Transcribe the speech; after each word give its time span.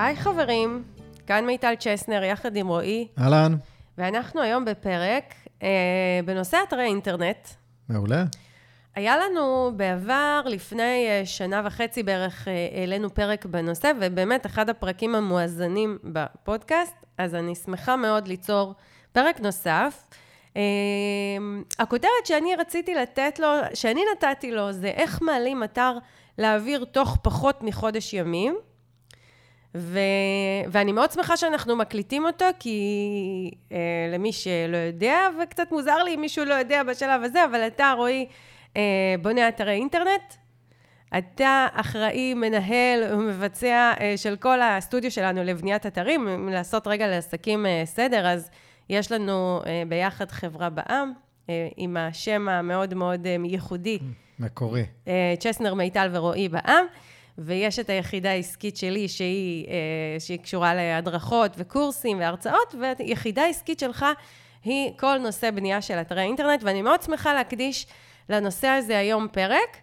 היי 0.00 0.16
חברים, 0.16 0.82
כאן 1.26 1.46
מיטל 1.46 1.74
צ'סנר 1.78 2.22
יחד 2.24 2.56
עם 2.56 2.68
רועי, 2.68 3.08
אהלן, 3.18 3.54
ואנחנו 3.98 4.42
היום 4.42 4.64
בפרק 4.64 5.34
אה, 5.62 5.68
בנושא 6.24 6.58
אתרי 6.68 6.84
אינטרנט. 6.84 7.48
מעולה. 7.88 8.24
היה 8.94 9.16
לנו 9.16 9.72
בעבר, 9.76 10.42
לפני 10.46 11.06
אה, 11.08 11.22
שנה 11.24 11.62
וחצי 11.64 12.02
בערך, 12.02 12.48
אה, 12.48 12.68
העלינו 12.80 13.14
פרק 13.14 13.46
בנושא, 13.46 13.92
ובאמת 14.00 14.46
אחד 14.46 14.70
הפרקים 14.70 15.14
המואזנים 15.14 15.98
בפודקאסט, 16.04 17.06
אז 17.18 17.34
אני 17.34 17.54
שמחה 17.54 17.96
מאוד 17.96 18.28
ליצור 18.28 18.74
פרק 19.12 19.40
נוסף. 19.40 20.04
אה, 20.56 20.62
הכותרת 21.78 22.26
שאני 22.26 22.56
רציתי 22.56 22.94
לתת 22.94 23.38
לו, 23.38 23.48
שאני 23.74 24.00
נתתי 24.12 24.52
לו, 24.52 24.72
זה 24.72 24.88
איך 24.88 25.22
מעלים 25.22 25.64
אתר 25.64 25.98
לאוויר 26.38 26.84
תוך 26.84 27.18
פחות 27.22 27.62
מחודש 27.62 28.14
ימים. 28.14 28.56
ו... 29.74 29.98
ואני 30.70 30.92
מאוד 30.92 31.10
שמחה 31.10 31.36
שאנחנו 31.36 31.76
מקליטים 31.76 32.26
אותו, 32.26 32.44
כי 32.58 33.50
אה, 33.72 33.76
למי 34.12 34.32
שלא 34.32 34.76
יודע, 34.76 35.18
וקצת 35.42 35.72
מוזר 35.72 36.02
לי 36.02 36.14
אם 36.14 36.20
מישהו 36.20 36.44
לא 36.44 36.54
יודע 36.54 36.82
בשלב 36.82 37.22
הזה, 37.24 37.44
אבל 37.44 37.66
אתה, 37.66 37.94
רועי, 37.96 38.26
אה, 38.76 38.82
בונה 39.22 39.48
אתרי 39.48 39.72
אינטרנט. 39.72 40.34
אתה 41.18 41.66
אחראי, 41.72 42.34
מנהל 42.34 43.12
ומבצע 43.12 43.92
אה, 44.00 44.14
של 44.16 44.36
כל 44.36 44.62
הסטודיו 44.62 45.10
שלנו 45.10 45.44
לבניית 45.44 45.86
אתרים. 45.86 46.28
אם 46.28 46.48
לעשות 46.48 46.86
רגע 46.86 47.08
לעסקים 47.08 47.66
אה, 47.66 47.82
סדר, 47.84 48.26
אז 48.26 48.50
יש 48.88 49.12
לנו 49.12 49.60
אה, 49.66 49.82
ביחד 49.88 50.30
חברה 50.30 50.70
בע"מ, 50.70 51.12
אה, 51.50 51.68
עם 51.76 51.96
השם 51.96 52.48
המאוד 52.48 52.94
מאוד 52.94 53.26
אה, 53.26 53.36
ייחודי, 53.44 53.98
מקורי. 54.38 54.84
אה, 55.08 55.34
צ'סנר, 55.38 55.74
מיטל 55.74 56.08
ורועי 56.12 56.48
בע"מ, 56.48 56.84
ויש 57.44 57.78
את 57.78 57.90
היחידה 57.90 58.30
העסקית 58.30 58.76
שלי, 58.76 59.08
שהיא, 59.08 59.66
אה, 59.68 60.20
שהיא 60.20 60.38
קשורה 60.38 60.74
להדרכות 60.74 61.54
וקורסים 61.58 62.18
והרצאות, 62.18 62.74
והיחידה 62.80 63.42
העסקית 63.42 63.78
שלך 63.78 64.06
היא 64.64 64.92
כל 64.96 65.18
נושא 65.18 65.50
בנייה 65.50 65.82
של 65.82 65.94
אתרי 65.94 66.22
אינטרנט, 66.22 66.62
ואני 66.62 66.82
מאוד 66.82 67.02
שמחה 67.02 67.34
להקדיש 67.34 67.86
לנושא 68.28 68.68
הזה 68.68 68.98
היום 68.98 69.28
פרק. 69.32 69.76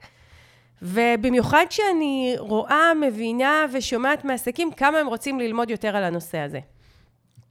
ובמיוחד 0.81 1.65
שאני 1.69 2.35
רואה, 2.37 2.93
מבינה 3.07 3.65
ושומעת 3.73 4.25
מעסקים 4.25 4.71
כמה 4.71 4.97
הם 4.97 5.07
רוצים 5.07 5.39
ללמוד 5.39 5.69
יותר 5.69 5.95
על 5.95 6.03
הנושא 6.03 6.37
הזה. 6.37 6.59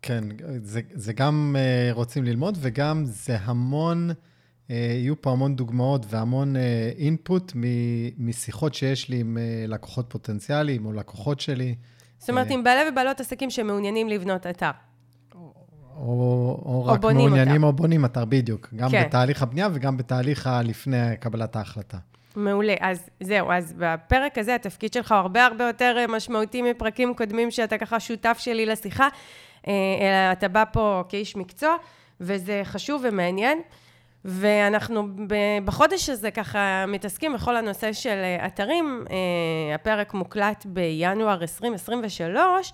כן, 0.02 0.24
זה, 0.62 0.80
זה 0.94 1.12
גם 1.12 1.56
uh, 1.56 1.94
רוצים 1.94 2.24
ללמוד, 2.24 2.58
וגם 2.60 3.04
זה 3.04 3.36
המון, 3.40 4.10
יהיו 4.70 5.22
פה 5.22 5.30
המון 5.32 5.56
דוגמאות 5.56 6.06
והמון 6.08 6.54
אינפוט 6.98 7.50
uh, 7.50 7.54
משיחות 8.18 8.74
שיש 8.74 9.08
לי 9.08 9.20
עם 9.20 9.36
uh, 9.36 9.70
לקוחות 9.70 10.06
פוטנציאליים 10.08 10.86
או 10.86 10.92
לקוחות 10.92 11.40
שלי. 11.40 11.74
זאת 12.18 12.30
אומרת, 12.30 12.50
עם 12.50 12.64
בעלי 12.64 12.90
ובעלות 12.90 13.20
עסקים 13.20 13.50
שמעוניינים 13.50 14.08
לבנות 14.08 14.46
אתר. 14.46 14.70
או, 15.34 15.52
או, 15.96 16.62
או 16.64 16.84
רק 16.86 17.02
מעוניינים 17.02 17.54
אותם. 17.54 17.64
או 17.64 17.72
בונים 17.72 18.04
אתר, 18.04 18.24
בדיוק. 18.24 18.68
גם 18.76 18.90
כן. 18.90 19.04
בתהליך 19.06 19.42
הבנייה 19.42 19.68
וגם 19.72 19.96
בתהליך 19.96 20.46
הלפני 20.46 21.16
קבלת 21.20 21.56
ההחלטה. 21.56 21.98
מעולה. 22.36 22.74
אז 22.80 23.10
זהו, 23.20 23.52
אז 23.52 23.74
בפרק 23.78 24.38
הזה 24.38 24.54
התפקיד 24.54 24.92
שלך 24.92 25.12
הוא 25.12 25.18
הרבה 25.18 25.46
הרבה 25.46 25.64
יותר 25.66 25.96
אה, 25.98 26.06
משמעותי 26.06 26.62
מפרקים 26.62 27.14
קודמים 27.14 27.50
שאתה 27.50 27.78
ככה 27.78 28.00
שותף 28.00 28.36
שלי 28.40 28.66
לשיחה, 28.66 29.08
אה, 29.68 29.72
אלא 30.00 30.32
אתה 30.32 30.48
בא 30.48 30.64
פה 30.72 31.02
כאיש 31.08 31.36
מקצוע, 31.36 31.76
וזה 32.20 32.60
חשוב 32.64 33.02
ומעניין. 33.04 33.58
ואנחנו 34.26 35.08
בחודש 35.64 36.08
הזה 36.08 36.30
ככה 36.30 36.84
מתעסקים 36.88 37.32
בכל 37.34 37.56
הנושא 37.56 37.92
של 37.92 38.22
אה, 38.22 38.46
אתרים. 38.46 39.04
אה, 39.10 39.74
הפרק 39.74 40.14
מוקלט 40.14 40.66
בינואר 40.68 41.42
2023, 41.42 42.72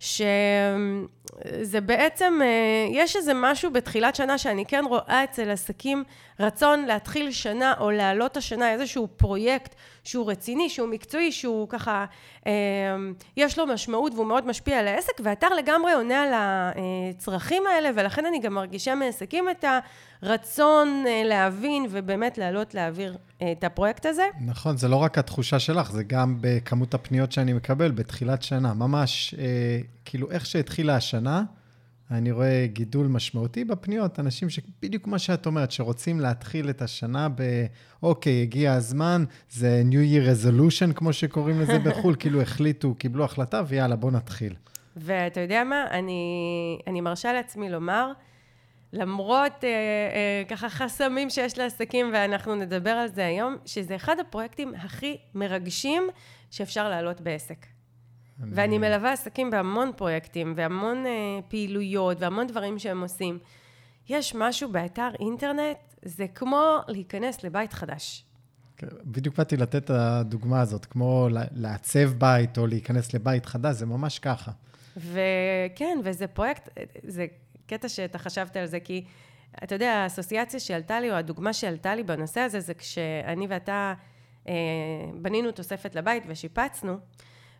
שזה 0.00 1.80
בעצם, 1.82 2.38
אה, 2.42 2.86
יש 2.90 3.16
איזה 3.16 3.32
משהו 3.34 3.70
בתחילת 3.70 4.16
שנה 4.16 4.38
שאני 4.38 4.64
כן 4.66 4.84
רואה 4.88 5.24
אצל 5.24 5.50
עסקים 5.50 6.04
רצון 6.42 6.84
להתחיל 6.84 7.32
שנה 7.32 7.74
או 7.80 7.90
להעלות 7.90 8.36
השנה 8.36 8.72
איזשהו 8.72 9.08
פרויקט 9.16 9.74
שהוא 10.04 10.30
רציני, 10.30 10.70
שהוא 10.70 10.88
מקצועי, 10.88 11.32
שהוא 11.32 11.68
ככה, 11.68 12.04
אה, 12.46 12.52
יש 13.36 13.58
לו 13.58 13.66
משמעות 13.66 14.14
והוא 14.14 14.26
מאוד 14.26 14.46
משפיע 14.46 14.78
על 14.78 14.88
העסק, 14.88 15.12
והאתר 15.22 15.48
לגמרי 15.48 15.92
עונה 15.92 16.22
על 16.22 16.32
הצרכים 16.34 17.62
האלה, 17.66 17.90
ולכן 17.94 18.26
אני 18.26 18.40
גם 18.40 18.54
מרגישה 18.54 18.94
מעסקים 18.94 19.50
את 19.50 19.64
הרצון 20.22 21.04
אה, 21.06 21.22
להבין 21.24 21.86
ובאמת 21.90 22.38
להעלות 22.38 22.74
לאוויר 22.74 23.16
אה, 23.42 23.52
את 23.52 23.64
הפרויקט 23.64 24.06
הזה. 24.06 24.24
נכון, 24.40 24.76
זה 24.76 24.88
לא 24.88 24.96
רק 24.96 25.18
התחושה 25.18 25.58
שלך, 25.58 25.92
זה 25.92 26.02
גם 26.02 26.36
בכמות 26.40 26.94
הפניות 26.94 27.32
שאני 27.32 27.52
מקבל 27.52 27.90
בתחילת 27.90 28.42
שנה. 28.42 28.74
ממש, 28.74 29.34
אה, 29.38 29.78
כאילו, 30.04 30.30
איך 30.30 30.46
שהתחילה 30.46 30.96
השנה, 30.96 31.42
אני 32.12 32.30
רואה 32.30 32.66
גידול 32.66 33.06
משמעותי 33.06 33.64
בפניות. 33.64 34.20
אנשים 34.20 34.50
שבדיוק 34.50 35.06
מה 35.06 35.18
שאת 35.18 35.46
אומרת, 35.46 35.70
שרוצים 35.70 36.20
להתחיל 36.20 36.70
את 36.70 36.82
השנה 36.82 37.28
ב... 37.28 37.42
אוקיי, 38.02 38.42
הגיע 38.42 38.72
הזמן, 38.72 39.24
זה 39.50 39.82
New 39.90 39.94
Year 39.94 40.26
Resolution, 40.26 40.92
כמו 40.92 41.12
שקוראים 41.12 41.60
לזה 41.60 41.78
בחו"ל, 41.84 42.16
כאילו 42.18 42.42
החליטו, 42.42 42.94
קיבלו 42.94 43.24
החלטה, 43.24 43.62
ויאללה, 43.68 43.96
בוא 43.96 44.10
נתחיל. 44.10 44.54
ואתה 44.96 45.40
יודע 45.40 45.64
מה? 45.64 45.84
אני, 45.90 46.78
אני 46.86 47.00
מרשה 47.00 47.32
לעצמי 47.32 47.70
לומר, 47.70 48.12
למרות 48.92 49.64
אה, 49.64 49.68
אה, 49.68 50.42
ככה 50.48 50.68
חסמים 50.68 51.30
שיש 51.30 51.58
לעסקים, 51.58 52.10
ואנחנו 52.12 52.54
נדבר 52.54 52.90
על 52.90 53.08
זה 53.08 53.26
היום, 53.26 53.56
שזה 53.64 53.96
אחד 53.96 54.16
הפרויקטים 54.20 54.74
הכי 54.74 55.16
מרגשים 55.34 56.02
שאפשר 56.50 56.88
להעלות 56.88 57.20
בעסק. 57.20 57.71
ואני 58.50 58.78
מלווה 58.78 59.12
עסקים 59.12 59.50
בהמון 59.50 59.90
פרויקטים, 59.96 60.52
והמון 60.56 61.06
אה, 61.06 61.40
פעילויות, 61.48 62.20
והמון 62.20 62.46
דברים 62.46 62.78
שהם 62.78 63.02
עושים. 63.02 63.38
יש 64.08 64.34
משהו 64.34 64.72
באתר 64.72 65.08
אינטרנט, 65.20 65.78
זה 66.02 66.26
כמו 66.34 66.78
להיכנס 66.88 67.44
לבית 67.44 67.72
חדש. 67.72 68.24
כן, 68.76 68.86
בדיוק 69.04 69.36
באתי 69.36 69.56
לתת 69.56 69.76
את 69.76 69.90
הדוגמה 69.90 70.60
הזאת, 70.60 70.86
כמו 70.86 71.28
לעצב 71.54 72.12
בית 72.18 72.58
או 72.58 72.66
להיכנס 72.66 73.14
לבית 73.14 73.46
חדש, 73.46 73.76
זה 73.76 73.86
ממש 73.86 74.18
ככה. 74.18 74.50
וכן, 74.96 75.98
וזה 76.04 76.26
פרויקט, 76.26 76.68
זה 77.02 77.26
קטע 77.66 77.88
שאתה 77.88 78.18
חשבת 78.18 78.56
על 78.56 78.66
זה, 78.66 78.80
כי 78.80 79.04
אתה 79.64 79.74
יודע, 79.74 79.92
האסוציאציה 79.92 80.60
שעלתה 80.60 81.00
לי, 81.00 81.10
או 81.10 81.14
הדוגמה 81.14 81.52
שעלתה 81.52 81.94
לי 81.94 82.02
בנושא 82.02 82.40
הזה, 82.40 82.60
זה 82.60 82.74
כשאני 82.74 83.46
ואתה 83.48 83.94
אה, 84.48 84.54
בנינו 85.14 85.52
תוספת 85.52 85.94
לבית 85.94 86.24
ושיפצנו, 86.26 86.98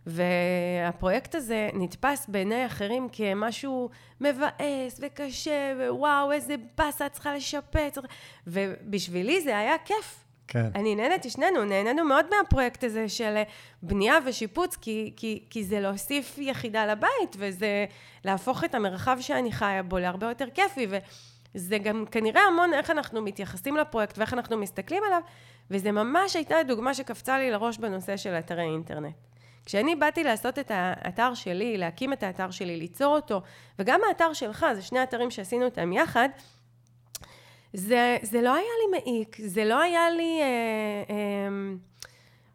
והפרויקט 0.06 1.34
הזה 1.34 1.70
נתפס 1.74 2.26
בעיני 2.28 2.66
אחרים 2.66 3.08
כמשהו 3.12 3.90
מבאס 4.20 5.00
וקשה, 5.00 5.74
ווואו, 5.88 6.32
איזה 6.32 6.54
באסה, 6.78 7.06
את 7.06 7.12
צריכה 7.12 7.34
לשפץ, 7.34 7.98
ובשבילי 8.46 9.40
זה 9.40 9.58
היה 9.58 9.78
כיף. 9.84 10.24
כן. 10.48 10.70
אני 10.74 10.94
נהנתי, 10.94 11.30
שנינו 11.30 11.64
נהנינו 11.64 12.04
מאוד 12.04 12.26
מהפרויקט 12.36 12.84
הזה 12.84 13.08
של 13.08 13.36
אה, 13.36 13.42
בנייה 13.82 14.18
ושיפוץ, 14.26 14.76
כי, 14.76 15.12
כי, 15.16 15.44
כי 15.50 15.64
זה 15.64 15.80
להוסיף 15.80 16.38
יחידה 16.38 16.86
לבית, 16.86 17.36
וזה 17.38 17.86
להפוך 18.24 18.64
את 18.64 18.74
המרחב 18.74 19.16
שאני 19.20 19.52
חיה 19.52 19.82
בו 19.82 19.98
להרבה 19.98 20.28
יותר 20.28 20.46
כיפי, 20.54 20.86
וזה 21.54 21.78
גם 21.78 22.04
כנראה 22.10 22.42
המון 22.42 22.74
איך 22.74 22.90
אנחנו 22.90 23.22
מתייחסים 23.22 23.76
לפרויקט 23.76 24.18
ואיך 24.18 24.32
אנחנו 24.34 24.58
מסתכלים 24.58 25.02
עליו, 25.06 25.20
וזה 25.70 25.92
ממש 25.92 26.36
הייתה 26.36 26.56
דוגמה 26.66 26.94
שקפצה 26.94 27.38
לי 27.38 27.50
לראש 27.50 27.78
בנושא 27.78 28.16
של 28.16 28.34
אתרי 28.34 28.62
אינטרנט. 28.62 29.31
כשאני 29.66 29.96
באתי 29.96 30.24
לעשות 30.24 30.58
את 30.58 30.70
האתר 30.74 31.34
שלי, 31.34 31.76
להקים 31.76 32.12
את 32.12 32.22
האתר 32.22 32.50
שלי, 32.50 32.76
ליצור 32.76 33.16
אותו, 33.16 33.42
וגם 33.78 34.00
האתר 34.08 34.32
שלך, 34.32 34.66
זה 34.74 34.82
שני 34.82 35.02
אתרים 35.02 35.30
שעשינו 35.30 35.64
אותם 35.64 35.92
יחד, 35.92 36.28
זה, 37.72 38.16
זה 38.22 38.42
לא 38.42 38.54
היה 38.54 38.64
לי 38.64 38.98
מעיק, 38.98 39.36
זה 39.40 39.64
לא 39.64 39.80
היה 39.80 40.10
לי 40.10 40.40
אה, 40.42 40.46
אה, 41.10 41.48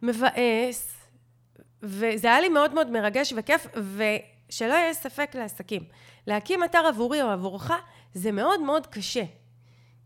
מבאס, 0.02 0.98
וזה 1.84 2.28
היה 2.28 2.42
לי 2.42 2.50
מאוד 2.50 2.74
מאוד 2.74 2.92
מרגש 2.92 3.34
וכיף, 3.38 3.68
ושלא 3.76 4.74
יהיה 4.74 4.94
ספק 4.94 5.32
לעסקים. 5.36 5.84
להקים 6.28 6.64
אתר 6.64 6.86
עבורי 6.88 7.22
או 7.22 7.28
עבורך, 7.28 7.72
זה 8.14 8.32
מאוד 8.32 8.62
מאוד 8.62 8.88
קשה. 8.88 9.24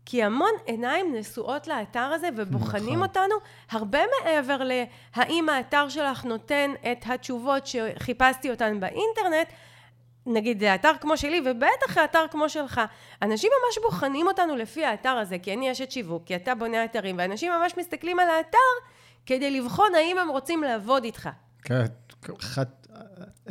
כי 0.06 0.22
המון 0.22 0.50
עיניים 0.66 1.14
נשואות 1.14 1.66
לאתר 1.66 2.00
הזה 2.00 2.28
ובוחנים 2.36 2.94
נכון. 2.94 3.02
אותנו 3.02 3.34
הרבה 3.70 3.98
מעבר 4.24 4.60
להאם 4.64 5.48
האתר 5.48 5.88
שלך 5.88 6.24
נותן 6.24 6.70
את 6.92 7.04
התשובות 7.06 7.66
שחיפשתי 7.66 8.50
אותן 8.50 8.80
באינטרנט, 8.80 9.48
נגיד 10.26 10.60
זה 10.60 10.74
אתר 10.74 10.92
כמו 11.00 11.16
שלי, 11.16 11.40
ובטח 11.40 11.98
אתר 12.04 12.24
כמו 12.30 12.48
שלך. 12.48 12.80
אנשים 13.22 13.50
ממש 13.66 13.78
בוחנים 13.82 14.26
אותנו 14.26 14.56
לפי 14.56 14.84
האתר 14.84 15.08
הזה, 15.08 15.38
כי 15.38 15.52
אני 15.52 15.72
אשת 15.72 15.90
שיווק, 15.90 16.26
כי 16.26 16.36
אתה 16.36 16.54
בונה 16.54 16.84
אתרים, 16.84 17.16
ואנשים 17.18 17.52
ממש 17.52 17.72
מסתכלים 17.78 18.18
על 18.18 18.28
האתר 18.28 18.58
כדי 19.26 19.60
לבחון 19.60 19.94
האם 19.94 20.18
הם 20.18 20.28
רוצים 20.28 20.62
לעבוד 20.62 21.04
איתך. 21.04 21.28
כן, 21.62 21.84
אחת, 22.40 22.86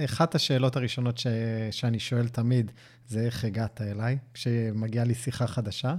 אחת 0.06 0.36
השאלות 0.36 0.76
הראשונות 0.76 1.18
ש, 1.18 1.28
שאני 1.72 2.00
שואל 2.00 2.28
תמיד, 2.28 2.72
זה 3.08 3.20
איך 3.20 3.46
הגעת 3.46 3.82
אליי, 3.82 4.18
כשמגיעה 4.34 5.06
לי 5.06 5.16
שיחה 5.16 5.48
חדשה, 5.48 5.94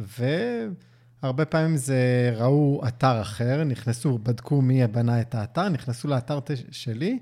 והרבה 0.00 1.44
פעמים 1.44 1.76
זה 1.76 2.32
ראו 2.36 2.82
אתר 2.88 3.20
אחר, 3.20 3.64
נכנסו, 3.64 4.18
בדקו 4.18 4.62
מי 4.62 4.86
בנה 4.86 5.20
את 5.20 5.34
האתר, 5.34 5.68
נכנסו 5.68 6.08
לאתר 6.08 6.38
שלי, 6.70 7.18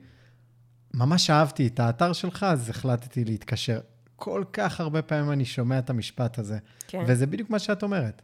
ממש 0.94 1.30
אהבתי 1.30 1.66
את 1.66 1.80
האתר 1.80 2.12
שלך, 2.12 2.42
אז 2.42 2.70
החלטתי 2.70 3.24
להתקשר. 3.24 3.80
כל 4.16 4.44
כך 4.52 4.80
הרבה 4.80 5.02
פעמים 5.02 5.32
אני 5.32 5.44
שומע 5.44 5.78
את 5.78 5.90
המשפט 5.90 6.38
הזה, 6.38 6.58
כן. 6.88 7.04
וזה 7.06 7.26
בדיוק 7.26 7.50
מה 7.50 7.58
שאת 7.58 7.82
אומרת. 7.82 8.22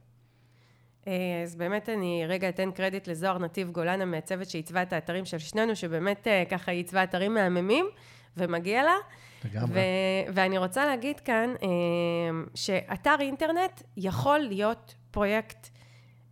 אה, 1.08 1.43
אז 1.43 1.56
באמת 1.56 1.88
אני 1.88 2.25
רגע 2.29 2.49
אתן 2.49 2.70
קרדיט 2.70 3.08
לזוהר 3.08 3.38
נתיב 3.38 3.70
גולן, 3.70 4.00
המעצבת 4.00 4.50
שעיצבה 4.50 4.82
את 4.82 4.93
האתרים 4.93 5.25
של 5.25 5.38
שנינו, 5.38 5.76
שבאמת 5.76 6.29
אה, 6.29 6.43
ככה 6.50 6.70
היא 6.70 6.79
עיצבה 6.79 7.05
אתרים 7.05 7.35
מהממים, 7.35 7.87
ומגיע 8.37 8.82
לה. 8.82 8.94
ו- 9.44 10.32
ואני 10.34 10.58
רוצה 10.58 10.87
להגיד 10.87 11.20
כאן 11.20 11.54
אה, 11.62 11.69
שאתר 12.54 13.16
אינטרנט 13.20 13.82
יכול 13.96 14.38
להיות 14.38 14.94
פרויקט 15.10 15.69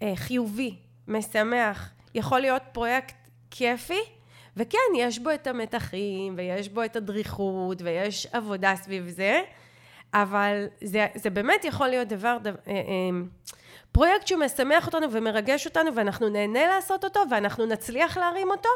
אה, 0.02 0.12
חיובי, 0.16 0.76
משמח, 1.08 1.90
יכול 2.14 2.40
להיות 2.40 2.62
פרויקט 2.72 3.14
כיפי, 3.50 4.00
וכן, 4.56 4.78
יש 4.96 5.18
בו 5.18 5.30
את 5.30 5.46
המתחים, 5.46 6.34
ויש 6.36 6.68
בו 6.68 6.84
את 6.84 6.96
הדריכות, 6.96 7.82
ויש 7.82 8.26
עבודה 8.32 8.76
סביב 8.76 9.08
זה, 9.08 9.40
אבל 10.14 10.66
זה, 10.84 11.06
זה 11.14 11.30
באמת 11.30 11.64
יכול 11.64 11.88
להיות 11.88 12.08
דבר, 12.08 12.38
דבר 12.42 12.56
אה, 12.68 12.74
פרויקט 13.92 14.26
שהוא 14.26 14.40
משמח 14.40 14.86
אותנו 14.86 15.12
ומרגש 15.12 15.66
אותנו, 15.66 15.94
ואנחנו 15.94 16.28
נהנה 16.28 16.66
לעשות 16.66 17.04
אותו, 17.04 17.20
ואנחנו 17.30 17.66
נצליח 17.66 18.16
להרים 18.16 18.50
אותו, 18.50 18.68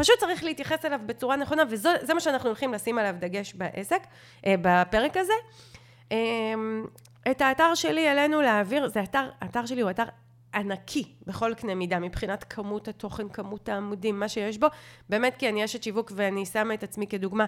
פשוט 0.00 0.18
צריך 0.18 0.44
להתייחס 0.44 0.84
אליו 0.84 1.00
בצורה 1.06 1.36
נכונה, 1.36 1.62
וזה 1.68 2.14
מה 2.14 2.20
שאנחנו 2.20 2.48
הולכים 2.48 2.72
לשים 2.72 2.98
עליו 2.98 3.14
דגש 3.18 3.54
בעסק, 3.54 4.02
אה, 4.46 4.54
בפרק 4.62 5.16
הזה. 5.16 5.32
אה, 6.12 6.18
את 7.30 7.40
האתר 7.40 7.74
שלי 7.74 8.08
עלינו 8.08 8.40
להעביר, 8.40 8.88
זה 8.88 9.02
אתר, 9.02 9.30
האתר 9.40 9.66
שלי 9.66 9.80
הוא 9.80 9.90
אתר 9.90 10.04
ענקי 10.54 11.04
בכל 11.26 11.54
קנה 11.54 11.74
מידה, 11.74 11.98
מבחינת 11.98 12.44
כמות 12.44 12.88
התוכן, 12.88 13.28
כמות 13.28 13.68
העמודים, 13.68 14.20
מה 14.20 14.28
שיש 14.28 14.58
בו. 14.58 14.66
באמת 15.08 15.36
כי 15.38 15.48
אני 15.48 15.64
אשת 15.64 15.82
שיווק 15.82 16.12
ואני 16.14 16.46
שמה 16.46 16.74
את 16.74 16.82
עצמי 16.82 17.06
כדוגמה. 17.06 17.44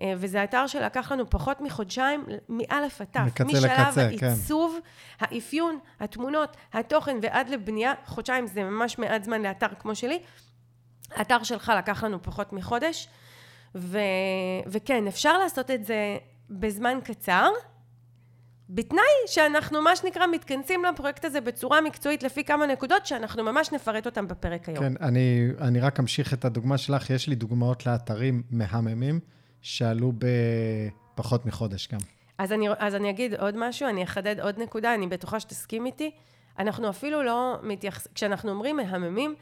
אה, 0.00 0.12
וזה 0.16 0.44
אתר 0.44 0.66
שלקח 0.66 1.12
לנו 1.12 1.30
פחות 1.30 1.60
מחודשיים, 1.60 2.24
מאלף 2.48 3.00
עד 3.00 3.06
תף. 3.10 3.40
משלב 3.40 3.64
לקצה, 3.64 4.08
כן. 4.18 4.26
העיצוב, 4.26 4.78
האפיון, 5.20 5.78
התמונות, 6.00 6.56
התוכן 6.72 7.16
ועד 7.22 7.48
לבנייה, 7.48 7.92
חודשיים 8.04 8.46
זה 8.46 8.64
ממש 8.64 8.98
מעט 8.98 9.24
זמן 9.24 9.42
לאתר 9.42 9.68
כמו 9.78 9.94
שלי. 9.94 10.18
האתר 11.10 11.42
שלך 11.42 11.72
לקח 11.78 12.04
לנו 12.04 12.22
פחות 12.22 12.52
מחודש, 12.52 13.08
ו... 13.74 13.98
וכן, 14.66 15.06
אפשר 15.06 15.38
לעשות 15.38 15.70
את 15.70 15.84
זה 15.84 16.18
בזמן 16.50 16.98
קצר, 17.04 17.50
בתנאי 18.68 19.02
שאנחנו 19.26 19.82
מה 19.82 19.96
שנקרא 19.96 20.26
מתכנסים 20.26 20.84
לפרויקט 20.84 21.24
הזה 21.24 21.40
בצורה 21.40 21.80
מקצועית 21.80 22.22
לפי 22.22 22.44
כמה 22.44 22.66
נקודות 22.66 23.06
שאנחנו 23.06 23.44
ממש 23.44 23.72
נפרט 23.72 24.06
אותם 24.06 24.28
בפרק 24.28 24.68
היום. 24.68 24.78
כן, 24.78 24.92
אני, 25.00 25.48
אני 25.60 25.80
רק 25.80 26.00
אמשיך 26.00 26.34
את 26.34 26.44
הדוגמה 26.44 26.78
שלך. 26.78 27.10
יש 27.10 27.28
לי 27.28 27.34
דוגמאות 27.34 27.86
לאתרים 27.86 28.42
מהממים 28.50 29.20
שעלו 29.62 30.12
בפחות 30.18 31.46
מחודש 31.46 31.88
גם. 31.92 31.98
אז 32.38 32.52
אני, 32.52 32.68
אז 32.78 32.94
אני 32.94 33.10
אגיד 33.10 33.34
עוד 33.34 33.54
משהו, 33.56 33.88
אני 33.88 34.04
אחדד 34.04 34.40
עוד 34.40 34.58
נקודה, 34.58 34.94
אני 34.94 35.06
בטוחה 35.06 35.40
שתסכים 35.40 35.86
איתי. 35.86 36.10
אנחנו 36.58 36.90
אפילו 36.90 37.22
לא 37.22 37.56
מתייחסים, 37.62 38.12
כשאנחנו 38.14 38.50
אומרים 38.50 38.76
מהממים, 38.76 39.34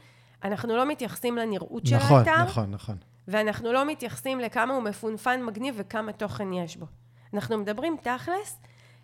אנחנו 0.43 0.75
לא 0.77 0.85
מתייחסים 0.85 1.37
לנראות 1.37 1.85
של 1.85 1.95
נכון, 1.95 2.19
האתר, 2.19 2.43
נכון, 2.43 2.71
נכון. 2.71 2.97
ואנחנו 3.27 3.71
לא 3.71 3.85
מתייחסים 3.85 4.39
לכמה 4.39 4.73
הוא 4.73 4.83
מפונפן, 4.83 5.43
מגניב 5.43 5.75
וכמה 5.77 6.11
תוכן 6.11 6.53
יש 6.53 6.77
בו. 6.77 6.85
אנחנו 7.33 7.57
מדברים 7.57 7.97
תכלס 8.01 8.59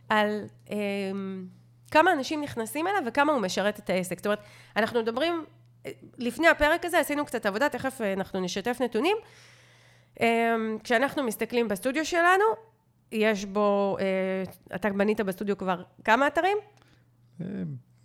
על 0.09 0.45
אה, 0.71 0.75
כמה 1.91 2.13
אנשים 2.13 2.41
נכנסים 2.41 2.87
אליו 2.87 3.01
וכמה 3.07 3.33
הוא 3.33 3.41
משרת 3.41 3.79
את 3.79 3.89
העסק. 3.89 4.17
זאת 4.17 4.25
אומרת, 4.25 4.39
אנחנו 4.75 5.01
מדברים, 5.01 5.45
אה, 5.85 5.91
לפני 6.17 6.47
הפרק 6.47 6.85
הזה 6.85 6.99
עשינו 6.99 7.25
קצת 7.25 7.45
עבודה, 7.45 7.69
תכף 7.69 8.01
אה, 8.01 8.13
אנחנו 8.13 8.39
נשתף 8.39 8.77
נתונים. 8.81 9.17
אה, 10.21 10.55
כשאנחנו 10.83 11.23
מסתכלים 11.23 11.67
בסטודיו 11.67 12.05
שלנו, 12.05 12.45
יש 13.11 13.45
בו, 13.45 13.97
אה, 13.99 14.75
אתה 14.75 14.89
בנית 14.89 15.21
בסטודיו 15.21 15.57
כבר 15.57 15.83
כמה 16.03 16.27
אתרים? 16.27 16.57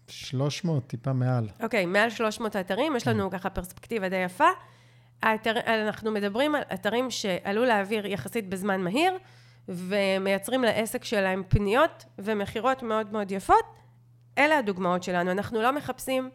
אה, 0.08 0.12
300, 0.12 0.86
טיפה 0.86 1.12
מעל. 1.12 1.48
אוקיי, 1.62 1.86
מעל 1.86 2.10
300 2.10 2.56
אתרים, 2.56 2.96
יש 2.96 3.08
לנו 3.08 3.30
ככה 3.30 3.50
פרספקטיבה 3.50 4.08
די 4.08 4.16
יפה. 4.16 4.48
האתר, 5.22 5.54
אנחנו 5.66 6.10
מדברים 6.10 6.54
על 6.54 6.62
אתרים 6.74 7.10
שעלו 7.10 7.64
לאוויר 7.64 8.06
יחסית 8.06 8.48
בזמן 8.48 8.80
מהיר, 8.80 9.18
ומייצרים 9.68 10.62
לעסק 10.62 11.04
שלהם 11.04 11.42
פניות 11.48 12.04
ומכירות 12.18 12.82
מאוד 12.82 13.12
מאוד 13.12 13.30
יפות. 13.30 13.64
אלה 14.38 14.58
הדוגמאות 14.58 15.02
שלנו. 15.02 15.30
אנחנו 15.30 15.62
לא 15.62 15.72
מחפשים 15.72 16.30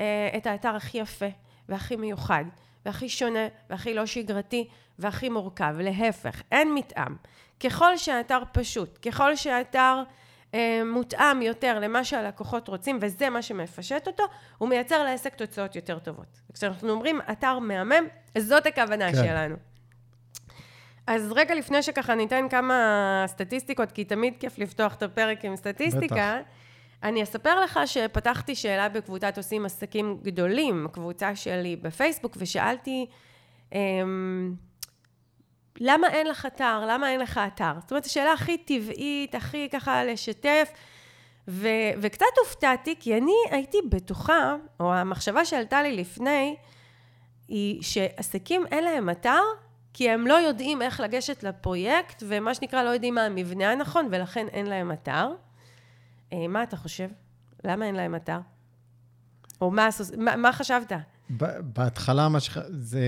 אה, 0.00 0.28
את 0.36 0.46
האתר 0.46 0.76
הכי 0.76 0.98
יפה, 0.98 1.26
והכי 1.68 1.96
מיוחד, 1.96 2.44
והכי 2.86 3.08
שונה, 3.08 3.46
והכי 3.70 3.94
לא 3.94 4.06
שגרתי, 4.06 4.68
והכי 4.98 5.28
מורכב. 5.28 5.74
להפך, 5.78 6.42
אין 6.52 6.74
מתאם. 6.74 7.16
ככל 7.60 7.96
שהאתר 7.96 8.42
פשוט, 8.52 8.98
ככל 9.08 9.36
שהאתר... 9.36 10.02
אה, 10.54 10.82
מותאם 10.86 11.42
יותר 11.42 11.78
למה 11.78 12.04
שהלקוחות 12.04 12.68
רוצים, 12.68 12.98
וזה 13.00 13.30
מה 13.30 13.42
שמפשט 13.42 14.06
אותו, 14.06 14.22
הוא 14.58 14.68
מייצר 14.68 15.04
לעסק 15.04 15.34
תוצאות 15.34 15.76
יותר 15.76 15.98
טובות. 15.98 16.40
כשאנחנו 16.54 16.90
אומרים 16.90 17.20
אתר 17.32 17.58
מהמם, 17.58 18.06
זאת 18.38 18.66
הכוונה 18.66 19.12
כן. 19.12 19.16
שלנו. 19.16 19.56
אז 21.06 21.32
רגע 21.32 21.54
לפני 21.54 21.82
שככה 21.82 22.14
ניתן 22.14 22.46
כמה 22.50 23.24
סטטיסטיקות, 23.26 23.92
כי 23.92 24.04
תמיד 24.04 24.34
כיף 24.40 24.58
לפתוח 24.58 24.94
את 24.94 25.02
הפרק 25.02 25.44
עם 25.44 25.56
סטטיסטיקה, 25.56 26.40
אני 27.02 27.22
אספר 27.22 27.60
לך 27.60 27.80
שפתחתי 27.86 28.54
שאלה 28.54 28.88
בקבוצת 28.88 29.36
עושים 29.36 29.64
עסקים 29.66 30.18
גדולים, 30.22 30.86
קבוצה 30.92 31.36
שלי 31.36 31.76
בפייסבוק, 31.76 32.36
ושאלתי, 32.40 33.06
אמ, 33.72 34.54
למה 35.80 36.08
אין 36.08 36.26
לך 36.26 36.46
אתר? 36.46 36.86
למה 36.88 37.10
אין 37.10 37.20
לך 37.20 37.40
אתר? 37.46 37.72
זאת 37.80 37.90
אומרת, 37.90 38.04
השאלה 38.04 38.32
הכי 38.32 38.58
טבעית, 38.58 39.34
הכי 39.34 39.68
ככה 39.72 40.04
לשתף, 40.04 40.70
ו, 41.48 41.68
וקצת 42.00 42.26
הופתעתי, 42.44 42.94
כי 43.00 43.16
אני 43.16 43.34
הייתי 43.50 43.78
בטוחה, 43.90 44.54
או 44.80 44.94
המחשבה 44.94 45.44
שעלתה 45.44 45.82
לי 45.82 45.96
לפני, 45.96 46.56
היא 47.48 47.82
שעסקים 47.82 48.66
אין 48.70 48.84
להם 48.84 49.10
אתר, 49.10 49.42
כי 49.92 50.10
הם 50.10 50.26
לא 50.26 50.34
יודעים 50.34 50.82
איך 50.82 51.00
לגשת 51.00 51.42
לפרויקט, 51.42 52.22
ומה 52.26 52.54
שנקרא 52.54 52.82
לא 52.82 52.90
יודעים 52.90 53.14
מה 53.14 53.24
המבנה 53.24 53.72
הנכון, 53.72 54.08
ולכן 54.10 54.46
אין 54.48 54.66
להם 54.66 54.92
אתר. 54.92 55.28
אה, 56.32 56.48
מה 56.48 56.62
אתה 56.62 56.76
חושב? 56.76 57.08
למה 57.64 57.86
אין 57.86 57.94
להם 57.94 58.14
אתר? 58.14 58.38
או 59.60 59.70
מה, 59.70 59.88
מה, 60.18 60.36
מה 60.36 60.52
חשבת? 60.52 60.92
בהתחלה, 61.60 62.28
מה 62.28 62.40
שח... 62.40 62.58
זה 62.68 63.00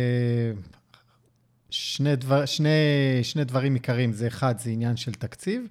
שני, 1.70 2.16
דבר... 2.16 2.46
שני, 2.46 2.68
שני 3.22 3.44
דברים 3.44 3.74
עיקריים. 3.74 4.12
זה 4.12 4.26
אחד, 4.26 4.58
זה 4.58 4.70
עניין 4.70 4.96
של 4.96 5.12
תקציב, 5.12 5.62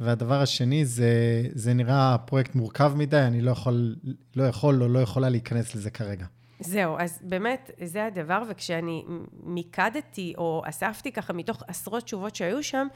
והדבר 0.00 0.40
השני, 0.40 0.84
זה, 0.84 1.42
זה 1.54 1.74
נראה 1.74 2.18
פרויקט 2.18 2.54
מורכב 2.54 2.92
מדי, 2.96 3.20
אני 3.20 3.40
לא 3.40 3.50
יכול, 3.50 3.96
לא 4.36 4.44
יכול 4.44 4.82
או 4.82 4.88
לא 4.88 4.98
יכולה 4.98 5.28
להיכנס 5.28 5.74
לזה 5.74 5.90
כרגע. 5.90 6.26
זהו, 6.60 6.98
אז 6.98 7.18
באמת, 7.22 7.70
זה 7.84 8.04
הדבר, 8.04 8.42
וכשאני 8.48 9.04
מיקדתי 9.42 10.34
או 10.38 10.62
אספתי 10.64 11.12
ככה 11.12 11.32
מתוך 11.32 11.62
עשרות 11.68 12.02
תשובות 12.02 12.36
שהיו 12.36 12.62
שם, 12.62 12.86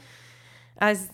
אז 0.77 1.11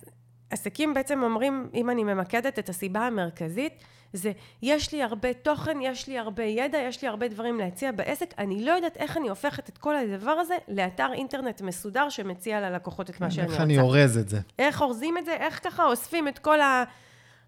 עסקים 0.49 0.93
בעצם 0.93 1.23
אומרים, 1.23 1.69
אם 1.73 1.89
אני 1.89 2.03
ממקדת 2.03 2.59
את 2.59 2.69
הסיבה 2.69 3.07
המרכזית, 3.07 3.83
זה 4.13 4.31
יש 4.61 4.93
לי 4.93 5.03
הרבה 5.03 5.33
תוכן, 5.33 5.81
יש 5.81 6.07
לי 6.07 6.17
הרבה 6.17 6.43
ידע, 6.43 6.77
יש 6.77 7.01
לי 7.01 7.07
הרבה 7.07 7.27
דברים 7.27 7.59
להציע 7.59 7.91
בעסק, 7.91 8.33
אני 8.37 8.65
לא 8.65 8.71
יודעת 8.71 8.97
איך 8.97 9.17
אני 9.17 9.29
הופכת 9.29 9.69
את 9.69 9.77
כל 9.77 9.95
הדבר 9.95 10.31
הזה 10.31 10.55
לאתר 10.67 11.13
אינטרנט 11.13 11.61
מסודר 11.61 12.09
שמציע 12.09 12.69
ללקוחות 12.69 13.09
את 13.09 13.21
מה 13.21 13.31
שאני 13.31 13.43
איך 13.43 13.51
רוצה. 13.51 13.63
אני 13.63 13.79
אורז 13.79 14.17
את 14.17 14.29
זה? 14.29 14.39
איך 14.59 14.81
אורזים 14.81 15.17
את 15.17 15.25
זה, 15.25 15.33
איך 15.33 15.59
ככה 15.63 15.85
אוספים 15.85 16.27
את 16.27 16.39
כל 16.39 16.59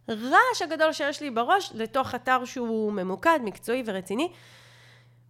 הרעש 0.08 0.62
הגדול 0.64 0.94
שיש 0.94 1.22
לי 1.22 1.30
בראש 1.30 1.72
לתוך 1.76 2.16
אתר 2.16 2.46
שהוא 2.46 2.94
ממוקד, 2.94 3.40
מקצועי 3.44 3.84
ורציני. 3.86 4.30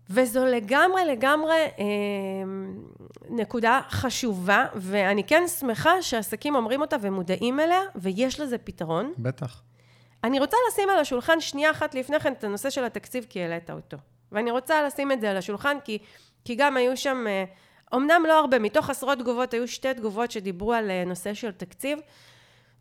וזו 0.10 0.46
לגמרי 0.46 1.06
לגמרי 1.06 1.56
אה, 1.80 1.86
נקודה 3.30 3.82
חשובה, 3.90 4.66
ואני 4.76 5.24
כן 5.24 5.44
שמחה 5.60 6.02
שעסקים 6.02 6.56
אומרים 6.56 6.82
אותה 6.82 6.96
ומודעים 7.02 7.60
אליה, 7.60 7.80
ויש 7.96 8.40
לזה 8.40 8.58
פתרון. 8.58 9.14
בטח. 9.18 9.62
אני 10.24 10.40
רוצה 10.40 10.58
לשים 10.68 10.90
על 10.90 11.00
השולחן 11.00 11.42
שנייה 11.42 11.72
אחת 11.72 11.96
לפני 11.96 12.20
כן 12.20 12.34
את 12.34 12.44
הנושא 12.44 12.70
של 12.70 12.84
התקציב, 12.84 13.26
כי 13.30 13.42
העלית 13.42 13.70
אותו. 13.70 13.98
ואני 14.32 14.52
רוצה 14.52 14.84
לשים 14.84 15.12
את 15.12 15.22
זה 15.22 15.32
על 15.32 15.38
השולחן, 15.38 15.78
כי, 15.84 15.98
כי 16.46 16.56
גם 16.56 16.78
היו 16.78 16.98
שם, 16.98 17.26
אה, 17.28 17.44
אמנם 17.96 18.24
לא 18.28 18.40
הרבה, 18.40 18.60
מתוך 18.60 18.90
עשרות 18.90 19.20
תגובות 19.20 19.54
היו 19.54 19.68
שתי 19.68 19.94
תגובות 19.94 20.32
שדיברו 20.32 20.74
על 20.74 20.92
אה, 20.92 21.04
נושא 21.06 21.34
של 21.34 21.52
תקציב, 21.52 22.00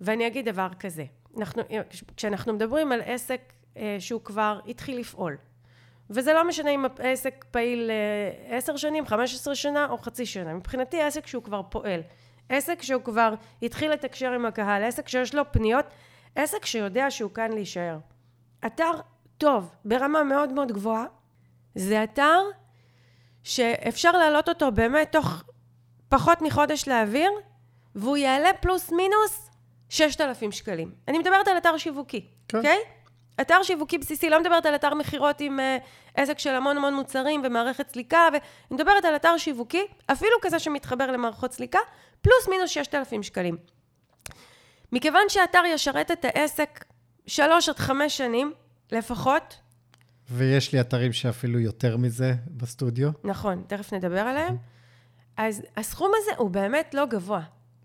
ואני 0.01 0.27
אגיד 0.27 0.49
דבר 0.49 0.69
כזה, 0.81 1.05
אנחנו, 1.39 1.63
כשאנחנו 2.17 2.53
מדברים 2.53 2.93
על 2.93 3.01
עסק 3.05 3.41
אה, 3.77 3.97
שהוא 3.99 4.21
כבר 4.25 4.61
התחיל 4.67 4.99
לפעול, 4.99 5.37
וזה 6.11 6.33
לא 6.33 6.49
משנה 6.49 6.71
אם 6.71 6.85
העסק 6.99 7.45
פעיל 7.51 7.91
אה, 7.91 8.57
עשר 8.57 8.77
שנים, 8.77 9.07
חמש 9.07 9.35
עשרה 9.35 9.55
שנה 9.55 9.87
או 9.91 9.99
חצי 9.99 10.27
שנה, 10.27 10.55
מבחינתי 10.55 11.03
עסק 11.03 11.27
שהוא 11.27 11.43
כבר 11.43 11.63
פועל, 11.71 12.01
עסק 12.49 12.83
שהוא 12.83 13.03
כבר 13.03 13.35
התחיל 13.63 13.93
לתקשר 13.93 14.33
עם 14.33 14.47
הקהל, 14.47 14.83
עסק 14.83 15.09
שיש 15.09 15.35
לו 15.35 15.53
פניות, 15.53 15.85
עסק 16.39 16.67
שיודע 16.67 17.11
שהוא 17.11 17.31
כאן 17.35 17.53
להישאר. 17.53 17.99
אתר 18.67 18.91
טוב, 19.39 19.75
ברמה 19.85 20.23
מאוד 20.23 20.53
מאוד 20.53 20.73
גבוהה, 20.73 21.05
זה 21.75 22.05
אתר 22.05 22.41
שאפשר 23.43 24.13
להעלות 24.13 24.49
אותו 24.49 24.73
באמת 24.73 25.13
תוך 25.13 25.43
פחות 26.09 26.43
מחודש 26.43 26.89
להעביר, 26.89 27.31
והוא 27.95 28.17
יעלה 28.17 28.53
פלוס 28.53 28.93
מינוס 28.93 29.51
6,000 29.89 30.53
שקלים. 30.53 30.95
אני 31.09 31.19
מדברת 31.19 31.49
על 31.49 31.57
אתר 31.57 31.77
שיווקי, 31.77 32.27
כן. 32.49 32.59
אוקיי? 32.59 32.79
Okay? 32.79 33.41
אתר 33.41 33.63
שיווקי 33.63 33.99
בסיסי, 33.99 34.31
לא 34.31 34.41
מדברת 34.41 34.67
על 34.67 34.75
אתר 34.75 34.95
מכירות 34.95 35.41
עם 35.41 35.59
uh, 35.59 35.63
עסק 36.15 36.39
של 36.39 36.55
המון 36.55 36.77
המון 36.77 36.95
מוצרים 36.95 37.43
ומערכת 37.45 37.91
סליקה, 37.91 38.29
ואני 38.33 38.43
מדברת 38.71 39.05
על 39.05 39.17
אתר 39.17 39.37
שיווקי, 39.39 39.87
אפילו 40.07 40.37
כזה 40.43 40.59
שמתחבר 40.59 41.11
למערכות 41.11 41.53
סליקה, 41.53 41.79
פלוס 42.21 42.49
מינוס 42.49 42.71
6,000 42.71 43.23
שקלים. 43.23 43.78
מכיוון 44.93 45.23
שהאתר 45.29 45.63
ישרת 45.67 46.11
את 46.11 46.25
העסק 46.25 46.85
שלוש 47.27 47.69
עד 47.69 47.79
חמש 47.79 48.17
שנים 48.17 48.53
לפחות, 48.93 49.57
ויש 50.31 50.73
לי 50.73 50.81
אתרים 50.81 51.13
שאפילו 51.13 51.61
יותר 51.61 51.97
מזה 51.97 52.35
בסטודיו. 52.51 53.11
נכון, 53.25 53.65
תכף 53.67 53.93
נדבר 53.93 54.21
עליהם, 54.21 54.57
אז 55.37 55.63
הסכום 55.77 56.11
הזה 56.17 56.31
הוא 56.37 56.51
באמת 56.51 56.95
לא 56.95 57.07
גבוה. 57.07 57.43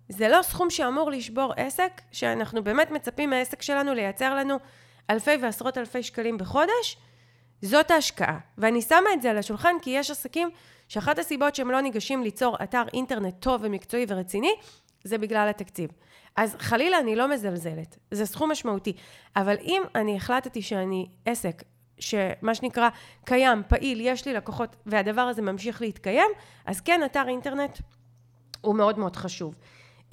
זה 0.10 0.30
לא 0.30 0.42
סכום 0.42 0.70
שאמור 0.70 1.12
לשבור 1.12 1.54
עסק, 1.58 2.02
שאנחנו 2.12 2.64
באמת 2.64 2.92
מצפים 2.92 3.30
מהעסק 3.30 3.62
שלנו 3.62 3.94
לייצר 3.94 4.36
לנו 4.36 4.56
אלפי 5.10 5.32
ועשרות 5.42 5.78
אלפי 5.78 6.04
שקלים 6.04 6.38
בחודש, 6.38 6.98
זאת 7.62 7.92
ההשקעה. 7.92 8.40
ואני 8.58 8.82
שמה 8.82 9.14
את 9.14 9.22
זה 9.22 9.30
על 9.30 9.38
השולחן 9.38 9.76
כי 9.82 9.90
יש 9.90 10.12
עסקים 10.12 10.50
שאחת 10.88 11.20
הסיבות 11.20 11.56
שהם 11.56 11.72
לא 11.72 11.82
ניגשים 11.82 12.24
ליצור 12.24 12.58
אתר 12.64 12.84
אינטרנט 12.94 13.36
טוב 13.40 13.62
ומקצועי 13.64 14.06
ורציני, 14.08 14.54
זה 15.04 15.18
בגלל 15.18 15.50
התקציב. 15.50 15.90
אז 16.36 16.56
חלילה 16.60 17.00
אני 17.00 17.16
לא 17.16 17.28
מזלזלת, 17.28 17.98
זה 18.12 18.26
סכום 18.26 18.52
משמעותי. 18.52 18.94
אבל 19.36 19.56
אם 19.62 19.84
אני 19.96 20.16
החלטתי 20.16 20.62
שאני 20.62 21.08
עסק 21.26 21.64
שמה 22.00 22.56
שנקרא 22.56 22.90
קיים, 23.26 23.64
פעיל, 23.68 24.02
יש 24.02 24.26
לי 24.26 24.34
לקוחות 24.34 24.76
והדבר 24.86 25.22
הזה 25.22 25.42
ממשיך 25.42 25.82
להתקיים, 25.82 26.30
אז 26.66 26.82
כן, 26.82 27.02
אתר 27.06 27.28
אינטרנט 27.28 27.80
הוא 28.62 28.76
מאוד 28.76 29.00
מאוד 29.00 29.16
חשוב. 29.16 29.56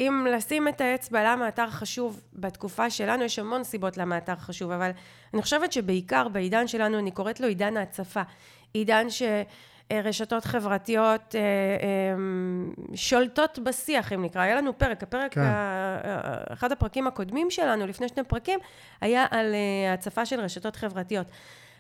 אם 0.00 0.26
לשים 0.30 0.68
את 0.68 0.80
האצבע 0.80 1.24
למה 1.24 1.48
אתר 1.48 1.70
חשוב 1.70 2.20
בתקופה 2.32 2.90
שלנו, 2.90 3.24
יש 3.24 3.38
המון 3.38 3.64
סיבות 3.64 3.96
למה 3.96 4.18
אתר 4.18 4.36
חשוב, 4.36 4.70
אבל 4.70 4.90
אני 5.34 5.42
חושבת 5.42 5.72
שבעיקר 5.72 6.28
בעידן 6.28 6.66
שלנו, 6.66 6.98
אני 6.98 7.10
קוראת 7.10 7.40
לו 7.40 7.46
עידן 7.46 7.76
ההצפה. 7.76 8.22
עידן 8.72 9.06
שרשתות 9.92 10.44
חברתיות 10.44 11.34
אה, 11.34 11.40
אה, 11.40 12.14
שולטות 12.94 13.58
בשיח, 13.58 14.12
אם 14.12 14.22
נקרא. 14.22 14.42
היה 14.42 14.56
לנו 14.56 14.78
פרק, 14.78 15.02
הפרק, 15.02 15.34
כן. 15.34 15.40
אחד 16.52 16.72
הפרקים 16.72 17.06
הקודמים 17.06 17.50
שלנו, 17.50 17.86
לפני 17.86 18.08
שני 18.08 18.24
פרקים, 18.24 18.58
היה 19.00 19.26
על 19.30 19.54
אה, 19.54 19.92
הצפה 19.92 20.26
של 20.26 20.40
רשתות 20.40 20.76
חברתיות. 20.76 21.26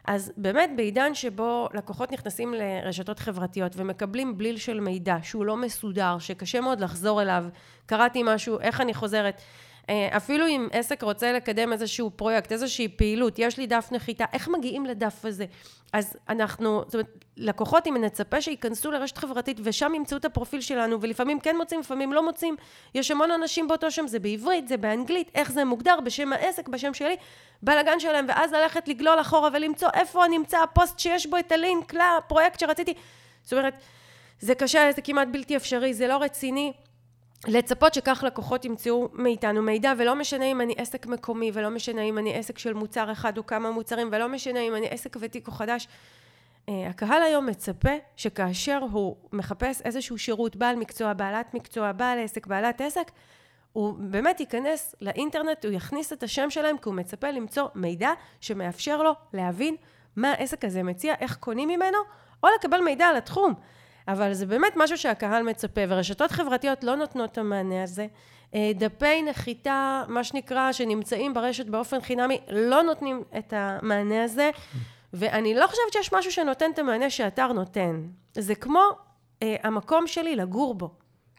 אז 0.04 0.32
באמת 0.36 0.70
בעידן 0.76 1.14
שבו 1.14 1.68
לקוחות 1.74 2.12
נכנסים 2.12 2.54
לרשתות 2.54 3.18
חברתיות 3.18 3.72
ומקבלים 3.76 4.38
בליל 4.38 4.56
של 4.56 4.80
מידע 4.80 5.16
שהוא 5.22 5.44
לא 5.44 5.56
מסודר, 5.56 6.18
שקשה 6.18 6.60
מאוד 6.60 6.80
לחזור 6.80 7.22
אליו, 7.22 7.44
קראתי 7.86 8.22
משהו, 8.24 8.60
איך 8.60 8.80
אני 8.80 8.94
חוזרת, 8.94 9.34
אה, 9.34 9.42
אפילו 9.88 10.46
אם 10.46 10.68
עסק 10.72 11.02
רוצה 11.02 11.32
לקדם 11.32 11.72
איזשהו 11.72 12.10
פרויקט, 12.10 12.52
איזושהי 12.52 12.88
פעילות, 12.88 13.38
יש 13.38 13.58
לי 13.58 13.66
דף 13.66 13.88
נחיתה, 13.92 14.24
איך 14.32 14.48
מגיעים 14.48 14.86
לדף 14.86 15.24
הזה? 15.24 15.44
אז 15.92 16.16
אנחנו, 16.28 16.82
זאת 16.86 16.94
אומרת, 16.94 17.24
לקוחות, 17.36 17.86
אם 17.86 17.96
נצפה 17.96 18.40
שייכנסו 18.40 18.90
לרשת 18.90 19.18
חברתית 19.18 19.60
ושם 19.62 19.92
ימצאו 19.94 20.16
את 20.16 20.24
הפרופיל 20.24 20.60
שלנו, 20.60 21.00
ולפעמים 21.00 21.40
כן 21.40 21.56
מוצאים, 21.56 21.80
לפעמים 21.80 22.12
לא 22.12 22.24
מוצאים, 22.24 22.56
יש 22.94 23.10
המון 23.10 23.30
אנשים 23.30 23.68
באותו 23.68 23.90
שם, 23.90 24.06
זה 24.06 24.18
בעברית, 24.18 24.68
זה 24.68 24.76
באנגלית, 24.76 25.30
איך 25.34 25.52
זה 25.52 25.64
מוגדר, 25.64 26.00
בשם 26.04 26.32
העסק, 26.32 26.68
בשם 26.68 26.94
שלי, 26.94 27.16
בלאגן 27.62 28.00
שלהם, 28.00 28.26
ואז 28.28 28.52
ללכת 28.52 28.88
לגלול 28.88 29.20
אחורה 29.20 29.48
ולמצוא 29.52 29.88
איפה 29.94 30.24
נמצא 30.30 30.58
הפוסט 30.62 30.98
שיש 30.98 31.26
בו 31.26 31.36
את 31.38 31.52
הלינק 31.52 31.94
לפרויקט 31.94 32.60
שרציתי. 32.60 32.94
זאת 33.42 33.52
אומרת, 33.52 33.74
זה 34.40 34.54
קשה, 34.54 34.92
זה 34.96 35.02
כמעט 35.02 35.28
בלתי 35.30 35.56
אפשרי, 35.56 35.94
זה 35.94 36.06
לא 36.06 36.16
רציני. 36.16 36.72
לצפות 37.48 37.94
שכך 37.94 38.24
לקוחות 38.26 38.64
ימצאו 38.64 39.08
מאיתנו 39.12 39.62
מידע, 39.62 39.92
ולא 39.98 40.14
משנה 40.14 40.44
אם 40.44 40.60
אני 40.60 40.74
עסק 40.76 41.06
מקומי, 41.06 41.50
ולא 41.54 41.70
משנה 41.70 42.02
אם 42.02 42.18
אני 42.18 42.34
עסק 42.34 42.58
של 42.58 42.74
מוצר 42.74 43.12
אחד 43.12 43.38
או 43.38 43.46
כמה 43.46 43.70
מוצרים, 43.70 44.08
ולא 44.12 44.28
משנה 44.28 44.60
אם 44.60 44.74
אני 44.74 44.88
עסק 44.90 45.16
ותיק 45.20 45.46
או 45.46 45.52
חדש. 45.52 45.88
אה, 46.68 46.88
הקהל 46.88 47.22
היום 47.22 47.46
מצפה 47.46 47.92
שכאשר 48.16 48.78
הוא 48.90 49.16
מחפש 49.32 49.82
איזשהו 49.82 50.18
שירות, 50.18 50.56
בעל 50.56 50.76
מקצוע, 50.76 51.12
בעלת 51.12 51.54
מקצוע, 51.54 51.92
בעל 51.92 52.18
עסק, 52.18 52.46
בעלת 52.46 52.80
עסק, 52.80 53.10
הוא 53.72 53.94
באמת 53.98 54.40
ייכנס 54.40 54.94
לאינטרנט, 55.00 55.64
הוא 55.64 55.74
יכניס 55.74 56.12
את 56.12 56.22
השם 56.22 56.50
שלהם, 56.50 56.78
כי 56.78 56.88
הוא 56.88 56.94
מצפה 56.94 57.30
למצוא 57.30 57.68
מידע 57.74 58.10
שמאפשר 58.40 59.02
לו 59.02 59.12
להבין 59.32 59.76
מה 60.16 60.30
העסק 60.30 60.64
הזה 60.64 60.82
מציע, 60.82 61.14
איך 61.20 61.36
קונים 61.36 61.68
ממנו, 61.68 61.98
או 62.42 62.48
לקבל 62.58 62.80
מידע 62.80 63.06
על 63.06 63.16
התחום. 63.16 63.54
אבל 64.12 64.32
זה 64.32 64.46
באמת 64.46 64.72
משהו 64.76 64.98
שהקהל 64.98 65.42
מצפה, 65.42 65.80
ורשתות 65.88 66.30
חברתיות 66.30 66.84
לא 66.84 66.96
נותנות 66.96 67.32
את 67.32 67.38
המענה 67.38 67.82
הזה. 67.82 68.06
אה, 68.54 68.70
דפי 68.74 69.22
נחיתה, 69.22 70.04
מה 70.08 70.24
שנקרא, 70.24 70.72
שנמצאים 70.72 71.34
ברשת 71.34 71.66
באופן 71.66 72.00
חינמי, 72.00 72.40
לא 72.48 72.82
נותנים 72.82 73.22
את 73.38 73.52
המענה 73.56 74.24
הזה, 74.24 74.50
ואני 75.12 75.54
לא 75.54 75.66
חושבת 75.66 75.92
שיש 75.92 76.12
משהו 76.12 76.32
שנותן 76.32 76.70
את 76.74 76.78
המענה 76.78 77.10
שאתר 77.10 77.52
נותן. 77.52 78.02
זה 78.34 78.54
כמו 78.54 78.82
אה, 79.42 79.56
המקום 79.62 80.06
שלי 80.06 80.36
לגור 80.36 80.74
בו. 80.74 80.90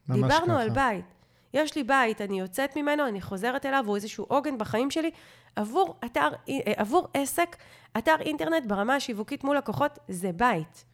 דיברנו 0.09 0.45
ככה. 0.45 0.61
על 0.61 0.69
בית. 0.69 1.05
יש 1.53 1.75
לי 1.75 1.83
בית, 1.83 2.21
אני 2.21 2.39
יוצאת 2.39 2.75
ממנו, 2.75 3.07
אני 3.07 3.21
חוזרת 3.21 3.65
אליו, 3.65 3.83
הוא 3.87 3.95
איזשהו 3.95 4.25
עוגן 4.27 4.57
בחיים 4.57 4.91
שלי. 4.91 5.11
עבור 5.55 5.95
אתר, 6.05 6.29
אה, 6.49 6.55
עבור 6.75 7.07
עסק, 7.13 7.55
אתר 7.97 8.15
אינטרנט 8.19 8.65
ברמה 8.65 8.95
השיווקית 8.95 9.43
מול 9.43 9.57
לקוחות, 9.57 9.99
זה 10.07 10.31
בית. 10.31 10.90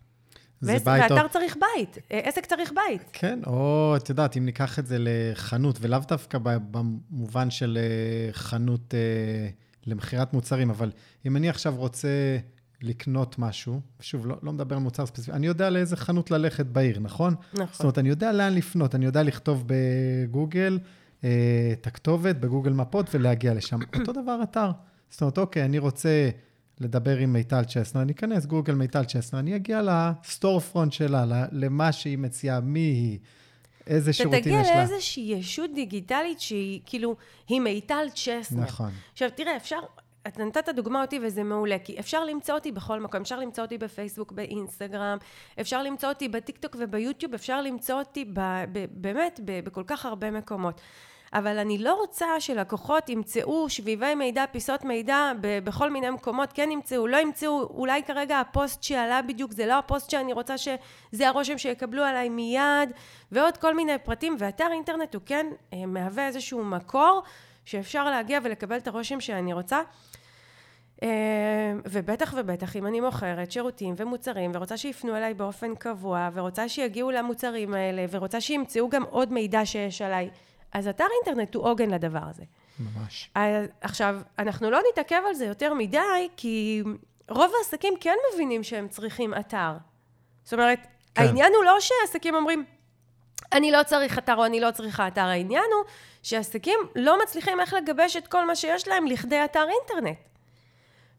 ואתר 0.61 1.23
או... 1.23 1.29
צריך 1.29 1.55
בית, 1.55 1.97
אה, 2.11 2.19
עסק 2.23 2.45
צריך 2.45 2.71
בית. 2.75 3.01
כן, 3.13 3.39
או 3.47 3.93
את 3.97 4.09
יודעת, 4.09 4.37
אם 4.37 4.45
ניקח 4.45 4.79
את 4.79 4.87
זה 4.87 4.97
לחנות, 4.99 5.77
ולאו 5.81 5.99
דווקא 6.07 6.37
במובן 6.71 7.49
של 7.49 7.77
אה, 7.81 8.33
חנות 8.33 8.93
אה, 8.93 9.49
למכירת 9.85 10.33
מוצרים, 10.33 10.69
אבל 10.69 10.91
אם 11.25 11.35
אני 11.35 11.49
עכשיו 11.49 11.75
רוצה 11.77 12.37
לקנות 12.81 13.39
משהו, 13.39 13.81
שוב, 13.99 14.27
לא, 14.27 14.35
לא 14.43 14.53
מדבר 14.53 14.75
על 14.75 14.81
מוצר 14.81 15.05
ספציפי, 15.05 15.31
אני 15.31 15.47
יודע 15.47 15.69
לאיזה 15.69 15.97
חנות 15.97 16.31
ללכת 16.31 16.65
בעיר, 16.65 16.99
נכון? 16.99 17.35
נכון. 17.53 17.67
זאת 17.71 17.81
אומרת, 17.81 17.97
אני 17.97 18.09
יודע 18.09 18.31
לאן 18.31 18.53
לפנות, 18.53 18.95
אני 18.95 19.05
יודע 19.05 19.23
לכתוב 19.23 19.63
בגוגל 19.67 20.79
אה, 21.23 21.29
את 21.71 21.87
הכתובת, 21.87 22.35
בגוגל 22.35 22.73
מפות, 22.73 23.15
ולהגיע 23.15 23.53
לשם. 23.53 23.79
אותו 23.99 24.11
דבר 24.21 24.39
אתר. 24.43 24.71
זאת 25.09 25.21
אומרת, 25.21 25.37
אוקיי, 25.37 25.65
אני 25.65 25.79
רוצה... 25.79 26.29
לדבר 26.79 27.17
עם 27.17 27.33
מיטל 27.33 27.63
צ'סנר, 27.63 28.01
אני 28.01 28.11
אכנס 28.11 28.45
גוגל 28.45 28.73
מיטל 28.73 29.05
צ'סנר, 29.05 29.39
אני 29.39 29.55
אגיע 29.55 29.81
ל 29.83 30.59
storefront 30.59 30.93
שלה, 30.93 31.25
למה 31.51 31.91
שהיא 31.91 32.17
מציעה, 32.17 32.59
מי 32.59 32.79
היא, 32.79 33.19
איזה 33.87 34.13
שירותים 34.13 34.39
יש 34.39 34.47
לה. 34.47 34.61
אתה 34.61 34.69
תגיע 34.69 34.77
לאיזושהי 34.77 35.23
ישות 35.23 35.69
דיגיטלית 35.75 36.39
שהיא 36.39 36.81
כאילו, 36.85 37.15
היא 37.47 37.61
מיטל 37.61 38.05
צ'סנר. 38.15 38.63
נכון. 38.63 38.91
עכשיו, 39.13 39.29
תראה, 39.35 39.57
אפשר, 39.57 39.79
אתה 40.27 40.45
נתת 40.45 40.69
דוגמה 40.75 41.01
אותי 41.01 41.19
וזה 41.23 41.43
מעולה, 41.43 41.79
כי 41.83 41.99
אפשר 41.99 42.25
למצוא 42.25 42.55
אותי 42.55 42.71
בכל 42.71 42.99
מקום, 42.99 43.21
אפשר 43.21 43.39
למצוא 43.39 43.63
אותי 43.63 43.77
בפייסבוק, 43.77 44.31
באינסטגרם, 44.31 45.17
אפשר 45.61 45.83
למצוא 45.83 46.09
אותי 46.09 46.29
בטיקטוק 46.29 46.75
וביוטיוב, 46.79 47.33
אפשר 47.33 47.61
למצוא 47.61 47.99
אותי 47.99 48.25
ב, 48.25 48.39
ב, 48.71 48.85
באמת 48.91 49.39
ב, 49.45 49.59
בכל 49.65 49.83
כך 49.87 50.05
הרבה 50.05 50.31
מקומות. 50.31 50.81
אבל 51.33 51.57
אני 51.57 51.77
לא 51.77 51.93
רוצה 51.93 52.25
שלקוחות 52.39 53.09
ימצאו 53.09 53.69
שביבי 53.69 54.15
מידע, 54.15 54.45
פיסות 54.51 54.85
מידע 54.85 55.31
ב- 55.41 55.59
בכל 55.63 55.89
מיני 55.89 56.09
מקומות, 56.09 56.53
כן 56.53 56.71
ימצאו, 56.71 57.07
לא 57.07 57.17
ימצאו, 57.17 57.63
אולי 57.63 58.03
כרגע 58.03 58.39
הפוסט 58.39 58.83
שעלה 58.83 59.21
בדיוק 59.21 59.51
זה 59.51 59.65
לא 59.65 59.73
הפוסט 59.73 60.09
שאני 60.09 60.33
רוצה 60.33 60.57
שזה 60.57 61.27
הרושם 61.27 61.57
שיקבלו 61.57 62.03
עליי 62.03 62.29
מיד, 62.29 62.91
ועוד 63.31 63.57
כל 63.57 63.75
מיני 63.75 63.97
פרטים, 63.97 64.35
ואתר 64.39 64.67
אינטרנט 64.71 65.15
הוא 65.15 65.21
כן 65.25 65.47
אה, 65.73 65.85
מהווה 65.85 66.27
איזשהו 66.27 66.63
מקור 66.63 67.21
שאפשר 67.65 68.09
להגיע 68.09 68.39
ולקבל 68.43 68.77
את 68.77 68.87
הרושם 68.87 69.19
שאני 69.19 69.53
רוצה. 69.53 69.81
אה, 71.03 71.73
ובטח 71.85 72.33
ובטח 72.37 72.75
אם 72.75 72.87
אני 72.87 72.99
מוכרת 72.99 73.51
שירותים 73.51 73.93
ומוצרים 73.97 74.51
ורוצה 74.53 74.77
שיפנו 74.77 75.15
אליי 75.15 75.33
באופן 75.33 75.75
קבוע 75.75 76.29
ורוצה 76.33 76.69
שיגיעו 76.69 77.11
למוצרים 77.11 77.73
האלה 77.73 78.05
ורוצה 78.11 78.41
שימצאו 78.41 78.89
גם 78.89 79.03
עוד 79.03 79.33
מידע 79.33 79.65
שיש 79.65 80.01
עליי 80.01 80.29
אז 80.73 80.87
אתר 80.87 81.05
אינטרנט 81.17 81.55
הוא 81.55 81.65
עוגן 81.65 81.89
לדבר 81.89 82.23
הזה. 82.29 82.43
ממש. 82.79 83.29
אז, 83.35 83.67
עכשיו, 83.81 84.19
אנחנו 84.39 84.71
לא 84.71 84.79
נתעכב 84.91 85.21
על 85.27 85.33
זה 85.33 85.45
יותר 85.45 85.73
מדי, 85.73 86.29
כי 86.37 86.83
רוב 87.29 87.51
העסקים 87.57 87.93
כן 87.99 88.15
מבינים 88.33 88.63
שהם 88.63 88.87
צריכים 88.87 89.33
אתר. 89.33 89.71
זאת 90.43 90.53
אומרת, 90.53 90.79
כן. 91.15 91.21
העניין 91.21 91.53
הוא 91.55 91.63
לא 91.63 91.77
שעסקים 91.79 92.35
אומרים, 92.35 92.65
אני 93.53 93.71
לא 93.71 93.83
צריך 93.83 94.17
אתר 94.17 94.35
או 94.35 94.45
אני 94.45 94.59
לא 94.59 94.71
צריכה 94.71 95.07
אתר, 95.07 95.21
העניין 95.21 95.65
הוא 95.75 95.91
שעסקים 96.23 96.79
לא 96.95 97.23
מצליחים 97.23 97.59
איך 97.59 97.73
לגבש 97.73 98.17
את 98.17 98.27
כל 98.27 98.45
מה 98.47 98.55
שיש 98.55 98.87
להם 98.87 99.07
לכדי 99.07 99.45
אתר 99.45 99.65
אינטרנט. 99.69 100.17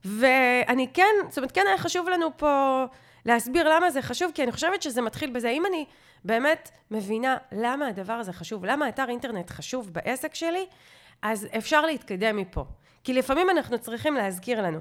ואני 0.04 0.88
כן, 0.94 1.14
זאת 1.28 1.38
אומרת, 1.38 1.52
כן 1.52 1.64
היה 1.66 1.78
חשוב 1.78 2.08
לנו 2.08 2.36
פה 2.36 2.84
להסביר 3.24 3.76
למה 3.76 3.90
זה 3.90 4.02
חשוב, 4.02 4.30
כי 4.34 4.42
אני 4.42 4.52
חושבת 4.52 4.82
שזה 4.82 5.02
מתחיל 5.02 5.30
בזה. 5.30 5.48
אם 5.48 5.66
אני 5.66 5.86
באמת 6.25 6.70
מבינה 6.90 7.37
למה 7.52 7.87
הדבר 7.87 8.12
הזה 8.12 8.32
חשוב, 8.32 8.64
למה 8.64 8.88
אתר 8.88 9.08
אינטרנט 9.08 9.50
חשוב 9.50 9.92
בעסק 9.92 10.34
שלי, 10.34 10.66
אז 11.22 11.46
אפשר 11.58 11.87
להתקדם 11.87 12.37
מפה. 12.37 12.64
כי 13.04 13.14
לפעמים 13.14 13.50
אנחנו 13.50 13.78
צריכים 13.78 14.14
להזכיר 14.14 14.62
לנו. 14.62 14.80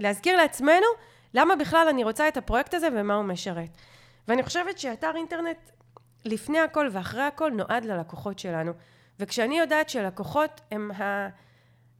להזכיר 0.00 0.36
לעצמנו 0.36 0.86
למה 1.34 1.56
בכלל 1.56 1.86
אני 1.90 2.04
רוצה 2.04 2.28
את 2.28 2.36
הפרויקט 2.36 2.74
הזה 2.74 2.88
ומה 2.92 3.14
הוא 3.14 3.24
משרת. 3.24 3.70
ואני 4.28 4.42
חושבת 4.42 4.78
שאתר 4.78 5.12
אינטרנט 5.16 5.58
לפני 6.24 6.60
הכל 6.60 6.88
ואחרי 6.92 7.22
הכל 7.22 7.50
נועד 7.50 7.84
ללקוחות 7.84 8.38
שלנו. 8.38 8.72
וכשאני 9.20 9.58
יודעת 9.58 9.88
שלקוחות 9.88 10.60
הם, 10.70 10.90
ה... 10.90 11.28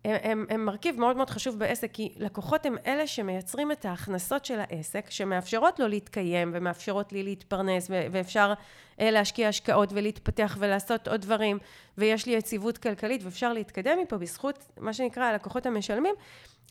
הם, 0.05 0.17
הם, 0.23 0.47
הם 0.51 0.65
מרכיב 0.65 1.01
מאוד 1.01 1.17
מאוד 1.17 1.31
חשוב 1.31 1.59
בעסק, 1.59 1.91
כי 1.93 2.13
לקוחות 2.17 2.67
הם 2.67 2.77
אלה 2.87 3.07
שמייצרים 3.07 3.73
את 3.73 3.85
ההכנסות 3.85 4.45
של 4.45 4.61
העסק, 4.61 5.11
שמאפשרות 5.11 5.81
לו 5.81 5.89
להתקיים 5.89 6.51
ומאפשרות 6.55 7.13
לי 7.13 7.23
להתפרנס, 7.23 7.87
ו- 7.91 8.07
ואפשר 8.13 8.53
אה, 9.01 9.11
להשקיע 9.11 9.49
השקעות 9.49 9.89
ולהתפתח 9.93 10.57
ולעשות 10.61 11.09
עוד 11.09 11.21
דברים, 11.21 11.59
ויש 11.99 12.27
לי 12.27 12.33
יציבות 12.33 12.79
כלכלית 12.79 13.25
ואפשר 13.25 13.53
להתקדם 13.53 13.99
מפה 14.03 14.19
בזכות 14.19 14.69
מה 14.81 14.93
שנקרא 14.93 15.25
הלקוחות 15.25 15.67
המשלמים. 15.67 16.15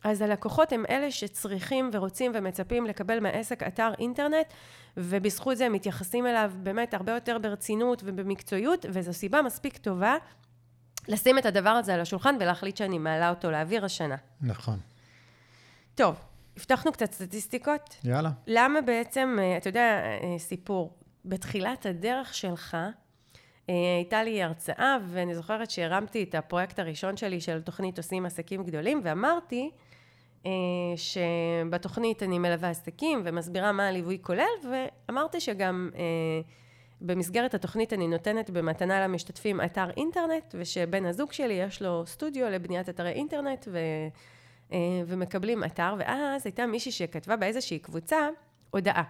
אז 0.04 0.22
הלקוחות 0.22 0.72
הם 0.72 0.84
אלה 0.90 1.10
שצריכים 1.10 1.90
ורוצים 1.92 2.32
ומצפים 2.34 2.86
לקבל 2.86 3.20
מהעסק 3.20 3.62
אתר 3.62 3.92
אינטרנט, 3.98 4.46
ובזכות 4.96 5.56
זה 5.56 5.66
הם 5.66 5.72
מתייחסים 5.72 6.26
אליו 6.26 6.52
באמת 6.56 6.94
הרבה 6.94 7.12
יותר 7.12 7.38
ברצינות 7.38 8.02
ובמקצועיות, 8.04 8.86
וזו 8.88 9.12
סיבה 9.12 9.42
מספיק 9.42 9.76
טובה 9.76 10.16
לשים 11.08 11.38
את 11.38 11.46
הדבר 11.46 11.70
הזה 11.70 11.94
על 11.94 12.00
השולחן 12.00 12.36
ולהחליט 12.40 12.76
שאני 12.76 12.98
מעלה 12.98 13.30
אותו 13.30 13.50
לאוויר 13.50 13.84
השנה. 13.84 14.16
נכון. 14.40 14.78
טוב, 15.94 16.16
הבטחנו 16.56 16.92
קצת 16.92 17.12
סטטיסטיקות. 17.12 17.96
יאללה. 18.04 18.30
למה 18.46 18.80
בעצם, 18.80 19.36
אה, 19.40 19.56
אתה 19.56 19.68
יודע, 19.68 20.02
אה, 20.04 20.38
סיפור, 20.38 20.98
בתחילת 21.24 21.86
הדרך 21.86 22.34
שלך, 22.34 22.76
אה, 23.70 23.74
הייתה 23.96 24.22
לי 24.22 24.42
הרצאה, 24.42 24.96
ואני 25.08 25.34
זוכרת 25.34 25.70
שהרמתי 25.70 26.22
את 26.22 26.34
הפרויקט 26.34 26.78
הראשון 26.78 27.16
שלי 27.16 27.40
של 27.40 27.62
תוכנית 27.62 27.98
עושים 27.98 28.26
עסקים 28.26 28.64
גדולים, 28.64 29.00
ואמרתי 29.04 29.70
שבתוכנית 30.96 32.22
אני 32.22 32.38
מלווה 32.38 32.70
עסקים 32.70 33.22
ומסבירה 33.24 33.72
מה 33.72 33.88
הליווי 33.88 34.18
כולל, 34.22 34.44
ואמרתי 35.08 35.40
שגם 35.40 35.90
במסגרת 37.02 37.54
התוכנית 37.54 37.92
אני 37.92 38.08
נותנת 38.08 38.50
במתנה 38.50 39.06
למשתתפים 39.06 39.60
אתר 39.60 39.90
אינטרנט, 39.96 40.54
ושבן 40.54 41.06
הזוג 41.06 41.32
שלי 41.32 41.54
יש 41.54 41.82
לו 41.82 42.06
סטודיו 42.06 42.50
לבניית 42.50 42.88
אתרי 42.88 43.10
אינטרנט, 43.10 43.68
ו, 43.72 43.78
אה, 44.72 44.78
ומקבלים 45.06 45.64
אתר, 45.64 45.94
ואז 45.98 46.46
הייתה 46.46 46.66
מישהי 46.66 46.92
שכתבה 46.92 47.36
באיזושהי 47.36 47.78
קבוצה 47.78 48.28
הודעה. 48.70 49.02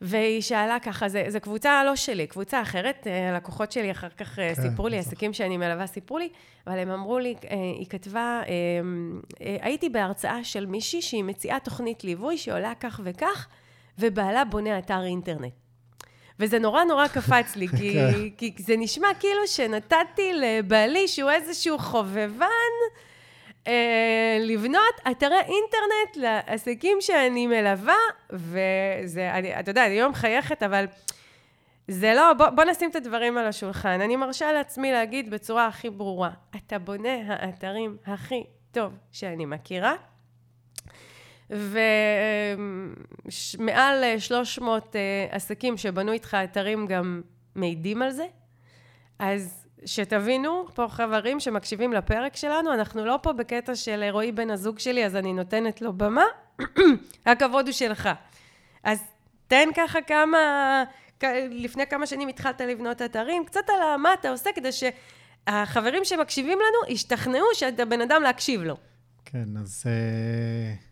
והיא 0.00 0.42
שאלה 0.42 0.78
ככה, 0.80 1.08
זו 1.08 1.40
קבוצה 1.42 1.84
לא 1.84 1.96
שלי, 1.96 2.26
קבוצה 2.26 2.62
אחרת, 2.62 3.06
אה, 3.06 3.30
הלקוחות 3.30 3.72
שלי 3.72 3.90
אחר 3.90 4.08
כך 4.08 4.38
אה, 4.38 4.54
כן, 4.54 4.62
סיפרו 4.62 4.88
לי, 4.88 4.98
עסקים 4.98 5.32
שאני 5.32 5.56
מלווה 5.56 5.86
סיפרו 5.86 6.18
לי, 6.18 6.28
אבל 6.66 6.78
הם 6.78 6.90
אמרו 6.90 7.18
לי, 7.18 7.34
היא 7.78 7.86
כתבה, 7.86 8.42
הייתי 9.38 9.88
בהרצאה 9.88 10.44
של 10.44 10.66
מישהי 10.66 11.02
שהיא 11.02 11.24
מציעה 11.24 11.60
תוכנית 11.60 12.04
ליווי 12.04 12.38
שעולה 12.38 12.72
כך 12.80 13.00
וכך, 13.04 13.48
ובעלה 13.98 14.44
בונה 14.44 14.78
אתר 14.78 15.04
אינטרנט. 15.04 15.65
וזה 16.40 16.58
נורא 16.58 16.84
נורא 16.84 17.08
קפץ 17.08 17.56
לי, 17.56 17.68
כי, 17.78 17.92
כן. 17.92 18.30
כי 18.36 18.62
זה 18.62 18.76
נשמע 18.76 19.08
כאילו 19.20 19.46
שנתתי 19.46 20.32
לבעלי, 20.32 21.08
שהוא 21.08 21.30
איזשהו 21.30 21.78
חובבן, 21.78 22.46
אה, 23.66 24.38
לבנות 24.40 25.00
אתרי 25.10 25.38
אינטרנט 25.38 26.16
לעסקים 26.16 26.98
שאני 27.00 27.46
מלווה, 27.46 27.94
וזה, 28.30 29.30
אני, 29.34 29.60
אתה 29.60 29.70
יודע, 29.70 29.86
אני 29.86 29.94
היום 29.94 30.10
מחייכת, 30.10 30.62
אבל 30.62 30.84
זה 31.88 32.14
לא, 32.14 32.32
בוא, 32.32 32.48
בוא 32.48 32.64
נשים 32.64 32.90
את 32.90 32.96
הדברים 32.96 33.38
על 33.38 33.46
השולחן. 33.46 34.00
אני 34.00 34.16
מרשה 34.16 34.52
לעצמי 34.52 34.92
להגיד 34.92 35.30
בצורה 35.30 35.66
הכי 35.66 35.90
ברורה, 35.90 36.30
אתה 36.56 36.78
בונה 36.78 37.18
האתרים 37.26 37.96
הכי 38.06 38.44
טוב 38.72 38.92
שאני 39.12 39.44
מכירה, 39.44 39.94
ומעל 43.58 44.04
300 44.18 44.96
אה, 44.96 45.26
עסקים 45.30 45.76
שבנו 45.76 46.12
איתך 46.12 46.36
אתרים 46.44 46.86
גם 46.86 47.22
מעידים 47.54 48.02
על 48.02 48.10
זה. 48.10 48.26
אז 49.18 49.66
שתבינו, 49.84 50.66
פה 50.74 50.86
חברים 50.88 51.40
שמקשיבים 51.40 51.92
לפרק 51.92 52.36
שלנו, 52.36 52.74
אנחנו 52.74 53.04
לא 53.04 53.18
פה 53.22 53.32
בקטע 53.32 53.74
של 53.74 54.04
רועי 54.10 54.32
בן 54.32 54.50
הזוג 54.50 54.78
שלי, 54.78 55.06
אז 55.06 55.16
אני 55.16 55.32
נותנת 55.32 55.82
לו 55.82 55.92
במה, 55.92 56.24
הכבוד 57.26 57.66
הוא 57.66 57.72
שלך. 57.72 58.08
אז 58.84 59.02
תן 59.48 59.68
ככה 59.76 60.02
כמה, 60.02 60.84
לפני 61.50 61.86
כמה 61.86 62.06
שנים 62.06 62.28
התחלת 62.28 62.60
לבנות 62.60 63.02
אתרים, 63.02 63.44
קצת 63.44 63.60
על 63.68 63.96
מה 63.96 64.14
אתה 64.14 64.30
עושה 64.30 64.50
כדי 64.54 64.70
שהחברים 64.72 66.04
שמקשיבים 66.04 66.58
לנו 66.58 66.94
ישתכנעו 66.94 67.46
שאתה 67.54 67.84
בן 67.84 68.00
אדם 68.00 68.22
להקשיב 68.22 68.62
לו. 68.62 68.76
כן, 69.24 69.56
אז... 69.56 69.84
Uh... 69.86 70.86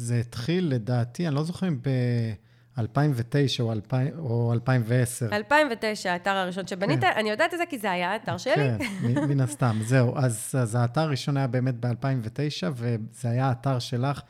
זה 0.00 0.20
התחיל, 0.20 0.68
לדעתי, 0.68 1.26
אני 1.26 1.34
לא 1.34 1.42
זוכר 1.42 1.68
אם 1.68 1.78
ב-2009 1.82 3.60
או, 3.60 3.72
2000, 3.72 4.08
או 4.18 4.52
2010. 4.52 5.28
2009, 5.32 6.12
האתר 6.12 6.30
הראשון 6.30 6.66
שבנית, 6.66 7.00
כן. 7.00 7.10
אני 7.16 7.30
יודעת 7.30 7.54
את 7.54 7.58
זה 7.58 7.66
כי 7.66 7.78
זה 7.78 7.90
היה 7.90 8.12
האתר 8.12 8.38
שלי. 8.38 8.54
כן, 8.54 9.28
מן 9.28 9.40
הסתם, 9.40 9.78
זהו. 9.88 10.18
אז, 10.18 10.54
אז 10.58 10.74
האתר 10.74 11.00
הראשון 11.00 11.36
היה 11.36 11.46
באמת 11.46 11.74
ב-2009, 11.80 12.68
וזה 12.74 13.30
היה 13.30 13.48
האתר 13.48 13.78
שלך. 13.78 14.20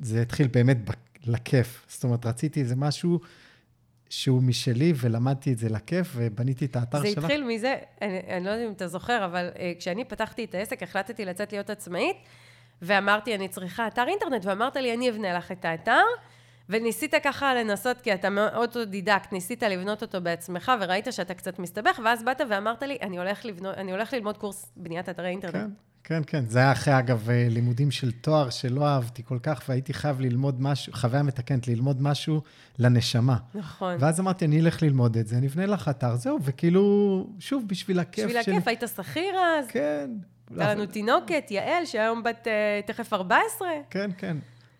זה 0.00 0.22
התחיל 0.22 0.46
באמת 0.46 0.76
לכיף. 1.24 1.86
זאת 1.88 2.04
אומרת, 2.04 2.26
רציתי 2.26 2.60
איזה 2.60 2.76
משהו 2.76 3.20
שהוא 4.10 4.42
משלי, 4.42 4.92
ולמדתי 4.96 5.52
את 5.52 5.58
זה 5.58 5.68
לכיף, 5.68 6.12
ובניתי 6.16 6.64
את 6.64 6.76
האתר 6.76 7.00
זה 7.00 7.06
שלך. 7.06 7.20
זה 7.20 7.26
התחיל 7.26 7.44
מזה, 7.44 7.76
אני, 8.02 8.20
אני 8.28 8.44
לא 8.44 8.50
יודעת 8.50 8.66
אם 8.66 8.72
אתה 8.72 8.88
זוכר, 8.88 9.24
אבל 9.24 9.50
uh, 9.54 9.58
כשאני 9.78 10.04
פתחתי 10.04 10.44
את 10.44 10.54
העסק, 10.54 10.82
החלטתי 10.82 11.24
לצאת 11.24 11.52
להיות 11.52 11.70
עצמאית. 11.70 12.16
ואמרתי, 12.82 13.34
אני 13.34 13.48
צריכה 13.48 13.86
אתר 13.86 14.04
אינטרנט, 14.08 14.44
ואמרת 14.44 14.76
לי, 14.76 14.94
אני 14.94 15.10
אבנה 15.10 15.32
לך 15.32 15.52
את 15.52 15.64
האתר. 15.64 16.02
וניסית 16.68 17.14
ככה 17.24 17.54
לנסות, 17.54 18.00
כי 18.00 18.14
אתה 18.14 18.30
מאוד 18.30 18.52
אוטודידקט, 18.56 19.32
ניסית 19.32 19.62
לבנות 19.62 20.02
אותו 20.02 20.20
בעצמך, 20.20 20.72
וראית 20.80 21.06
שאתה 21.10 21.34
קצת 21.34 21.58
מסתבך, 21.58 22.00
ואז 22.04 22.24
באת 22.24 22.40
ואמרת 22.50 22.82
לי, 22.82 22.98
אני 23.02 23.18
הולך, 23.18 23.44
לבנות, 23.44 23.78
אני 23.78 23.92
הולך 23.92 24.12
ללמוד 24.12 24.38
קורס 24.38 24.72
בניית 24.76 25.08
אתרי 25.08 25.28
אינטרנט. 25.28 25.54
כן, 25.54 25.70
כן, 26.04 26.22
כן. 26.26 26.44
זה 26.46 26.58
היה 26.58 26.72
אחרי, 26.72 26.98
אגב, 26.98 27.30
אה, 27.30 27.46
לימודים 27.50 27.90
של 27.90 28.12
תואר 28.12 28.50
שלא 28.50 28.86
אהבתי 28.86 29.22
כל 29.24 29.38
כך, 29.42 29.62
והייתי 29.68 29.94
חייב 29.94 30.20
ללמוד 30.20 30.62
משהו, 30.62 30.92
חוויה 30.92 31.22
מתקנת, 31.22 31.68
ללמוד 31.68 32.02
משהו 32.02 32.42
לנשמה. 32.78 33.36
נכון. 33.54 33.96
ואז 33.98 34.20
אמרתי, 34.20 34.44
אני 34.44 34.60
אלך 34.60 34.82
ללמוד 34.82 35.16
את 35.16 35.26
זה, 35.26 35.36
אני 35.36 35.46
אבנה 35.46 35.66
לך 35.66 35.88
אתר, 35.88 36.16
זהו, 36.16 36.38
וכאילו, 36.42 37.26
שוב, 37.38 37.64
בשביל 37.66 38.00
הכיף 38.00 38.24
בשביל 38.24 38.36
הכיף, 38.36 38.68
היית 38.68 38.82
שכיר 38.96 39.34
אז? 39.36 39.66
כן. 39.68 40.10
הייתה 40.58 40.74
לנו 40.74 40.86
תינוקת, 40.86 41.50
יעל, 41.50 41.84
שהיום 41.84 42.22
בת 42.22 42.48
אה, 42.48 42.80
תכף 42.86 43.12
14. 43.12 43.68
כן, 43.90 44.10
כן. 44.18 44.36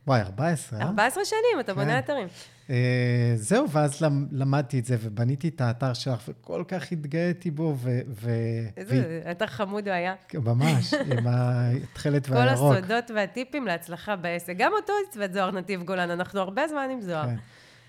וואי, 0.07 0.21
14, 0.21 0.79
אה? 0.79 0.85
14 0.85 1.25
שנים, 1.25 1.61
אתה 1.61 1.75
בונה 1.75 1.93
כן. 1.93 1.99
אתרים. 1.99 2.29
אה, 2.71 3.33
זהו, 3.37 3.71
ואז 3.71 4.03
למדתי 4.33 4.79
את 4.79 4.85
זה 4.85 4.97
ובניתי 5.01 5.49
את 5.49 5.61
האתר 5.61 5.95
שלך, 5.95 6.23
וכל 6.29 6.65
כך 6.69 6.93
התגאיתי 6.93 7.51
בו, 7.51 7.75
ו... 7.77 8.31
איזה 8.77 9.23
אתר 9.31 9.47
חמוד 9.47 9.89
הוא 9.89 9.95
היה. 9.95 10.15
כן, 10.29 10.39
ממש, 10.39 10.95
עם 11.19 11.27
התכלת 11.27 12.29
והירוק. 12.29 12.59
כל 12.59 12.79
הסודות 12.79 13.11
והטיפים 13.15 13.67
להצלחה 13.67 14.17
בעסק. 14.17 14.55
גם 14.57 14.73
אותו 14.73 14.93
עיצבת 15.07 15.33
זוהר 15.33 15.51
נתיב 15.51 15.83
גולן, 15.83 16.11
אנחנו 16.11 16.41
הרבה 16.41 16.69
זמן 16.69 16.89
עם 16.93 17.01
זוהר. 17.01 17.27
כן. 17.27 17.37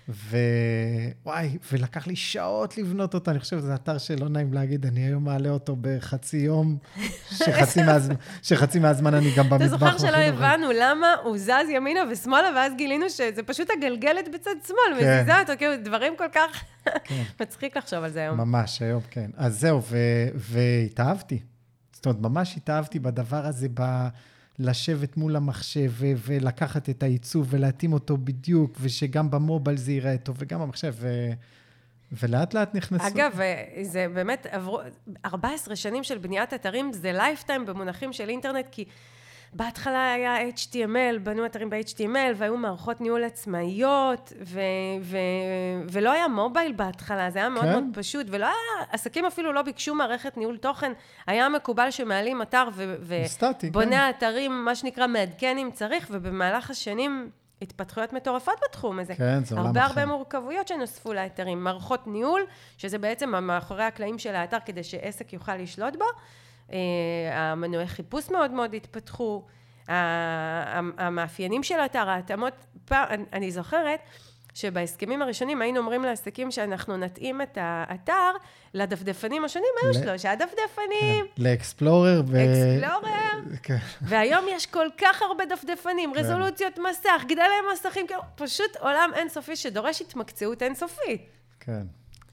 ווואי, 0.08 1.58
ולקח 1.72 2.06
לי 2.06 2.16
שעות 2.16 2.78
לבנות 2.78 3.14
אותו, 3.14 3.30
אני 3.30 3.40
חושב 3.40 3.58
שזה 3.58 3.74
אתר 3.74 3.98
שלא 3.98 4.28
נעים 4.28 4.52
להגיד, 4.52 4.86
אני 4.86 5.00
היום 5.00 5.24
מעלה 5.24 5.50
אותו 5.50 5.76
בחצי 5.80 6.36
יום, 6.36 6.78
שחצי, 7.38 7.82
מהז... 7.82 8.10
שחצי 8.42 8.78
מהזמן 8.78 9.14
אני 9.14 9.30
גם 9.36 9.50
במטבח. 9.50 9.66
אתה 9.66 9.68
זוכר 9.68 9.98
שלא 9.98 10.16
הבנו 10.16 10.66
למה 10.80 11.06
הוא 11.22 11.38
זז 11.38 11.70
ימינה 11.70 12.00
ושמאלה, 12.10 12.48
ואז 12.56 12.72
גילינו 12.76 13.10
שזה 13.10 13.42
פשוט 13.46 13.68
הגלגלת 13.78 14.28
בצד 14.34 14.54
שמאל, 14.66 15.00
כן. 15.00 15.20
מזיזה 15.20 15.40
אותו, 15.40 15.52
כאילו 15.58 15.72
דברים 15.84 16.14
כל 16.18 16.28
כך... 16.32 16.64
כן. 17.04 17.22
מצחיק 17.40 17.76
לחשוב 17.76 18.04
על 18.04 18.10
זה 18.10 18.20
היום. 18.20 18.36
ממש, 18.36 18.82
היום 18.82 19.02
כן. 19.10 19.30
אז 19.36 19.60
זהו, 19.60 19.82
ו... 19.82 19.96
והתאהבתי. 20.34 21.38
זאת 21.92 22.06
אומרת, 22.06 22.20
ממש 22.20 22.56
התאהבתי 22.56 22.98
בדבר 22.98 23.46
הזה, 23.46 23.68
ב... 23.74 24.08
לשבת 24.58 25.16
מול 25.16 25.36
המחשב 25.36 25.92
ולקחת 26.00 26.88
את 26.88 27.02
העיצוב 27.02 27.46
ולהתאים 27.50 27.92
אותו 27.92 28.16
בדיוק, 28.16 28.76
ושגם 28.80 29.30
במובייל 29.30 29.76
זה 29.76 29.92
ייראה 29.92 30.18
טוב, 30.18 30.36
וגם 30.38 30.60
במחשב. 30.60 30.94
ולאט 32.22 32.54
לאט 32.54 32.74
נכנסו. 32.74 33.06
אגב, 33.06 33.40
זה 33.82 34.06
באמת 34.14 34.46
עברו 34.50 34.80
14 35.24 35.76
שנים 35.76 36.04
של 36.04 36.18
בניית 36.18 36.54
אתרים, 36.54 36.92
זה 36.92 37.12
lifetime 37.12 37.66
במונחים 37.66 38.12
של 38.12 38.28
אינטרנט, 38.28 38.66
כי 38.72 38.84
בהתחלה 39.54 40.12
היה 40.12 40.36
HTML, 40.48 41.18
בנו 41.22 41.46
אתרים 41.46 41.70
ב-HTML, 41.70 42.34
והיו 42.36 42.56
מערכות 42.56 43.00
ניהול 43.00 43.24
עצמאיות, 43.24 44.32
ו- 44.42 44.60
ו- 45.02 45.18
ולא 45.92 46.12
היה 46.12 46.28
מובייל 46.28 46.72
בהתחלה, 46.72 47.30
זה 47.30 47.38
היה 47.38 47.48
מאוד 47.48 47.64
כן. 47.64 47.70
מאוד 47.72 47.84
פשוט, 47.92 48.26
ולא 48.30 48.46
היה, 48.46 48.86
עסקים 48.90 49.24
אפילו 49.26 49.52
לא 49.52 49.62
ביקשו 49.62 49.94
מערכת 49.94 50.36
ניהול 50.36 50.56
תוכן, 50.56 50.92
היה 51.26 51.48
מקובל 51.48 51.90
שמעלים 51.90 52.42
אתר 52.42 52.68
ובונה 52.74 54.10
כן. 54.12 54.28
אתרים, 54.28 54.64
מה 54.64 54.74
שנקרא 54.74 55.06
מעדכן 55.06 55.58
אם 55.58 55.70
צריך, 55.72 56.08
ובמהלך 56.10 56.70
השנים... 56.70 57.30
התפתחויות 57.62 58.12
מטורפות 58.12 58.54
בתחום 58.64 58.98
הזה. 58.98 59.14
כן, 59.14 59.44
זה 59.44 59.54
עולם 59.54 59.66
אחר. 59.66 59.80
הרבה 59.80 59.84
הרבה 59.84 60.06
מורכבויות 60.06 60.68
שנוספו 60.68 61.12
לאתרים. 61.12 61.64
מערכות 61.64 62.06
ניהול, 62.06 62.40
שזה 62.78 62.98
בעצם 62.98 63.44
מאחורי 63.46 63.84
הקלעים 63.84 64.18
של 64.18 64.34
האתר 64.34 64.56
כדי 64.64 64.84
שעסק 64.84 65.32
יוכל 65.32 65.56
לשלוט 65.56 65.96
בו, 65.96 66.04
המנועי 67.32 67.86
חיפוש 67.86 68.30
מאוד 68.30 68.50
מאוד 68.50 68.74
התפתחו, 68.74 69.42
המאפיינים 70.98 71.62
של 71.62 71.80
האתר, 71.80 72.08
ההתאמות, 72.08 72.52
אני 73.32 73.50
זוכרת, 73.50 74.00
שבהסכמים 74.54 75.22
הראשונים 75.22 75.62
היינו 75.62 75.78
אומרים 75.78 76.02
לעסקים 76.02 76.50
שאנחנו 76.50 76.96
נתאים 76.96 77.42
את 77.42 77.58
האתר 77.60 78.30
לדפדפנים 78.74 79.44
השונים, 79.44 79.68
היו 79.82 79.94
שלושה 79.94 80.34
דפדפנים, 80.34 81.24
כן, 81.36 81.42
לאקספלורר 81.42 82.22
ו... 82.26 82.36
אקספלורר, 82.36 83.56
כן. 83.62 83.76
והיום 84.02 84.44
יש 84.50 84.66
כל 84.66 84.86
כך 84.98 85.22
הרבה 85.22 85.44
דפדפנים, 85.44 86.12
רזולוציות 86.14 86.78
מסך, 86.78 87.24
גדלי 87.28 87.44
מסכים, 87.72 88.06
כאילו, 88.06 88.22
פשוט 88.34 88.76
עולם 88.80 89.10
אינסופי 89.14 89.56
שדורש 89.56 90.00
התמקצעות 90.00 90.62
אינסופית. 90.62 91.22
כן, 91.60 91.82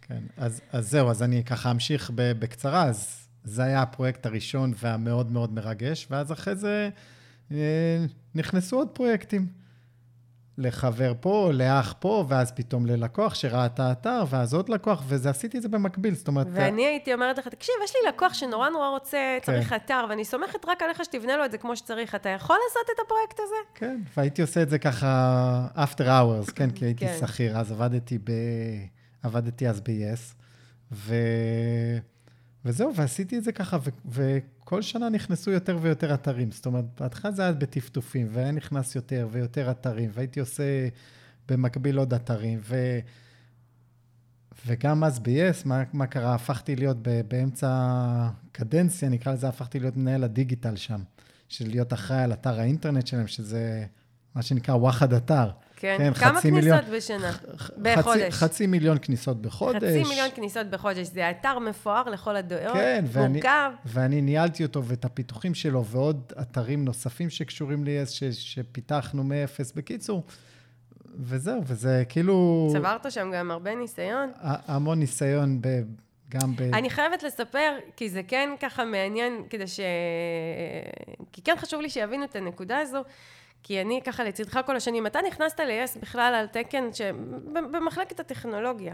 כן. 0.01 0.19
אז, 0.37 0.61
זהו, 0.79 1.09
אז 1.09 1.23
אני 1.23 1.43
ככה 1.43 1.71
אמשיך 1.71 2.11
בקצרה. 2.15 2.83
אז 2.83 3.20
זה 3.43 3.63
היה 3.63 3.81
הפרויקט 3.81 4.25
הראשון 4.25 4.73
והמאוד 4.77 5.31
מאוד 5.31 5.53
מרגש, 5.53 6.07
ואז 6.09 6.31
אחרי 6.31 6.55
זה 6.55 6.89
אה, 7.51 8.05
נכנסו 8.35 8.77
עוד 8.77 8.89
פרויקטים. 8.89 9.61
לחבר 10.57 11.13
פה, 11.19 11.49
לאח 11.53 11.95
פה, 11.99 12.25
ואז 12.27 12.51
פתאום 12.51 12.85
ללקוח 12.85 13.35
שראה 13.35 13.65
את 13.65 13.79
האתר, 13.79 14.23
ואז 14.29 14.53
עוד 14.53 14.69
לקוח, 14.69 15.03
וזה 15.07 15.29
עשיתי 15.29 15.57
את 15.57 15.61
זה 15.63 15.69
במקביל. 15.69 16.15
זאת 16.15 16.27
אומרת, 16.27 16.47
ואני 16.51 16.85
הייתי 16.85 17.13
אומרת 17.13 17.37
לך, 17.37 17.47
תקשיב, 17.47 17.75
יש 17.83 17.93
לי 17.95 18.09
לקוח 18.09 18.33
שנורא 18.33 18.69
נורא 18.69 18.89
רוצה, 18.89 19.37
כן. 19.41 19.53
צריך 19.53 19.73
אתר, 19.73 20.05
ואני 20.09 20.25
סומכת 20.25 20.65
רק 20.67 20.81
עליך 20.81 21.05
שתבנה 21.05 21.37
לו 21.37 21.45
את 21.45 21.51
זה 21.51 21.57
כמו 21.57 21.75
שצריך. 21.75 22.15
אתה 22.15 22.29
יכול 22.29 22.55
לעשות 22.67 22.87
את 22.95 22.99
הפרויקט 23.05 23.39
הזה? 23.39 23.55
כן, 23.75 24.01
והייתי 24.17 24.41
עושה 24.41 24.61
את 24.61 24.69
זה 24.69 24.79
ככה 24.79 25.67
after 25.75 26.05
hours, 26.05 26.51
כן, 26.55 26.69
כי 26.69 26.85
הייתי 26.85 27.07
כן. 27.07 27.17
שכיר, 27.27 27.57
אז 27.57 27.71
עבדתי 27.71 28.17
ב... 28.17 28.31
עבדתי 29.23 29.69
אז 29.69 29.81
ב-yes, 29.81 30.35
ו... 30.91 31.15
וזהו, 32.65 32.95
ועשיתי 32.95 33.37
את 33.37 33.43
זה 33.43 33.51
ככה, 33.51 33.77
ו... 33.83 33.89
וכל 34.05 34.81
שנה 34.81 35.09
נכנסו 35.09 35.51
יותר 35.51 35.77
ויותר 35.81 36.13
אתרים. 36.13 36.51
זאת 36.51 36.65
אומרת, 36.65 36.85
בהתחלה 36.99 37.31
זה 37.31 37.41
היה 37.41 37.51
בטפטופים, 37.51 38.27
והיה 38.31 38.51
נכנס 38.51 38.95
יותר 38.95 39.27
ויותר 39.31 39.71
אתרים, 39.71 40.09
והייתי 40.13 40.39
עושה 40.39 40.87
במקביל 41.47 41.97
עוד 41.97 42.13
אתרים, 42.13 42.59
ו... 42.63 42.99
וגם 44.65 45.03
אז 45.03 45.19
ב-yes, 45.19 45.65
מה, 45.65 45.83
מה 45.93 46.07
קרה? 46.07 46.35
הפכתי 46.35 46.75
להיות 46.75 46.97
ב... 47.01 47.21
באמצע 47.27 47.67
הקדנציה, 47.71 49.09
נקרא 49.09 49.33
לזה, 49.33 49.47
הפכתי 49.47 49.79
להיות 49.79 49.97
מנהל 49.97 50.23
הדיגיטל 50.23 50.75
שם. 50.75 51.01
של 51.49 51.67
להיות 51.69 51.93
אחראי 51.93 52.23
על 52.23 52.33
אתר 52.33 52.59
האינטרנט 52.59 53.07
שלהם, 53.07 53.27
שזה 53.27 53.85
מה 54.35 54.41
שנקרא 54.41 54.75
וואחד 54.75 55.13
אתר. 55.13 55.49
כן. 55.81 55.95
כן, 55.97 56.13
כמה 56.13 56.39
חצי 56.39 56.49
כניסות 56.49 56.53
מיליון. 56.53 56.97
בשנה? 56.97 57.31
חצי, 57.31 57.73
בחודש. 57.81 58.33
חצי 58.33 58.67
מיליון 58.67 58.97
כניסות 59.01 59.41
בחודש. 59.41 59.83
חצי 59.83 60.03
מיליון 60.03 60.29
כניסות 60.35 60.67
בחודש. 60.67 61.07
זה 61.07 61.29
אתר 61.29 61.59
מפואר 61.59 62.09
לכל 62.09 62.35
הדעות, 62.35 62.73
כן, 62.73 63.05
ואני, 63.07 63.33
מורכב. 63.33 63.71
ואני 63.85 64.21
ניהלתי 64.21 64.63
אותו 64.63 64.85
ואת 64.85 65.05
הפיתוחים 65.05 65.53
שלו 65.53 65.85
ועוד 65.85 66.33
אתרים 66.41 66.85
נוספים 66.85 67.29
שקשורים 67.29 67.83
לי, 67.83 68.05
ש, 68.05 68.23
שפיתחנו 68.23 69.23
מאפס. 69.23 69.71
בקיצור, 69.71 70.23
וזהו, 71.19 71.61
וזה 71.65 72.03
כאילו... 72.09 72.69
צברת 72.73 73.11
שם 73.11 73.31
גם 73.35 73.51
הרבה 73.51 73.75
ניסיון. 73.75 74.31
המון 74.41 74.99
ניסיון 74.99 75.61
ב, 75.61 75.67
גם 76.29 76.55
ב... 76.55 76.61
אני 76.61 76.89
חייבת 76.89 77.23
לספר, 77.23 77.77
כי 77.95 78.09
זה 78.09 78.21
כן 78.27 78.49
ככה 78.59 78.85
מעניין, 78.85 79.43
כדי 79.49 79.67
ש... 79.67 79.79
כי 81.31 81.41
כן 81.41 81.55
חשוב 81.57 81.81
לי 81.81 81.89
שיבינו 81.89 82.23
את 82.23 82.35
הנקודה 82.35 82.77
הזו, 82.77 83.03
כי 83.63 83.81
אני 83.81 84.01
ככה 84.05 84.23
לצדך 84.23 84.59
כל 84.65 84.75
השנים. 84.75 85.07
אתה 85.07 85.19
נכנסת 85.27 85.59
ל-yes 85.59 85.99
בכלל 85.99 86.33
על 86.35 86.47
תקן, 86.47 86.93
ש... 86.93 87.01
ב- 87.53 87.71
במחלקת 87.71 88.19
הטכנולוגיה, 88.19 88.93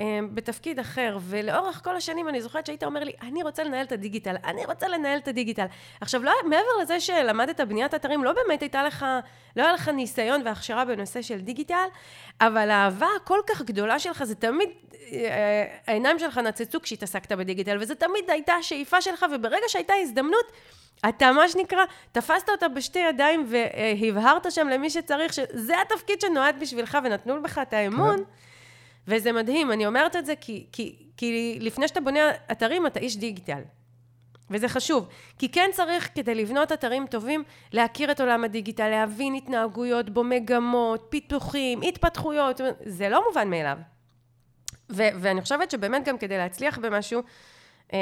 אה, 0.00 0.18
בתפקיד 0.34 0.78
אחר, 0.78 1.18
ולאורך 1.20 1.80
כל 1.84 1.96
השנים 1.96 2.28
אני 2.28 2.42
זוכרת 2.42 2.66
שהיית 2.66 2.84
אומר 2.84 3.04
לי, 3.04 3.12
אני 3.22 3.42
רוצה 3.42 3.64
לנהל 3.64 3.86
את 3.86 3.92
הדיגיטל, 3.92 4.36
אני 4.44 4.64
רוצה 4.64 4.88
לנהל 4.88 5.18
את 5.18 5.28
הדיגיטל. 5.28 5.66
עכשיו, 6.00 6.22
לא, 6.22 6.32
מעבר 6.44 6.82
לזה 6.82 7.00
שלמדת 7.00 7.60
בניית 7.60 7.94
אתרים, 7.94 8.24
לא 8.24 8.32
באמת 8.32 8.62
הייתה 8.62 8.84
לך, 8.84 9.06
לא 9.56 9.62
היה 9.62 9.72
לך 9.72 9.88
ניסיון 9.88 10.42
והכשרה 10.44 10.84
בנושא 10.84 11.22
של 11.22 11.40
דיגיטל, 11.40 11.86
אבל 12.40 12.70
האהבה 12.70 13.08
הכל 13.16 13.38
כך 13.46 13.62
גדולה 13.62 13.98
שלך, 13.98 14.24
זה 14.24 14.34
תמיד, 14.34 14.68
אה, 15.12 15.64
העיניים 15.86 16.18
שלך 16.18 16.38
נצצו 16.38 16.80
כשהתעסקת 16.80 17.32
בדיגיטל, 17.32 17.76
וזה 17.80 17.94
תמיד 17.94 18.30
הייתה 18.30 18.52
השאיפה 18.52 19.00
שלך, 19.00 19.26
וברגע 19.34 19.64
שהייתה 19.68 19.94
הזדמנות, 20.02 20.52
אתה, 21.08 21.32
מה 21.32 21.48
שנקרא, 21.48 21.84
תפסת 22.12 22.48
אותה 22.48 22.68
בשתי 22.68 22.98
ידיים 22.98 23.46
והבהרת 23.48 24.52
שם 24.52 24.68
למי 24.68 24.90
שצריך, 24.90 25.32
שזה 25.32 25.74
התפקיד 25.82 26.20
שנועד 26.20 26.60
בשבילך 26.60 26.98
ונתנו 27.04 27.42
בך 27.42 27.58
את 27.58 27.72
האמון. 27.72 28.16
כן. 28.16 28.22
וזה 29.08 29.32
מדהים, 29.32 29.72
אני 29.72 29.86
אומרת 29.86 30.16
את 30.16 30.26
זה 30.26 30.34
כי, 30.40 30.66
כי, 30.72 30.96
כי 31.16 31.58
לפני 31.60 31.88
שאתה 31.88 32.00
בונה 32.00 32.30
אתרים, 32.52 32.86
אתה 32.86 33.00
איש 33.00 33.16
דיגיטל. 33.16 33.60
וזה 34.50 34.68
חשוב, 34.68 35.08
כי 35.38 35.48
כן 35.48 35.70
צריך 35.72 36.10
כדי 36.14 36.34
לבנות 36.34 36.72
אתרים 36.72 37.06
טובים, 37.06 37.44
להכיר 37.72 38.10
את 38.10 38.20
עולם 38.20 38.44
הדיגיטל, 38.44 38.88
להבין 38.88 39.34
התנהגויות 39.34 40.10
בו, 40.10 40.24
מגמות, 40.24 41.06
פיתוחים, 41.08 41.82
התפתחויות, 41.82 42.60
זה 42.84 43.08
לא 43.08 43.24
מובן 43.28 43.50
מאליו. 43.50 43.78
ו- 44.90 45.08
ואני 45.20 45.42
חושבת 45.42 45.70
שבאמת 45.70 46.04
גם 46.04 46.18
כדי 46.18 46.38
להצליח 46.38 46.78
במשהו, 46.78 47.22
אה, 47.92 47.98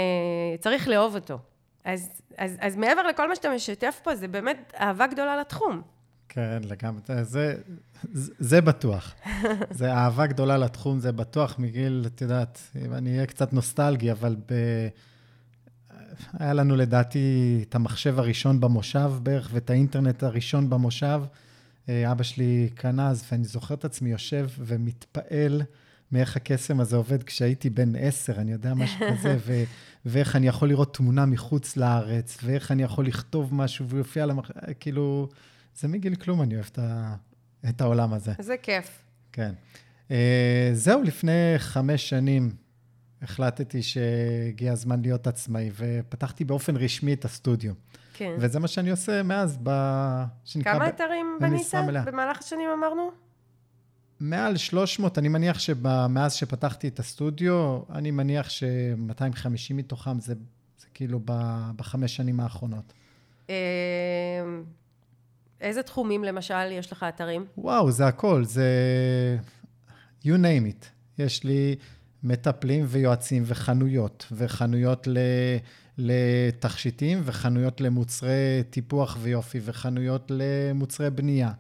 צריך 0.61 0.89
לאהוב 0.89 1.15
אותו. 1.15 1.39
אז, 1.85 2.09
אז, 2.39 2.57
אז 2.61 2.77
מעבר 2.77 3.03
לכל 3.03 3.29
מה 3.29 3.37
שאתה 3.37 3.49
משתף 3.55 4.01
פה, 4.03 4.17
זה 4.17 4.29
באמת 4.29 4.73
אהבה 4.81 5.07
גדולה 5.07 5.37
לתחום. 5.37 5.83
כן, 6.29 6.63
לגמרי. 6.65 7.01
זה, 7.07 7.55
זה, 8.13 8.33
זה 8.39 8.61
בטוח. 8.61 9.15
זה 9.71 9.93
אהבה 9.93 10.27
גדולה 10.27 10.57
לתחום, 10.59 10.99
זה 10.99 11.13
בטוח 11.13 11.59
מגיל, 11.59 12.05
את 12.07 12.21
יודעת, 12.21 12.61
אם 12.85 12.93
אני 12.93 13.15
אהיה 13.15 13.27
קצת 13.27 13.53
נוסטלגי, 13.53 14.13
אבל 14.13 14.37
ב... 14.47 14.55
היה 16.39 16.53
לנו 16.53 16.77
לדעתי 16.77 17.59
את 17.69 17.75
המחשב 17.75 18.19
הראשון 18.19 18.61
במושב 18.61 19.13
בערך, 19.23 19.49
ואת 19.53 19.71
האינטרנט 19.71 20.23
הראשון 20.23 20.71
במושב. 20.71 21.23
אה, 21.89 22.13
אבא 22.13 22.23
שלי 22.23 22.71
קנה 22.75 23.09
אז, 23.09 23.25
ואני 23.33 23.45
זוכר 23.45 23.75
את 23.75 23.85
עצמי 23.85 24.11
יושב 24.11 24.49
ומתפעל 24.59 25.63
מאיך 26.15 26.37
הקסם 26.37 26.81
הזה 26.81 26.97
עובד 26.97 27.23
כשהייתי 27.23 27.71
בן 27.71 27.93
עשר, 27.97 28.33
אני 28.41 28.53
יודע, 28.53 28.75
משהו 28.75 29.01
כזה, 29.13 29.37
ו- 29.47 29.65
ואיך 30.05 30.37
אני 30.37 30.47
יכול 30.49 30.69
לראות 30.69 30.95
תמונה 30.97 31.27
מחוץ 31.27 31.77
לארץ, 31.77 32.39
ואיך 32.45 32.73
אני 32.73 32.83
יכול 32.83 33.07
לכתוב 33.07 33.55
משהו 33.55 33.89
והוא 33.89 33.99
יופיע 33.99 34.23
על 34.23 34.31
המחשב, 34.31 34.55
כאילו, 34.81 35.29
זה 35.77 35.89
מגיל 35.89 36.15
כלום, 36.15 36.43
אני 36.43 36.55
אוהב 36.55 36.67
את, 36.73 36.79
ה- 36.79 37.15
את 37.69 37.81
העולם 37.81 38.13
הזה. 38.13 38.33
זה 38.39 38.55
כיף. 38.63 39.03
כן. 39.33 39.53
Uh, 40.09 40.13
זהו, 40.73 41.03
לפני 41.03 41.55
חמש 41.59 42.09
שנים 42.09 42.55
החלטתי 43.23 43.83
שהגיע 43.83 44.73
הזמן 44.73 45.03
להיות 45.03 45.27
עצמאי, 45.27 45.71
ופתחתי 45.77 46.45
באופן 46.45 46.77
רשמי 46.77 47.13
את 47.13 47.25
הסטודיו. 47.25 47.73
כן. 48.15 48.37
וזה 48.39 48.61
מה 48.61 48.69
שאני 48.69 48.91
עושה 48.91 49.23
מאז, 49.23 49.59
ב... 49.63 49.71
שנקרא... 50.45 50.73
כמה 50.73 50.85
ב- 50.85 50.89
אתרים 50.89 51.39
במשרה 51.41 51.83
בנית. 51.83 52.05
במהלך 52.07 52.39
השנים 52.39 52.69
אמרנו? 52.79 53.24
מעל 54.25 54.57
300, 54.57 55.19
אני 55.19 55.29
מניח 55.29 55.59
שמאז 55.59 56.33
שפתחתי 56.35 56.89
את 56.89 56.99
הסטודיו, 56.99 57.81
אני 57.93 58.11
מניח 58.11 58.51
ש-250 58.51 59.75
מתוכם 59.75 60.21
זה, 60.21 60.35
זה 60.79 60.87
כאילו 60.95 61.21
ב, 61.25 61.33
בחמש 61.77 62.17
שנים 62.17 62.41
האחרונות. 62.41 62.93
אה, 63.51 63.55
איזה 65.61 65.83
תחומים 65.83 66.25
למשל 66.25 66.73
יש 66.73 66.93
לך 66.93 67.07
אתרים? 67.09 67.47
וואו, 67.59 67.91
זה 67.91 68.07
הכל, 68.07 68.45
זה... 68.45 68.69
you 70.25 70.37
name 70.37 70.69
it. 70.69 70.87
יש 71.19 71.45
לי 71.45 71.77
מטפלים 72.23 72.85
ויועצים 72.89 73.43
וחנויות, 73.47 74.27
וחנויות 74.33 75.07
ל... 75.07 75.19
לתכשיטים, 75.99 77.21
וחנויות 77.25 77.81
למוצרי 77.81 78.63
טיפוח 78.71 79.17
ויופי, 79.21 79.61
וחנויות 79.65 80.31
למוצרי 80.35 81.11
בנייה. 81.11 81.53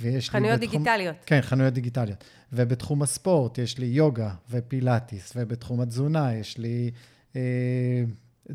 ויש 0.00 0.28
לי 0.28 0.32
חנויות 0.32 0.60
דיגיטליות. 0.60 1.16
כן, 1.26 1.40
חנויות 1.42 1.74
דיגיטליות. 1.74 2.24
ובתחום 2.52 3.02
הספורט 3.02 3.58
יש 3.58 3.78
לי 3.78 3.86
יוגה 3.86 4.30
ופילאטיס, 4.50 5.32
ובתחום 5.36 5.80
התזונה 5.80 6.34
יש 6.34 6.58
לי 6.58 6.90
אה, 7.36 7.40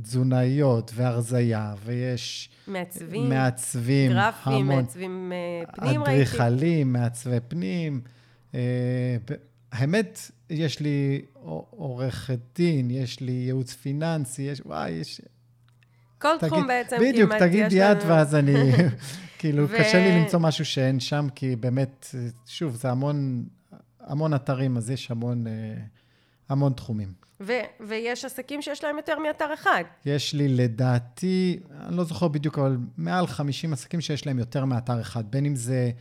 תזונאיות 0.01 0.91
והרזייה, 0.95 1.73
ויש 1.85 2.49
מעצבים, 2.67 3.29
מעצבים, 3.29 4.11
גרפים, 4.11 4.53
המון, 4.53 4.75
מעצבים 4.75 5.31
אה, 5.33 5.73
פנים 5.75 6.03
ראיתי. 6.03 6.21
אדריכלים, 6.21 6.93
מעצבי 6.93 7.37
פנים. 7.47 8.01
אה, 8.55 9.17
האמת, 9.71 10.19
יש 10.49 10.79
לי 10.79 11.21
עורכת 11.69 12.39
דין, 12.55 12.91
יש 12.91 13.19
לי 13.19 13.31
ייעוץ 13.31 13.73
פיננסי, 13.73 14.41
יש, 14.41 14.61
וואי, 14.65 14.91
יש... 14.91 15.21
כל 16.21 16.35
תגיד- 16.39 16.49
תחום 16.49 16.67
בעצם 16.67 16.97
בדיוק, 17.01 17.29
כמעט 17.29 17.41
תגיד 17.41 17.65
יש 17.67 17.73
יד 17.73 17.97
לנו- 17.97 18.07
ואז 18.07 18.35
אני... 18.35 18.53
כאילו, 19.39 19.69
ו- 19.69 19.77
קשה 19.79 19.99
לי 19.99 20.19
למצוא 20.21 20.39
משהו 20.39 20.65
שאין 20.65 20.99
שם, 20.99 21.27
כי 21.35 21.55
באמת, 21.55 22.15
שוב, 22.45 22.75
זה 22.75 22.89
המון, 22.91 23.43
המון 23.99 24.33
אתרים, 24.33 24.77
אז 24.77 24.89
יש 24.89 25.11
המון, 25.11 25.47
אה, 25.47 25.51
המון 26.49 26.73
תחומים. 26.73 27.13
ו- 27.39 27.53
ויש 27.87 28.25
עסקים 28.25 28.61
שיש 28.61 28.83
להם 28.83 28.97
יותר 28.97 29.19
מאתר 29.19 29.53
אחד. 29.53 29.83
יש 30.05 30.33
לי 30.33 30.47
לדעתי, 30.47 31.59
אני 31.87 31.97
לא 31.97 32.03
זוכר 32.03 32.27
בדיוק, 32.27 32.59
אבל 32.59 32.77
מעל 32.97 33.27
50 33.27 33.73
עסקים 33.73 34.01
שיש 34.01 34.25
להם 34.27 34.39
יותר 34.39 34.65
מאתר 34.65 35.01
אחד, 35.01 35.23
בין 35.31 35.45
אם 35.45 35.55
זה 35.55 35.91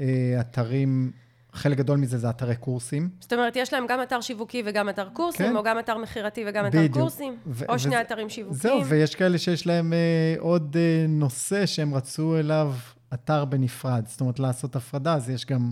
אה, 0.00 0.06
אתרים, 0.40 1.10
חלק 1.52 1.78
גדול 1.78 1.98
מזה 1.98 2.18
זה 2.18 2.30
אתרי 2.30 2.56
קורסים. 2.56 3.08
זאת 3.20 3.32
אומרת, 3.32 3.56
יש 3.56 3.72
להם 3.72 3.86
גם 3.88 4.02
אתר 4.02 4.20
שיווקי 4.20 4.62
וגם 4.66 4.88
אתר 4.88 5.08
קורסים, 5.12 5.46
כן. 5.46 5.56
או 5.56 5.62
גם 5.62 5.78
אתר 5.78 5.98
מכירתי 5.98 6.44
וגם 6.48 6.66
אתר 6.66 6.78
בדיוק. 6.78 6.94
קורסים, 6.98 7.36
ו- 7.46 7.64
או 7.68 7.74
וזה- 7.74 7.82
שני 7.82 8.00
אתרים 8.00 8.28
שיווקיים. 8.28 8.60
זהו, 8.80 8.90
ויש 8.90 9.14
כאלה 9.14 9.38
שיש 9.38 9.66
להם 9.66 9.92
אה, 9.92 9.98
עוד 10.38 10.76
אה, 10.76 11.06
נושא 11.08 11.66
שהם 11.66 11.94
רצו 11.94 12.36
אליו 12.38 12.74
אתר 13.14 13.44
בנפרד. 13.44 14.04
זאת 14.06 14.20
אומרת, 14.20 14.38
לעשות 14.38 14.76
הפרדה, 14.76 15.14
אז 15.14 15.30
יש 15.30 15.46
גם 15.46 15.70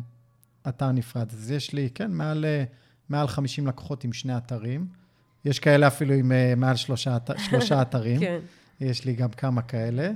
אתר 0.69 0.93
נפרד. 0.93 1.33
אז 1.33 1.51
יש 1.51 1.73
לי, 1.73 1.89
כן, 1.95 2.11
מעל, 2.11 2.45
אה, 2.45 2.65
מעל 3.09 3.29
50 3.29 3.67
לקוחות 3.67 4.05
עם 4.05 4.13
שני 4.13 4.37
אתרים. 4.37 4.87
יש 5.45 5.59
כאלה 5.59 5.87
אפילו 5.87 6.15
עם 6.15 6.33
אה, 6.33 6.55
מעל 6.57 6.77
שלושה, 6.77 7.17
שלושה 7.39 7.83
אתרים. 7.83 8.21
כן. 8.21 8.39
יש 8.81 9.05
לי 9.05 9.13
גם 9.13 9.29
כמה 9.29 9.63
כאלה. 9.63 10.11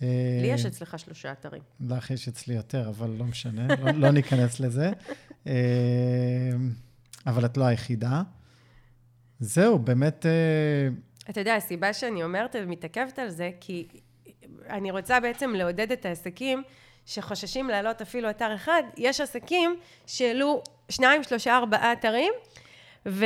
לי 0.00 0.46
יש 0.46 0.66
אצלך 0.66 0.98
שלושה 0.98 1.32
אתרים. 1.32 1.62
לך 1.80 2.10
יש 2.10 2.28
אצלי 2.28 2.54
יותר, 2.54 2.88
אבל 2.88 3.10
לא 3.18 3.24
משנה, 3.24 3.66
לא, 3.76 3.90
לא 3.92 4.10
ניכנס 4.10 4.60
לזה. 4.60 4.90
אבל 7.26 7.44
את 7.44 7.56
לא 7.56 7.64
היחידה. 7.64 8.22
זהו, 9.40 9.78
באמת... 9.78 10.26
אתה 11.30 11.40
יודע, 11.40 11.54
הסיבה 11.54 11.92
שאני 11.92 12.22
אומרת 12.22 12.56
ומתעכבת 12.62 13.18
על 13.18 13.28
זה, 13.28 13.50
כי 13.60 13.86
אני 14.68 14.90
רוצה 14.90 15.20
בעצם 15.20 15.50
לעודד 15.54 15.92
את 15.92 16.06
העסקים 16.06 16.62
שחוששים 17.06 17.68
להעלות 17.68 18.02
אפילו 18.02 18.30
אתר 18.30 18.54
אחד. 18.54 18.82
יש 18.96 19.20
עסקים 19.20 19.76
שהעלו 20.06 20.62
שניים, 20.88 21.22
שלושה, 21.22 21.56
ארבעה 21.56 21.92
אתרים, 21.92 22.32
ו... 23.06 23.24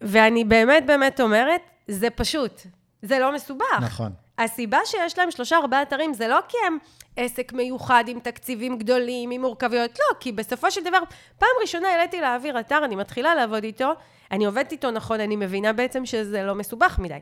ואני 0.00 0.44
באמת 0.44 0.84
באמת 0.86 1.20
אומרת, 1.20 1.60
זה 1.88 2.10
פשוט, 2.10 2.62
זה 3.02 3.18
לא 3.18 3.34
מסובך. 3.34 3.80
נכון. 3.82 4.12
הסיבה 4.38 4.78
שיש 4.84 5.18
להם 5.18 5.30
שלושה, 5.30 5.56
ארבעה 5.56 5.82
אתרים 5.82 6.14
זה 6.14 6.28
לא 6.28 6.38
כי 6.48 6.56
הם 6.66 6.78
עסק 7.16 7.52
מיוחד 7.52 8.04
עם 8.08 8.20
תקציבים 8.20 8.78
גדולים, 8.78 9.30
עם 9.30 9.40
מורכבויות, 9.40 9.98
לא, 9.98 10.20
כי 10.20 10.32
בסופו 10.32 10.70
של 10.70 10.84
דבר, 10.84 10.98
פעם 11.38 11.48
ראשונה 11.62 11.88
העליתי 11.88 12.20
להעביר 12.20 12.60
אתר, 12.60 12.84
אני 12.84 12.96
מתחילה 12.96 13.34
לעבוד 13.34 13.64
איתו, 13.64 13.92
אני 14.30 14.46
עובדת 14.46 14.72
איתו 14.72 14.90
נכון, 14.90 15.20
אני 15.20 15.36
מבינה 15.36 15.72
בעצם 15.72 16.06
שזה 16.06 16.42
לא 16.42 16.54
מסובך 16.54 16.98
מדי. 16.98 17.18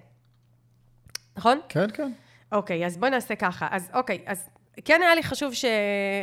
נכון? 1.36 1.60
כן, 1.68 1.90
כן. 1.94 2.12
אוקיי, 2.52 2.86
אז 2.86 2.96
בוא 2.96 3.08
נעשה 3.08 3.34
ככה. 3.34 3.68
אז 3.70 3.90
אוקיי, 3.94 4.24
אז 4.26 4.48
כן 4.84 5.02
היה 5.02 5.14
לי 5.14 5.22
חשוב 5.22 5.54
ש... 5.54 5.64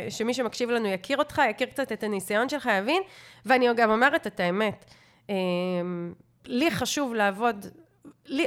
שמי 0.08 0.34
שמקשיב 0.34 0.70
לנו 0.70 0.88
יכיר 0.88 1.18
אותך, 1.18 1.42
יכיר 1.50 1.66
קצת 1.66 1.92
את 1.92 2.02
הניסיון 2.02 2.48
שלך, 2.48 2.70
יבין, 2.78 3.02
ואני 3.46 3.74
גם 3.76 3.90
אומרת 3.90 4.26
את 4.26 4.40
האמת. 4.40 4.84
אמ, 5.28 5.34
לי 6.46 6.70
חשוב 6.70 7.14
לעבוד, 7.14 7.66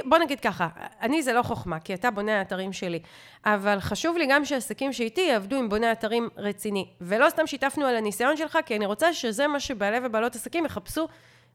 בוא 0.04 0.18
נגיד 0.18 0.40
ככה, 0.40 0.68
אני 1.02 1.22
זה 1.22 1.32
לא 1.32 1.42
חוכמה, 1.42 1.80
כי 1.80 1.94
אתה 1.94 2.10
בונה 2.10 2.38
האתרים 2.38 2.72
שלי, 2.72 3.00
אבל 3.44 3.80
חשוב 3.80 4.16
לי 4.16 4.26
גם 4.26 4.44
שעסקים 4.44 4.92
שאיתי 4.92 5.20
יעבדו 5.20 5.56
עם 5.56 5.68
בונה 5.68 5.92
אתרים 5.92 6.28
רציני. 6.36 6.88
ולא 7.00 7.30
סתם 7.30 7.46
שיתפנו 7.46 7.86
על 7.86 7.96
הניסיון 7.96 8.36
שלך, 8.36 8.58
כי 8.66 8.76
אני 8.76 8.86
רוצה 8.86 9.12
שזה 9.12 9.46
מה 9.46 9.60
שבעלי 9.60 9.98
ובעלות 10.02 10.34
עסקים 10.34 10.64
יחפשו 10.64 11.08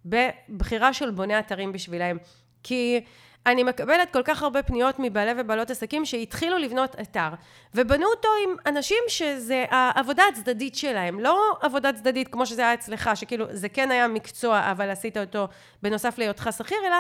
בבחירה 0.06 0.94
של 0.94 1.12
בונה 1.12 1.39
אתרים 1.39 1.72
בשבילהם. 1.72 2.18
כי 2.63 3.02
אני 3.46 3.63
מקבלת 3.63 4.13
כל 4.13 4.22
כך 4.24 4.44
הרבה 4.44 4.63
פניות 4.63 4.96
מבעלי 5.00 5.32
ובעלות 5.38 5.70
עסקים 5.70 6.06
שהתחילו 6.06 6.58
לבנות 6.58 6.96
אתר, 7.02 7.30
ובנו 7.76 8.06
אותו 8.06 8.28
עם 8.44 8.56
אנשים 8.65 9.04
שזה 9.08 9.65
העבודה 9.70 10.24
הצדדית 10.34 10.76
שלהם, 10.76 11.20
לא 11.20 11.58
עבודה 11.62 11.94
צדדית 11.94 12.28
כמו 12.28 12.46
שזה 12.46 12.62
היה 12.62 12.74
אצלך, 12.74 13.10
שכאילו 13.15 13.46
זה 13.52 13.70
כן 13.70 13.92
היה 13.92 14.08
מקצוע, 14.08 14.72
אבל 14.72 14.89
עשית 14.89 15.18
אותו 15.18 15.48
בנוסף 15.84 16.18
להיותך 16.18 16.50
שכיר, 16.58 16.78
אלא 16.88 16.96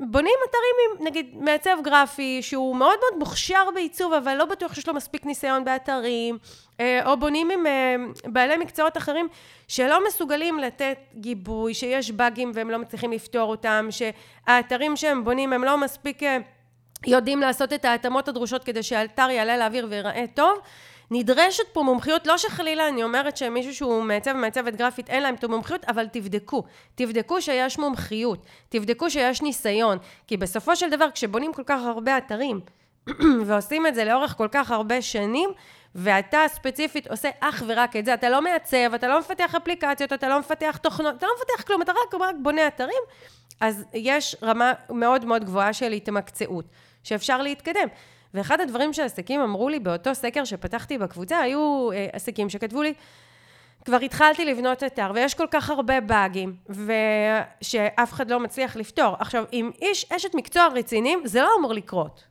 בונים 0.00 0.34
אתרים 0.50 1.00
עם, 1.00 1.06
נגיד, 1.06 1.36
מעצב 1.40 1.76
גרפי, 1.84 2.42
שהוא 2.42 2.76
מאוד 2.76 2.98
מאוד 3.00 3.18
מוכשר 3.18 3.64
בעיצוב, 3.74 4.12
אבל 4.12 4.34
לא 4.34 4.44
בטוח 4.44 4.74
שיש 4.74 4.88
לו 4.88 4.94
מספיק 4.94 5.26
ניסיון 5.26 5.64
באתרים, 5.64 6.38
אה, 6.80 7.10
או 7.10 7.16
בונים 7.16 7.50
עם 7.50 7.66
אה, 7.66 7.96
בעלי 8.24 8.56
מקצועות 8.56 8.96
אחרים 8.96 9.28
שלא 9.68 10.06
מסוגלים 10.06 10.58
לתת 10.58 10.98
גיבוי, 11.14 11.74
שיש 11.74 12.10
באגים 12.10 12.50
והם 12.54 12.70
לא 12.70 12.78
מצליחים 12.78 13.12
לפתור 13.12 13.50
אותם, 13.50 13.88
שהאתרים 13.90 14.96
שהם 14.96 15.24
בונים 15.24 15.52
הם 15.52 15.64
לא 15.64 15.78
מספיק 15.78 16.22
אה, 16.22 16.38
יודעים 17.06 17.40
לעשות 17.40 17.72
את 17.72 17.84
ההתאמות 17.84 18.28
הדרושות 18.28 18.64
כדי 18.64 18.82
שהאתר 18.82 19.30
יעלה 19.30 19.56
לאוויר 19.56 19.86
ויראה 19.90 20.24
טוב. 20.34 20.58
נדרשת 21.10 21.64
פה 21.72 21.82
מומחיות, 21.82 22.26
לא 22.26 22.38
שחלילה 22.38 22.88
אני 22.88 23.02
אומרת 23.02 23.36
שמישהו 23.36 23.74
שהוא 23.74 24.02
מעצב 24.02 24.30
ומעצבת 24.34 24.76
גרפית 24.76 25.10
אין 25.10 25.22
להם 25.22 25.34
את 25.34 25.44
המומחיות, 25.44 25.84
אבל 25.84 26.06
תבדקו. 26.06 26.62
תבדקו 26.94 27.42
שיש 27.42 27.78
מומחיות, 27.78 28.46
תבדקו 28.68 29.10
שיש 29.10 29.42
ניסיון, 29.42 29.98
כי 30.26 30.36
בסופו 30.36 30.76
של 30.76 30.90
דבר 30.90 31.10
כשבונים 31.10 31.52
כל 31.52 31.62
כך 31.66 31.80
הרבה 31.84 32.18
אתרים 32.18 32.60
ועושים 33.46 33.86
את 33.86 33.94
זה 33.94 34.04
לאורך 34.04 34.36
כל 34.36 34.48
כך 34.50 34.70
הרבה 34.70 35.02
שנים, 35.02 35.50
ואתה 35.94 36.38
ספציפית 36.48 37.06
עושה 37.06 37.30
אך 37.40 37.62
ורק 37.66 37.96
את 37.96 38.04
זה, 38.04 38.14
אתה 38.14 38.30
לא 38.30 38.42
מעצב, 38.42 38.94
אתה 38.94 39.08
לא 39.08 39.18
מפתח 39.18 39.54
אפליקציות, 39.54 40.12
אתה 40.12 40.28
לא 40.28 40.38
מפתח 40.38 40.78
תוכנות, 40.82 41.16
אתה 41.16 41.26
לא 41.26 41.32
מפתח 41.38 41.66
כלום, 41.66 41.82
אתה 41.82 41.92
רק, 41.92 42.20
רק 42.20 42.34
בונה 42.42 42.66
אתרים, 42.66 43.02
אז 43.60 43.84
יש 43.94 44.36
רמה 44.42 44.72
מאוד 44.90 45.24
מאוד 45.24 45.44
גבוהה 45.44 45.72
של 45.72 45.92
התמקצעות, 45.92 46.64
שאפשר 47.02 47.42
להתקדם. 47.42 47.88
ואחד 48.34 48.60
הדברים 48.60 48.92
שעסקים 48.92 49.40
אמרו 49.40 49.68
לי 49.68 49.78
באותו 49.78 50.14
סקר 50.14 50.44
שפתחתי 50.44 50.98
בקבוצה, 50.98 51.38
היו 51.38 51.90
אה, 51.92 52.06
עסקים 52.12 52.50
שכתבו 52.50 52.82
לי, 52.82 52.94
כבר 53.84 53.96
התחלתי 53.96 54.44
לבנות 54.44 54.82
אתר, 54.82 55.10
ויש 55.14 55.34
כל 55.34 55.46
כך 55.50 55.70
הרבה 55.70 56.00
באגים, 56.00 56.54
ושאף 56.68 58.12
אחד 58.12 58.30
לא 58.30 58.40
מצליח 58.40 58.76
לפתור. 58.76 59.16
עכשיו, 59.18 59.44
אם 59.52 59.70
איש, 59.82 60.06
אשת 60.12 60.34
מקצוע 60.34 60.68
רציניים, 60.74 61.22
זה 61.24 61.42
לא 61.42 61.50
אמור 61.58 61.74
לקרות. 61.74 62.24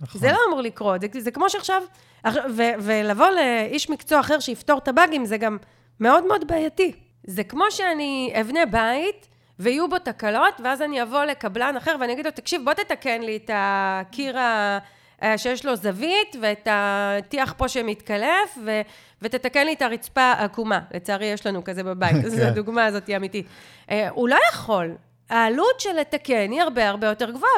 נכון. 0.00 0.20
זה 0.20 0.32
לא 0.32 0.38
אמור 0.48 0.60
לקרות. 0.60 1.00
זה, 1.00 1.06
זה 1.18 1.30
כמו 1.30 1.50
שעכשיו, 1.50 1.82
ו, 2.26 2.62
ולבוא 2.80 3.26
לאיש 3.28 3.90
מקצוע 3.90 4.20
אחר 4.20 4.40
שיפתור 4.40 4.78
את 4.78 4.88
הבאגים, 4.88 5.24
זה 5.24 5.36
גם 5.36 5.56
מאוד 6.00 6.26
מאוד 6.26 6.46
בעייתי. 6.46 6.92
זה 7.26 7.44
כמו 7.44 7.64
שאני 7.70 8.34
אבנה 8.40 8.66
בית, 8.66 9.28
ויהיו 9.58 9.88
בו 9.88 9.98
תקלות, 9.98 10.60
ואז 10.64 10.82
אני 10.82 11.02
אבוא 11.02 11.24
לקבלן 11.24 11.76
אחר 11.76 11.96
ואני 12.00 12.12
אגיד 12.12 12.24
לו, 12.24 12.30
תקשיב, 12.30 12.64
בוא 12.64 12.72
תתקן 12.72 13.22
לי 13.22 13.36
את 13.36 13.50
הקיר 13.54 14.38
ה... 14.38 14.78
אה, 15.24 15.38
שיש 15.38 15.66
לו 15.66 15.76
זווית 15.76 16.36
ואת 16.40 16.68
הטיח 16.70 17.54
פה 17.56 17.68
שמתקלף, 17.68 18.58
ו, 18.64 18.80
ותתקן 19.22 19.66
לי 19.66 19.72
את 19.72 19.82
הרצפה 19.82 20.20
העקומה. 20.22 20.80
לצערי, 20.94 21.26
יש 21.26 21.46
לנו 21.46 21.64
כזה 21.64 21.82
בבית, 21.82 22.16
אז 22.26 22.34
כן. 22.34 22.46
הדוגמה 22.46 22.84
הזאת 22.84 23.06
היא 23.06 23.16
אמיתית. 23.16 23.46
אה, 23.90 24.08
הוא 24.08 24.28
לא 24.28 24.38
יכול. 24.52 24.94
העלות 25.30 25.80
של 25.80 25.92
לתקן 25.92 26.50
היא 26.50 26.62
הרבה 26.62 26.88
הרבה 26.88 27.06
יותר 27.06 27.30
גבוהה, 27.30 27.52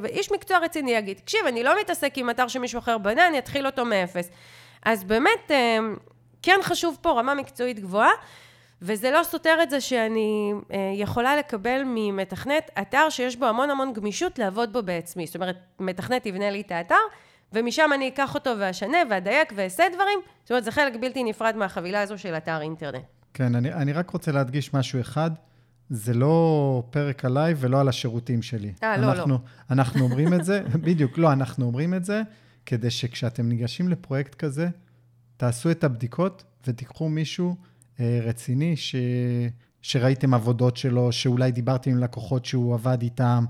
ואיש 0.00 0.32
מקצוע 0.32 0.58
רציני 0.58 0.90
יגיד, 0.90 1.16
תקשיב, 1.16 1.40
אני 1.46 1.62
לא 1.62 1.80
מתעסק 1.80 2.12
עם 2.16 2.30
אתר 2.30 2.48
שמישהו 2.48 2.78
אחר 2.78 2.98
בנה, 2.98 3.28
אני 3.28 3.38
אתחיל 3.38 3.66
אותו 3.66 3.84
מאפס. 3.84 4.30
אז 4.84 5.04
באמת, 5.04 5.50
אה, 5.50 5.78
כן 6.42 6.58
חשוב 6.62 6.98
פה 7.00 7.10
רמה 7.10 7.34
מקצועית 7.34 7.80
גבוהה. 7.80 8.10
וזה 8.82 9.10
לא 9.10 9.22
סותר 9.22 9.58
את 9.62 9.70
זה 9.70 9.80
שאני 9.80 10.52
אה, 10.72 10.92
יכולה 10.94 11.36
לקבל 11.36 11.82
ממתכנת 11.86 12.70
אתר 12.80 13.10
שיש 13.10 13.36
בו 13.36 13.46
המון 13.46 13.70
המון 13.70 13.92
גמישות 13.92 14.38
לעבוד 14.38 14.72
בו 14.72 14.82
בעצמי. 14.82 15.26
זאת 15.26 15.34
אומרת, 15.34 15.56
מתכנת 15.80 16.26
יבנה 16.26 16.50
לי 16.50 16.60
את 16.60 16.70
האתר, 16.70 16.94
ומשם 17.52 17.90
אני 17.94 18.08
אקח 18.08 18.34
אותו 18.34 18.50
ואשנה 18.58 18.98
ואדייק 19.10 19.52
ואעשה 19.56 19.84
דברים. 19.94 20.18
זאת 20.42 20.50
אומרת, 20.50 20.64
זה 20.64 20.70
חלק 20.70 20.92
בלתי 21.00 21.24
נפרד 21.24 21.56
מהחבילה 21.56 22.02
הזו 22.02 22.18
של 22.18 22.34
אתר 22.34 22.60
אינטרנט. 22.60 23.04
כן, 23.34 23.54
אני, 23.54 23.72
אני 23.72 23.92
רק 23.92 24.10
רוצה 24.10 24.32
להדגיש 24.32 24.74
משהו 24.74 25.00
אחד. 25.00 25.30
זה 25.90 26.14
לא 26.14 26.82
פרק 26.90 27.24
עליי 27.24 27.54
ולא 27.56 27.80
על 27.80 27.88
השירותים 27.88 28.42
שלי. 28.42 28.72
אה, 28.82 28.96
לא, 28.96 29.14
לא. 29.14 29.38
אנחנו 29.70 30.00
אומרים 30.04 30.34
את 30.34 30.44
זה, 30.44 30.62
בדיוק, 30.84 31.18
לא, 31.18 31.32
אנחנו 31.32 31.66
אומרים 31.66 31.94
את 31.94 32.04
זה 32.04 32.22
כדי 32.66 32.90
שכשאתם 32.90 33.48
ניגשים 33.48 33.88
לפרויקט 33.88 34.34
כזה, 34.34 34.68
תעשו 35.36 35.70
את 35.70 35.84
הבדיקות 35.84 36.44
ותיקחו 36.66 37.08
מישהו 37.08 37.56
רציני, 38.00 38.76
ש... 38.76 38.96
שראיתם 39.82 40.34
עבודות 40.34 40.76
שלו, 40.76 41.12
שאולי 41.12 41.52
דיברתם 41.52 41.90
עם 41.90 41.98
לקוחות 41.98 42.44
שהוא 42.44 42.74
עבד 42.74 43.02
איתם, 43.02 43.44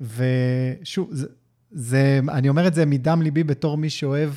ושוב, 0.00 1.08
זה, 1.12 1.26
זה, 1.70 2.20
אני 2.28 2.48
אומר 2.48 2.66
את 2.66 2.74
זה 2.74 2.86
מדם 2.86 3.22
ליבי 3.22 3.44
בתור 3.44 3.76
מי 3.76 3.90
שאוהב 3.90 4.30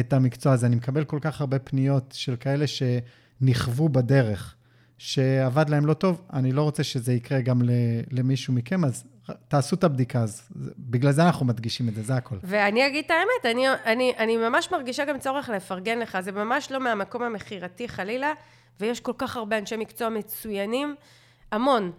את 0.00 0.12
המקצוע 0.12 0.52
הזה. 0.52 0.66
אני 0.66 0.76
מקבל 0.76 1.04
כל 1.04 1.18
כך 1.20 1.40
הרבה 1.40 1.58
פניות 1.58 2.14
של 2.16 2.36
כאלה 2.36 2.64
שנכוו 2.66 3.88
בדרך, 3.88 4.54
שעבד 4.98 5.68
להם 5.68 5.86
לא 5.86 5.94
טוב, 5.94 6.22
אני 6.32 6.52
לא 6.52 6.62
רוצה 6.62 6.82
שזה 6.82 7.12
יקרה 7.12 7.40
גם 7.40 7.62
למישהו 8.10 8.54
מכם, 8.54 8.84
אז 8.84 9.04
תעשו 9.48 9.76
את 9.76 9.84
הבדיקה, 9.84 10.20
אז 10.20 10.48
בגלל 10.78 11.12
זה 11.12 11.26
אנחנו 11.26 11.46
מדגישים 11.46 11.88
את 11.88 11.94
זה, 11.94 12.02
זה 12.02 12.14
הכל. 12.14 12.36
ואני 12.42 12.86
אגיד 12.86 13.04
את 13.04 13.10
האמת, 13.10 13.56
אני, 13.56 13.66
אני, 13.86 14.12
אני 14.18 14.36
ממש 14.36 14.68
מרגישה 14.72 15.04
גם 15.04 15.18
צורך 15.18 15.48
לפרגן 15.48 15.98
לך, 15.98 16.18
זה 16.20 16.32
ממש 16.32 16.72
לא 16.72 16.80
מהמקום 16.80 17.22
המכירתי 17.22 17.88
חלילה. 17.88 18.32
ויש 18.80 19.00
כל 19.00 19.12
כך 19.18 19.36
הרבה 19.36 19.58
אנשי 19.58 19.76
מקצוע 19.76 20.08
מצוינים, 20.08 20.94
המון. 21.52 21.92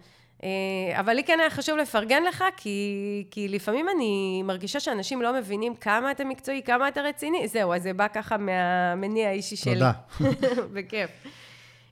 אה, 0.44 1.00
אבל 1.00 1.12
לי 1.12 1.24
כן 1.24 1.40
היה 1.40 1.50
חשוב 1.50 1.76
לפרגן 1.76 2.22
לך, 2.22 2.44
כי, 2.56 3.26
כי 3.30 3.48
לפעמים 3.48 3.88
אני 3.88 4.42
מרגישה 4.44 4.80
שאנשים 4.80 5.22
לא 5.22 5.32
מבינים 5.34 5.74
כמה 5.74 6.10
אתה 6.10 6.24
מקצועי, 6.24 6.62
כמה 6.62 6.88
אתה 6.88 7.00
רציני. 7.00 7.48
זהו, 7.48 7.74
אז 7.74 7.82
זה 7.82 7.92
בא 7.92 8.08
ככה 8.08 8.36
מהמניע 8.36 9.28
האישי 9.28 9.56
שלי. 9.56 9.74
תודה. 9.74 9.92
בכיף. 10.74 11.10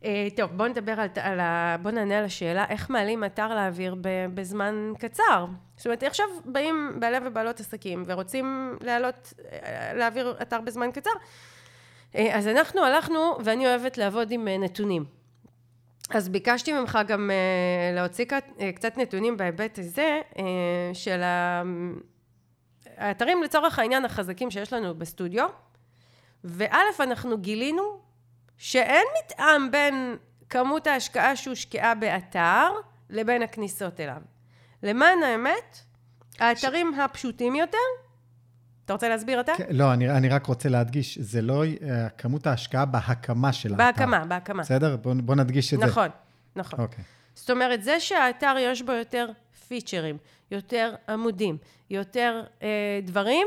אה, 0.05 0.29
טוב, 0.37 0.51
בואו 0.57 0.68
נדבר 0.68 0.92
על, 0.92 1.09
על 1.21 1.40
ה... 1.40 1.77
בואו 1.83 1.95
נענה 1.95 2.18
על 2.18 2.25
השאלה, 2.25 2.64
איך 2.68 2.90
מעלים 2.90 3.25
אתר 3.25 3.55
לאוויר 3.55 3.97
בזמן 4.35 4.92
קצר? 4.99 5.47
זאת 5.77 5.87
אומרת, 5.87 6.03
עכשיו 6.03 6.27
באים 6.45 6.97
בעלי 7.01 7.16
ובעלות 7.25 7.61
עסקים 7.61 8.03
ורוצים 8.07 8.79
להעלות, 8.81 9.33
אה, 9.53 9.95
להעביר 9.95 10.37
אתר 10.42 10.61
בזמן 10.61 10.90
קצר, 10.92 11.11
אז 12.14 12.48
אנחנו 12.48 12.85
הלכנו, 12.85 13.38
ואני 13.44 13.66
אוהבת 13.66 13.98
לעבוד 13.98 14.31
עם 14.31 14.48
אה, 14.48 14.59
נתונים. 14.59 15.05
אז 16.11 16.29
ביקשתי 16.29 16.72
ממך 16.72 16.98
גם 17.07 17.31
אה, 17.31 17.94
להוציא 17.94 18.25
קצת 18.75 18.96
נתונים 18.96 19.37
בהיבט 19.37 19.79
הזה 19.79 20.20
של 20.92 21.22
האתרים 22.96 23.42
לצורך 23.42 23.79
העניין 23.79 24.05
החזקים 24.05 24.51
שיש 24.51 24.72
לנו 24.72 24.94
בסטודיו, 24.94 25.48
וא', 26.44 26.75
אנחנו 27.01 27.38
גילינו 27.38 27.83
שאין 28.57 29.07
מתאם 29.18 29.70
בין 29.70 30.16
כמות 30.51 30.87
ההשקעה 30.87 31.37
שהושקעה 31.37 31.94
באתר 31.94 32.68
לבין 33.11 33.42
הכניסות 33.42 34.01
אליו. 34.01 34.22
למען 34.83 35.22
האמת, 35.22 35.79
האתרים 36.38 36.92
ש... 36.96 36.98
הפשוטים 36.98 37.55
יותר, 37.55 37.79
אתה 38.92 38.96
רוצה 38.96 39.09
להסביר 39.09 39.40
אתה? 39.40 39.52
כן, 39.57 39.64
לא, 39.70 39.92
אני, 39.92 40.11
אני 40.11 40.28
רק 40.28 40.46
רוצה 40.46 40.68
להדגיש, 40.68 41.18
זה 41.18 41.42
לא 41.42 41.64
uh, 41.64 41.85
כמות 42.18 42.46
ההשקעה 42.46 42.85
בהקמה 42.85 43.52
של 43.52 43.72
האתר. 43.72 43.85
בהקמה, 43.85 44.24
בהקמה. 44.24 44.62
בסדר? 44.62 44.96
בוא, 44.96 45.14
בוא 45.22 45.35
נדגיש 45.35 45.74
את 45.74 45.78
נכון, 45.78 45.88
זה. 45.88 45.90
נכון, 45.90 46.09
נכון. 46.57 46.81
אוקיי. 46.81 47.05
זאת 47.35 47.50
אומרת, 47.50 47.83
זה 47.83 48.00
שהאתר 48.00 48.55
יש 48.59 48.83
בו 48.83 48.92
יותר 48.92 49.26
פיצ'רים, 49.68 50.16
יותר 50.50 50.94
עמודים, 51.09 51.57
יותר 51.90 52.42
אה, 52.62 52.68
דברים, 53.02 53.46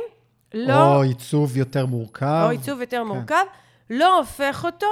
לא... 0.53 0.95
או 0.95 1.01
עיצוב 1.01 1.57
יותר 1.57 1.85
מורכב. 1.85 2.41
או 2.45 2.49
עיצוב 2.49 2.81
יותר 2.81 3.01
כן. 3.01 3.07
מורכב, 3.07 3.45
לא 3.89 4.17
הופך 4.17 4.65
אותו 4.65 4.87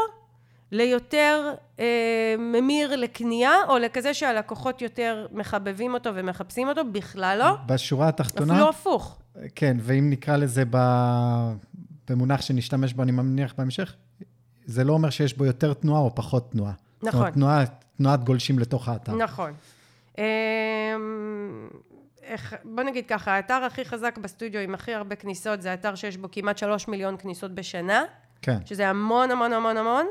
ליותר 0.71 1.53
אה, 1.79 2.35
ממיר 2.39 2.95
לקנייה, 2.95 3.53
או 3.67 3.77
לכזה 3.77 4.13
שהלקוחות 4.13 4.81
יותר 4.81 5.27
מחבבים 5.31 5.93
אותו 5.93 6.09
ומחפשים 6.13 6.67
אותו, 6.67 6.81
בכלל 6.91 7.37
לא. 7.39 7.55
בשורה 7.65 8.07
התחתונה... 8.07 8.53
אפילו 8.53 8.69
הפוך. 8.69 9.17
כן, 9.56 9.78
ואם 9.80 10.10
נקרא 10.10 10.38
לזה. 10.38 10.63
במונח 12.10 12.41
שנשתמש 12.41 12.93
בו, 12.93 13.04
אני 13.04 13.12
מניח 13.12 13.54
בהמשך, 13.58 13.96
זה 14.65 14.84
לא 14.84 14.93
אומר 14.93 15.10
שיש 15.10 15.38
בו 15.38 15.46
יותר 15.46 15.74
תנועה 15.74 16.02
או 16.02 16.15
פחות 16.15 16.52
תנועה. 16.52 16.74
נכון. 17.04 17.12
זאת 17.12 17.15
אומרת, 17.19 17.34
תנועה, 17.34 17.65
תנועת 17.98 18.24
גולשים 18.24 18.60
לתוך 18.60 18.89
האתר. 18.89 19.15
נכון. 19.15 19.54
אמ, 20.17 20.24
איך, 22.24 22.56
בוא 22.63 22.84
נגיד 22.84 23.06
ככה, 23.08 23.32
האתר 23.32 23.54
הכי 23.54 23.86
חזק 23.86 24.17
בסטודיו 24.17 24.62
עם 24.62 24.74
הכי 24.74 24.93
הרבה 24.93 25.15
כניסות, 25.15 25.62
זה 25.62 25.74
אתר 25.74 25.96
שיש 25.96 26.17
בו 26.17 26.28
כמעט 26.32 26.58
שלוש 26.58 26.88
מיליון 26.88 27.17
כניסות 27.17 27.56
בשנה. 27.56 28.04
כן. 28.41 28.58
שזה 28.65 28.89
המון 28.89 29.32
המון 29.32 29.54
המון 29.54 29.78
המון. 29.78 30.06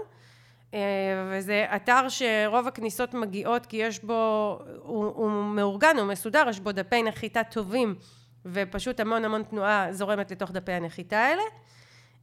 אה, 0.75 0.81
וזה 1.31 1.67
אתר 1.77 2.09
שרוב 2.09 2.69
הכניסות 2.69 3.15
מגיעות 3.15 3.67
כי 3.67 3.77
יש 3.77 4.05
בו, 4.05 4.59
הוא, 4.83 5.05
הוא 5.05 5.31
מאורגן, 5.45 5.97
הוא 5.99 6.07
מסודר, 6.07 6.47
יש 6.51 6.61
בו 6.61 6.73
דפי 6.73 7.03
נחיתה 7.03 7.45
טובים, 7.45 7.95
ופשוט 8.46 9.00
המון 9.00 9.24
המון 9.24 9.42
תנועה 9.42 9.92
זורמת 9.92 10.31
לתוך 10.31 10.50
דפי 10.50 10.72
הנחיתה 10.72 11.18
האלה. 11.18 11.42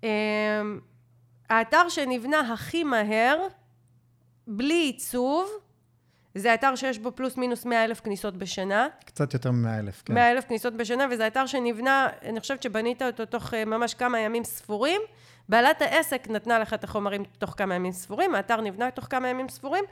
אה, 0.03 0.61
האתר 1.49 1.89
שנבנה 1.89 2.53
הכי 2.53 2.83
מהר, 2.83 3.47
בלי 4.47 4.73
עיצוב, 4.73 5.49
זה 6.35 6.53
אתר 6.53 6.75
שיש 6.75 6.99
בו 6.99 7.11
פלוס 7.15 7.37
מינוס 7.37 7.65
100 7.65 7.83
אלף 7.83 7.99
כניסות 7.99 8.37
בשנה. 8.37 8.87
קצת 9.05 9.33
יותר 9.33 9.51
מ-100 9.51 9.79
אלף, 9.79 10.03
כן. 10.05 10.13
100 10.13 10.31
אלף 10.31 10.45
כניסות 10.45 10.73
בשנה, 10.73 11.05
וזה 11.11 11.27
אתר 11.27 11.45
שנבנה, 11.45 12.07
אני 12.23 12.39
חושבת 12.39 12.63
שבנית 12.63 13.01
אותו 13.01 13.25
תוך 13.25 13.53
אה, 13.53 13.65
ממש 13.65 13.93
כמה 13.93 14.19
ימים 14.19 14.43
ספורים. 14.43 15.01
בעלת 15.49 15.81
העסק 15.81 16.27
נתנה 16.29 16.59
לך 16.59 16.73
את 16.73 16.83
החומרים 16.83 17.23
תוך 17.37 17.53
כמה 17.57 17.75
ימים 17.75 17.91
ספורים, 17.91 18.35
האתר 18.35 18.61
נבנה 18.61 18.91
תוך 18.91 19.07
כמה 19.09 19.27
ימים 19.27 19.49
ספורים. 19.49 19.83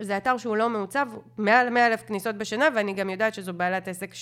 זה 0.00 0.16
אתר 0.16 0.38
שהוא 0.38 0.56
לא 0.56 0.68
מעוצב, 0.68 1.08
מעל 1.38 1.70
100 1.70 1.86
אלף 1.86 2.02
כניסות 2.02 2.36
בשנה, 2.36 2.68
ואני 2.74 2.92
גם 2.92 3.10
יודעת 3.10 3.34
שזו 3.34 3.52
בעלת 3.52 3.88
עסק 3.88 4.14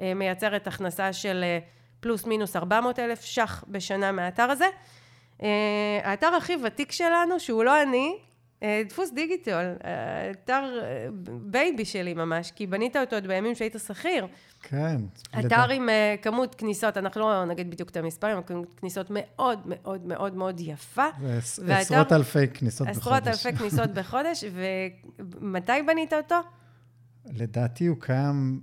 שמייצרת 0.00 0.66
הכנסה 0.66 1.12
של 1.12 1.40
אה, 1.44 1.58
פלוס 2.00 2.26
מינוס 2.26 2.56
400 2.56 2.98
אלף 2.98 3.24
ש"ח 3.24 3.64
בשנה 3.68 4.12
מהאתר 4.12 4.42
הזה. 4.42 4.66
אה, 5.42 5.48
האתר 6.02 6.26
הכי 6.26 6.52
ותיק 6.64 6.92
שלנו, 6.92 7.40
שהוא 7.40 7.64
לא 7.64 7.82
אני, 7.82 8.14
אה, 8.62 8.82
דפוס 8.88 9.10
דיגיטל, 9.12 9.74
אתר 10.30 10.80
baby 11.24 11.84
שלי 11.84 12.14
ממש, 12.14 12.50
כי 12.50 12.66
בנית 12.66 12.96
אותו 12.96 13.16
עוד 13.16 13.26
בימים 13.26 13.54
שהיית 13.54 13.76
שכיר. 13.86 14.26
כן. 14.62 14.96
אתר 15.40 15.70
עם 15.70 15.88
כמות 16.22 16.54
כניסות, 16.54 16.96
אנחנו 16.96 17.20
לא 17.20 17.44
נגיד 17.44 17.70
בדיוק 17.70 17.90
את 17.90 17.96
המספרים, 17.96 18.36
אבל 18.36 18.64
כניסות 18.76 19.06
מאוד 19.10 19.58
מאוד 19.66 20.06
מאוד 20.06 20.34
מאוד 20.34 20.60
יפה. 20.60 21.06
עשרות 21.68 22.12
אלפי 22.12 22.48
כניסות 22.48 22.88
בחודש. 22.88 22.98
עשרות 23.00 23.28
אלפי 23.28 23.58
כניסות 23.58 23.90
בחודש, 23.90 24.44
ומתי 25.18 25.72
בנית 25.86 26.12
אותו? 26.12 26.36
לדעתי 27.26 27.86
הוא 27.86 27.96
קיים 28.00 28.60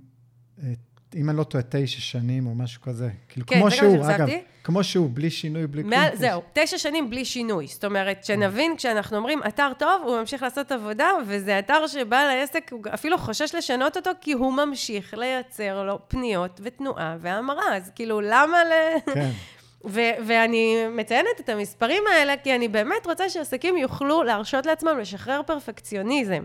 אה, 0.62 0.72
אם 1.14 1.30
אני 1.30 1.38
לא 1.38 1.44
טועה, 1.44 1.64
תשע 1.68 2.00
שנים 2.00 2.46
או 2.46 2.54
משהו 2.54 2.82
כזה. 2.82 3.08
כאילו, 3.28 3.46
כן, 3.46 3.58
כמו 3.58 3.70
שהוא, 3.70 4.04
אגב, 4.10 4.28
כמו 4.64 4.84
שהוא, 4.84 5.10
בלי 5.12 5.30
שינוי, 5.30 5.66
בלי 5.66 5.82
כלום. 5.82 5.94
זהו, 6.14 6.42
תשע 6.52 6.78
שנים 6.78 7.10
בלי 7.10 7.24
שינוי. 7.24 7.66
זאת 7.66 7.84
אומרת, 7.84 8.24
שנבין, 8.24 8.76
כשאנחנו 8.76 9.16
אומרים 9.16 9.40
אתר 9.48 9.72
טוב, 9.78 10.02
הוא 10.04 10.20
ממשיך 10.20 10.42
לעשות 10.42 10.72
עבודה, 10.72 11.10
וזה 11.26 11.58
אתר 11.58 11.86
שבעל 11.86 12.30
העסק, 12.30 12.72
הוא 12.72 12.82
אפילו 12.94 13.18
חושש 13.18 13.54
לשנות 13.54 13.96
אותו, 13.96 14.10
כי 14.20 14.32
הוא 14.32 14.52
ממשיך 14.52 15.14
לייצר 15.14 15.84
לו 15.84 15.98
פניות 16.08 16.60
ותנועה 16.62 17.16
והמרה. 17.20 17.76
אז 17.76 17.90
כאילו, 17.94 18.20
למה 18.20 18.64
ל... 18.64 18.72
כן. 19.14 19.30
ו- 19.84 20.16
ואני 20.26 20.76
מציינת 20.90 21.40
את 21.40 21.48
המספרים 21.48 22.02
האלה, 22.12 22.36
כי 22.36 22.54
אני 22.54 22.68
באמת 22.68 23.06
רוצה 23.06 23.28
שעסקים 23.28 23.76
יוכלו 23.76 24.22
להרשות 24.22 24.66
לעצמם 24.66 24.98
לשחרר 24.98 25.40
פרפקציוניזם. 25.46 26.44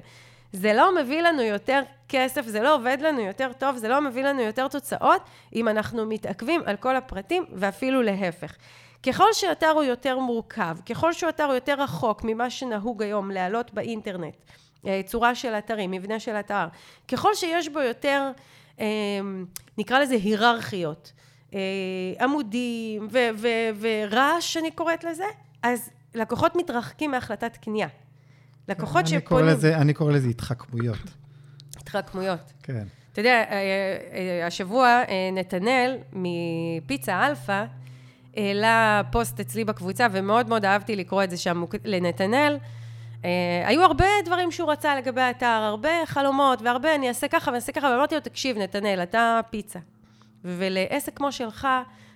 זה 0.53 0.73
לא 0.73 0.95
מביא 0.95 1.21
לנו 1.21 1.41
יותר 1.41 1.81
כסף, 2.09 2.45
זה 2.45 2.61
לא 2.61 2.75
עובד 2.75 2.97
לנו 3.01 3.19
יותר 3.19 3.51
טוב, 3.57 3.77
זה 3.77 3.87
לא 3.87 4.01
מביא 4.01 4.23
לנו 4.23 4.41
יותר 4.41 4.67
תוצאות, 4.67 5.21
אם 5.55 5.67
אנחנו 5.67 6.05
מתעכבים 6.05 6.61
על 6.65 6.75
כל 6.75 6.95
הפרטים, 6.95 7.45
ואפילו 7.53 8.01
להפך. 8.01 8.55
ככל 9.03 9.33
שאתר 9.33 9.69
הוא 9.69 9.83
יותר 9.83 10.19
מורכב, 10.19 10.77
ככל 10.89 11.13
שאתר 11.13 11.43
הוא 11.43 11.53
יותר 11.53 11.81
רחוק 11.81 12.23
ממה 12.23 12.49
שנהוג 12.49 13.03
היום 13.03 13.31
להעלות 13.31 13.73
באינטרנט, 13.73 14.35
אה, 14.87 15.01
צורה 15.05 15.35
של 15.35 15.53
אתרים, 15.53 15.91
מבנה 15.91 16.19
של 16.19 16.35
אתר, 16.35 16.67
ככל 17.07 17.35
שיש 17.35 17.69
בו 17.69 17.79
יותר, 17.79 18.31
אה, 18.79 18.85
נקרא 19.77 19.99
לזה 19.99 20.15
היררכיות, 20.15 21.11
אה, 21.53 21.59
עמודים 22.19 23.07
ורעש, 23.79 24.57
אני 24.57 24.71
קוראת 24.71 25.03
לזה, 25.03 25.25
אז 25.63 25.89
לקוחות 26.15 26.55
מתרחקים 26.55 27.11
מהחלטת 27.11 27.57
קנייה. 27.57 27.87
לקוחות 28.71 29.07
שפונים... 29.07 29.45
אני 29.75 29.93
קורא 29.93 30.11
לזה 30.11 30.27
התחכמויות. 30.27 30.97
התחכמויות. 31.77 32.53
כן. 32.63 32.83
אתה 33.11 33.21
יודע, 33.21 33.43
אה, 33.49 33.53
אה, 34.13 34.47
השבוע 34.47 34.87
אה, 34.87 35.29
נתנאל 35.33 35.97
מפיצה 36.13 37.27
אלפא 37.27 37.65
העלה 38.37 39.01
פוסט 39.11 39.39
אצלי 39.39 39.65
בקבוצה, 39.65 40.07
ומאוד 40.11 40.49
מאוד 40.49 40.65
אהבתי 40.65 40.95
לקרוא 40.95 41.23
את 41.23 41.29
זה 41.29 41.37
שם 41.37 41.63
לנתנאל. 41.85 42.57
היו 43.65 43.83
הרבה 43.83 44.05
דברים 44.25 44.51
שהוא 44.51 44.71
רצה 44.71 44.95
לגבי 44.95 45.21
האתר, 45.21 45.45
הרבה 45.45 45.89
חלומות, 46.05 46.61
והרבה 46.61 46.95
אני 46.95 47.07
אעשה 47.07 47.27
ככה 47.27 47.47
ואני 47.47 47.55
אעשה 47.55 47.71
ככה, 47.71 47.87
ואמרתי 47.87 48.15
לו, 48.15 48.21
תקשיב, 48.21 48.57
נתנאל, 48.57 49.03
אתה 49.03 49.39
פיצה. 49.49 49.79
ולעסק 50.45 51.17
כמו 51.17 51.31
שלך, 51.31 51.67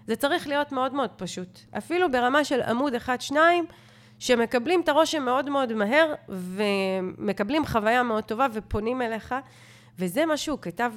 זה 0.07 0.15
צריך 0.15 0.47
להיות 0.47 0.71
מאוד 0.71 0.93
מאוד 0.93 1.09
פשוט. 1.15 1.59
אפילו 1.77 2.11
ברמה 2.11 2.43
של 2.43 2.61
עמוד 2.61 2.93
אחד-שניים, 2.93 3.65
שמקבלים 4.19 4.82
את 4.82 4.89
הרושם 4.89 5.23
מאוד 5.25 5.49
מאוד 5.49 5.73
מהר, 5.73 6.13
ומקבלים 6.30 7.65
חוויה 7.65 8.04
מאוד 8.04 8.23
טובה 8.23 8.47
ופונים 8.54 9.01
אליך. 9.01 9.36
וזה 9.99 10.25
מה 10.25 10.38
שהוא 10.38 10.60
כתב 10.62 10.93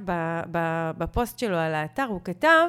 בפוסט 0.98 1.38
שלו 1.38 1.56
על 1.56 1.74
האתר, 1.74 2.04
הוא 2.04 2.20
כתב 2.24 2.66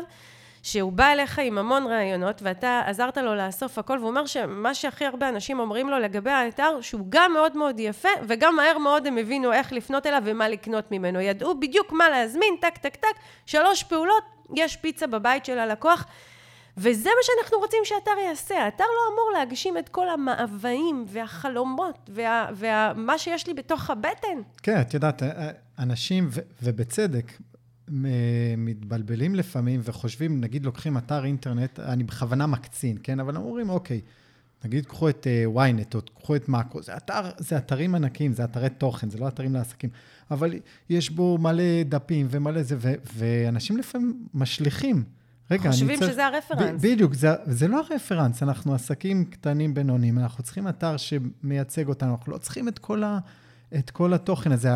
שהוא 0.64 0.92
בא 0.92 1.12
אליך 1.12 1.40
עם 1.40 1.58
המון 1.58 1.88
רעיונות, 1.88 2.42
ואתה 2.42 2.82
עזרת 2.86 3.18
לו 3.18 3.36
לאסוף 3.36 3.78
הכל, 3.78 3.98
והוא 3.98 4.10
אומר 4.10 4.26
שמה 4.26 4.74
שהכי 4.74 5.06
הרבה 5.06 5.30
אנשים 5.30 5.60
אומרים 5.60 5.90
לו 5.90 6.00
לגבי 6.00 6.30
האתר, 6.32 6.82
שהוא 6.82 7.06
גם 7.10 7.34
מאוד 7.34 7.58
מאוד 7.58 7.80
יפה, 7.80 8.10
וגם 8.28 8.56
מהר 8.56 8.78
מאוד 8.78 9.08
הם 9.08 9.18
הבינו 9.18 9.54
איך 9.54 9.74
לפנות 9.74 10.06
אליו 10.06 10.22
ומה 10.26 10.50
לקנות 10.50 10.92
ממנו. 10.92 11.20
ידעו 11.20 11.60
בדיוק 11.60 11.92
מה 11.92 12.10
להזמין, 12.10 12.56
טק, 12.62 12.78
טק, 12.78 12.96
טק, 12.96 13.14
שלוש 13.46 13.84
פעולות, 13.84 14.24
יש 14.56 14.76
פיצה 14.76 15.08
בבית 15.08 15.46
של 15.46 15.60
הלקוח. 15.60 16.06
וזה 16.82 17.10
מה 17.10 17.22
שאנחנו 17.24 17.58
רוצים 17.58 17.80
שהאתר 17.84 18.12
יעשה. 18.28 18.56
האתר 18.64 18.84
לא 18.84 19.14
אמור 19.14 19.40
להגשים 19.40 19.78
את 19.78 19.90
כל 19.90 20.10
המאוויים 20.10 21.06
והחלומות 21.08 22.10
ומה 22.10 22.50
וה, 22.56 22.94
וה, 23.08 23.18
שיש 23.18 23.48
לי 23.48 23.54
בתוך 23.54 23.90
הבטן. 23.90 24.42
כן, 24.64 24.82
את 24.82 24.94
יודעת, 24.94 25.24
אה, 25.24 25.50
אנשים, 25.80 26.28
ו, 26.32 26.42
ובצדק, 26.64 27.32
מתבלבלים 28.58 29.36
לפעמים 29.36 29.82
וחושבים, 29.84 30.42
נגיד 30.42 30.66
לוקחים 30.66 30.98
אתר 30.98 31.26
אינטרנט, 31.26 31.80
אני 31.80 32.04
בכוונה 32.04 32.48
מקצין, 32.48 32.98
כן? 33.04 33.20
אבל 33.20 33.36
אומרים, 33.36 33.70
אוקיי, 33.70 34.02
נגיד 34.66 34.86
קחו 34.86 35.10
את 35.10 35.28
uh, 35.28 35.58
ynet 35.58 35.96
או 35.96 36.02
קחו 36.16 36.36
את 36.36 36.50
מאקרו, 36.50 36.82
זה, 36.82 36.98
אתר, 36.98 37.22
זה 37.38 37.58
אתרים 37.58 37.96
ענקיים, 37.96 38.34
זה 38.34 38.44
אתרי 38.44 38.70
תוכן, 38.70 39.10
זה 39.10 39.18
לא 39.18 39.28
אתרים 39.28 39.54
לעסקים, 39.54 39.90
אבל 40.32 40.54
יש 40.90 41.10
בו 41.10 41.38
מלא 41.38 41.84
דפים 41.86 42.28
ומלא 42.30 42.64
זה, 42.64 42.76
ו, 42.80 42.94
ואנשים 43.14 43.78
לפעמים 43.78 44.28
משליכים. 44.34 45.19
רגע, 45.52 45.72
חושבים 45.72 46.00
צריך... 46.00 46.12
שזה 46.12 46.26
הרפרנס. 46.26 46.82
ב- 46.82 46.88
בדיוק, 46.88 47.14
זה, 47.14 47.30
זה 47.46 47.68
לא 47.68 47.82
הרפרנס, 47.92 48.44
אנחנו 48.44 48.74
עסקים 48.74 49.26
קטנים 49.26 49.74
בינוניים, 49.74 50.20
אנחנו 50.20 50.44
צריכים 50.44 50.68
אתר 50.68 50.98
שמייצג 50.98 51.88
אותנו, 51.88 52.12
אנחנו 52.12 52.32
לא 52.32 52.38
צריכים 52.38 52.68
את 52.68 52.80
כל, 52.80 53.04
ה, 53.04 53.20
את 53.76 53.90
כל 53.90 54.14
התוכן 54.14 54.52
הזה. 54.52 54.70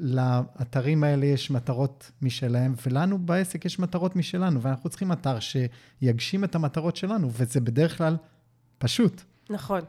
לאתרים 0.00 1.04
האלה 1.04 1.26
יש 1.26 1.50
מטרות 1.50 2.10
משלהם, 2.22 2.74
ולנו 2.86 3.18
בעסק 3.18 3.64
יש 3.64 3.78
מטרות 3.78 4.16
משלנו, 4.16 4.62
ואנחנו 4.62 4.90
צריכים 4.90 5.12
אתר 5.12 5.38
שיגשים 5.40 6.44
את 6.44 6.54
המטרות 6.54 6.96
שלנו, 6.96 7.28
וזה 7.32 7.60
בדרך 7.60 7.98
כלל 7.98 8.16
פשוט. 8.78 9.22
נכון. 9.50 9.80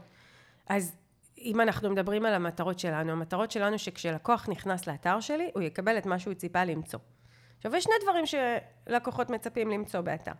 אז 0.68 0.92
אם 1.38 1.60
אנחנו 1.60 1.90
מדברים 1.90 2.26
על 2.26 2.34
המטרות 2.34 2.78
שלנו, 2.78 3.12
המטרות 3.12 3.50
שלנו 3.50 3.78
שכשלקוח 3.78 4.48
נכנס 4.48 4.86
לאתר 4.86 5.20
שלי, 5.20 5.50
הוא 5.54 5.62
יקבל 5.62 5.98
את 5.98 6.06
מה 6.06 6.18
שהוא 6.18 6.34
ציפה 6.34 6.64
למצוא. 6.64 6.98
עכשיו, 7.60 7.76
יש 7.76 7.84
שני 7.84 7.94
דברים 8.02 8.24
שלקוחות 8.26 9.30
מצפים 9.30 9.70
למצוא 9.70 10.00
באתר. 10.00 10.32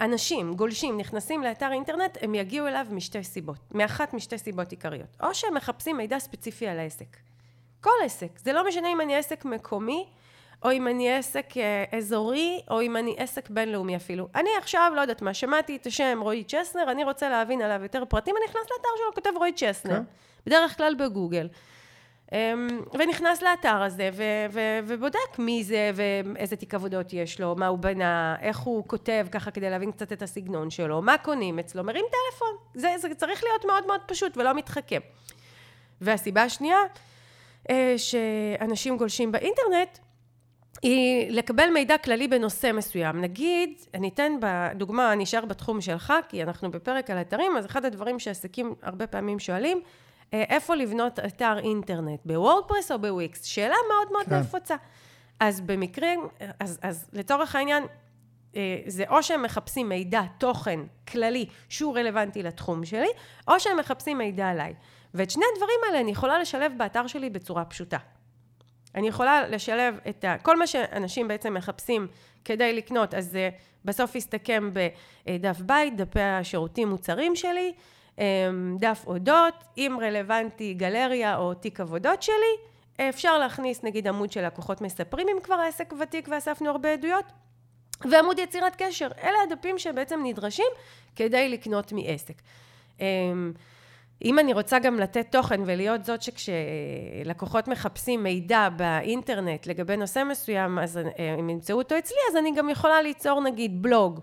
אנשים, 0.00 0.54
גולשים, 0.54 0.98
נכנסים 0.98 1.42
לאתר 1.42 1.72
אינטרנט, 1.72 2.18
הם 2.20 2.34
יגיעו 2.34 2.66
אליו 2.66 2.86
משתי 2.90 3.24
סיבות, 3.24 3.58
מאחת 3.70 4.14
משתי 4.14 4.38
סיבות 4.38 4.70
עיקריות. 4.70 5.16
או 5.22 5.34
שהם 5.34 5.54
מחפשים 5.54 5.96
מידע 5.96 6.18
ספציפי 6.18 6.68
על 6.68 6.78
העסק. 6.78 7.16
כל 7.80 7.90
עסק. 8.04 8.38
זה 8.38 8.52
לא 8.52 8.68
משנה 8.68 8.88
אם 8.92 9.00
אני 9.00 9.16
עסק 9.16 9.44
מקומי, 9.44 10.06
או 10.62 10.72
אם 10.72 10.88
אני 10.88 11.12
עסק 11.12 11.56
אה, 11.56 11.98
אזורי, 11.98 12.60
או 12.70 12.80
אם 12.80 12.96
אני 12.96 13.14
עסק 13.18 13.50
בינלאומי 13.50 13.96
אפילו. 13.96 14.28
אני 14.34 14.50
עכשיו, 14.58 14.92
לא 14.96 15.00
יודעת 15.00 15.22
מה, 15.22 15.34
שמעתי 15.34 15.76
את 15.76 15.86
השם 15.86 16.18
רועי 16.22 16.44
צ'סנר, 16.44 16.90
אני 16.90 17.04
רוצה 17.04 17.28
להבין 17.28 17.62
עליו 17.62 17.82
יותר 17.82 18.04
פרטים, 18.04 18.34
אני 18.36 18.44
נכנס 18.44 18.62
לאתר 18.62 18.88
שלו, 18.96 19.14
כותב 19.14 19.30
רועי 19.36 19.52
צ'סנר. 19.52 19.94
כן. 19.94 20.02
בדרך 20.46 20.76
כלל 20.76 20.94
בגוגל. 20.94 21.48
אמ, 22.32 22.80
ונכנס 22.98 23.42
לאתר 23.42 23.82
הזה, 23.82 24.10
ו- 24.12 24.46
ו- 24.50 24.78
ובודק 24.84 25.38
מי 25.38 25.64
זה, 25.64 25.90
ואיזה 25.94 26.56
תיק 26.56 26.74
עבודות 26.74 27.12
יש 27.12 27.40
לו, 27.40 27.54
מה 27.56 27.66
הוא 27.66 27.78
בנה, 27.78 28.36
איך 28.40 28.58
הוא 28.58 28.84
כותב 28.88 29.26
ככה 29.32 29.50
כדי 29.50 29.70
להבין 29.70 29.92
קצת 29.92 30.12
את 30.12 30.22
הסגנון 30.22 30.70
שלו, 30.70 31.02
מה 31.02 31.18
קונים 31.18 31.58
אצלו, 31.58 31.84
מרים 31.84 32.04
טלפון. 32.04 32.56
זה, 32.74 32.94
זה 32.98 33.14
צריך 33.14 33.44
להיות 33.44 33.64
מאוד 33.64 33.86
מאוד 33.86 34.00
פשוט 34.06 34.36
ולא 34.36 34.54
מתחכם. 34.54 35.00
והסיבה 36.00 36.42
השנייה, 36.42 36.78
אה, 37.70 37.94
שאנשים 37.96 38.96
גולשים 38.96 39.32
באינטרנט, 39.32 39.98
היא 40.82 41.30
לקבל 41.30 41.70
מידע 41.70 41.98
כללי 41.98 42.28
בנושא 42.28 42.70
מסוים. 42.74 43.20
נגיד, 43.20 43.70
אני 43.94 44.08
אתן 44.08 44.32
בדוגמה, 44.40 45.12
אני 45.12 45.24
אשאר 45.24 45.44
בתחום 45.44 45.80
שלך, 45.80 46.12
כי 46.28 46.42
אנחנו 46.42 46.70
בפרק 46.70 47.10
על 47.10 47.20
אתרים, 47.20 47.56
אז 47.56 47.66
אחד 47.66 47.84
הדברים 47.84 48.18
שעסקים 48.18 48.74
הרבה 48.82 49.06
פעמים 49.06 49.38
שואלים, 49.38 49.80
איפה 50.32 50.74
לבנות 50.74 51.18
אתר 51.18 51.58
אינטרנט, 51.58 52.20
בוורדפרס 52.24 52.92
או 52.92 52.98
בוויקס? 52.98 53.44
שאלה 53.44 53.76
מאוד 53.88 54.12
מאוד 54.12 54.26
כן. 54.26 54.38
נפוצה. 54.38 54.76
אז 55.40 55.60
במקרים, 55.60 56.28
אז, 56.60 56.78
אז 56.82 57.10
לצורך 57.12 57.56
העניין, 57.56 57.84
אה, 58.56 58.80
זה 58.86 59.04
או 59.08 59.22
שהם 59.22 59.42
מחפשים 59.42 59.88
מידע, 59.88 60.22
תוכן 60.38 60.80
כללי 61.08 61.46
שהוא 61.68 61.98
רלוונטי 61.98 62.42
לתחום 62.42 62.84
שלי, 62.84 63.08
או 63.48 63.60
שהם 63.60 63.78
מחפשים 63.78 64.18
מידע 64.18 64.48
עליי. 64.48 64.74
ואת 65.14 65.30
שני 65.30 65.44
הדברים 65.54 65.78
האלה 65.86 66.00
אני 66.00 66.10
יכולה 66.10 66.38
לשלב 66.38 66.72
באתר 66.76 67.06
שלי 67.06 67.30
בצורה 67.30 67.64
פשוטה. 67.64 67.98
אני 68.94 69.08
יכולה 69.08 69.48
לשלב 69.48 69.98
את 70.08 70.24
ה... 70.24 70.36
כל 70.42 70.58
מה 70.58 70.66
שאנשים 70.66 71.28
בעצם 71.28 71.54
מחפשים 71.54 72.06
כדי 72.44 72.72
לקנות, 72.72 73.14
אז 73.14 73.30
זה 73.30 73.50
בסוף 73.84 74.14
יסתכם 74.14 74.70
בדף 74.72 75.60
בית, 75.60 75.96
דפי 75.96 76.20
השירותים 76.20 76.88
מוצרים 76.88 77.36
שלי, 77.36 77.72
דף 78.78 79.04
אודות, 79.06 79.54
אם 79.76 79.96
רלוונטי 80.02 80.74
גלריה 80.74 81.36
או 81.36 81.54
תיק 81.54 81.80
עבודות 81.80 82.22
שלי, 82.22 82.56
אפשר 83.08 83.38
להכניס 83.38 83.82
נגיד 83.82 84.08
עמוד 84.08 84.32
של 84.32 84.46
לקוחות 84.46 84.80
מספרים 84.80 85.26
אם 85.28 85.40
כבר 85.42 85.54
העסק 85.54 85.92
ותיק 86.00 86.28
ואספנו 86.30 86.70
הרבה 86.70 86.92
עדויות, 86.92 87.24
ועמוד 88.10 88.38
יצירת 88.38 88.76
קשר. 88.78 89.08
אלה 89.22 89.38
הדפים 89.46 89.78
שבעצם 89.78 90.20
נדרשים 90.24 90.66
כדי 91.16 91.48
לקנות 91.48 91.92
מעסק. 91.92 92.42
אמ, 93.00 93.52
אם 94.24 94.38
אני 94.38 94.52
רוצה 94.52 94.78
גם 94.78 94.98
לתת 94.98 95.26
תוכן 95.32 95.60
ולהיות 95.66 96.04
זאת 96.04 96.22
שכשלקוחות 96.22 97.68
מחפשים 97.68 98.22
מידע 98.22 98.68
באינטרנט 98.76 99.66
לגבי 99.66 99.96
נושא 99.96 100.22
מסוים, 100.30 100.78
אז 100.78 101.00
הם 101.38 101.50
ימצאו 101.50 101.78
אותו 101.78 101.98
אצלי, 101.98 102.18
אז 102.30 102.36
אני 102.36 102.52
גם 102.56 102.70
יכולה 102.70 103.02
ליצור 103.02 103.40
נגיד 103.40 103.82
בלוג 103.82 104.20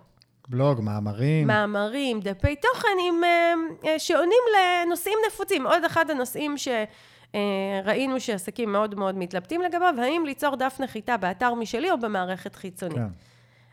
בלוג, 0.50 0.82
מאמרים. 0.82 1.48
מאמרים, 1.48 2.20
דפי 2.20 2.56
תוכן 2.56 2.88
עם, 3.08 3.24
אה, 3.24 3.54
אה, 3.86 4.00
שעונים 4.00 4.40
לנושאים 4.56 5.18
נפוצים. 5.28 5.68
עוד 5.68 5.84
אחד 5.86 6.10
הנושאים 6.10 6.56
שראינו 6.58 8.14
אה, 8.14 8.20
שעסקים 8.20 8.72
מאוד 8.72 8.96
מאוד 8.96 9.18
מתלבטים 9.18 9.62
לגביו, 9.62 9.94
האם 9.98 10.24
ליצור 10.26 10.56
דף 10.56 10.78
נחיתה 10.80 11.18
באתר 11.18 11.54
משלי 11.54 11.92
או 11.92 11.98
במערכת 12.00 12.56
חיצונית. 12.56 12.98
כן. 12.98 13.08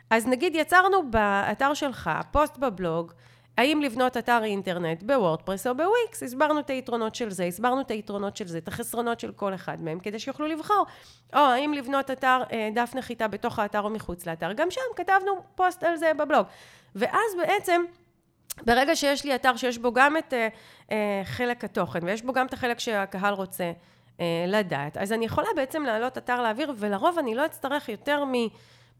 אז 0.09 0.27
נגיד 0.27 0.55
יצרנו 0.55 1.11
באתר 1.11 1.73
שלך 1.73 2.11
פוסט 2.31 2.57
בבלוג, 2.57 3.13
האם 3.57 3.81
לבנות 3.81 4.17
אתר 4.17 4.43
אינטרנט 4.43 5.03
בוורדפרס 5.03 5.67
או 5.67 5.73
בוויקס, 5.75 6.23
הסברנו 6.23 6.59
את 6.59 6.69
היתרונות 6.69 7.15
של 7.15 7.29
זה, 7.29 7.45
הסברנו 7.45 7.81
את 7.81 7.91
היתרונות 7.91 8.37
של 8.37 8.47
זה, 8.47 8.57
את 8.57 8.67
החסרונות 8.67 9.19
של 9.19 9.31
כל 9.31 9.53
אחד 9.53 9.81
מהם, 9.81 9.99
כדי 9.99 10.19
שיוכלו 10.19 10.47
לבחור. 10.47 10.85
או 11.33 11.39
האם 11.39 11.73
לבנות 11.73 12.11
אתר, 12.11 12.41
אה, 12.51 12.69
דף 12.73 12.91
נחיתה 12.95 13.27
בתוך 13.27 13.59
האתר 13.59 13.81
או 13.81 13.89
מחוץ 13.89 14.25
לאתר, 14.25 14.53
גם 14.53 14.71
שם 14.71 14.81
כתבנו 14.95 15.31
פוסט 15.55 15.83
על 15.83 15.95
זה 15.95 16.11
בבלוג. 16.13 16.45
ואז 16.95 17.35
בעצם, 17.37 17.81
ברגע 18.65 18.95
שיש 18.95 19.25
לי 19.25 19.35
אתר 19.35 19.55
שיש 19.55 19.77
בו 19.77 19.93
גם 19.93 20.17
את 20.17 20.33
uh, 20.33 20.89
uh, 20.89 20.93
חלק 21.23 21.63
התוכן, 21.63 21.99
ויש 22.03 22.21
בו 22.21 22.33
גם 22.33 22.45
את 22.45 22.53
החלק 22.53 22.79
שהקהל 22.79 23.33
רוצה 23.33 23.71
לדעת, 24.47 24.97
אז 24.97 25.11
אני 25.11 25.25
יכולה 25.25 25.47
בעצם 25.55 25.83
להעלות 25.83 26.17
אתר 26.17 26.43
לאוויר, 26.43 26.73
ולרוב 26.77 27.19
אני 27.19 27.35
לא 27.35 27.45
אצטרך 27.45 27.89
יותר 27.89 28.25
מ... 28.25 28.33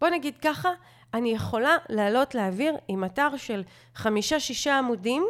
בוא 0.01 0.09
נגיד 0.09 0.37
ככה, 0.37 0.69
אני 1.14 1.34
יכולה 1.34 1.78
לעלות 1.89 2.36
לאוויר 2.36 2.76
עם 2.88 3.03
אתר 3.03 3.38
של 3.38 3.64
חמישה-שישה 3.95 4.78
עמודים, 4.78 5.24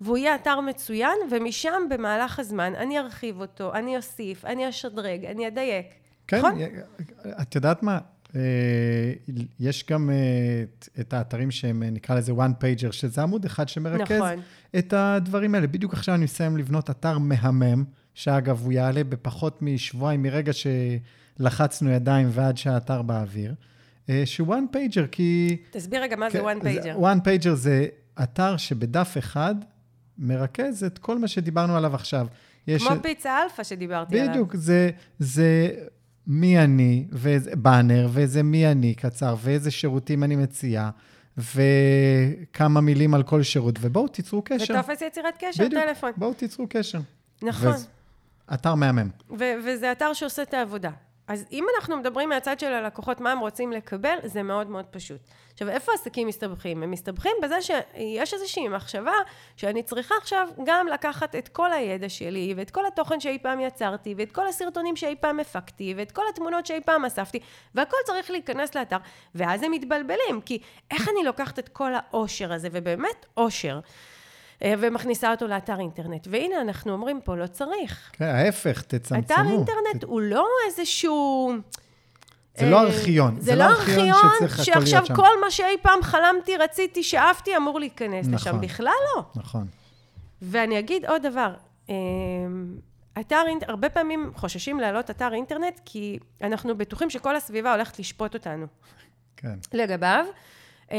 והוא 0.00 0.16
יהיה 0.16 0.34
אתר 0.34 0.60
מצוין, 0.60 1.18
ומשם 1.30 1.82
במהלך 1.90 2.38
הזמן 2.38 2.72
אני 2.76 2.98
ארחיב 2.98 3.40
אותו, 3.40 3.74
אני 3.74 3.96
אוסיף, 3.96 4.44
אני 4.44 4.68
אשדרג, 4.68 5.24
אני 5.24 5.48
אדייק. 5.48 5.86
כן, 6.26 6.38
נכון? 6.38 6.58
את 7.42 7.54
יודעת 7.54 7.82
מה? 7.82 7.98
אה, 8.36 8.40
יש 9.60 9.84
גם 9.90 10.10
אה, 10.10 10.64
את 11.00 11.12
האתרים 11.12 11.50
שהם, 11.50 11.82
אה, 11.82 11.90
נקרא 11.90 12.16
לזה 12.16 12.32
one 12.32 12.62
pager, 12.62 12.92
שזה 12.92 13.22
עמוד 13.22 13.44
אחד 13.44 13.68
שמרכז 13.68 14.16
נכון. 14.16 14.40
את 14.78 14.92
הדברים 14.92 15.54
האלה. 15.54 15.66
בדיוק 15.66 15.92
עכשיו 15.92 16.14
אני 16.14 16.24
מסיים 16.24 16.56
לבנות 16.56 16.90
אתר 16.90 17.18
מהמם, 17.18 17.84
שאגב, 18.14 18.60
הוא 18.64 18.72
יעלה 18.72 19.04
בפחות 19.04 19.62
משבועיים 19.62 20.22
מרגע 20.22 20.52
שלחצנו 20.52 21.90
ידיים 21.90 22.28
ועד 22.32 22.56
שהאתר 22.56 23.02
באוויר. 23.02 23.54
שהוא 24.24 24.54
one 24.54 24.76
pager, 24.76 25.06
כי... 25.12 25.56
תסביר 25.70 26.02
רגע 26.02 26.16
מה 26.16 26.30
זה 26.30 26.40
one 26.40 26.62
pager. 26.62 26.98
one 27.00 27.26
pager 27.26 27.54
זה 27.54 27.86
אתר 28.22 28.56
שבדף 28.56 29.16
אחד 29.18 29.54
מרכז 30.18 30.84
את 30.84 30.98
כל 30.98 31.18
מה 31.18 31.28
שדיברנו 31.28 31.76
עליו 31.76 31.94
עכשיו. 31.94 32.26
כמו 32.66 32.74
יש... 32.74 32.88
פיצה 33.02 33.42
אלפא 33.42 33.62
שדיברתי 33.64 34.10
בדיוק, 34.10 34.22
עליו. 34.22 34.34
בדיוק, 34.34 34.56
זה, 34.56 34.90
זה 35.18 35.70
מי 36.26 36.58
אני, 36.58 37.06
ואיזה 37.12 37.56
באנר, 37.56 38.08
ואיזה 38.12 38.42
מי 38.42 38.66
אני 38.66 38.94
קצר, 38.94 39.36
ואיזה 39.40 39.70
שירותים 39.70 40.24
אני 40.24 40.36
מציע, 40.36 40.90
וכמה 41.38 42.80
מילים 42.80 43.14
על 43.14 43.22
כל 43.22 43.42
שירות, 43.42 43.78
ובואו 43.80 44.08
תיצרו 44.08 44.42
קשר. 44.44 44.74
וטופס 44.74 45.02
יצירת 45.02 45.34
קשר, 45.38 45.64
בדיוק, 45.64 45.82
טלפון. 45.82 46.12
בואו 46.16 46.34
תיצרו 46.34 46.66
קשר. 46.68 47.00
נכון. 47.42 47.68
וזה, 47.68 47.86
אתר 48.54 48.74
מהמם. 48.74 49.08
ו- 49.38 49.52
וזה 49.66 49.92
אתר 49.92 50.12
שעושה 50.12 50.42
את 50.42 50.54
העבודה. 50.54 50.90
אז 51.28 51.44
אם 51.52 51.66
אנחנו 51.76 51.96
מדברים 51.96 52.28
מהצד 52.28 52.60
של 52.60 52.72
הלקוחות, 52.72 53.20
מה 53.20 53.32
הם 53.32 53.38
רוצים 53.38 53.72
לקבל, 53.72 54.16
זה 54.24 54.42
מאוד 54.42 54.70
מאוד 54.70 54.84
פשוט. 54.84 55.20
עכשיו, 55.52 55.68
איפה 55.68 55.92
עסקים 55.92 56.28
מסתבכים? 56.28 56.82
הם 56.82 56.90
מסתבכים 56.90 57.32
בזה 57.42 57.62
שיש 57.62 58.34
איזושהי 58.34 58.68
מחשבה 58.68 59.12
שאני 59.56 59.82
צריכה 59.82 60.14
עכשיו 60.20 60.48
גם 60.64 60.86
לקחת 60.86 61.34
את 61.34 61.48
כל 61.48 61.72
הידע 61.72 62.08
שלי, 62.08 62.54
ואת 62.56 62.70
כל 62.70 62.86
התוכן 62.86 63.20
שאי 63.20 63.38
פעם 63.38 63.60
יצרתי, 63.60 64.14
ואת 64.18 64.32
כל 64.32 64.48
הסרטונים 64.48 64.96
שאי 64.96 65.14
פעם 65.20 65.40
הפקתי, 65.40 65.94
ואת 65.96 66.12
כל 66.12 66.22
התמונות 66.32 66.66
שאי 66.66 66.80
פעם 66.80 67.04
אספתי, 67.04 67.38
והכל 67.74 67.96
צריך 68.04 68.30
להיכנס 68.30 68.74
לאתר, 68.74 68.96
ואז 69.34 69.62
הם 69.62 69.70
מתבלבלים, 69.70 70.40
כי 70.44 70.58
איך 70.90 71.08
אני 71.08 71.24
לוקחת 71.24 71.58
את 71.58 71.68
כל 71.68 71.92
העושר 71.94 72.52
הזה, 72.52 72.68
ובאמת 72.72 73.26
עושר. 73.34 73.80
אה, 74.62 74.74
ומכניסה 74.78 75.30
אותו 75.30 75.46
לאתר 75.46 75.80
אינטרנט. 75.80 76.26
והנה, 76.30 76.60
אנחנו 76.60 76.92
אומרים 76.92 77.20
פה, 77.24 77.36
לא 77.36 77.46
צריך. 77.46 78.10
כן, 78.12 78.24
ההפך, 78.24 78.82
תצמצמו. 78.82 79.18
אתר 79.18 79.42
אינטרנט 79.50 80.00
ת... 80.00 80.04
הוא 80.04 80.20
לא 80.20 80.46
איזשהו... 80.66 81.52
זה 82.58 82.70
לא 82.70 82.80
ארכיון. 82.80 83.40
זה, 83.40 83.42
זה 83.42 83.54
לא 83.54 83.64
ארכיון 83.64 84.14
שעכשיו 84.62 85.04
כל 85.16 85.40
מה 85.44 85.50
שאי 85.50 85.76
פעם 85.82 86.02
חלמתי, 86.02 86.56
רציתי, 86.56 87.02
שאפתי, 87.02 87.56
אמור 87.56 87.80
להיכנס 87.80 88.26
נכון, 88.26 88.34
לשם. 88.34 88.60
בכלל 88.60 88.92
לא. 89.16 89.22
נכון. 89.34 89.66
ואני 90.42 90.78
אגיד 90.78 91.04
עוד 91.04 91.22
דבר. 91.22 91.54
אה, 91.90 91.94
אתר 93.20 93.42
אינטרנט, 93.46 93.70
הרבה 93.70 93.88
פעמים 93.88 94.32
חוששים 94.34 94.80
להעלות 94.80 95.10
אתר 95.10 95.34
אינטרנט, 95.34 95.80
כי 95.84 96.18
אנחנו 96.42 96.78
בטוחים 96.78 97.10
שכל 97.10 97.36
הסביבה 97.36 97.72
הולכת 97.74 97.98
לשפוט 97.98 98.34
אותנו. 98.34 98.66
כן. 99.36 99.54
לגביו. 99.72 100.24
אה, 100.92 100.98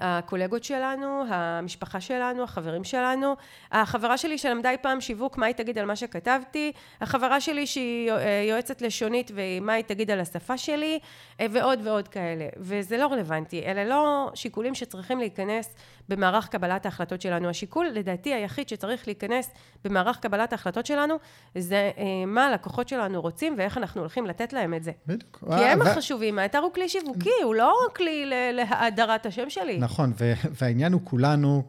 הקולגות 0.00 0.64
שלנו, 0.64 1.24
המשפחה 1.28 2.00
שלנו, 2.00 2.42
החברים 2.42 2.84
שלנו. 2.84 3.34
החברה 3.72 4.18
שלי 4.18 4.38
שלמדה 4.38 4.70
אי 4.70 4.76
פעם 4.76 5.00
שיווק, 5.00 5.38
מה 5.38 5.46
היא 5.46 5.54
תגיד 5.54 5.78
על 5.78 5.84
מה 5.84 5.96
שכתבתי. 5.96 6.72
החברה 7.00 7.40
שלי 7.40 7.66
שהיא 7.66 8.12
אה, 8.12 8.44
יועצת 8.48 8.82
לשונית, 8.82 9.30
ומה 9.34 9.72
היא 9.72 9.84
תגיד 9.84 10.10
על 10.10 10.20
השפה 10.20 10.58
שלי, 10.58 10.98
אה, 11.40 11.46
ועוד 11.50 11.86
ועוד 11.86 12.08
כאלה. 12.08 12.48
וזה 12.56 12.96
לא 12.96 13.06
רלוונטי. 13.06 13.62
אלה 13.66 13.84
לא 13.84 14.30
שיקולים 14.34 14.74
שצריכים 14.74 15.18
להיכנס 15.18 15.74
במערך 16.08 16.48
קבלת 16.48 16.86
ההחלטות 16.86 17.20
שלנו. 17.20 17.48
השיקול, 17.48 17.86
לדעתי, 17.86 18.34
היחיד 18.34 18.68
שצריך 18.68 19.06
להיכנס 19.06 19.50
במערך 19.84 20.18
קבלת 20.18 20.52
ההחלטות 20.52 20.86
שלנו, 20.86 21.14
זה 21.54 21.90
מה 22.26 22.46
הלקוחות 22.46 22.88
שלנו 22.88 23.20
רוצים 23.20 23.54
ואיך 23.58 23.78
אנחנו 23.78 24.00
הולכים 24.00 24.26
לתת 24.26 24.52
להם 24.52 24.74
את 24.74 24.84
זה. 24.84 24.92
בדיוק. 25.06 25.44
כי 25.56 25.64
הם 25.64 25.82
החשובים, 25.82 26.38
האתר 26.38 26.58
הוא 26.58 26.72
כלי 26.72 26.88
שיווקי, 26.88 27.30
הוא 27.42 27.54
לא 27.54 27.78
כלי 27.96 28.24
להאדרה. 28.52 29.13
את 29.16 29.26
השם 29.26 29.50
שלי. 29.50 29.78
נכון, 29.78 30.12
והעניין 30.60 30.92
הוא 30.92 31.00
כולנו, 31.04 31.62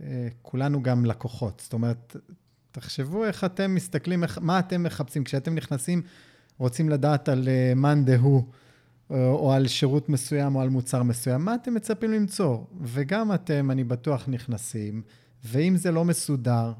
אה, 0.00 0.28
כולנו 0.42 0.82
גם 0.82 1.04
לקוחות. 1.04 1.60
זאת 1.64 1.72
אומרת, 1.72 2.16
תחשבו 2.72 3.24
איך 3.24 3.44
אתם 3.44 3.74
מסתכלים, 3.74 4.22
איך, 4.22 4.38
מה 4.42 4.58
אתם 4.58 4.82
מחפשים. 4.82 5.24
כשאתם 5.24 5.54
נכנסים, 5.54 6.02
רוצים 6.58 6.88
לדעת 6.88 7.28
על 7.28 7.48
אה, 7.48 7.72
מאן 7.76 8.04
דהוא, 8.04 8.42
או, 9.10 9.16
או 9.16 9.52
על 9.52 9.66
שירות 9.66 10.08
מסוים 10.08 10.56
או 10.56 10.60
על 10.60 10.68
מוצר 10.68 11.02
מסוים, 11.02 11.44
מה 11.44 11.54
אתם 11.54 11.74
מצפים 11.74 12.12
למצוא? 12.12 12.58
וגם 12.82 13.34
אתם, 13.34 13.70
אני 13.70 13.84
בטוח, 13.84 14.24
נכנסים, 14.28 15.02
ואם 15.44 15.76
זה 15.76 15.90
לא 15.90 16.04
מסודר, 16.04 16.72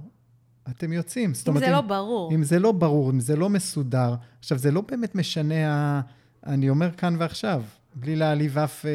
אתם 0.70 0.92
יוצאים. 0.92 1.30
אם 1.30 1.48
אומרת, 1.48 1.64
זה 1.64 1.70
לא 1.70 1.80
ברור. 1.80 2.34
אם 2.34 2.42
זה 2.42 2.58
לא 2.58 2.72
ברור, 2.72 3.10
אם 3.10 3.20
זה 3.20 3.36
לא 3.36 3.50
מסודר, 3.50 4.14
עכשיו, 4.38 4.58
זה 4.58 4.70
לא 4.70 4.80
באמת 4.80 5.14
משנה, 5.14 5.72
ה... 5.72 6.00
אני 6.46 6.70
אומר 6.70 6.90
כאן 6.90 7.16
ועכשיו, 7.18 7.62
בלי 7.96 8.16
להעליב 8.16 8.58
אף 8.58 8.86
אה, 8.86 8.90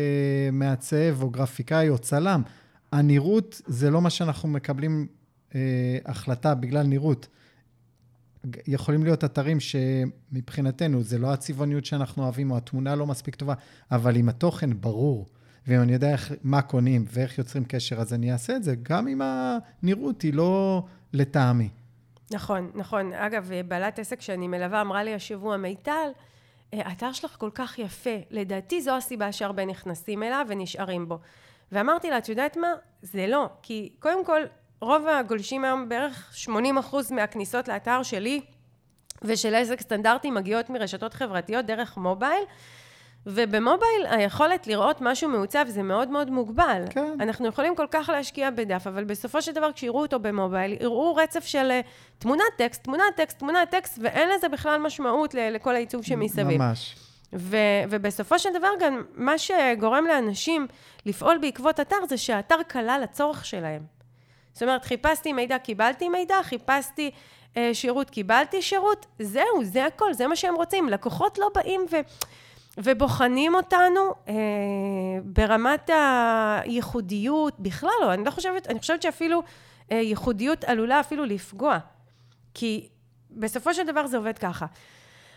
מעצב 0.51 1.21
או 1.21 1.29
גרפיקאי 1.29 1.89
או 1.89 1.97
צלם, 1.97 2.41
הנראות 2.91 3.61
זה 3.65 3.89
לא 3.89 4.01
מה 4.01 4.09
שאנחנו 4.09 4.49
מקבלים 4.49 5.07
אה, 5.55 5.97
החלטה 6.05 6.55
בגלל 6.55 6.83
נראות. 6.83 7.27
יכולים 8.67 9.03
להיות 9.03 9.23
אתרים 9.23 9.57
שמבחינתנו 9.59 11.03
זה 11.03 11.17
לא 11.17 11.33
הצבעוניות 11.33 11.85
שאנחנו 11.85 12.23
אוהבים, 12.23 12.51
או 12.51 12.57
התמונה 12.57 12.95
לא 12.95 13.07
מספיק 13.07 13.35
טובה, 13.35 13.53
אבל 13.91 14.15
אם 14.15 14.29
התוכן 14.29 14.69
ברור, 14.81 15.27
ואם 15.67 15.81
אני 15.81 15.93
יודע 15.93 16.11
איך, 16.11 16.33
מה 16.43 16.61
קונים 16.61 17.05
ואיך 17.07 17.37
יוצרים 17.37 17.65
קשר, 17.65 18.01
אז 18.01 18.13
אני 18.13 18.33
אעשה 18.33 18.55
את 18.55 18.63
זה, 18.63 18.75
גם 18.83 19.07
אם 19.07 19.21
הנראות 19.23 20.21
היא 20.21 20.33
לא 20.33 20.83
לטעמי. 21.13 21.69
נכון, 22.31 22.71
נכון. 22.75 23.13
אגב, 23.13 23.51
בעלת 23.67 23.99
עסק 23.99 24.21
שאני 24.21 24.47
מלווה 24.47 24.81
אמרה 24.81 25.03
לי 25.03 25.13
השבוע, 25.13 25.57
מיטל, 25.57 26.09
האתר 26.73 27.11
שלך 27.11 27.35
כל 27.37 27.49
כך 27.53 27.79
יפה. 27.79 28.15
לדעתי 28.29 28.81
זו 28.81 28.95
הסיבה 28.95 29.31
שהרבה 29.31 29.65
נכנסים 29.65 30.23
אליו 30.23 30.45
ונשארים 30.49 31.07
בו. 31.09 31.19
ואמרתי 31.71 32.09
לה, 32.09 32.17
את 32.17 32.29
יודעת 32.29 32.57
מה? 32.57 32.73
זה 33.01 33.27
לא. 33.27 33.49
כי 33.61 33.93
קודם 33.99 34.25
כל, 34.25 34.41
רוב 34.81 35.07
הגולשים 35.07 35.65
היום, 35.65 35.89
בערך 35.89 36.31
80 36.33 36.77
אחוז 36.77 37.11
מהכניסות 37.11 37.67
לאתר 37.67 38.03
שלי 38.03 38.41
ושל 39.21 39.55
עסק 39.55 39.81
סטנדרטי 39.81 40.31
מגיעות 40.31 40.69
מרשתות 40.69 41.13
חברתיות 41.13 41.65
דרך 41.65 41.97
מובייל. 41.97 42.43
ובמובייל 43.25 44.05
היכולת 44.09 44.67
לראות 44.67 44.97
משהו 45.01 45.29
מעוצב 45.29 45.65
זה 45.67 45.83
מאוד 45.83 46.09
מאוד 46.09 46.29
מוגבל. 46.29 46.83
כן. 46.89 47.13
אנחנו 47.19 47.47
יכולים 47.47 47.75
כל 47.75 47.85
כך 47.91 48.09
להשקיע 48.09 48.49
בדף, 48.49 48.87
אבל 48.87 49.03
בסופו 49.03 49.41
של 49.41 49.51
דבר 49.51 49.71
כשיראו 49.71 50.01
אותו 50.01 50.19
במובייל, 50.19 50.77
יראו 50.81 51.15
רצף 51.15 51.45
של 51.45 51.71
אה, 51.71 51.81
תמונת 52.19 52.43
טקסט, 52.57 52.83
תמונת 52.83 53.15
טקסט, 53.15 53.39
תמונת 53.39 53.69
טקסט, 53.69 53.99
ואין 54.01 54.29
לזה 54.29 54.49
בכלל 54.49 54.77
משמעות 54.77 55.33
לכל 55.33 55.75
העיצוב 55.75 56.03
שמסביב. 56.03 56.61
ממש. 56.61 56.95
ו- 57.33 57.57
ובסופו 57.89 58.39
של 58.39 58.49
דבר 58.53 58.69
גם, 58.79 59.03
מה 59.15 59.37
שגורם 59.37 60.05
לאנשים 60.07 60.67
לפעול 61.05 61.37
בעקבות 61.37 61.79
אתר, 61.79 61.95
זה 62.09 62.17
שהאתר 62.17 62.59
כלל 62.71 63.01
הצורך 63.03 63.45
שלהם. 63.45 63.81
זאת 64.53 64.63
אומרת, 64.63 64.85
חיפשתי 64.85 65.33
מידע, 65.33 65.57
קיבלתי 65.57 66.09
מידע, 66.09 66.35
חיפשתי 66.43 67.11
אה, 67.57 67.69
שירות, 67.73 68.09
קיבלתי 68.09 68.61
שירות, 68.61 69.05
זהו, 69.19 69.63
זה 69.63 69.85
הכל, 69.85 70.13
זה 70.13 70.27
מה 70.27 70.35
שהם 70.35 70.55
רוצים. 70.55 70.89
לקוחות 70.89 71.37
לא 71.37 71.49
באים 71.55 71.85
ו... 71.91 71.95
ובוחנים 72.77 73.55
אותנו 73.55 74.13
אה, 74.27 74.33
ברמת 75.23 75.89
הייחודיות, 76.63 77.59
בכלל 77.59 77.89
לא, 78.01 78.13
אני 78.13 78.23
לא 78.25 78.31
חושבת, 78.31 78.67
אני 78.67 78.79
חושבת 78.79 79.01
שאפילו 79.01 79.43
אה, 79.91 79.97
ייחודיות 79.97 80.63
עלולה 80.63 80.99
אפילו 80.99 81.25
לפגוע. 81.25 81.77
כי 82.53 82.89
בסופו 83.31 83.73
של 83.73 83.85
דבר 83.87 84.07
זה 84.07 84.17
עובד 84.17 84.37
ככה. 84.37 84.65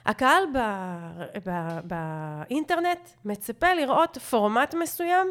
הקהל 0.06 0.44
באינטרנט 1.84 3.08
מצפה 3.24 3.74
לראות 3.74 4.18
פורמט 4.18 4.74
מסוים 4.74 5.26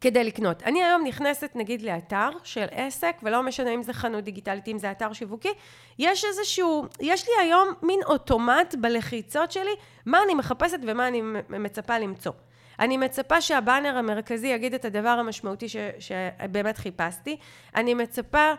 כדי 0.00 0.24
לקנות. 0.24 0.62
אני 0.62 0.84
היום 0.84 1.04
נכנסת 1.06 1.50
נגיד 1.54 1.82
לאתר 1.82 2.28
של 2.44 2.66
עסק, 2.70 3.16
ולא 3.22 3.42
משנה 3.42 3.70
אם 3.70 3.82
זה 3.82 3.92
חנות 3.92 4.24
דיגיטלית, 4.24 4.68
אם 4.68 4.78
זה 4.78 4.90
אתר 4.90 5.12
שיווקי, 5.12 5.52
יש 5.98 6.24
איזשהו, 6.24 6.86
יש 7.00 7.28
לי 7.28 7.34
היום 7.40 7.68
מין 7.82 8.00
אוטומט 8.06 8.74
בלחיצות 8.80 9.52
שלי, 9.52 9.74
מה 10.06 10.22
אני 10.22 10.34
מחפשת 10.34 10.78
ומה 10.86 11.08
אני 11.08 11.22
מצפה 11.48 11.98
למצוא. 11.98 12.32
אני 12.80 12.96
מצפה 12.96 13.40
שהבאנר 13.40 13.96
המרכזי 13.96 14.46
יגיד 14.46 14.74
את 14.74 14.84
הדבר 14.84 15.08
המשמעותי 15.08 15.68
ש, 15.68 15.76
שבאמת 15.98 16.78
חיפשתי. 16.78 17.36
אני 17.74 17.94
מצפה 17.94 18.52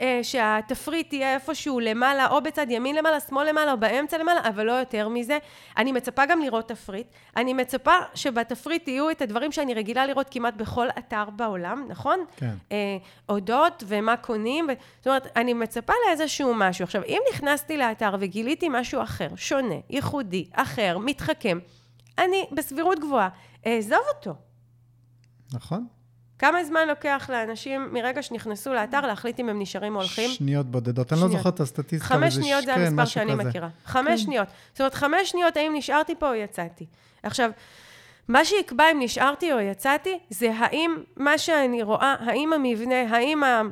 אה, 0.00 0.20
שהתפריט 0.22 1.12
יהיה 1.12 1.34
איפשהו 1.34 1.80
למעלה, 1.80 2.28
או 2.28 2.42
בצד 2.42 2.66
ימין 2.70 2.96
למעלה, 2.96 3.20
שמאל 3.20 3.48
למעלה, 3.48 3.72
או 3.72 3.80
באמצע 3.80 4.18
למעלה, 4.18 4.40
אבל 4.48 4.66
לא 4.66 4.72
יותר 4.72 5.08
מזה. 5.08 5.38
אני 5.76 5.92
מצפה 5.92 6.26
גם 6.26 6.40
לראות 6.40 6.68
תפריט. 6.68 7.06
אני 7.36 7.52
מצפה 7.52 7.92
שבתפריט 8.14 8.88
יהיו 8.88 9.10
את 9.10 9.22
הדברים 9.22 9.52
שאני 9.52 9.74
רגילה 9.74 10.06
לראות 10.06 10.26
כמעט 10.30 10.54
בכל 10.54 10.86
אתר 10.98 11.30
בעולם, 11.30 11.86
נכון? 11.88 12.24
כן. 12.36 12.54
אה, 12.72 12.96
אודות 13.28 13.84
ומה 13.86 14.16
קונים. 14.16 14.66
ו... 14.68 14.72
זאת 14.98 15.06
אומרת, 15.06 15.26
אני 15.36 15.52
מצפה 15.52 15.92
לאיזשהו 16.06 16.54
משהו. 16.54 16.82
עכשיו, 16.82 17.02
אם 17.06 17.20
נכנסתי 17.32 17.76
לאתר 17.76 18.16
וגיליתי 18.20 18.68
משהו 18.70 19.02
אחר, 19.02 19.28
שונה, 19.36 19.74
ייחודי, 19.90 20.46
אחר, 20.52 20.98
מתחכם, 20.98 21.58
אני 22.18 22.46
בסבירות 22.52 22.98
גבוהה 22.98 23.28
אעזוב 23.66 24.00
אותו. 24.14 24.34
נכון. 25.54 25.86
כמה 26.38 26.64
זמן 26.64 26.88
לוקח 26.88 27.30
לאנשים 27.32 27.88
מרגע 27.92 28.22
שנכנסו 28.22 28.74
לאתר 28.74 29.00
להחליט 29.00 29.40
אם 29.40 29.48
הם 29.48 29.62
נשארים 29.62 29.94
או 29.94 30.00
הולכים? 30.00 30.30
שניות 30.30 30.66
בודדות. 30.66 31.12
אני 31.12 31.20
לא 31.20 31.28
זוכרת 31.28 31.54
את 31.54 31.60
הסטטיסטיקה. 31.60 32.14
חמש 32.14 32.34
שניות 32.34 32.64
זה 32.64 32.74
המספר 32.74 33.04
שאני 33.04 33.34
מכירה. 33.34 33.68
חמש 33.84 34.08
כן. 34.08 34.16
שניות. 34.16 34.48
זאת 34.72 34.80
אומרת, 34.80 34.94
חמש 34.94 35.30
שניות 35.30 35.56
האם 35.56 35.72
נשארתי 35.76 36.14
פה 36.18 36.28
או 36.28 36.34
יצאתי. 36.34 36.86
עכשיו, 37.22 37.50
מה 38.28 38.44
שיקבע 38.44 38.84
אם 38.92 38.98
נשארתי 39.00 39.52
או 39.52 39.60
יצאתי, 39.60 40.18
זה 40.30 40.52
האם 40.56 40.96
מה 41.16 41.38
שאני 41.38 41.82
רואה, 41.82 42.14
האם 42.20 42.52
המבנה, 42.52 43.16
האם 43.16 43.44
ה... 43.44 43.62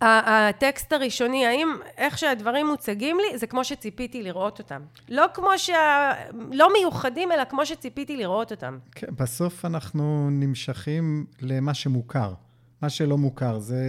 הטקסט 0.00 0.92
הראשוני, 0.92 1.46
האם 1.46 1.68
איך 1.96 2.18
שהדברים 2.18 2.66
מוצגים 2.66 3.16
לי, 3.20 3.38
זה 3.38 3.46
כמו 3.46 3.64
שציפיתי 3.64 4.22
לראות 4.22 4.58
אותם. 4.58 4.82
לא 5.08 5.26
כמו 5.34 5.48
שה... 5.56 6.12
לא 6.52 6.72
מיוחדים, 6.72 7.32
אלא 7.32 7.44
כמו 7.44 7.66
שציפיתי 7.66 8.16
לראות 8.16 8.50
אותם. 8.50 8.78
כן, 8.92 9.06
בסוף 9.16 9.64
אנחנו 9.64 10.28
נמשכים 10.30 11.26
למה 11.40 11.74
שמוכר. 11.74 12.34
מה 12.82 12.88
שלא 12.88 13.18
מוכר, 13.18 13.58
זה... 13.58 13.84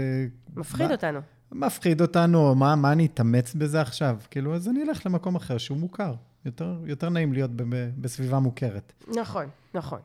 מפחיד 0.55 0.87
מה... 0.87 0.91
אותנו. 0.91 1.19
מפחיד 1.51 2.01
אותנו, 2.01 2.55
מה, 2.55 2.75
מה 2.75 2.91
אני 2.91 3.05
אתאמץ 3.05 3.53
בזה 3.53 3.81
עכשיו? 3.81 4.17
כאילו, 4.31 4.55
אז 4.55 4.69
אני 4.69 4.83
אלך 4.83 5.05
למקום 5.05 5.35
אחר 5.35 5.57
שהוא 5.57 5.77
מוכר. 5.77 6.13
יותר, 6.45 6.77
יותר 6.85 7.09
נעים 7.09 7.33
להיות 7.33 7.51
בסביבה 7.97 8.39
מוכרת. 8.39 8.93
נכון, 9.17 9.45
נכון. 9.73 9.99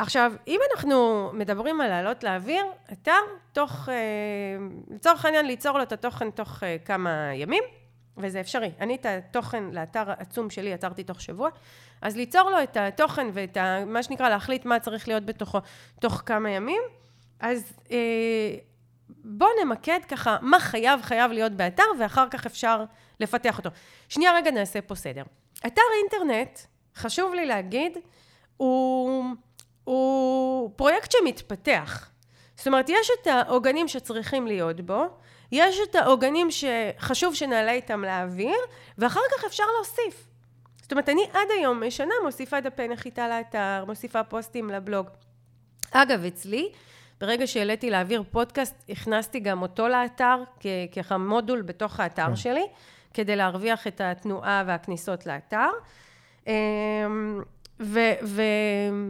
עכשיו, 0.00 0.32
אם 0.48 0.60
אנחנו 0.74 1.30
מדברים 1.32 1.80
על 1.80 1.88
לעלות 1.88 2.24
לאוויר, 2.24 2.66
אתר, 2.92 3.20
תוך, 3.52 3.88
אה, 3.88 3.94
לצורך 4.94 5.24
העניין, 5.24 5.46
ליצור 5.46 5.78
לו 5.78 5.82
את 5.82 5.92
התוכן 5.92 6.30
תוך 6.30 6.62
אה, 6.62 6.76
כמה 6.84 7.30
ימים, 7.34 7.62
וזה 8.16 8.40
אפשרי. 8.40 8.70
אני 8.80 8.94
את 8.94 9.06
התוכן 9.06 9.64
לאתר 9.72 10.10
עצום 10.18 10.50
שלי 10.50 10.70
יצרתי 10.70 11.04
תוך 11.04 11.20
שבוע, 11.20 11.50
אז 12.02 12.16
ליצור 12.16 12.50
לו 12.50 12.62
את 12.62 12.76
התוכן 12.76 13.26
ואת 13.32 13.56
ה, 13.56 13.84
מה 13.84 14.02
שנקרא 14.02 14.28
להחליט 14.28 14.64
מה 14.64 14.80
צריך 14.80 15.08
להיות 15.08 15.24
בתוכו 15.24 15.58
תוך 16.00 16.22
כמה 16.26 16.50
ימים, 16.50 16.82
אז 17.40 17.72
אה, 17.90 17.96
בואו 19.24 19.50
נמקד 19.64 20.00
ככה 20.08 20.36
מה 20.40 20.60
חייב 20.60 21.02
חייב 21.02 21.32
להיות 21.32 21.52
באתר, 21.52 21.86
ואחר 22.00 22.28
כך 22.30 22.46
אפשר 22.46 22.84
לפתח 23.20 23.58
אותו. 23.58 23.70
שנייה 24.08 24.32
רגע 24.34 24.50
נעשה 24.50 24.80
פה 24.80 24.94
סדר. 24.94 25.22
אתר 25.66 25.82
אינטרנט, 26.02 26.58
חשוב 26.94 27.34
לי 27.34 27.46
להגיד, 27.46 27.98
הוא... 28.56 29.24
הוא 29.90 30.70
פרויקט 30.76 31.12
שמתפתח. 31.12 32.10
זאת 32.56 32.66
אומרת, 32.66 32.88
יש 32.88 33.10
את 33.22 33.26
העוגנים 33.26 33.88
שצריכים 33.88 34.46
להיות 34.46 34.80
בו, 34.80 35.04
יש 35.52 35.78
את 35.90 35.94
העוגנים 35.94 36.48
שחשוב 36.50 37.34
שנעלה 37.34 37.72
איתם 37.72 38.04
לאוויר, 38.04 38.56
ואחר 38.98 39.20
כך 39.32 39.44
אפשר 39.44 39.64
להוסיף. 39.76 40.26
זאת 40.82 40.92
אומרת, 40.92 41.08
אני 41.08 41.22
עד 41.32 41.48
היום 41.58 41.82
משנה 41.86 42.14
מוסיפה 42.24 42.60
דפי 42.60 42.88
נחיתה 42.88 43.28
לאתר, 43.28 43.84
מוסיפה 43.86 44.22
פוסטים 44.22 44.70
לבלוג. 44.70 45.06
אגב, 45.90 46.24
אצלי, 46.24 46.72
ברגע 47.20 47.46
שהעליתי 47.46 47.90
לאוויר 47.90 48.22
פודקאסט, 48.30 48.74
הכנסתי 48.88 49.40
גם 49.40 49.62
אותו 49.62 49.88
לאתר 49.88 50.42
ככה 50.96 51.18
מודול 51.18 51.62
בתוך 51.62 52.00
האתר 52.00 52.26
כן. 52.26 52.36
שלי, 52.36 52.66
כדי 53.14 53.36
להרוויח 53.36 53.86
את 53.86 54.00
התנועה 54.00 54.62
והכניסות 54.66 55.26
לאתר. 55.26 55.68
ו- 57.80 58.24
ו- 58.24 58.42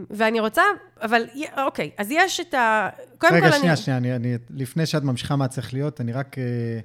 ואני 0.09 0.39
רוצה, 0.39 0.61
אבל 1.01 1.23
אוקיי, 1.65 1.91
אז 1.97 2.07
יש 2.11 2.39
את 2.39 2.53
ה... 2.53 2.89
קודם 3.17 3.33
רגע, 3.33 3.51
כל 3.51 3.57
שנייה, 3.57 3.73
אני... 3.73 3.81
שנייה, 3.81 3.97
אני, 3.97 4.15
אני, 4.15 4.35
לפני 4.49 4.85
שאת 4.85 5.03
ממשיכה 5.03 5.35
מה 5.35 5.47
צריך 5.47 5.73
להיות, 5.73 6.01
אני 6.01 6.11
רק, 6.11 6.37
אה, 6.37 6.79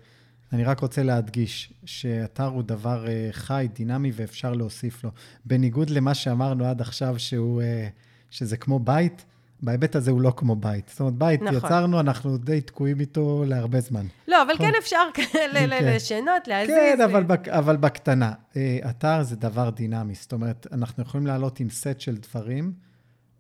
אני 0.53 0.65
רק 0.65 0.81
רוצה 0.81 1.03
להדגיש 1.03 1.73
שאתר 1.85 2.47
הוא 2.47 2.63
דבר 2.63 3.09
אה, 3.09 3.29
חי, 3.33 3.69
דינמי, 3.75 4.11
ואפשר 4.15 4.53
להוסיף 4.53 5.05
לו. 5.05 5.11
בניגוד 5.45 5.91
למה 5.91 6.15
שאמרנו 6.15 6.65
עד 6.65 6.81
עכשיו, 6.81 7.19
שהוא, 7.19 7.63
אה, 7.63 7.89
שזה 8.31 8.57
כמו 8.57 8.79
בית, 8.79 9.25
בהיבט 9.63 9.97
הזה 9.97 10.11
הוא 10.11 10.21
לא 10.21 10.33
כמו 10.37 10.57
בית. 10.57 10.89
זאת 10.89 11.01
אומרת, 11.01 11.15
בית 11.15 11.43
נכון. 11.43 11.57
יצרנו, 11.57 12.01
אנחנו 12.01 12.39
די 12.39 12.61
תקועים 12.61 13.01
איתו 13.01 13.45
להרבה 13.47 13.81
זמן. 13.81 14.07
לא, 14.29 14.43
אבל 14.43 14.55
נכון? 14.55 14.67
כן 14.67 14.73
אפשר 14.79 15.03
כן. 15.15 15.51
לשנות, 15.83 16.49
להזיז. 16.49 16.75
כן, 16.75 17.01
אבל, 17.01 17.23
בק, 17.23 17.49
אבל 17.49 17.77
בקטנה. 17.77 18.33
אה, 18.57 18.79
אתר 18.91 19.23
זה 19.23 19.37
דבר 19.37 19.71
דינמי. 19.71 20.15
זאת 20.15 20.33
אומרת, 20.33 20.67
אנחנו 20.73 21.03
יכולים 21.03 21.27
לעלות 21.27 21.61
עם 21.61 21.71
סט 21.71 22.01
של 22.01 22.17
דברים, 22.17 22.73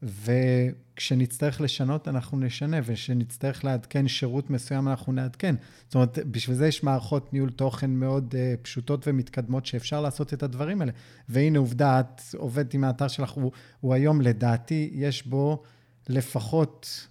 וכשנצטרך 0.03 1.61
לשנות, 1.61 2.09
אנחנו 2.09 2.39
נשנה, 2.39 2.77
וכשנצטרך 2.85 3.65
לעדכן 3.65 4.09
שירות 4.09 4.51
מסוים, 4.51 4.89
אנחנו 4.89 5.13
נעדכן. 5.13 5.55
זאת 5.87 5.95
אומרת, 5.95 6.19
בשביל 6.31 6.57
זה 6.57 6.67
יש 6.69 6.83
מערכות 6.83 7.33
ניהול 7.33 7.51
תוכן 7.51 7.91
מאוד 7.91 8.35
uh, 8.35 8.63
פשוטות 8.63 9.09
ומתקדמות, 9.09 9.67
שאפשר 9.67 10.01
לעשות 10.01 10.35
את 10.35 10.43
הדברים 10.43 10.81
האלה. 10.81 10.93
והנה, 11.29 11.59
עובדה, 11.59 12.01
את 12.01 12.21
עובדת 12.37 12.75
עם 12.75 12.85
האתר 12.85 13.09
שלך, 13.09 13.31
הוא, 13.31 13.53
הוא 13.81 13.95
היום, 13.95 14.21
לדעתי, 14.21 14.91
יש 14.93 15.27
בו 15.27 15.63
לפחות 16.09 17.07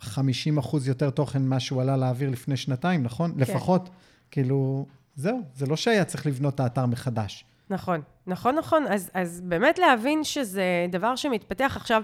50 0.00 0.58
אחוז 0.58 0.88
יותר 0.88 1.10
תוכן 1.10 1.42
ממה 1.42 1.60
שהוא 1.60 1.82
עלה 1.82 1.96
להעביר 1.96 2.30
לפני 2.30 2.56
שנתיים, 2.56 3.02
נכון? 3.02 3.32
כן. 3.32 3.40
לפחות. 3.40 3.88
כאילו, 4.30 4.86
זהו, 5.16 5.40
זה 5.54 5.66
לא 5.66 5.76
שהיה 5.76 6.04
צריך 6.04 6.26
לבנות 6.26 6.54
את 6.54 6.60
האתר 6.60 6.86
מחדש. 6.86 7.44
נכון, 7.70 8.00
נכון, 8.26 8.54
נכון. 8.54 8.86
אז, 8.88 9.10
אז 9.14 9.40
באמת 9.44 9.78
להבין 9.78 10.24
שזה 10.24 10.86
דבר 10.90 11.16
שמתפתח 11.16 11.72
עכשיו. 11.76 12.02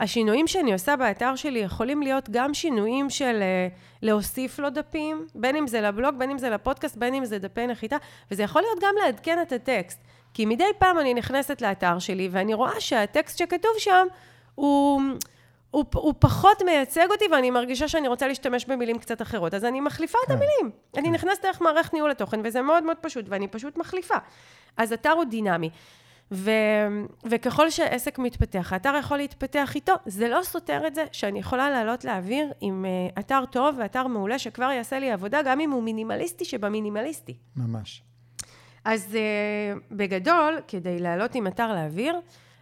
השינויים 0.00 0.46
שאני 0.46 0.72
עושה 0.72 0.96
באתר 0.96 1.36
שלי 1.36 1.58
יכולים 1.58 2.02
להיות 2.02 2.30
גם 2.30 2.54
שינויים 2.54 3.10
של 3.10 3.38
אה, 3.42 3.68
להוסיף 4.02 4.58
לו 4.58 4.70
דפים, 4.70 5.26
בין 5.34 5.56
אם 5.56 5.66
זה 5.66 5.80
לבלוג, 5.80 6.14
בין 6.18 6.30
אם 6.30 6.38
זה 6.38 6.50
לפודקאסט, 6.50 6.96
בין 6.96 7.14
אם 7.14 7.24
זה 7.24 7.38
דפי 7.38 7.66
נחיתה, 7.66 7.96
וזה 8.30 8.42
יכול 8.42 8.62
להיות 8.62 8.78
גם 8.82 8.94
לעדכן 9.04 9.38
את 9.42 9.52
הטקסט. 9.52 9.98
כי 10.34 10.46
מדי 10.46 10.64
פעם 10.78 10.98
אני 10.98 11.14
נכנסת 11.14 11.62
לאתר 11.62 11.98
שלי 11.98 12.28
ואני 12.32 12.54
רואה 12.54 12.80
שהטקסט 12.80 13.38
שכתוב 13.38 13.70
שם 13.78 14.06
הוא... 14.60 15.02
הוא, 15.70 15.84
הוא 15.94 16.14
פחות 16.18 16.62
מייצג 16.62 17.06
אותי, 17.10 17.24
ואני 17.32 17.50
מרגישה 17.50 17.88
שאני 17.88 18.08
רוצה 18.08 18.28
להשתמש 18.28 18.64
במילים 18.64 18.98
קצת 18.98 19.22
אחרות. 19.22 19.54
אז 19.54 19.64
אני 19.64 19.80
מחליפה 19.80 20.18
את 20.24 20.28
כן. 20.28 20.34
המילים. 20.34 20.70
אני 20.96 21.08
כן. 21.08 21.14
נכנסת 21.14 21.42
דרך 21.42 21.60
מערכת 21.62 21.94
ניהול 21.94 22.10
התוכן, 22.10 22.40
וזה 22.44 22.62
מאוד 22.62 22.84
מאוד 22.84 22.96
פשוט, 23.00 23.24
ואני 23.28 23.48
פשוט 23.48 23.76
מחליפה. 23.76 24.14
אז 24.76 24.92
אתר 24.92 25.10
הוא 25.10 25.24
דינמי. 25.24 25.70
ו, 26.32 26.50
וככל 27.24 27.70
שעסק 27.70 28.18
מתפתח, 28.18 28.72
האתר 28.72 28.94
יכול 28.98 29.16
להתפתח 29.16 29.74
איתו. 29.74 29.92
זה 30.06 30.28
לא 30.28 30.42
סותר 30.42 30.86
את 30.86 30.94
זה 30.94 31.04
שאני 31.12 31.38
יכולה 31.38 31.70
לעלות 31.70 32.04
לאוויר 32.04 32.52
עם 32.60 32.84
uh, 32.84 33.20
אתר 33.20 33.44
טוב 33.50 33.74
ואתר 33.78 34.06
מעולה, 34.06 34.38
שכבר 34.38 34.70
יעשה 34.70 34.98
לי 34.98 35.10
עבודה, 35.10 35.42
גם 35.42 35.60
אם 35.60 35.70
הוא 35.70 35.82
מינימליסטי 35.82 36.44
שבמינימליסטי. 36.44 37.36
ממש. 37.56 38.02
אז 38.84 39.16
uh, 39.16 39.78
בגדול, 39.90 40.58
כדי 40.68 40.98
לעלות 40.98 41.34
עם 41.34 41.46
אתר 41.46 41.74
לאוויר, 41.74 42.20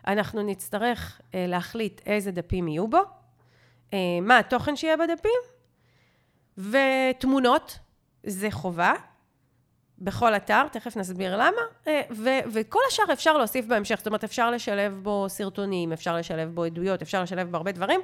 אנחנו 0.09 0.43
נצטרך 0.43 1.21
uh, 1.21 1.35
להחליט 1.35 2.01
איזה 2.07 2.31
דפים 2.31 2.69
יהיו 2.69 2.89
בו, 2.89 2.99
uh, 2.99 3.95
מה 4.23 4.39
התוכן 4.39 4.77
שיהיה 4.77 4.97
בדפים, 4.97 5.41
ותמונות, 6.59 7.79
זה 8.23 8.51
חובה, 8.51 8.93
בכל 9.99 10.37
אתר, 10.37 10.69
תכף 10.69 10.97
נסביר 10.97 11.37
למה, 11.37 11.61
uh, 11.85 11.89
ו- 12.11 12.51
וכל 12.53 12.81
השאר 12.89 13.13
אפשר 13.13 13.39
להוסיף 13.39 13.67
בהמשך, 13.67 13.95
זאת 13.99 14.07
אומרת, 14.07 14.25
אפשר 14.25 14.51
לשלב 14.51 15.01
בו 15.03 15.27
סרטונים, 15.29 15.93
אפשר 15.93 16.17
לשלב 16.17 16.55
בו 16.55 16.65
עדויות, 16.65 17.03
אפשר 17.03 17.23
לשלב 17.23 17.51
בו 17.51 17.57
הרבה 17.57 17.73
דברים, 17.73 18.01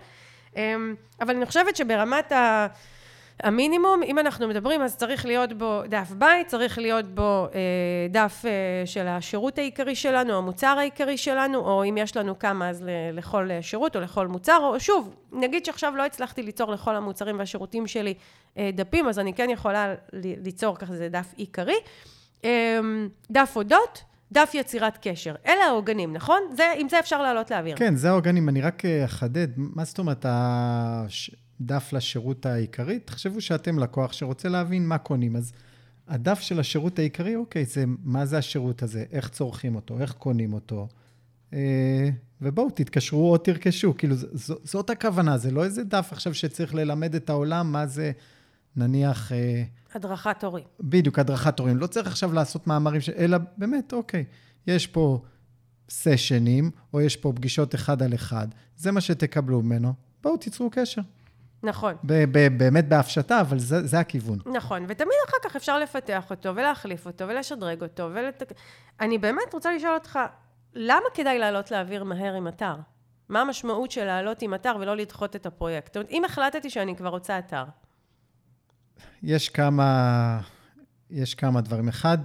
אבל 1.21 1.37
אני 1.37 1.47
חושבת 1.47 1.77
שברמת 1.77 2.33
ה... 2.33 2.67
המינימום, 3.43 4.03
אם 4.03 4.19
אנחנו 4.19 4.49
מדברים, 4.49 4.83
אז 4.83 4.97
צריך 4.97 5.27
להיות 5.27 5.53
בו 5.53 5.83
דף 5.89 6.13
בית, 6.19 6.47
צריך 6.47 6.79
להיות 6.79 7.15
בו 7.15 7.47
אה, 7.55 7.61
דף 8.11 8.43
אה, 8.47 8.87
של 8.87 9.07
השירות 9.07 9.59
העיקרי 9.59 9.95
שלנו, 9.95 10.39
המוצר 10.39 10.77
העיקרי 10.79 11.17
שלנו, 11.17 11.59
או 11.59 11.85
אם 11.85 11.97
יש 11.97 12.17
לנו 12.17 12.39
כמה, 12.39 12.69
אז 12.69 12.85
לכל 13.13 13.49
שירות 13.61 13.97
או 13.97 14.01
לכל 14.01 14.27
מוצר, 14.27 14.59
או 14.63 14.81
שוב, 14.81 15.15
נגיד 15.33 15.65
שעכשיו 15.65 15.97
לא 15.97 16.07
הצלחתי 16.07 16.43
ליצור 16.43 16.73
לכל 16.73 16.97
המוצרים 16.97 17.39
והשירותים 17.39 17.87
שלי 17.87 18.15
אה, 18.59 18.71
דפים, 18.75 19.09
אז 19.09 19.19
אני 19.19 19.35
כן 19.35 19.51
יכולה 19.51 19.95
ליצור 20.13 20.77
ככה 20.77 20.97
זה 20.97 21.09
דף 21.09 21.33
עיקרי. 21.37 21.77
אה, 22.45 22.79
דף 23.31 23.53
אודות, 23.57 24.03
דף 24.33 24.51
יצירת 24.55 24.99
קשר. 25.03 25.35
אלה 25.47 25.65
העוגנים, 25.65 26.13
נכון? 26.13 26.41
זה, 26.57 26.73
עם 26.77 26.89
זה 26.89 26.99
אפשר 26.99 27.23
לעלות 27.23 27.51
לאוויר. 27.51 27.77
כן, 27.77 27.97
זה 27.97 28.09
העוגנים. 28.09 28.49
אני 28.49 28.61
רק 28.61 28.85
אה, 28.85 29.05
אחדד, 29.05 29.49
מה 29.57 29.85
זאת 29.85 29.99
אומרת, 29.99 30.27
הש... 30.29 31.31
דף 31.61 31.93
לשירות 31.93 32.47
העיקרי, 32.47 32.99
תחשבו 32.99 33.41
שאתם 33.41 33.79
לקוח 33.79 34.13
שרוצה 34.13 34.49
להבין 34.49 34.89
מה 34.89 34.99
קונים. 34.99 35.37
אז 35.37 35.53
הדף 36.09 36.41
של 36.41 36.61
השירות 36.61 36.99
העיקרי, 36.99 37.37
אוקיי, 37.37 37.65
זה 37.65 37.85
מה 38.05 38.27
זה 38.27 38.39
השירות 38.39 38.83
הזה, 38.83 39.05
איך 39.13 39.29
צורכים 39.29 39.75
אותו, 39.75 40.01
איך 40.01 40.13
קונים 40.13 40.53
אותו. 40.53 40.89
אה, 41.53 42.09
ובואו, 42.41 42.71
תתקשרו 42.71 43.33
או 43.33 43.39
תרכשו. 43.39 43.95
כאילו, 43.99 44.17
ז, 44.17 44.53
זאת 44.65 44.91
הכוונה, 44.91 45.39
זה 45.39 45.51
לא 45.51 45.65
איזה 45.65 45.85
דף 45.85 46.09
עכשיו 46.13 46.35
שצריך 46.35 46.75
ללמד 46.75 47.15
את 47.15 47.31
העולם 47.31 47.73
מה 47.73 47.87
זה, 47.87 48.13
נניח... 48.77 49.33
אה, 49.33 49.63
הדרכת 49.95 50.45
הורים. 50.45 50.65
בדיוק, 50.81 51.19
הדרכת 51.19 51.59
הורים. 51.59 51.77
לא 51.77 51.87
צריך 51.87 52.07
עכשיו 52.07 52.33
לעשות 52.33 52.67
מאמרים, 52.67 53.01
ש... 53.01 53.09
אלא 53.09 53.39
באמת, 53.57 53.93
אוקיי, 53.93 54.25
יש 54.67 54.87
פה 54.87 55.23
סשנים, 55.91 56.71
או 56.93 57.01
יש 57.01 57.17
פה 57.17 57.33
פגישות 57.37 57.75
אחד 57.75 58.03
על 58.03 58.15
אחד, 58.15 58.49
זה 58.77 58.93
מה 58.93 59.01
שתקבלו 59.01 59.63
ממנו, 59.63 59.93
בואו, 60.23 60.37
תיצרו 60.37 60.71
קשר. 60.73 61.03
נכון. 61.65 61.95
באמת 62.57 62.89
בהפשטה, 62.89 63.41
אבל 63.41 63.59
זה, 63.59 63.87
זה 63.87 63.99
הכיוון. 63.99 64.39
נכון, 64.55 64.85
ותמיד 64.89 65.17
אחר 65.29 65.37
כך 65.43 65.57
אפשר 65.57 65.79
לפתח 65.79 66.31
אותו, 66.31 66.57
ולהחליף 66.57 67.07
אותו, 67.07 67.29
ולשדרג 67.29 67.83
אותו, 67.83 68.11
ולת... 68.15 68.53
אני 69.01 69.19
באמת 69.19 69.55
רוצה 69.55 69.73
לשאול 69.73 69.95
אותך, 69.95 70.19
למה 70.75 71.07
כדאי 71.15 71.39
לעלות 71.39 71.71
לאוויר 71.71 72.05
מהר 72.05 72.35
עם 72.35 72.49
אתר? 72.49 72.75
מה 73.29 73.41
המשמעות 73.41 73.91
של 73.91 74.05
לעלות 74.05 74.43
עם 74.43 74.55
אתר 74.55 74.77
ולא 74.81 74.97
לדחות 74.97 75.37
את 75.37 75.47
הפרויקט? 75.47 75.87
זאת 75.87 75.97
אומרת, 75.97 76.11
אם 76.11 76.25
החלטתי 76.25 76.71
שאני 76.71 76.97
כבר 76.97 77.09
רוצה 77.09 77.39
אתר. 77.39 77.65
יש 79.23 79.49
כמה, 79.49 80.41
יש 81.11 81.35
כמה 81.35 81.61
דברים. 81.61 81.89
אחד, 81.89 82.19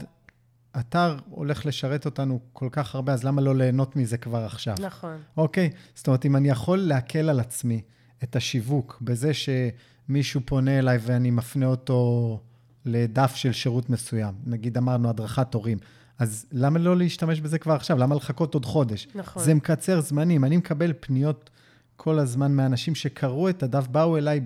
אתר 0.80 1.18
הולך 1.30 1.66
לשרת 1.66 2.06
אותנו 2.06 2.40
כל 2.54 2.68
כך 2.72 2.96
הרבה, 2.96 3.14
אז 3.14 3.24
למה 3.24 3.42
לא 3.42 3.56
ליהנות 3.56 3.96
מזה 3.96 4.18
כבר 4.18 4.46
עכשיו? 4.46 4.76
נכון. 4.80 5.18
אוקיי? 5.38 5.70
זאת 5.96 6.08
אומרת, 6.08 6.26
אם 6.26 6.36
אני 6.36 6.50
יכול 6.50 6.78
להקל 6.78 7.30
על 7.30 7.40
עצמי, 7.40 7.82
את 8.24 8.36
השיווק 8.36 8.98
בזה 9.02 9.32
שמישהו 9.34 10.42
פונה 10.46 10.80
אליי 10.80 10.98
ואני 11.02 11.32
מפנה 11.32 11.66
אותו 11.66 12.40
לדף 12.86 13.36
של 13.36 13.52
שירות 13.52 13.90
מסוים. 13.90 14.34
נגיד 14.46 14.78
אמרנו 14.78 15.10
הדרכת 15.10 15.54
הורים. 15.54 15.78
אז 16.20 16.46
למה 16.52 16.80
לא 16.80 16.98
להשתמש 16.98 17.42
בזה 17.42 17.60
כבר 17.60 17.74
עכשיו? 17.74 17.98
למה 17.98 18.16
לחכות 18.16 18.54
עוד 18.54 18.66
חודש? 18.66 19.08
נכון. 19.16 19.44
זה 19.44 19.54
מקצר 19.54 20.02
זמנים. 20.02 20.46
אני 20.46 20.58
מקבל 20.58 20.94
פניות 21.00 21.50
כל 21.96 22.20
הזמן 22.20 22.52
מאנשים 22.52 22.96
שקראו 22.96 23.50
את 23.50 23.64
הדף, 23.64 23.88
באו 23.88 24.18
אליי 24.18 24.42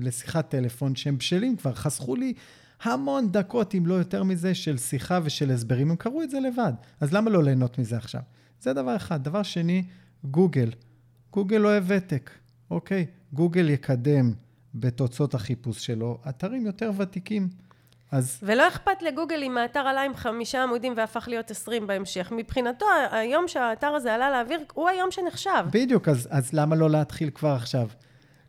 לשיחת 0.00 0.50
טלפון 0.50 0.96
שהם 0.96 1.18
בשלים 1.18 1.56
כבר, 1.56 1.74
חסכו 1.74 2.16
לי 2.16 2.32
המון 2.82 3.32
דקות, 3.32 3.74
אם 3.74 3.86
לא 3.86 3.94
יותר 3.94 4.22
מזה, 4.22 4.54
של 4.54 4.78
שיחה 4.78 5.20
ושל 5.24 5.50
הסברים. 5.50 5.90
הם 5.90 5.96
קראו 5.96 6.22
את 6.22 6.30
זה 6.30 6.40
לבד. 6.40 6.72
אז 7.00 7.12
למה 7.12 7.30
לא 7.30 7.42
ליהנות 7.44 7.78
מזה 7.78 7.96
עכשיו? 7.96 8.20
זה 8.60 8.72
דבר 8.72 8.96
אחד. 8.96 9.24
דבר 9.24 9.42
שני, 9.42 9.84
גוגל. 10.24 10.70
גוגל 11.32 11.64
אוהב 11.64 11.84
ותק. 11.86 12.30
אוקיי, 12.70 13.06
גוגל 13.32 13.70
יקדם 13.70 14.32
בתוצאות 14.74 15.34
החיפוש 15.34 15.86
שלו 15.86 16.18
אתרים 16.28 16.66
יותר 16.66 16.90
ותיקים. 16.96 17.48
אז... 18.12 18.40
ולא 18.42 18.68
אכפת 18.68 19.02
לגוגל 19.02 19.42
אם 19.42 19.58
האתר 19.58 19.80
עלה 19.80 20.02
עם 20.02 20.14
חמישה 20.14 20.62
עמודים 20.62 20.92
והפך 20.96 21.28
להיות 21.28 21.50
עשרים 21.50 21.86
בהמשך. 21.86 22.32
מבחינתו, 22.36 22.86
היום 23.10 23.48
שהאתר 23.48 23.86
הזה 23.86 24.14
עלה 24.14 24.30
לאוויר, 24.30 24.60
הוא 24.74 24.88
היום 24.88 25.10
שנחשב. 25.10 25.64
בדיוק, 25.70 26.08
אז, 26.08 26.28
אז 26.30 26.52
למה 26.52 26.76
לא 26.76 26.90
להתחיל 26.90 27.30
כבר 27.30 27.48
עכשיו? 27.52 27.88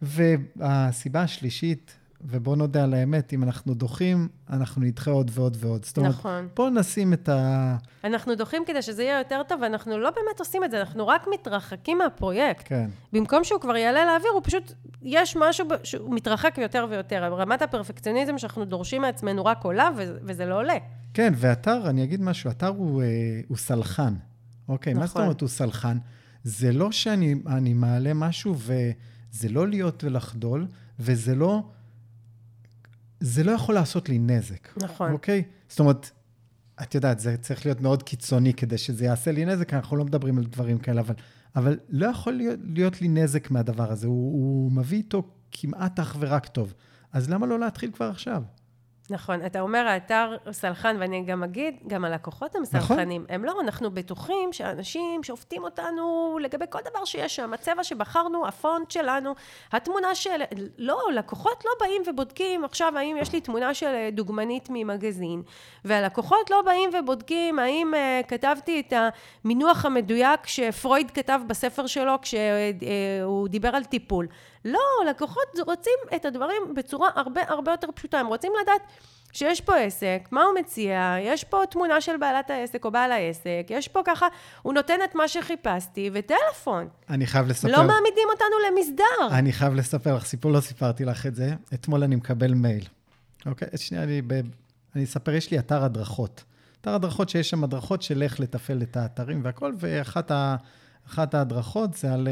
והסיבה 0.01 1.21
השלישית, 1.21 1.98
ובואו 2.21 2.55
נודה 2.55 2.83
על 2.83 2.93
האמת, 2.93 3.33
אם 3.33 3.43
אנחנו 3.43 3.73
דוחים, 3.73 4.27
אנחנו 4.49 4.81
נדחה 4.81 5.11
עוד 5.11 5.31
ועוד 5.33 5.57
ועוד. 5.59 5.85
זאת 5.85 5.97
אומרת, 5.97 6.11
נכון. 6.11 6.47
בואו 6.55 6.69
נשים 6.69 7.13
את 7.13 7.29
ה... 7.29 7.77
אנחנו 8.03 8.35
דוחים 8.35 8.63
כדי 8.67 8.81
שזה 8.81 9.03
יהיה 9.03 9.19
יותר 9.19 9.41
טוב, 9.47 9.59
ואנחנו 9.61 9.97
לא 9.97 10.09
באמת 10.09 10.39
עושים 10.39 10.63
את 10.63 10.71
זה, 10.71 10.79
אנחנו 10.79 11.07
רק 11.07 11.27
מתרחקים 11.33 11.97
מהפרויקט. 11.97 12.63
כן. 12.65 12.89
במקום 13.13 13.43
שהוא 13.43 13.61
כבר 13.61 13.75
יעלה 13.75 14.05
לאוויר, 14.05 14.31
הוא 14.33 14.41
פשוט, 14.43 14.73
יש 15.01 15.37
משהו 15.39 15.65
שהוא 15.83 16.15
מתרחק 16.15 16.57
יותר 16.57 16.87
ויותר. 16.89 17.33
רמת 17.33 17.61
הפרפקציוניזם 17.61 18.37
שאנחנו 18.37 18.65
דורשים 18.65 19.01
מעצמנו 19.01 19.45
רק 19.45 19.63
עולה, 19.63 19.89
וזה 19.97 20.45
לא 20.45 20.55
עולה. 20.55 20.77
כן, 21.13 21.33
ואתר, 21.35 21.89
אני 21.89 22.03
אגיד 22.03 22.21
משהו, 22.21 22.49
אתר 22.49 22.67
הוא, 22.67 23.01
אה, 23.01 23.07
הוא 23.47 23.57
סלחן. 23.57 24.13
אוקיי, 24.69 24.93
נכון. 24.93 25.01
מה 25.01 25.07
זאת 25.07 25.15
נכון. 25.15 25.21
אומרת 25.21 25.41
הוא 25.41 25.49
סלחן? 25.49 25.97
זה 26.43 26.71
לא 26.71 26.91
שאני 26.91 27.73
מעלה 27.73 28.13
משהו, 28.13 28.55
וזה 28.57 29.49
לא 29.49 29.67
להיות 29.67 30.03
ולחדול, 30.03 30.67
וזה 30.99 31.35
לא... 31.35 31.63
זה 33.19 33.43
לא 33.43 33.51
יכול 33.51 33.75
לעשות 33.75 34.09
לי 34.09 34.19
נזק. 34.19 34.77
נכון. 34.77 35.11
אוקיי? 35.11 35.43
זאת 35.69 35.79
אומרת, 35.79 36.11
את 36.81 36.95
יודעת, 36.95 37.19
זה 37.19 37.37
צריך 37.37 37.65
להיות 37.65 37.81
מאוד 37.81 38.03
קיצוני 38.03 38.53
כדי 38.53 38.77
שזה 38.77 39.05
יעשה 39.05 39.31
לי 39.31 39.45
נזק, 39.45 39.73
אנחנו 39.73 39.97
לא 39.97 40.05
מדברים 40.05 40.37
על 40.37 40.43
דברים 40.43 40.77
כאלה, 40.77 41.01
אבל, 41.01 41.15
אבל 41.55 41.79
לא 41.89 42.07
יכול 42.07 42.33
להיות, 42.33 42.59
להיות 42.63 43.01
לי 43.01 43.07
נזק 43.07 43.51
מהדבר 43.51 43.91
הזה. 43.91 44.07
הוא, 44.07 44.33
הוא 44.33 44.71
מביא 44.71 44.97
איתו 44.97 45.23
כמעט 45.51 45.99
אך 45.99 46.17
ורק 46.19 46.47
טוב. 46.47 46.73
אז 47.13 47.29
למה 47.29 47.45
לא 47.45 47.59
להתחיל 47.59 47.91
כבר 47.91 48.09
עכשיו? 48.09 48.43
נכון, 49.11 49.45
אתה 49.45 49.61
אומר 49.61 49.87
האתר 49.87 50.37
סלחן, 50.51 50.97
ואני 50.99 51.23
גם 51.23 51.43
אגיד, 51.43 51.75
גם 51.87 52.05
הלקוחות 52.05 52.55
הם 52.55 52.61
נכון. 52.61 52.81
סלחנים. 52.81 53.25
הם 53.29 53.45
לא, 53.45 53.53
אנחנו 53.61 53.91
בטוחים 53.91 54.53
שאנשים 54.53 55.23
שופטים 55.23 55.63
אותנו 55.63 56.37
לגבי 56.41 56.65
כל 56.69 56.79
דבר 56.89 57.05
שיש 57.05 57.35
שם, 57.35 57.53
הצבע 57.53 57.83
שבחרנו, 57.83 58.47
הפונט 58.47 58.91
שלנו, 58.91 59.35
התמונה 59.71 60.15
של... 60.15 60.41
לא, 60.77 60.99
לקוחות 61.13 61.63
לא 61.65 61.71
באים 61.79 62.01
ובודקים 62.07 62.65
עכשיו 62.65 62.93
האם 62.97 63.17
יש 63.19 63.33
לי 63.33 63.41
תמונה 63.41 63.73
של 63.73 63.85
אה, 63.85 64.09
דוגמנית 64.11 64.67
ממגזין, 64.71 65.41
והלקוחות 65.85 66.49
לא 66.49 66.61
באים 66.65 66.89
ובודקים 66.99 67.59
האם 67.59 67.93
uh, 67.93 68.27
כתבתי 68.27 68.79
את 68.79 68.93
המינוח 69.45 69.85
המדויק 69.85 70.47
שפרויד 70.47 71.11
כתב 71.11 71.39
בספר 71.47 71.87
שלו 71.87 72.13
כשהוא 72.21 73.47
uh, 73.47 73.51
דיבר 73.51 73.75
על 73.75 73.83
טיפול. 73.83 74.27
לא, 74.65 74.79
לקוחות 75.09 75.47
רוצים 75.67 75.99
את 76.15 76.25
הדברים 76.25 76.73
בצורה 76.75 77.09
הרבה 77.15 77.41
הרבה 77.47 77.71
יותר 77.71 77.87
פשוטה. 77.95 78.19
הם 78.19 78.27
רוצים 78.27 78.51
לדעת 78.61 78.81
שיש 79.31 79.61
פה 79.61 79.77
עסק, 79.77 80.27
מה 80.31 80.43
הוא 80.43 80.59
מציע, 80.59 81.15
יש 81.21 81.43
פה 81.43 81.61
תמונה 81.69 82.01
של 82.01 82.17
בעלת 82.17 82.49
העסק 82.49 82.85
או 82.85 82.91
בעל 82.91 83.11
העסק, 83.11 83.65
יש 83.69 83.87
פה 83.87 83.99
ככה, 84.05 84.27
הוא 84.61 84.73
נותן 84.73 84.99
את 85.03 85.15
מה 85.15 85.27
שחיפשתי, 85.27 86.09
וטלפון. 86.13 86.87
אני 87.09 87.27
חייב 87.27 87.47
לספר... 87.47 87.71
לא 87.71 87.77
מעמידים 87.77 88.27
אותנו 88.33 88.55
למסדר. 88.67 89.37
אני 89.37 89.53
חייב 89.53 89.73
לספר 89.73 90.15
לך 90.15 90.25
סיפור, 90.25 90.51
לא 90.51 90.59
סיפרתי 90.59 91.05
לך 91.05 91.25
את 91.25 91.35
זה. 91.35 91.53
אתמול 91.73 92.03
אני 92.03 92.15
מקבל 92.15 92.53
מייל. 92.53 92.85
אוקיי? 93.45 93.67
שנייה, 93.75 94.03
אני, 94.03 94.21
ב... 94.27 94.33
אני 94.95 95.03
אספר, 95.03 95.31
יש 95.31 95.51
לי 95.51 95.59
אתר 95.59 95.83
הדרכות. 95.83 96.43
אתר 96.81 96.95
הדרכות 96.95 97.29
שיש 97.29 97.49
שם 97.49 97.63
הדרכות 97.63 98.01
של 98.01 98.23
איך 98.23 98.39
לתפעל 98.39 98.81
את 98.81 98.97
האתרים 98.97 99.41
והכל, 99.43 99.73
ואחת 99.79 100.31
ה... 100.31 100.55
ההדרכות 101.17 101.93
זה 101.93 102.13
על... 102.13 102.27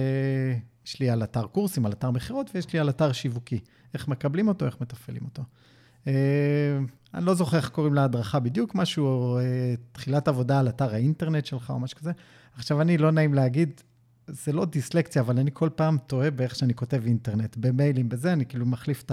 יש 0.87 0.99
לי 0.99 1.09
על 1.09 1.23
אתר 1.23 1.47
קורסים, 1.47 1.85
על 1.85 1.91
אתר 1.91 2.11
מכירות, 2.11 2.49
ויש 2.53 2.73
לי 2.73 2.79
על 2.79 2.89
אתר 2.89 3.11
שיווקי. 3.11 3.59
איך 3.93 4.07
מקבלים 4.07 4.47
אותו, 4.47 4.65
איך 4.65 4.81
מתפעלים 4.81 5.21
אותו. 5.25 5.43
אה, 6.07 6.13
אני 7.13 7.25
לא 7.25 7.33
זוכר 7.33 7.57
איך 7.57 7.69
קוראים 7.69 7.93
להדרכה 7.93 8.39
בדיוק, 8.39 8.75
משהו, 8.75 9.37
אה, 9.37 9.41
תחילת 9.91 10.27
עבודה 10.27 10.59
על 10.59 10.69
אתר 10.69 10.93
האינטרנט 10.93 11.45
שלך 11.45 11.69
או 11.69 11.79
משהו 11.79 11.97
כזה. 11.97 12.11
עכשיו, 12.53 12.81
אני, 12.81 12.97
לא 12.97 13.11
נעים 13.11 13.33
להגיד, 13.33 13.81
זה 14.27 14.53
לא 14.53 14.65
דיסלקציה, 14.65 15.21
אבל 15.21 15.39
אני 15.39 15.51
כל 15.53 15.69
פעם 15.75 15.97
טועה 16.07 16.31
באיך 16.31 16.55
שאני 16.55 16.73
כותב 16.73 17.01
אינטרנט. 17.05 17.57
במיילים, 17.57 18.09
בזה, 18.09 18.33
אני 18.33 18.45
כאילו 18.45 18.65
מחליף 18.65 19.03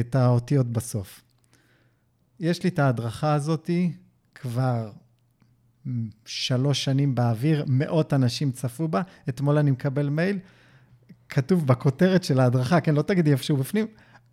את 0.00 0.14
האותיות 0.14 0.66
בסוף. 0.66 1.24
יש 2.40 2.62
לי 2.62 2.70
את 2.70 2.78
ההדרכה 2.78 3.34
הזאתי 3.34 3.92
כבר 4.34 4.90
שלוש 6.24 6.84
שנים 6.84 7.14
באוויר, 7.14 7.64
מאות 7.68 8.12
אנשים 8.12 8.52
צפו 8.52 8.88
בה. 8.88 9.02
אתמול 9.28 9.58
אני 9.58 9.70
מקבל 9.70 10.08
מייל, 10.08 10.38
כתוב 11.32 11.66
בכותרת 11.66 12.24
של 12.24 12.40
ההדרכה, 12.40 12.80
כן, 12.80 12.94
לא 12.94 13.02
תגידי 13.02 13.32
איפשהו 13.32 13.56
בפנים, 13.56 13.86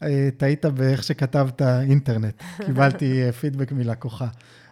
אה, 0.04 0.30
טעית 0.38 0.66
באיך 0.66 1.04
שכתבת 1.04 1.62
אינטרנט. 1.62 2.44
קיבלתי 2.66 3.24
אה, 3.24 3.32
פידבק 3.32 3.72
מלקוחה. 3.72 4.28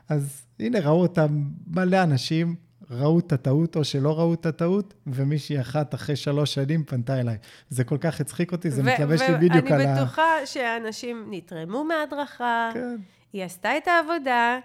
אז 0.10 0.42
הנה, 0.60 0.80
ראו 0.80 1.02
אותה 1.02 1.26
מלא 1.68 2.04
אנשים, 2.04 2.56
ראו 2.92 3.20
את 3.20 3.32
הטעות 3.32 3.76
או 3.76 3.84
שלא 3.84 4.20
ראו 4.20 4.34
את 4.34 4.46
הטעות, 4.46 4.94
ומישהי 5.08 5.62
אחת 5.62 5.96
אחרי 5.96 6.16
שלוש 6.16 6.54
שנים 6.54 6.84
פנתה 6.84 7.20
אליי. 7.20 7.38
זה 7.70 7.84
כל 7.84 7.98
כך 7.98 8.22
הצחיק 8.22 8.52
אותי, 8.52 8.72
זה 8.72 8.84
מתלבש 8.84 9.22
לי 9.22 9.36
בדיוק 9.36 9.72
על 9.72 9.82
ה... 9.82 9.86
ואני 9.86 10.02
בטוחה 10.02 10.24
שאנשים 10.46 11.28
נתרמו 11.32 11.84
מההדרכה, 11.84 12.70
כן. 12.74 12.96
היא 13.34 13.44
עשתה 13.44 13.78
את 13.78 13.88
העבודה. 13.88 14.60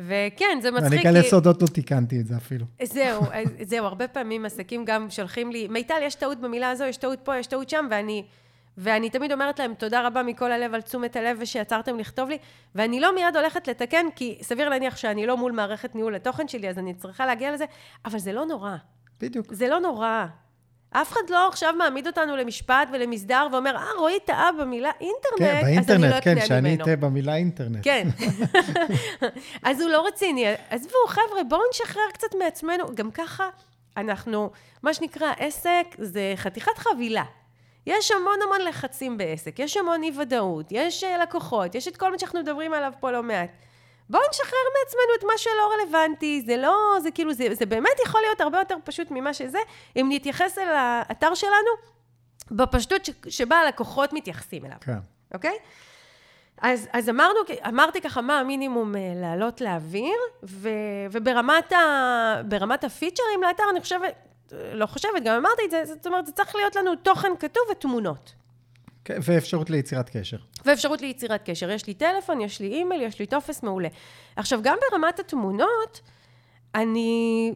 וכן, 0.00 0.58
זה 0.62 0.70
מצחיק. 0.70 0.92
אני 0.92 1.02
כאלה 1.02 1.22
סודות 1.22 1.62
לא 1.62 1.66
תיקנתי 1.66 2.20
את 2.20 2.26
זה 2.26 2.36
אפילו. 2.36 2.66
זהו, 2.94 3.22
זהו, 3.62 3.86
הרבה 3.86 4.08
פעמים 4.08 4.44
עסקים 4.44 4.84
גם 4.84 5.10
שולחים 5.10 5.52
לי, 5.52 5.68
מיטל, 5.68 5.98
יש 6.02 6.14
טעות 6.14 6.40
במילה 6.40 6.70
הזו, 6.70 6.84
יש 6.84 6.96
טעות 6.96 7.18
פה, 7.22 7.36
יש 7.38 7.46
טעות 7.46 7.68
שם, 7.68 7.86
ואני, 7.90 8.24
ואני 8.78 9.10
תמיד 9.10 9.32
אומרת 9.32 9.58
להם, 9.58 9.74
תודה 9.74 10.06
רבה 10.06 10.22
מכל 10.22 10.52
הלב 10.52 10.74
על 10.74 10.80
תשומת 10.80 11.16
הלב 11.16 11.36
ושיצרתם 11.40 11.98
לכתוב 11.98 12.28
לי, 12.28 12.38
ואני 12.74 13.00
לא 13.00 13.14
מיד 13.14 13.36
הולכת 13.36 13.68
לתקן, 13.68 14.06
כי 14.16 14.38
סביר 14.42 14.68
להניח 14.68 14.96
שאני 14.96 15.26
לא 15.26 15.36
מול 15.36 15.52
מערכת 15.52 15.94
ניהול 15.94 16.14
התוכן 16.14 16.48
שלי, 16.48 16.68
אז 16.68 16.78
אני 16.78 16.94
צריכה 16.94 17.26
להגיע 17.26 17.52
לזה, 17.52 17.64
אבל 18.04 18.18
זה 18.18 18.32
לא 18.32 18.46
נורא. 18.46 18.76
בדיוק. 19.20 19.54
זה 19.54 19.68
לא 19.68 19.80
נורא. 19.80 20.26
אף 20.96 21.12
אחד 21.12 21.20
לא 21.28 21.48
עכשיו 21.48 21.74
מעמיד 21.78 22.06
אותנו 22.06 22.36
למשפט 22.36 22.88
ולמסדר 22.92 23.46
ואומר, 23.52 23.76
אה, 23.76 23.84
רועי 23.98 24.20
טעה 24.20 24.50
במילה 24.60 24.90
אינטרנט, 25.00 25.38
כן, 25.38 25.60
באינטרנט, 25.62 25.90
אז 25.90 26.04
אני 26.04 26.10
לא 26.10 26.20
כן. 26.20 26.40
כן, 26.40 26.46
שאני 26.46 26.74
אטעה 26.74 26.96
במילה 26.96 27.34
אינטרנט. 27.34 27.78
כן. 27.82 28.08
אז 29.68 29.80
הוא 29.80 29.90
לא 29.90 30.06
רציני. 30.06 30.46
עזבו, 30.70 30.98
חבר'ה, 31.06 31.44
בואו 31.48 31.60
נשחרר 31.70 32.02
קצת 32.12 32.34
מעצמנו. 32.38 32.84
גם 32.94 33.10
ככה, 33.10 33.48
אנחנו, 33.96 34.50
מה 34.82 34.94
שנקרא, 34.94 35.32
עסק 35.38 35.86
זה 35.98 36.32
חתיכת 36.36 36.78
חבילה. 36.78 37.24
יש 37.86 38.10
המון 38.10 38.38
המון 38.44 38.68
לחצים 38.68 39.18
בעסק, 39.18 39.58
יש 39.58 39.76
המון 39.76 40.02
אי-ודאות, 40.02 40.66
יש 40.70 41.04
אה, 41.04 41.18
לקוחות, 41.18 41.74
יש 41.74 41.88
את 41.88 41.96
כל 41.96 42.10
מה 42.10 42.18
שאנחנו 42.18 42.40
מדברים 42.40 42.72
עליו 42.72 42.92
פה 43.00 43.10
לא 43.10 43.22
מעט. 43.22 43.50
בואו 44.10 44.22
נשחרר 44.30 44.58
מעצמנו 44.78 45.14
את 45.18 45.24
מה 45.24 45.32
שלא 45.36 45.72
רלוונטי, 45.74 46.42
זה 46.46 46.56
לא, 46.56 46.96
זה 47.02 47.10
כאילו, 47.10 47.32
זה, 47.32 47.46
זה 47.52 47.66
באמת 47.66 48.00
יכול 48.06 48.20
להיות 48.20 48.40
הרבה 48.40 48.58
יותר 48.58 48.76
פשוט 48.84 49.10
ממה 49.10 49.34
שזה, 49.34 49.58
אם 49.96 50.06
נתייחס 50.12 50.58
אל 50.58 50.68
האתר 50.68 51.34
שלנו 51.34 51.70
בפשטות 52.50 53.04
ש, 53.04 53.10
שבה 53.28 53.56
הלקוחות 53.56 54.12
מתייחסים 54.12 54.64
אליו. 54.64 54.76
כן. 54.80 54.98
אוקיי? 55.34 55.58
אז, 56.60 56.88
אז 56.92 57.08
אמרנו, 57.08 57.38
אמרתי 57.68 58.00
ככה 58.00 58.20
מה 58.20 58.40
המינימום 58.40 58.96
אה, 58.96 59.12
לעלות 59.14 59.60
לאוויר, 59.60 60.18
ו, 60.42 60.68
וברמת 61.10 61.72
ה, 61.72 62.42
הפיצ'רים 62.82 63.42
לאתר, 63.42 63.64
אני 63.70 63.80
חושבת, 63.80 64.14
לא 64.52 64.86
חושבת, 64.86 65.22
גם 65.24 65.36
אמרתי 65.36 65.62
את 65.64 65.70
זה, 65.70 65.84
זאת 65.84 66.06
אומרת, 66.06 66.26
זה 66.26 66.32
צריך 66.32 66.54
להיות 66.54 66.76
לנו 66.76 66.96
תוכן 66.96 67.32
כתוב 67.38 67.62
ותמונות. 67.70 68.34
כן, 69.04 69.18
ואפשרות 69.22 69.70
ליצירת 69.70 70.10
קשר. 70.16 70.36
ואפשרות 70.64 71.00
ליצירת 71.02 71.50
קשר. 71.50 71.70
יש 71.70 71.86
לי 71.86 71.94
טלפון, 71.94 72.40
יש 72.40 72.60
לי 72.60 72.66
אימייל, 72.66 73.02
יש 73.02 73.18
לי 73.18 73.26
טופס 73.26 73.62
מעולה. 73.62 73.88
עכשיו, 74.36 74.60
גם 74.62 74.76
ברמת 74.90 75.18
התמונות, 75.18 76.00
אני... 76.74 77.52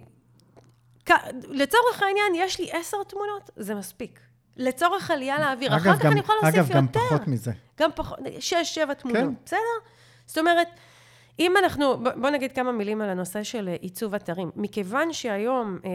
לצורך 1.49 2.03
העניין, 2.03 2.33
יש 2.37 2.61
לי 2.61 2.71
עשר 2.73 2.97
תמונות, 3.03 3.51
זה 3.57 3.75
מספיק. 3.75 4.21
לצורך 4.57 5.11
עלייה 5.11 5.39
לאוויר. 5.41 5.77
אחר 5.77 5.97
כך 5.97 6.05
אני 6.05 6.21
יכולה 6.21 6.39
להוסיף 6.43 6.59
יותר. 6.59 6.79
אגב, 6.79 6.87
גם 6.95 7.09
פחות 7.09 7.29
מזה. 7.29 7.53
גם 7.81 7.91
פחות, 7.95 8.19
שש, 8.41 8.75
שבע 8.75 8.95
תמונות, 8.95 9.23
כן. 9.23 9.35
בסדר? 9.45 9.59
זאת 10.27 10.39
אומרת, 10.39 10.69
אם 11.39 11.55
אנחנו, 11.57 12.03
בוא 12.21 12.31
נגיד 12.31 12.53
כמה 12.53 12.73
מילים 12.73 13.01
על 13.01 13.09
הנושא 13.09 13.43
של 13.43 13.69
עיצוב 13.81 14.15
אתרים. 14.15 14.51
מכיוון 14.57 15.13
שהיום... 15.13 15.79
אה, 15.85 15.91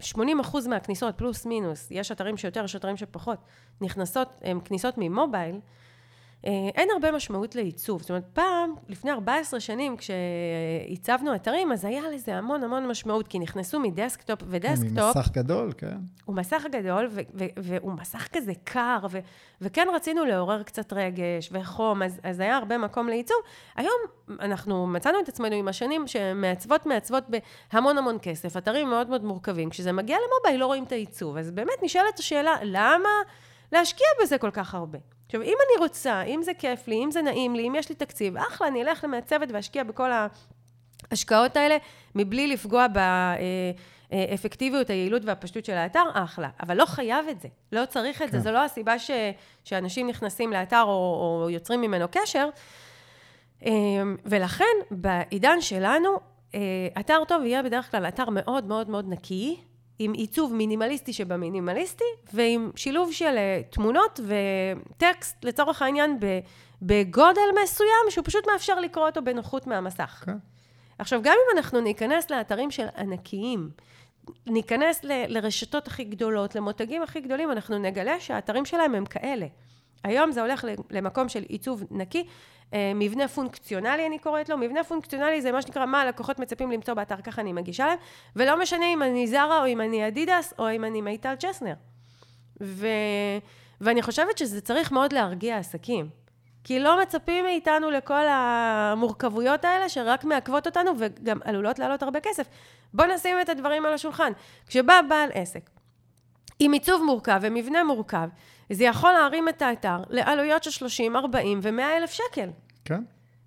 80 0.00 0.40
אחוז 0.40 0.66
מהכניסות, 0.66 1.18
פלוס 1.18 1.46
מינוס, 1.46 1.90
יש 1.90 2.12
אתרים 2.12 2.36
שיותר, 2.36 2.64
יש 2.64 2.76
אתרים 2.76 2.96
שפחות, 2.96 3.38
נכנסות, 3.80 4.28
הן 4.42 4.58
כניסות 4.64 4.94
מ 4.98 5.06
mobile, 5.06 5.60
אין 6.44 6.88
הרבה 6.92 7.12
משמעות 7.12 7.54
לעיצוב. 7.54 8.00
זאת 8.00 8.10
אומרת, 8.10 8.24
פעם, 8.32 8.74
לפני 8.88 9.10
14 9.10 9.60
שנים, 9.60 9.96
כשעיצבנו 9.96 11.34
אתרים, 11.34 11.72
אז 11.72 11.84
היה 11.84 12.02
לזה 12.14 12.36
המון 12.36 12.64
המון 12.64 12.86
משמעות, 12.86 13.28
כי 13.28 13.38
נכנסו 13.38 13.80
מ 13.80 13.86
desktop, 13.86 14.38
ו 14.46 14.52
desktop... 14.52 15.16
ממסך 15.16 15.28
גדול, 15.32 15.72
כן. 15.78 15.96
הוא 16.24 16.36
מסך 16.36 16.64
גדול, 16.72 17.08
ו- 17.10 17.20
ו- 17.34 17.44
והוא 17.56 17.92
מסך 17.92 18.28
כזה 18.32 18.52
קר, 18.64 18.98
ו- 19.10 19.18
וכן 19.60 19.86
רצינו 19.94 20.24
לעורר 20.24 20.62
קצת 20.62 20.92
רגש 20.92 21.48
וחום, 21.52 22.02
אז, 22.02 22.20
אז 22.22 22.40
היה 22.40 22.56
הרבה 22.56 22.78
מקום 22.78 23.08
לעיצוב. 23.08 23.38
היום 23.76 24.00
אנחנו 24.40 24.86
מצאנו 24.86 25.20
את 25.20 25.28
עצמנו 25.28 25.54
עם 25.54 25.68
השנים 25.68 26.06
שמעצבות 26.06 26.86
מעצבות 26.86 27.24
בהמון 27.72 27.98
המון 27.98 28.18
כסף, 28.22 28.56
אתרים 28.56 28.88
מאוד 28.88 29.08
מאוד 29.08 29.24
מורכבים. 29.24 29.70
כשזה 29.70 29.92
מגיע 29.92 30.16
למובייל 30.16 30.60
לא 30.60 30.66
רואים 30.66 30.84
את 30.84 30.92
העיצוב, 30.92 31.36
אז 31.36 31.50
באמת 31.50 31.82
נשאלת 31.82 32.18
השאלה, 32.18 32.56
למה 32.62 33.08
להשקיע 33.72 34.06
בזה 34.22 34.38
כל 34.38 34.50
כך 34.50 34.74
הרבה? 34.74 34.98
עכשיו, 35.26 35.42
אם 35.42 35.56
אני 35.68 35.86
רוצה, 35.86 36.22
אם 36.22 36.42
זה 36.42 36.54
כיף 36.54 36.88
לי, 36.88 37.04
אם 37.04 37.10
זה 37.10 37.22
נעים 37.22 37.54
לי, 37.54 37.68
אם 37.68 37.74
יש 37.74 37.88
לי 37.88 37.94
תקציב, 37.94 38.36
אחלה, 38.36 38.68
אני 38.68 38.82
אלך 38.82 39.04
למעצבת 39.04 39.48
ואשקיע 39.52 39.84
בכל 39.84 40.10
ההשקעות 41.10 41.56
האלה, 41.56 41.76
מבלי 42.14 42.46
לפגוע 42.46 42.86
באפקטיביות, 44.10 44.90
היעילות 44.90 45.22
והפשטות 45.24 45.64
של 45.64 45.72
האתר, 45.72 46.04
אחלה. 46.14 46.48
אבל 46.62 46.76
לא 46.76 46.86
חייב 46.86 47.28
את 47.28 47.40
זה, 47.40 47.48
לא 47.72 47.86
צריך 47.86 48.22
את 48.22 48.30
כן. 48.30 48.32
זה, 48.32 48.40
זו 48.40 48.52
לא 48.52 48.64
הסיבה 48.64 48.98
ש, 48.98 49.10
שאנשים 49.64 50.08
נכנסים 50.08 50.52
לאתר 50.52 50.82
או, 50.82 51.40
או 51.42 51.50
יוצרים 51.50 51.80
ממנו 51.80 52.06
קשר. 52.10 52.48
אמ, 53.66 54.16
ולכן, 54.24 54.64
בעידן 54.90 55.60
שלנו, 55.60 56.16
אה, 56.54 56.60
אתר 57.00 57.22
טוב 57.28 57.44
יהיה 57.44 57.62
בדרך 57.62 57.90
כלל 57.90 58.08
אתר 58.08 58.30
מאוד 58.30 58.64
מאוד 58.64 58.90
מאוד 58.90 59.08
נקי, 59.08 59.60
עם 60.02 60.12
עיצוב 60.12 60.54
מינימליסטי 60.54 61.12
שבמינימליסטי, 61.12 62.04
ועם 62.32 62.70
שילוב 62.76 63.12
של 63.12 63.36
אה, 63.36 63.62
תמונות 63.70 64.20
וטקסט, 64.26 65.44
לצורך 65.44 65.82
העניין, 65.82 66.18
בגודל 66.82 67.40
מסוים, 67.62 68.10
שהוא 68.10 68.24
פשוט 68.24 68.46
מאפשר 68.52 68.80
לקרוא 68.80 69.06
אותו 69.06 69.22
בנוחות 69.22 69.66
מהמסך. 69.66 70.22
Okay. 70.22 70.26
כן. 70.26 70.36
עכשיו, 70.98 71.20
גם 71.22 71.32
אם 71.32 71.58
אנחנו 71.58 71.80
ניכנס 71.80 72.30
לאתרים 72.30 72.70
של 72.70 72.86
ענקיים, 72.96 73.70
ניכנס 74.46 75.04
ל- 75.04 75.24
לרשתות 75.28 75.86
הכי 75.86 76.04
גדולות, 76.04 76.54
למותגים 76.54 77.02
הכי 77.02 77.20
גדולים, 77.20 77.52
אנחנו 77.52 77.78
נגלה 77.78 78.20
שהאתרים 78.20 78.64
שלהם 78.64 78.94
הם 78.94 79.06
כאלה. 79.06 79.46
היום 80.04 80.32
זה 80.32 80.40
הולך 80.40 80.64
למקום 80.90 81.28
של 81.28 81.42
עיצוב 81.48 81.84
נקי, 81.90 82.26
מבנה 82.94 83.28
פונקציונלי 83.28 84.06
אני 84.06 84.18
קוראת 84.18 84.48
לו, 84.48 84.58
מבנה 84.58 84.84
פונקציונלי 84.84 85.42
זה 85.42 85.52
מה 85.52 85.62
שנקרא 85.62 85.86
מה 85.86 86.00
הלקוחות 86.00 86.38
מצפים 86.38 86.70
למצוא 86.70 86.94
באתר, 86.94 87.20
ככה 87.20 87.42
אני 87.42 87.52
מגישה 87.52 87.86
להם, 87.86 87.98
ולא 88.36 88.60
משנה 88.60 88.86
אם 88.86 89.02
אני 89.02 89.26
זרה 89.26 89.60
או 89.60 89.66
אם 89.66 89.80
אני 89.80 90.08
אדידס 90.08 90.54
או 90.58 90.70
אם 90.70 90.84
אני 90.84 91.00
מיטל 91.00 91.34
צ'סנר. 91.34 91.74
ו... 92.62 92.86
ואני 93.80 94.02
חושבת 94.02 94.38
שזה 94.38 94.60
צריך 94.60 94.92
מאוד 94.92 95.12
להרגיע 95.12 95.58
עסקים. 95.58 96.08
כי 96.64 96.78
לא 96.78 97.02
מצפים 97.02 97.44
מאיתנו 97.44 97.90
לכל 97.90 98.24
המורכבויות 98.28 99.64
האלה 99.64 99.88
שרק 99.88 100.24
מעכבות 100.24 100.66
אותנו 100.66 100.90
וגם 100.98 101.38
עלולות 101.44 101.78
לעלות 101.78 102.02
הרבה 102.02 102.20
כסף. 102.20 102.46
בואו 102.94 103.14
נשים 103.14 103.36
את 103.40 103.48
הדברים 103.48 103.86
על 103.86 103.92
השולחן. 103.92 104.32
כשבא 104.66 105.00
בעל 105.08 105.30
עסק 105.34 105.70
עם 106.58 106.72
עיצוב 106.72 107.02
מורכב 107.02 107.38
ומבנה 107.42 107.84
מורכב, 107.84 108.28
זה 108.70 108.84
יכול 108.84 109.12
להרים 109.12 109.48
את 109.48 109.62
האתר 109.62 109.96
לעלויות 110.08 110.62
של 110.62 110.70
30, 110.70 111.16
40 111.16 111.60
ו-100 111.62 111.82
אלף 111.98 112.10
שקל. 112.10 112.50
כן. 112.84 113.02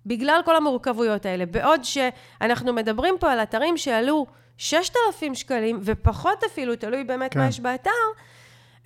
בגלל 0.06 0.40
כל 0.44 0.56
המורכבויות 0.56 1.26
האלה. 1.26 1.46
בעוד 1.46 1.80
שאנחנו 1.84 2.72
מדברים 2.72 3.14
פה 3.20 3.32
על 3.32 3.42
אתרים 3.42 3.76
שעלו 3.76 4.26
6,000 4.56 5.34
שקלים, 5.34 5.80
ופחות 5.82 6.44
אפילו, 6.44 6.76
תלוי 6.76 7.04
באמת 7.04 7.32
כן. 7.32 7.40
מה 7.40 7.48
יש 7.48 7.60
באתר, 7.60 7.90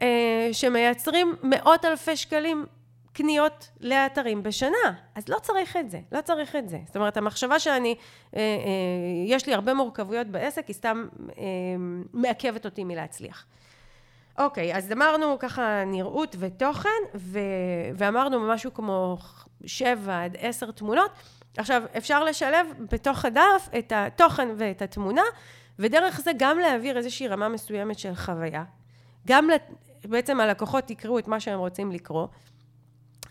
אה, 0.03 0.49
שמייצרים 0.53 1.34
מאות 1.43 1.84
אלפי 1.84 2.16
שקלים 2.16 2.66
קניות 3.12 3.68
לאתרים 3.80 4.43
בשנה. 4.43 4.93
אז 5.14 5.28
לא 5.28 5.39
צריך 5.39 5.76
את 5.76 5.91
זה, 5.91 6.01
לא 6.12 6.20
צריך 6.20 6.57
את 6.57 6.68
זה. 6.68 6.78
זאת 6.86 6.97
אומרת, 6.97 7.16
המחשבה 7.16 7.59
שאני, 7.59 7.95
אה, 8.36 8.41
אה, 8.41 8.45
יש 9.26 9.47
לי 9.47 9.55
הרבה 9.55 9.74
מורכבויות 9.74 10.26
בעסק, 10.26 10.66
היא 10.66 10.74
סתם 10.74 11.09
אה, 11.39 11.45
מעכבת 12.12 12.64
אותי 12.64 12.84
מלהצליח. 12.84 13.47
אוקיי, 14.39 14.76
אז 14.76 14.93
אמרנו 14.93 15.39
ככה 15.39 15.84
נראות 15.86 16.36
ותוכן, 16.39 16.89
ו... 17.14 17.39
ואמרנו 17.95 18.41
משהו 18.41 18.74
כמו 18.74 19.18
שבע 19.66 20.24
עד 20.24 20.36
עשר 20.41 20.70
תמונות. 20.70 21.11
עכשיו, 21.57 21.82
אפשר 21.97 22.24
לשלב 22.24 22.66
בתוך 22.93 23.24
הדף 23.24 23.68
את 23.78 23.93
התוכן 23.97 24.49
ואת 24.57 24.82
התמונה, 24.82 25.22
ודרך 25.78 26.20
זה 26.20 26.30
גם 26.39 26.59
להעביר 26.59 26.97
איזושהי 26.97 27.28
רמה 27.28 27.49
מסוימת 27.49 27.99
של 27.99 28.14
חוויה. 28.14 28.64
גם 29.26 29.51
לת... 29.51 29.62
בעצם 30.05 30.41
הלקוחות 30.41 30.91
יקראו 30.91 31.18
את 31.18 31.28
מה 31.28 31.41
שהם 31.41 31.59
רוצים 31.59 31.93
לקרוא. 31.93 32.26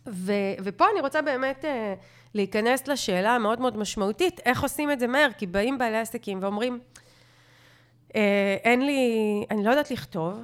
ו... 0.08 0.34
ופה 0.64 0.86
אני 0.94 1.02
רוצה 1.02 1.22
באמת 1.22 1.66
אה, 1.66 1.94
להיכנס 2.34 2.88
לשאלה 2.88 3.36
המאוד 3.36 3.62
מאוד 3.62 3.78
משמעותית, 3.78 4.40
איך 4.46 4.64
עושים 4.64 4.92
את 4.92 5.00
זה 5.00 5.08
מהר? 5.08 5.30
כי 5.38 5.48
באים 5.48 5.78
בעלי 5.78 5.98
עסקים 5.98 6.40
ואומרים, 6.42 6.80
אה, 8.16 8.58
אין 8.64 8.86
לי, 8.86 9.02
אני 9.52 9.64
לא 9.64 9.70
יודעת 9.70 9.92
לכתוב, 9.92 10.40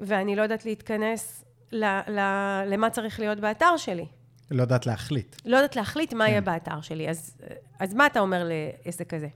ואני 0.00 0.36
לא 0.36 0.42
יודעת 0.42 0.64
להתכנס 0.64 1.44
ל, 1.72 1.84
ל, 2.08 2.18
למה 2.66 2.90
צריך 2.90 3.20
להיות 3.20 3.40
באתר 3.40 3.76
שלי. 3.76 4.06
לא 4.50 4.62
יודעת 4.62 4.86
להחליט. 4.86 5.36
לא 5.44 5.56
יודעת 5.56 5.76
להחליט 5.76 6.12
מה 6.12 6.24
כן. 6.24 6.30
יהיה 6.30 6.40
באתר 6.40 6.80
שלי. 6.80 7.08
אז, 7.10 7.36
אז 7.78 7.94
מה 7.94 8.06
אתה 8.06 8.20
אומר 8.20 8.48
לעסק 8.86 9.08
כזה? 9.14 9.28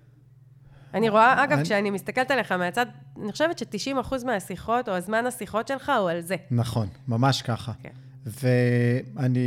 אני 0.94 1.09
רואה, 1.09 1.44
אגב, 1.44 1.52
אני- 1.52 1.64
כשאני 1.64 1.90
מסתכלת 1.90 2.30
עליך 2.30 2.52
מהצד, 2.52 2.86
אני 3.22 3.32
חושבת 3.32 3.59
ש-90% 3.59 4.24
מהשיחות, 4.26 4.88
או 4.88 4.94
הזמן 4.94 5.26
השיחות 5.26 5.68
שלך, 5.68 5.92
הוא 6.00 6.11
על 6.11 6.20
זה. 6.20 6.36
נכון, 6.50 6.88
ממש 7.09 7.42
ככה. 7.42 7.72
כן. 7.82 7.90
ואני 8.26 9.38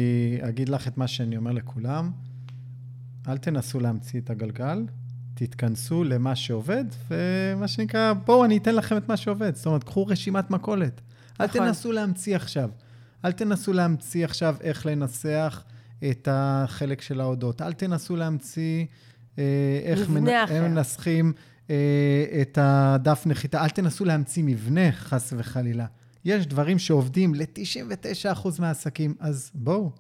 אגיד 0.42 0.70
לך 0.70 0.88
את 0.88 0.98
מה 0.98 1.08
שאני 1.08 1.38
אומר 1.38 1.52
לכולם, 1.52 2.12
אל 3.28 3.38
תנסו 3.38 3.80
להמציא 3.80 4.20
את 4.22 4.30
הגלגל, 4.30 4.86
תתכנסו 5.46 6.04
למה 6.04 6.36
שעובד, 6.36 6.86
ומה 7.12 7.68
שנקרא, 7.68 8.14
בואו 8.14 8.46
אני 8.46 8.58
אתן 8.58 8.76
לכם 8.76 8.98
את 8.98 9.10
מה 9.10 9.18
שעובד. 9.18 9.56
זאת 9.56 9.66
אומרת, 9.66 9.84
קחו 9.84 10.08
רשימת 10.08 10.52
מכולת. 10.52 11.02
אל 11.42 11.46
נכון. 11.46 11.62
תנסו 11.62 11.92
להמציא 11.92 12.36
עכשיו. 12.36 12.70
אל 13.26 13.32
תנסו 13.32 13.74
להמציא 13.74 14.26
עכשיו 14.26 14.56
איך 14.62 14.86
לנסח 14.86 15.64
את 16.10 16.28
החלק 16.32 17.02
של 17.02 17.22
ההודות. 17.22 17.62
אל 17.62 17.74
תנסו 17.74 18.16
להמציא 18.16 18.86
אה, 19.40 19.44
איך 19.84 20.00
אחר. 20.02 20.56
הם 20.56 20.72
מנסחים 20.72 21.34
אה, 21.70 22.26
את 22.42 22.58
הדף 22.62 23.24
נחיתה. 23.26 23.64
אל 23.64 23.70
תנסו 23.70 24.06
להמציא 24.06 24.44
מבנה, 24.44 24.92
חס 24.92 25.34
וחלילה. 25.38 25.86
יש 26.26 26.48
דברים 26.48 26.80
שעובדים 26.80 27.36
ל-99% 27.36 28.48
מהעסקים, 28.60 29.14
אז 29.20 29.52
בואו, 29.54 29.92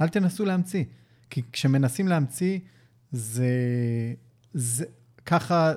אל 0.00 0.08
תנסו 0.08 0.44
להמציא. 0.44 0.84
כי 1.30 1.42
כשמנסים 1.52 2.08
להמציא, 2.08 2.58
זה... 3.12 3.46
זה 4.54 4.84
ככה 5.26 5.72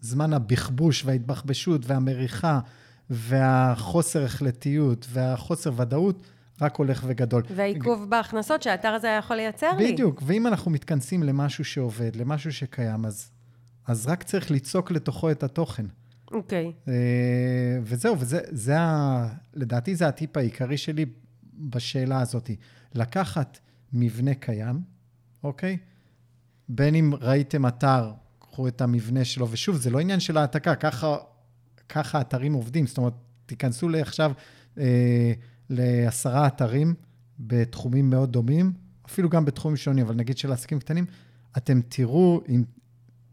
זמן 0.00 0.32
הבכבוש 0.32 1.04
וההתבחבשות 1.04 1.80
והמריחה 1.86 2.60
והחוסר 3.10 4.24
החלטיות 4.24 5.06
והחוסר 5.10 5.72
ודאות 5.76 6.26
רק 6.60 6.76
הולך 6.76 7.04
וגדול. 7.06 7.42
והעיכוב 7.54 8.10
בהכנסות 8.10 8.62
שהאתר 8.62 8.88
הזה 8.88 9.06
היה 9.06 9.16
יכול 9.16 9.36
לייצר 9.36 9.76
לי. 9.76 9.92
בדיוק, 9.92 10.22
ואם 10.26 10.46
אנחנו 10.46 10.70
מתכנסים 10.70 11.22
למשהו 11.22 11.64
שעובד, 11.64 12.16
למשהו 12.16 12.52
שקיים, 12.52 13.06
אז, 13.06 13.30
אז 13.86 14.06
רק 14.06 14.22
צריך 14.22 14.50
ליצוק 14.50 14.90
לתוכו 14.90 15.30
את 15.30 15.42
התוכן. 15.42 15.86
אוקיי. 16.32 16.72
אה, 16.88 17.78
וזהו, 17.82 18.20
וזה, 18.20 18.40
זה 18.50 18.80
ה, 18.80 19.26
לדעתי 19.54 19.96
זה 19.96 20.08
הטיפ 20.08 20.36
העיקרי 20.36 20.76
שלי 20.76 21.06
בשאלה 21.58 22.20
הזאת. 22.20 22.50
לקחת 22.94 23.58
מבנה 23.92 24.34
קיים, 24.34 24.80
אוקיי? 25.44 25.76
בין 26.68 26.94
אם 26.94 27.12
ראיתם 27.20 27.66
אתר, 27.66 28.10
קחו 28.38 28.68
את 28.68 28.80
המבנה 28.80 29.24
שלו, 29.24 29.48
ושוב, 29.50 29.76
זה 29.76 29.90
לא 29.90 30.00
עניין 30.00 30.20
של 30.20 30.36
העתקה, 30.38 30.74
ככה, 30.74 31.16
ככה 31.88 32.20
אתרים 32.20 32.52
עובדים. 32.52 32.86
זאת 32.86 32.98
אומרת, 32.98 33.12
תיכנסו 33.46 33.88
לעכשיו 33.88 34.32
אה, 34.78 35.32
לעשרה 35.70 36.46
אתרים 36.46 36.94
בתחומים 37.38 38.10
מאוד 38.10 38.32
דומים, 38.32 38.72
אפילו 39.06 39.28
גם 39.28 39.44
בתחומים 39.44 39.76
שונים, 39.76 40.06
אבל 40.06 40.14
נגיד 40.14 40.38
של 40.38 40.52
עסקים 40.52 40.78
קטנים, 40.78 41.06
אתם 41.56 41.80
תראו, 41.88 42.40
אם 42.48 42.64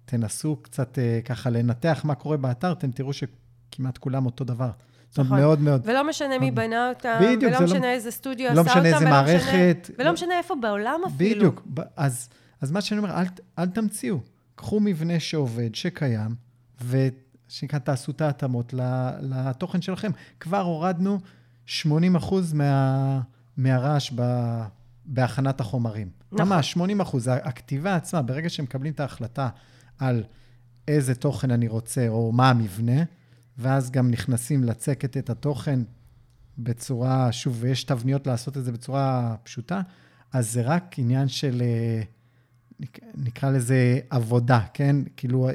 תנסו 0.05 0.55
קצת 0.61 0.99
אה, 0.99 1.19
ככה 1.25 1.49
לנתח 1.49 2.01
מה 2.03 2.15
קורה 2.15 2.37
באתר, 2.37 2.71
אתם 2.71 2.91
תראו 2.91 3.11
שכמעט 3.13 3.97
כולם 3.97 4.25
אותו 4.25 4.43
דבר. 4.43 4.69
זאת 5.09 5.17
אומרת, 5.17 5.27
נכון. 5.31 5.39
מאוד 5.39 5.61
מאוד. 5.61 5.81
ולא 5.85 6.09
משנה 6.09 6.39
מי 6.39 6.51
בנה 6.51 6.89
אותם, 6.89 7.19
בדיוק, 7.21 7.43
ולא 7.43 7.59
לא- 7.59 7.65
משנה 7.65 7.91
איזה 7.93 8.11
סטודיו 8.11 8.53
לא 8.53 8.61
עשה 8.61 8.69
משנה 8.69 8.77
אותם, 8.79 8.85
איזה 8.93 9.05
ולא 9.05 9.09
מערכת. 9.09 9.77
משנה, 9.83 9.95
ולא 9.97 10.05
לא- 10.07 10.13
משנה 10.13 10.37
איפה 10.37 10.53
בעולם 10.61 10.99
אפילו. 11.07 11.35
בדיוק. 11.35 11.67
אז, 11.95 12.29
אז 12.61 12.71
מה 12.71 12.81
שאני 12.81 12.97
אומר, 12.97 13.11
אל, 13.11 13.25
אל 13.59 13.67
תמציאו. 13.69 14.19
קחו 14.55 14.79
מבנה 14.79 15.19
שעובד, 15.19 15.75
שקיים, 15.75 16.35
ושנקרא, 16.87 17.79
תעשו 17.79 18.11
את 18.11 18.21
ההתאמות 18.21 18.73
לתוכן 19.21 19.81
שלכם. 19.81 20.11
כבר 20.39 20.61
הורדנו 20.61 21.19
80 21.65 22.15
אחוז 22.15 22.53
מה, 22.53 23.21
מהרעש 23.57 24.11
ב, 24.15 24.21
בהכנת 25.05 25.59
החומרים. 25.61 26.09
נכון. 26.31 26.47
ממש, 26.47 26.71
80 26.71 27.01
אחוז. 27.01 27.27
הכתיבה 27.33 27.95
עצמה, 27.95 28.21
ברגע 28.21 28.49
שמקבלים 28.49 28.93
את 28.93 28.99
ההחלטה 28.99 29.49
על 29.99 30.23
איזה 30.87 31.15
תוכן 31.15 31.51
אני 31.51 31.67
רוצה, 31.67 32.07
או 32.07 32.31
מה 32.31 32.49
המבנה, 32.49 33.01
ואז 33.57 33.91
גם 33.91 34.11
נכנסים 34.11 34.63
לצקת 34.63 35.17
את 35.17 35.29
התוכן 35.29 35.79
בצורה, 36.57 37.31
שוב, 37.31 37.57
ויש 37.59 37.83
תבניות 37.83 38.27
לעשות 38.27 38.57
את 38.57 38.63
זה 38.63 38.71
בצורה 38.71 39.35
פשוטה, 39.43 39.81
אז 40.33 40.51
זה 40.51 40.61
רק 40.61 40.99
עניין 40.99 41.27
של, 41.27 41.61
נק- 41.61 42.03
נקרא 43.17 43.49
לזה 43.49 43.99
עבודה, 44.09 44.59
כן? 44.73 44.95
כאילו, 45.17 45.49
אה, 45.49 45.53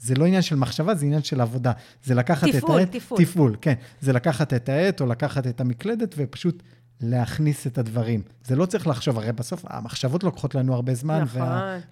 זה 0.00 0.14
לא 0.14 0.26
עניין 0.26 0.42
של 0.42 0.56
מחשבה, 0.56 0.94
זה 0.94 1.06
עניין 1.06 1.22
של 1.22 1.40
עבודה. 1.40 1.72
זה 2.04 2.14
לקחת 2.14 2.48
תפעול, 2.48 2.82
את 2.82 2.86
העט... 2.86 2.96
תפעול. 2.96 3.20
תפעול, 3.24 3.56
כן. 3.60 3.74
זה 4.00 4.12
לקחת 4.12 4.54
את 4.54 4.68
העט 4.68 5.00
או 5.00 5.06
לקחת 5.06 5.46
את 5.46 5.60
המקלדת 5.60 6.14
ופשוט 6.18 6.62
להכניס 7.00 7.66
את 7.66 7.78
הדברים. 7.78 8.22
זה 8.44 8.56
לא 8.56 8.66
צריך 8.66 8.86
לחשוב, 8.86 9.18
הרי 9.18 9.32
בסוף 9.32 9.64
המחשבות 9.68 10.24
לוקחות 10.24 10.54
לנו 10.54 10.74
הרבה 10.74 10.94
זמן. 10.94 11.20
נכון. 11.22 11.42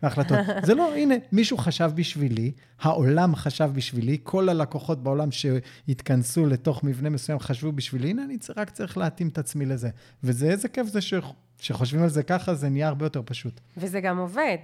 וההחלטות. 0.02 0.38
זה 0.66 0.74
לא, 0.74 0.94
הנה, 0.94 1.14
מישהו 1.32 1.58
חשב 1.58 1.90
בשבילי, 1.94 2.52
העולם 2.80 3.36
חשב 3.36 3.70
בשבילי, 3.74 4.18
כל 4.22 4.48
הלקוחות 4.48 5.02
בעולם 5.02 5.28
שהתכנסו 5.30 6.46
לתוך 6.46 6.84
מבנה 6.84 7.10
מסוים 7.10 7.38
חשבו 7.38 7.72
בשבילי, 7.72 8.10
הנה, 8.10 8.24
אני 8.24 8.36
רק 8.56 8.70
צריך 8.70 8.98
להתאים 8.98 9.28
את 9.28 9.38
עצמי 9.38 9.66
לזה. 9.66 9.90
וזה, 10.24 10.50
איזה 10.50 10.68
כיף 10.68 10.86
זה 10.86 11.00
ש... 11.00 11.14
שחושבים 11.60 12.02
על 12.02 12.08
זה 12.08 12.22
ככה, 12.22 12.54
זה 12.54 12.68
נהיה 12.68 12.88
הרבה 12.88 13.06
יותר 13.06 13.22
פשוט. 13.24 13.60
וזה 13.76 14.00
גם 14.00 14.18
עובד. 14.18 14.56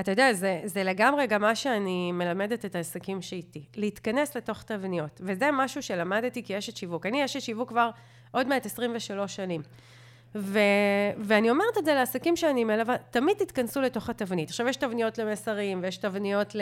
אתה 0.00 0.12
יודע, 0.12 0.32
זה, 0.32 0.60
זה 0.64 0.84
לגמרי 0.84 1.26
גם 1.26 1.42
מה 1.42 1.54
שאני 1.54 2.12
מלמדת 2.12 2.64
את 2.64 2.74
העסקים 2.74 3.22
שאיתי. 3.22 3.64
להתכנס 3.76 4.36
לתוך 4.36 4.62
תבניות. 4.62 5.20
וזה 5.24 5.48
משהו 5.52 5.82
שלמדתי 5.82 6.42
כאשת 6.42 6.76
שיווק. 6.76 7.06
אני 7.06 7.24
אשת 7.24 7.40
שיווק 7.40 7.68
כבר 7.68 7.90
עוד 8.36 8.46
מעט 8.46 8.66
23 8.66 9.36
שנים. 9.36 9.62
ו, 10.34 10.58
ואני 11.18 11.50
אומרת 11.50 11.78
את 11.78 11.84
זה 11.84 11.94
לעסקים 11.94 12.36
שאני 12.36 12.64
מלווה, 12.64 12.96
תמיד 13.10 13.36
תתכנסו 13.36 13.80
לתוך 13.80 14.10
התבנית. 14.10 14.48
עכשיו, 14.48 14.68
יש 14.68 14.76
תבניות 14.76 15.18
למסרים, 15.18 15.80
ויש 15.82 15.96
תבניות 15.96 16.54
ל... 16.54 16.60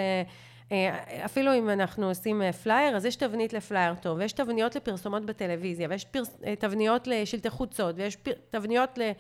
אה, 0.73 1.25
אפילו 1.25 1.55
אם 1.55 1.71
אנחנו 1.71 2.09
עושים 2.09 2.43
אה, 2.43 2.53
פלייר, 2.53 2.97
אז 2.97 3.05
יש 3.05 3.17
תבנית 3.17 3.53
לפלייר 3.53 3.95
טוב, 3.95 4.19
ויש 4.19 4.33
תבניות 4.33 4.77
לפרסומות 4.77 5.27
בטלוויזיה, 5.27 5.89
ויש 5.91 6.05
פרס, 6.05 6.37
אה, 6.47 6.57
תבניות 6.57 7.07
לשלטי 7.07 7.51
חוצות, 7.51 7.95
ויש 7.99 8.17
פר, 8.17 8.33
תבניות 8.51 8.99
ל... 8.99 9.11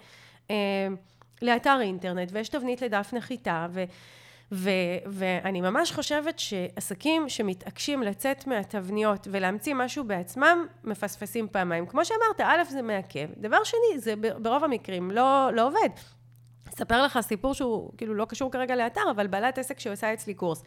לאתר 1.42 1.78
אינטרנט, 1.80 2.28
ויש 2.32 2.48
תבנית 2.48 2.82
לדף 2.82 3.10
נחיתה, 3.12 3.66
ו, 3.70 3.84
ו, 4.52 4.70
ואני 5.06 5.60
ממש 5.60 5.92
חושבת 5.92 6.38
שעסקים 6.38 7.28
שמתעקשים 7.28 8.02
לצאת 8.02 8.46
מהתבניות 8.46 9.28
ולהמציא 9.30 9.74
משהו 9.74 10.04
בעצמם, 10.04 10.66
מפספסים 10.84 11.48
פעמיים. 11.48 11.86
כמו 11.86 12.04
שאמרת, 12.04 12.40
א', 12.40 12.64
זה 12.70 12.82
מעכב. 12.82 13.28
דבר 13.36 13.64
שני, 13.64 13.98
זה 13.98 14.14
ברוב 14.16 14.64
המקרים 14.64 15.10
לא, 15.10 15.50
לא 15.52 15.66
עובד. 15.66 15.88
אספר 16.68 17.02
לך 17.02 17.18
סיפור 17.20 17.54
שהוא 17.54 17.90
כאילו 17.96 18.14
לא 18.14 18.24
קשור 18.24 18.50
כרגע 18.52 18.76
לאתר, 18.76 19.10
אבל 19.10 19.26
בעלת 19.26 19.58
עסק 19.58 19.80
שעושה 19.80 20.12
אצלי 20.14 20.34
קורס. 20.34 20.62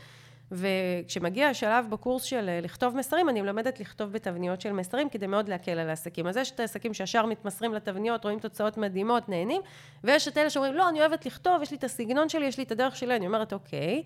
וכשמגיע 0.52 1.48
השלב 1.48 1.86
בקורס 1.90 2.24
של 2.24 2.50
אה, 2.50 2.60
לכתוב 2.62 2.96
מסרים, 2.96 3.30
אני 3.30 3.42
מלמדת 3.42 3.80
לכתוב 3.80 4.12
בתבניות 4.12 4.62
של 4.62 4.72
מסרים 4.72 5.10
כדי 5.10 5.28
מאוד 5.28 5.50
להקל 5.50 5.72
על 5.72 5.90
העסקים. 5.90 6.28
אז 6.28 6.38
יש 6.38 6.52
את 6.52 6.60
העסקים 6.60 6.94
שישר 6.94 7.26
מתמסרים 7.26 7.74
לתבניות, 7.74 8.24
רואים 8.24 8.40
תוצאות 8.40 8.78
מדהימות, 8.78 9.30
נהנים, 9.30 9.62
ויש 10.04 10.28
את 10.28 10.38
אלה 10.38 10.50
שאומרים, 10.50 10.74
לא, 10.74 10.90
אני 10.90 11.00
אוהבת 11.00 11.26
לכתוב, 11.26 11.62
יש 11.62 11.72
לי 11.72 11.78
את 11.78 11.84
הסגנון 11.84 12.30
שלי, 12.30 12.46
יש 12.46 12.58
לי 12.58 12.64
את 12.64 12.72
הדרך 12.72 12.96
שלי, 12.96 13.16
אני 13.16 13.28
אומרת, 13.28 13.54
אוקיי. 13.54 14.04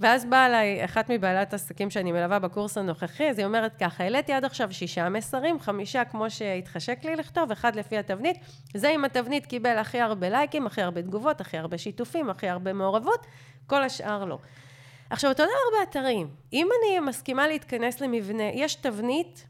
ואז 0.00 0.24
באה 0.24 0.46
אליי 0.46 0.84
אחת 0.84 1.10
מבעלת 1.10 1.54
עסקים 1.54 1.90
שאני 1.90 2.12
מלווה 2.12 2.38
בקורס 2.38 2.78
הנוכחי, 2.78 3.30
אז 3.30 3.38
היא 3.38 3.46
אומרת 3.46 3.76
ככה, 3.80 4.04
העליתי 4.04 4.32
עד 4.32 4.44
עכשיו 4.44 4.72
שישה 4.72 5.08
מסרים, 5.08 5.60
חמישה 5.60 6.04
כמו 6.04 6.30
שהתחשק 6.30 7.04
לי 7.04 7.16
לכתוב, 7.16 7.50
אחד 7.50 7.76
לפי 7.76 7.98
התבנית. 7.98 8.36
זה 8.74 8.88
עם 8.88 9.04
התבנית 9.04 9.46
קיבל 9.46 9.78
הכי 9.78 10.00
הרבה 10.00 10.28
לייקים, 10.28 10.66
הכי 10.66 10.82
הרבה 10.82 11.02
תגובות, 11.02 11.40
הכי 11.40 11.58
הרבה 11.58 11.78
שיתופים, 11.78 12.30
הכי 12.30 12.48
הרבה 12.48 12.72
מעורבות, 12.72 13.26
כל 13.66 13.82
השאר 13.82 14.24
לא. 14.24 14.38
עכשיו, 15.12 15.30
אותו 15.30 15.42
דבר 15.42 15.78
באתרים. 15.78 16.28
אם 16.52 16.68
אני 16.78 17.00
מסכימה 17.00 17.48
להתכנס 17.48 18.00
למבנה, 18.00 18.42
יש 18.42 18.74
תבנית, 18.74 19.46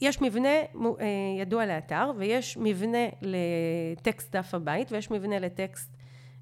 יש 0.00 0.22
מבנה 0.22 0.48
אה, 0.48 1.06
ידוע 1.40 1.66
לאתר, 1.66 2.10
ויש 2.16 2.56
מבנה 2.56 2.98
לטקסט 3.22 4.36
דף 4.36 4.54
הבית, 4.54 4.92
ויש 4.92 5.10
מבנה 5.10 5.38
לטקסט 5.38 5.96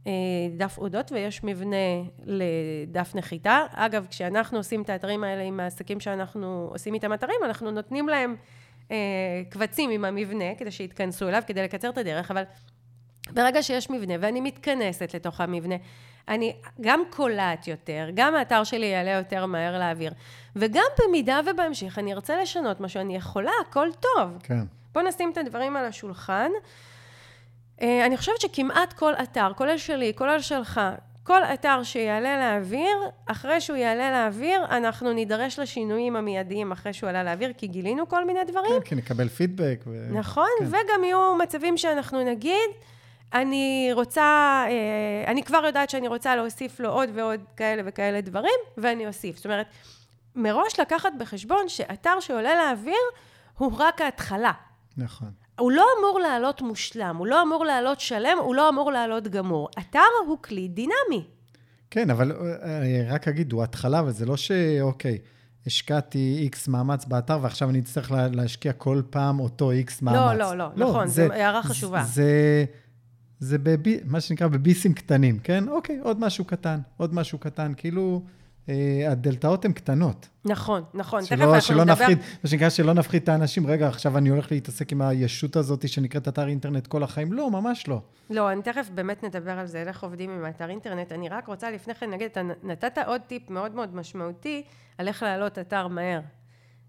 אה, 0.06 0.12
דף 0.56 0.78
אודות, 0.78 1.12
ויש 1.12 1.44
מבנה 1.44 1.76
לדף 2.24 3.14
נחיתה. 3.14 3.64
אגב, 3.72 4.06
כשאנחנו 4.10 4.58
עושים 4.58 4.82
את 4.82 4.90
האתרים 4.90 5.24
האלה 5.24 5.42
עם 5.42 5.60
העסקים 5.60 6.00
שאנחנו 6.00 6.68
עושים 6.72 6.94
איתם 6.94 7.12
אתרים, 7.12 7.40
אנחנו 7.44 7.70
נותנים 7.70 8.08
להם 8.08 8.36
אה, 8.90 8.96
קבצים 9.48 9.90
עם 9.90 10.04
המבנה, 10.04 10.54
כדי 10.58 10.70
שיתכנסו 10.70 11.28
אליו, 11.28 11.42
כדי 11.46 11.62
לקצר 11.62 11.88
את 11.88 11.98
הדרך, 11.98 12.30
אבל 12.30 12.42
ברגע 13.32 13.62
שיש 13.62 13.90
מבנה 13.90 14.14
ואני 14.20 14.40
מתכנסת 14.40 15.14
לתוך 15.14 15.40
המבנה, 15.40 15.76
אני 16.28 16.56
גם 16.80 17.02
קולט 17.10 17.66
יותר, 17.66 18.08
גם 18.14 18.34
האתר 18.34 18.64
שלי 18.64 18.86
יעלה 18.86 19.10
יותר 19.10 19.46
מהר 19.46 19.78
לאוויר, 19.78 20.12
וגם 20.56 20.84
במידה 20.98 21.40
ובהמשך 21.46 21.98
אני 21.98 22.14
ארצה 22.14 22.42
לשנות 22.42 22.80
משהו, 22.80 23.00
אני 23.00 23.16
יכולה, 23.16 23.52
הכל 23.68 23.88
טוב. 24.00 24.38
כן. 24.42 24.64
בואו 24.92 25.06
נשים 25.06 25.30
את 25.32 25.38
הדברים 25.38 25.76
על 25.76 25.84
השולחן. 25.84 26.50
אה, 27.82 28.06
אני 28.06 28.16
חושבת 28.16 28.40
שכמעט 28.40 28.92
כל 28.92 29.12
אתר, 29.22 29.52
כולל 29.56 29.78
שלי, 29.78 30.12
כולל 30.16 30.40
שלך, 30.40 30.80
כל 31.22 31.44
אתר 31.44 31.82
שיעלה 31.82 32.38
לאוויר, 32.38 32.96
אחרי 33.26 33.60
שהוא 33.60 33.76
יעלה 33.76 34.10
לאוויר, 34.10 34.64
אנחנו 34.70 35.12
נידרש 35.12 35.58
לשינויים 35.58 36.16
המיידיים 36.16 36.72
אחרי 36.72 36.92
שהוא 36.92 37.10
עלה 37.10 37.24
לאוויר, 37.24 37.52
כי 37.58 37.66
גילינו 37.66 38.08
כל 38.08 38.24
מיני 38.24 38.40
דברים. 38.46 38.70
כן, 38.70 38.80
כי 38.80 38.94
נקבל 38.94 39.28
פידבק. 39.28 39.80
ו... 39.86 40.08
נכון, 40.10 40.48
כן. 40.58 40.66
וגם 40.66 41.04
יהיו 41.04 41.34
מצבים 41.42 41.76
שאנחנו 41.76 42.24
נגיד, 42.24 42.70
אני 43.34 43.90
רוצה, 43.92 44.22
אה, 44.68 45.30
אני 45.30 45.42
כבר 45.42 45.62
יודעת 45.66 45.90
שאני 45.90 46.08
רוצה 46.08 46.36
להוסיף 46.36 46.80
לו 46.80 46.88
עוד 46.88 47.08
ועוד 47.14 47.40
כאלה 47.56 47.82
וכאלה 47.86 48.20
דברים, 48.20 48.60
ואני 48.78 49.06
אוסיף. 49.06 49.36
זאת 49.36 49.44
אומרת, 49.44 49.66
מראש 50.36 50.80
לקחת 50.80 51.12
בחשבון 51.18 51.68
שאתר 51.68 52.20
שעולה 52.20 52.54
לאוויר 52.54 53.00
הוא 53.58 53.72
רק 53.78 54.00
ההתחלה. 54.00 54.52
נכון. 54.96 55.30
הוא 55.58 55.72
לא 55.72 55.86
אמור 55.98 56.20
לעלות 56.20 56.62
מושלם, 56.62 57.16
הוא 57.16 57.26
לא 57.26 57.42
אמור 57.42 57.64
לעלות 57.64 58.00
שלם, 58.00 58.38
הוא 58.38 58.54
לא 58.54 58.68
אמור 58.68 58.92
לעלות 58.92 59.28
גמור. 59.28 59.68
אתר 59.78 59.98
הוא 60.26 60.38
כלי 60.42 60.68
דינמי. 60.68 61.24
כן, 61.90 62.10
אבל 62.10 62.32
אני 62.62 63.00
אה, 63.00 63.14
רק 63.14 63.28
אגיד, 63.28 63.52
הוא 63.52 63.62
התחלה, 63.62 64.02
וזה 64.06 64.26
לא 64.26 64.36
שאוקיי, 64.36 65.18
השקעתי 65.66 66.36
איקס 66.42 66.68
מאמץ 66.68 67.04
באתר, 67.04 67.38
ועכשיו 67.42 67.70
אני 67.70 67.78
אצטרך 67.78 68.12
להשקיע 68.32 68.72
כל 68.72 69.02
פעם 69.10 69.40
אותו 69.40 69.70
איקס 69.70 70.02
מאמץ. 70.02 70.16
לא, 70.16 70.34
לא, 70.34 70.56
לא, 70.56 70.68
לא 70.76 70.88
נכון, 70.88 71.06
זו 71.06 71.22
הערה 71.22 71.62
חשובה. 71.62 72.02
זה... 72.02 72.64
זה 73.40 73.58
בבי, 73.58 74.00
מה 74.04 74.20
שנקרא 74.20 74.48
בביסים 74.48 74.94
קטנים, 74.94 75.38
כן? 75.38 75.68
אוקיי, 75.68 75.98
עוד 76.02 76.20
משהו 76.20 76.44
קטן, 76.44 76.80
עוד 76.96 77.14
משהו 77.14 77.38
קטן, 77.38 77.72
כאילו... 77.76 78.22
אה, 78.68 79.12
הדלתאות 79.12 79.64
הן 79.64 79.72
קטנות. 79.72 80.28
נכון, 80.44 80.82
נכון. 80.94 81.24
שלא, 81.24 81.36
תכף 81.36 81.44
אנחנו 81.44 81.60
שלא 81.60 81.84
נדבר... 81.84 81.92
נפחיד, 81.92 82.18
מה 82.44 82.50
שנקרא, 82.50 82.68
שלא 82.68 82.92
נפחיד 82.92 83.22
את 83.22 83.28
האנשים, 83.28 83.66
רגע, 83.66 83.88
עכשיו 83.88 84.18
אני 84.18 84.28
הולך 84.28 84.52
להתעסק 84.52 84.92
עם 84.92 85.02
הישות 85.02 85.56
הזאת 85.56 85.88
שנקראת 85.88 86.28
אתר 86.28 86.48
אינטרנט 86.48 86.86
כל 86.86 87.02
החיים. 87.02 87.32
לא, 87.32 87.50
ממש 87.50 87.88
לא. 87.88 88.00
לא, 88.30 88.52
אני 88.52 88.62
תכף 88.62 88.90
באמת 88.94 89.24
נדבר 89.24 89.50
על 89.50 89.66
זה, 89.66 89.82
איך 89.82 90.02
עובדים 90.02 90.30
עם 90.30 90.46
אתר 90.46 90.70
אינטרנט. 90.70 91.12
אני 91.12 91.28
רק 91.28 91.46
רוצה 91.46 91.70
לפני 91.70 91.94
כן 91.94 92.10
להגיד, 92.10 92.30
אתה 92.30 92.40
נתת 92.62 92.98
עוד 93.06 93.20
טיפ 93.20 93.50
מאוד 93.50 93.74
מאוד 93.74 93.94
משמעותי 93.94 94.62
על 94.98 95.08
איך 95.08 95.22
להעלות 95.22 95.58
אתר 95.58 95.88
מהר. 95.88 96.20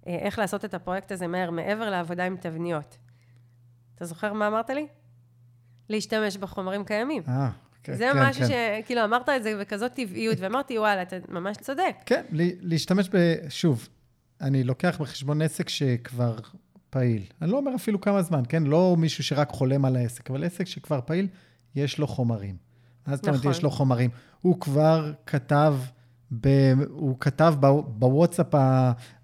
אה, 0.07 0.15
איך 0.15 0.39
לעשות 0.39 0.65
את 0.65 0.73
הפרויקט 0.73 1.11
הזה 1.11 1.27
מהר, 1.27 1.51
מעבר 1.51 1.89
לעבודה 1.89 2.25
עם 2.25 2.37
תבניות. 2.37 2.97
אתה 3.95 4.05
זוכר 4.05 4.33
מה 4.33 4.47
אמרת 4.47 4.69
לי? 4.69 4.87
להשתמש 5.91 6.37
בחומרים 6.37 6.85
קיימים. 6.85 7.23
אה, 7.27 7.49
כן, 7.83 7.95
זה 7.95 8.09
כן, 8.13 8.23
משהו 8.23 8.43
כן. 8.47 8.81
שכאילו 8.83 9.03
אמרת 9.03 9.29
את 9.29 9.43
זה 9.43 9.57
בכזאת 9.59 9.93
טבעיות, 9.93 10.37
ואמרתי, 10.39 10.79
וואלה, 10.79 11.01
אתה 11.01 11.15
ממש 11.29 11.57
צודק. 11.57 11.95
כן, 12.05 12.23
להשתמש 12.61 13.09
ב... 13.13 13.35
שוב, 13.49 13.87
אני 14.41 14.63
לוקח 14.63 14.97
בחשבון 15.01 15.41
עסק 15.41 15.69
שכבר 15.69 16.35
פעיל. 16.89 17.23
אני 17.41 17.51
לא 17.51 17.57
אומר 17.57 17.75
אפילו 17.75 18.01
כמה 18.01 18.21
זמן, 18.21 18.43
כן? 18.49 18.63
לא 18.63 18.95
מישהו 18.97 19.23
שרק 19.23 19.49
חולם 19.49 19.85
על 19.85 19.95
העסק, 19.95 20.29
אבל 20.29 20.43
עסק 20.43 20.67
שכבר 20.67 20.99
פעיל, 21.05 21.27
יש 21.75 21.97
לו 21.97 22.07
חומרים. 22.07 22.55
אז 23.05 23.19
זאת 23.19 23.27
אומרת, 23.27 23.39
יש 23.39 23.45
נכון. 23.45 23.63
לו 23.63 23.69
חומרים. 23.71 24.09
הוא 24.41 24.59
כבר 24.59 25.13
כתב, 25.25 25.75
ב, 26.41 26.47
הוא 26.89 27.19
כתב 27.19 27.53
בוואטסאפ 27.87 28.55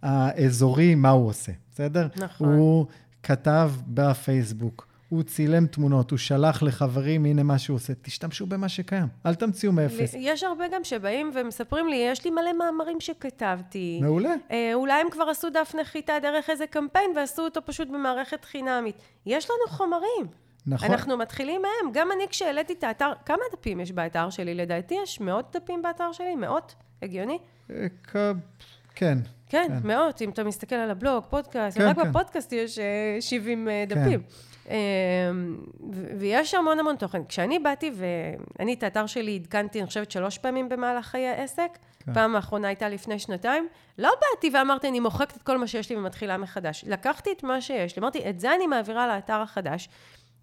האזורי 0.03 0.95
מה 0.95 1.09
הוא 1.09 1.27
עושה, 1.27 1.51
בסדר? 1.71 2.07
נכון. 2.15 2.53
הוא 2.53 2.85
כתב 3.23 3.71
בפייסבוק. 3.87 4.87
הוא 5.09 5.23
צילם 5.23 5.67
תמונות, 5.67 6.11
הוא 6.11 6.17
שלח 6.17 6.63
לחברים, 6.63 7.25
הנה 7.25 7.43
מה 7.43 7.59
שהוא 7.59 7.75
עושה. 7.75 7.93
תשתמשו 8.01 8.45
במה 8.45 8.69
שקיים, 8.69 9.07
אל 9.25 9.35
תמציאו 9.35 9.71
מאפס. 9.71 10.13
יש 10.17 10.43
הרבה 10.43 10.65
גם 10.73 10.83
שבאים 10.83 11.31
ומספרים 11.33 11.87
לי, 11.87 11.95
יש 11.95 12.25
לי 12.25 12.31
מלא 12.31 12.53
מאמרים 12.57 12.99
שכתבתי. 12.99 13.99
מעולה. 14.01 14.33
אה, 14.51 14.73
אולי 14.73 15.01
הם 15.01 15.09
כבר 15.11 15.23
עשו 15.23 15.49
דף 15.49 15.75
נחיתה 15.81 16.13
דרך 16.21 16.49
איזה 16.49 16.67
קמפיין 16.67 17.11
ועשו 17.15 17.41
אותו 17.41 17.61
פשוט 17.65 17.87
במערכת 17.87 18.45
חינמית. 18.45 18.95
יש 19.25 19.49
לנו 19.49 19.77
חומרים. 19.77 20.27
נכון. 20.67 20.91
אנחנו 20.91 21.17
מתחילים 21.17 21.61
מהם. 21.61 21.91
גם 21.93 22.07
אני 22.15 22.23
כשהעליתי 22.29 22.73
את 22.73 22.83
האתר, 22.83 23.11
כמה 23.25 23.43
דפים 23.53 23.79
יש 23.79 23.91
באתר 23.91 24.29
שלי? 24.29 24.55
לדעתי 24.55 24.95
יש 25.03 25.19
מאות 25.21 25.55
דפים 25.55 25.81
באתר 25.81 26.11
שלי? 26.11 26.35
מאות? 26.35 26.75
הגיוני? 27.01 27.37
אה, 27.71 27.87
כן. 28.03 28.37
כן, 28.95 29.17
כן, 29.49 29.73
מאות, 29.83 30.21
אם 30.21 30.29
אתה 30.29 30.43
מסתכל 30.43 30.75
על 30.75 30.91
הבלוג, 30.91 31.23
פודקאסט, 31.29 31.77
כן, 31.77 31.87
רק 31.87 31.95
כן. 31.95 32.09
בפודקאסט 32.09 32.53
יש 32.53 32.79
70 33.19 33.69
אה, 33.69 33.83
דפים. 33.87 34.21
כן. 34.21 34.56
אמ, 34.67 35.57
ויש 36.19 36.53
המון 36.53 36.79
המון 36.79 36.95
תוכן. 36.95 37.25
כשאני 37.25 37.59
באתי, 37.59 37.91
ואני 37.93 38.73
את 38.73 38.83
האתר 38.83 39.05
שלי 39.05 39.35
עדכנתי, 39.35 39.79
אני 39.79 39.87
חושבת, 39.87 40.11
שלוש 40.11 40.37
פעמים 40.37 40.69
במהלך 40.69 41.05
חיי 41.05 41.27
העסק, 41.27 41.77
כן. 42.05 42.13
פעם 42.13 42.35
האחרונה 42.35 42.67
הייתה 42.67 42.89
לפני 42.89 43.19
שנתיים, 43.19 43.67
לא 43.97 44.09
באתי 44.21 44.57
ואמרתי, 44.57 44.87
אני 44.87 44.99
מוחקת 44.99 45.37
את 45.37 45.43
כל 45.43 45.57
מה 45.57 45.67
שיש 45.67 45.89
לי 45.89 45.95
ומתחילה 45.95 46.37
מחדש. 46.37 46.85
לקחתי 46.87 47.31
את 47.31 47.43
מה 47.43 47.61
שיש 47.61 47.95
לי, 47.95 47.99
אמרתי, 47.99 48.29
את 48.29 48.39
זה 48.39 48.55
אני 48.55 48.67
מעבירה 48.67 49.07
לאתר 49.07 49.41
החדש, 49.41 49.89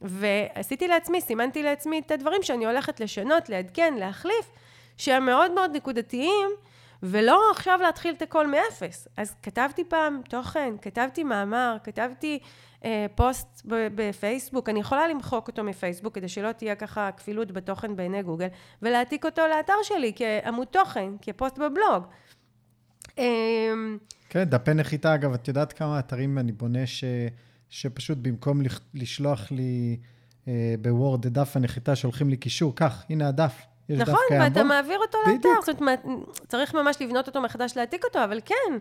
ועשיתי 0.02 0.88
לעצמי, 0.88 1.20
סימנתי 1.20 1.62
לעצמי 1.62 1.98
את 2.06 2.10
הדברים 2.10 2.42
שאני 2.42 2.66
הולכת 2.66 3.00
לשנות, 3.00 3.48
לעדכן, 3.48 3.94
להחליף, 3.98 4.50
שהם 4.96 5.26
מאוד 5.26 5.52
מאוד 5.52 5.76
נקודתיים, 5.76 6.50
ולא 7.02 7.50
עכשיו 7.50 7.78
להתחיל 7.82 8.14
את 8.14 8.22
הכל 8.22 8.46
מאפס. 8.46 9.08
אז 9.16 9.36
כתבתי 9.42 9.84
פעם 9.84 10.20
תוכן, 10.28 10.74
כתבתי 10.82 11.24
מאמר, 11.24 11.76
כתבתי 11.84 12.38
פוסט 13.14 13.62
בפייסבוק, 13.94 14.68
אני 14.68 14.80
יכולה 14.80 15.08
למחוק 15.08 15.48
אותו 15.48 15.64
מפייסבוק 15.64 16.14
כדי 16.14 16.28
שלא 16.28 16.52
תהיה 16.52 16.74
ככה 16.74 17.10
כפילות 17.16 17.52
בתוכן 17.52 17.96
בעיני 17.96 18.22
גוגל, 18.22 18.46
ולהעתיק 18.82 19.24
אותו 19.24 19.42
לאתר 19.56 19.72
שלי 19.82 20.12
כעמוד 20.16 20.66
תוכן, 20.66 21.08
כפוסט 21.22 21.58
בבלוג. 21.58 22.04
אמ, 23.18 23.98
כן, 24.28 24.44
דפי 24.44 24.74
נחיתה, 24.74 25.14
אגב, 25.14 25.32
את 25.32 25.48
יודעת 25.48 25.72
כמה 25.72 25.98
אתרים 25.98 26.38
אני 26.38 26.52
בונה 26.52 26.86
ש, 26.86 27.04
שפשוט 27.68 28.18
במקום 28.18 28.60
לשלוח 28.94 29.52
לי 29.52 29.96
אה, 30.48 30.74
בוורד 30.80 31.26
דף 31.26 31.56
הנחיתה, 31.56 31.96
שולחים 31.96 32.30
לי 32.30 32.36
קישור, 32.36 32.76
קח, 32.76 33.04
הנה 33.10 33.28
הדף. 33.28 33.62
יש 33.88 34.00
נכון, 34.00 34.14
דף 34.14 34.20
קיים 34.28 34.42
ואתה 34.42 34.62
בו. 34.62 34.68
מעביר 34.68 34.98
אותו 34.98 35.18
לאתר, 35.26 35.48
זאת 35.66 35.80
אומרת, 35.80 36.02
צריך 36.48 36.74
ממש 36.74 36.96
לבנות 37.00 37.26
אותו 37.26 37.42
מחדש, 37.42 37.76
להעתיק 37.76 38.04
אותו, 38.04 38.24
אבל 38.24 38.40
כן, 38.44 38.78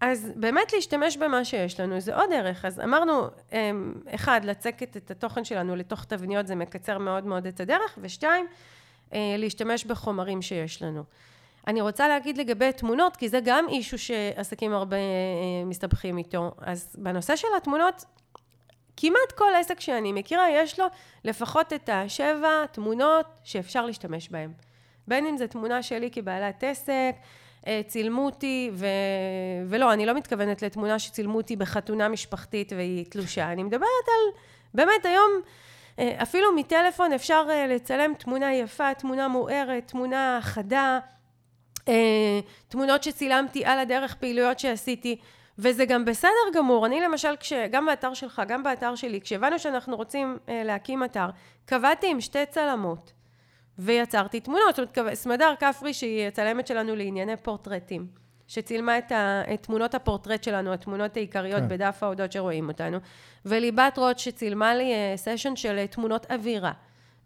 אז 0.00 0.32
באמת 0.36 0.72
להשתמש 0.72 1.16
במה 1.16 1.44
שיש 1.44 1.80
לנו, 1.80 2.00
זה 2.00 2.16
עוד 2.16 2.30
דרך. 2.30 2.64
אז 2.64 2.80
אמרנו, 2.80 3.26
אמ, 3.52 3.94
אחד, 4.14 4.40
לצקת 4.44 4.96
את 4.96 5.10
התוכן 5.10 5.44
שלנו 5.44 5.76
לתוך 5.76 6.04
תבניות, 6.04 6.46
זה 6.46 6.54
מקצר 6.54 6.98
מאוד 6.98 7.26
מאוד 7.26 7.46
את 7.46 7.60
הדרך, 7.60 7.98
ושתיים, 8.02 8.46
אה, 9.14 9.34
להשתמש 9.38 9.84
בחומרים 9.84 10.42
שיש 10.42 10.82
לנו. 10.82 11.04
אני 11.66 11.80
רוצה 11.80 12.08
להגיד 12.08 12.38
לגבי 12.38 12.72
תמונות, 12.72 13.16
כי 13.16 13.28
זה 13.28 13.40
גם 13.44 13.66
אישו 13.68 13.98
שעסקים 13.98 14.72
הרבה 14.72 14.96
אה, 14.96 15.64
מסתבכים 15.66 16.18
איתו. 16.18 16.52
אז 16.58 16.96
בנושא 16.98 17.36
של 17.36 17.48
התמונות, 17.56 18.04
כמעט 18.96 19.32
כל 19.34 19.52
עסק 19.60 19.80
שאני 19.80 20.12
מכירה, 20.12 20.50
יש 20.50 20.80
לו 20.80 20.86
לפחות 21.24 21.72
את 21.72 21.88
השבע 21.92 22.66
תמונות 22.72 23.26
שאפשר 23.44 23.86
להשתמש 23.86 24.28
בהן. 24.28 24.52
בין 25.08 25.26
אם 25.26 25.36
זו 25.36 25.46
תמונה 25.46 25.82
שלי 25.82 26.10
כבעלת 26.10 26.64
עסק, 26.64 26.88
אה, 26.88 27.10
צילמו 27.86 28.26
אותי, 28.26 28.70
ו... 28.74 28.86
ולא, 29.66 29.92
אני 29.92 30.06
לא 30.06 30.14
מתכוונת 30.14 30.62
לתמונה 30.62 30.98
שצילמו 30.98 31.36
אותי 31.36 31.56
בחתונה 31.56 32.08
משפחתית 32.08 32.72
והיא 32.72 33.04
תלושה. 33.08 33.52
אני 33.52 33.62
מדברת 33.62 33.82
על, 34.06 34.40
באמת, 34.74 35.06
היום, 35.06 35.30
אה, 35.98 36.16
אפילו 36.22 36.54
מטלפון 36.56 37.12
אפשר 37.12 37.46
אה, 37.50 37.66
לצלם 37.66 38.12
תמונה 38.18 38.54
יפה, 38.54 38.94
תמונה 38.94 39.28
מוארת, 39.28 39.88
תמונה 39.88 40.38
חדה. 40.42 40.98
אה, 41.88 42.40
תמונות 42.68 43.02
שצילמתי 43.02 43.64
על 43.64 43.78
הדרך, 43.78 44.14
פעילויות 44.14 44.58
שעשיתי, 44.58 45.16
וזה 45.58 45.84
גם 45.84 46.04
בסדר 46.04 46.30
גמור. 46.54 46.86
אני 46.86 47.00
למשל, 47.00 47.36
כש, 47.40 47.52
גם 47.70 47.86
באתר 47.86 48.14
שלך, 48.14 48.42
גם 48.48 48.62
באתר 48.62 48.94
שלי, 48.94 49.20
כשהבנו 49.20 49.58
שאנחנו 49.58 49.96
רוצים 49.96 50.38
אה, 50.48 50.62
להקים 50.64 51.04
אתר, 51.04 51.26
קבעתי 51.64 52.10
עם 52.10 52.20
שתי 52.20 52.46
צלמות, 52.50 53.12
ויצרתי 53.78 54.40
תמונות. 54.40 54.76
זאת 54.76 54.98
אומרת, 54.98 55.14
סמדר 55.14 55.54
כפרי, 55.60 55.94
שהיא 55.94 56.26
הצלמת 56.26 56.66
שלנו 56.66 56.96
לענייני 56.96 57.36
פורטרטים, 57.36 58.06
שצילמה 58.48 58.98
את, 58.98 59.12
ה, 59.12 59.42
את 59.54 59.62
תמונות 59.62 59.94
הפורטרט 59.94 60.44
שלנו, 60.44 60.72
התמונות 60.72 61.16
העיקריות 61.16 61.60
כן. 61.60 61.68
בדף 61.68 62.02
ההודות 62.02 62.32
שרואים 62.32 62.68
אותנו, 62.68 62.98
וליבת 63.44 63.98
רוט 63.98 64.18
שצילמה 64.18 64.74
לי 64.74 64.94
אה, 64.94 65.16
סשן 65.16 65.56
של 65.56 65.78
אה, 65.78 65.86
תמונות 65.86 66.26
אווירה. 66.30 66.72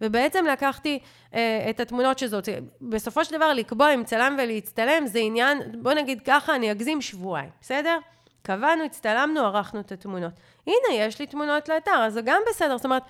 ובעצם 0.00 0.44
לקחתי 0.46 0.98
אה, 1.34 1.66
את 1.70 1.80
התמונות 1.80 2.18
שזאת. 2.18 2.48
בסופו 2.80 3.24
של 3.24 3.36
דבר, 3.36 3.52
לקבוע 3.52 3.88
עם 3.88 4.04
צלם 4.04 4.36
ולהצטלם 4.42 5.06
זה 5.06 5.18
עניין, 5.18 5.58
בוא 5.82 5.92
נגיד 5.92 6.20
ככה, 6.26 6.54
אני 6.54 6.72
אגזים 6.72 7.00
שבועיים, 7.00 7.50
בסדר? 7.60 7.98
קבענו, 8.42 8.84
הצטלמנו, 8.84 9.40
ערכנו 9.40 9.80
את 9.80 9.92
התמונות. 9.92 10.32
הנה, 10.66 10.94
יש 10.98 11.18
לי 11.18 11.26
תמונות 11.26 11.68
לאתר, 11.68 12.04
אז 12.06 12.12
זה 12.12 12.20
גם 12.24 12.40
בסדר. 12.50 12.76
זאת 12.76 12.84
אומרת, 12.84 13.02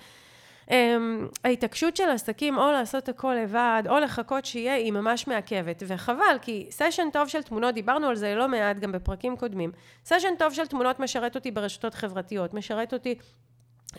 ההתעקשות 1.43 1.95
של 1.95 2.09
עסקים 2.09 2.57
או 2.57 2.71
לעשות 2.71 3.09
הכל 3.09 3.33
לבד, 3.33 3.83
או 3.89 3.99
לחכות 3.99 4.45
שיהיה, 4.45 4.73
היא 4.73 4.91
ממש 4.91 5.27
מעכבת. 5.27 5.83
וחבל, 5.87 6.37
כי 6.41 6.67
סשן 6.71 7.07
טוב 7.13 7.27
של 7.27 7.43
תמונות, 7.43 7.73
דיברנו 7.73 8.07
על 8.07 8.15
זה 8.15 8.35
לא 8.35 8.47
מעט 8.47 8.79
גם 8.79 8.91
בפרקים 8.91 9.37
קודמים. 9.37 9.71
סשן 10.05 10.35
טוב 10.39 10.53
של 10.53 10.67
תמונות 10.67 10.99
משרת 10.99 11.35
אותי 11.35 11.51
ברשתות 11.51 11.93
חברתיות, 11.93 12.53
משרת 12.53 12.93
אותי 12.93 13.15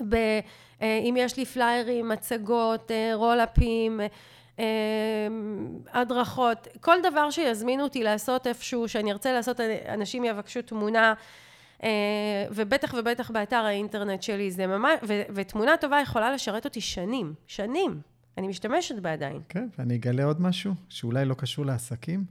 ב, 0.09 0.15
אה, 0.83 1.01
אם 1.05 1.15
יש 1.19 1.37
לי 1.37 1.45
פליירים, 1.45 2.09
מצגות, 2.09 2.91
אה, 2.91 3.11
רולאפים, 3.15 4.01
אה, 4.59 4.65
הדרכות, 5.93 6.69
כל 6.81 6.97
דבר 7.03 7.31
שיזמינו 7.31 7.85
אותי 7.85 8.03
לעשות 8.03 8.47
איפשהו, 8.47 8.89
שאני 8.89 9.13
ארצה 9.13 9.33
לעשות, 9.33 9.61
אנשים 9.89 10.25
יבקשו 10.25 10.63
תמונה, 10.63 11.15
ובטח 12.51 12.95
ובטח 12.99 13.31
באתר 13.31 13.57
האינטרנט 13.57 14.23
שלי, 14.23 14.51
זה 14.51 14.67
ממש, 14.67 14.99
ו, 15.09 15.23
ותמונה 15.35 15.77
טובה 15.81 16.01
יכולה 16.01 16.33
לשרת 16.33 16.65
אותי 16.65 16.81
שנים, 16.81 17.35
שנים. 17.47 18.01
אני 18.39 18.49
משתמשת 18.49 18.95
בה 18.99 19.13
עדיין. 19.13 19.41
כן, 19.49 19.69
ואני 19.79 19.97
אגלה 19.97 20.25
עוד 20.25 20.41
משהו, 20.41 20.75
שאולי 20.89 21.25
לא 21.25 21.35
קשור 21.35 21.67
לעסקים. 21.67 22.25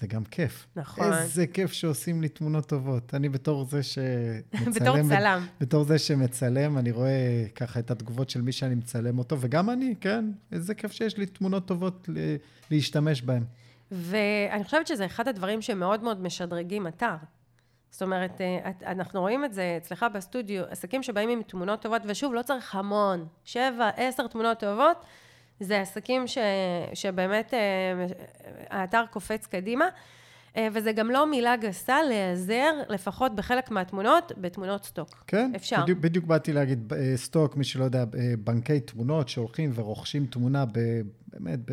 זה 0.00 0.06
גם 0.06 0.24
כיף. 0.24 0.66
נכון. 0.76 1.12
איזה 1.12 1.46
כיף 1.46 1.72
שעושים 1.72 2.22
לי 2.22 2.28
תמונות 2.28 2.66
טובות. 2.66 3.14
אני 3.14 3.28
בתור 3.28 3.64
זה 3.64 3.82
שמצלם... 3.82 4.72
בתור 4.80 4.96
צלם. 5.08 5.46
בתור 5.60 5.84
זה 5.84 5.98
שמצלם, 5.98 6.78
אני 6.78 6.90
רואה 6.90 7.44
ככה 7.54 7.80
את 7.80 7.90
התגובות 7.90 8.30
של 8.30 8.42
מי 8.42 8.52
שאני 8.52 8.74
מצלם 8.74 9.18
אותו, 9.18 9.36
וגם 9.40 9.70
אני, 9.70 9.94
כן, 10.00 10.24
איזה 10.52 10.74
כיף 10.74 10.92
שיש 10.92 11.16
לי 11.16 11.26
תמונות 11.26 11.66
טובות 11.66 12.08
להשתמש 12.70 13.22
בהן. 13.22 13.44
ואני 13.90 14.64
חושבת 14.64 14.86
שזה 14.86 15.06
אחד 15.06 15.28
הדברים 15.28 15.62
שמאוד 15.62 16.02
מאוד 16.02 16.22
משדרגים 16.22 16.86
אתר. 16.86 17.14
זאת 17.92 18.02
אומרת, 18.02 18.40
אה, 18.40 18.70
אנחנו 18.86 19.20
רואים 19.20 19.44
את 19.44 19.54
זה 19.54 19.74
אצלך 19.76 20.06
בסטודיו, 20.14 20.64
עסקים 20.70 21.02
שבאים 21.02 21.28
עם 21.28 21.42
תמונות 21.42 21.82
טובות, 21.82 22.02
ושוב, 22.06 22.34
לא 22.34 22.42
צריך 22.42 22.74
המון, 22.74 23.26
שבע, 23.44 23.90
עשר 23.96 24.26
תמונות 24.26 24.58
טובות, 24.58 25.04
זה 25.60 25.80
עסקים 25.80 26.26
ש, 26.26 26.38
שבאמת 26.94 27.54
אה, 27.54 27.58
האתר 28.70 29.04
קופץ 29.10 29.46
קדימה. 29.46 29.84
אה, 30.56 30.68
וזה 30.72 30.92
גם 30.92 31.10
לא 31.10 31.26
מילה 31.26 31.56
גסה 31.56 32.02
להיעזר, 32.02 32.72
לפחות 32.88 33.34
בחלק 33.34 33.70
מהתמונות, 33.70 34.32
בתמונות 34.36 34.84
סטוק. 34.84 35.24
כן, 35.26 35.52
אפשר. 35.56 35.82
בדיוק, 35.82 35.98
בדיוק 35.98 36.24
באתי 36.24 36.52
להגיד, 36.52 36.92
סטוק, 37.16 37.56
מי 37.56 37.64
שלא 37.64 37.84
יודע, 37.84 38.04
בנקי 38.38 38.80
תמונות 38.80 39.28
שהולכים 39.28 39.70
ורוכשים 39.74 40.26
תמונה 40.26 40.64
ב, 40.64 40.78
באמת 41.32 41.58
ב... 41.64 41.72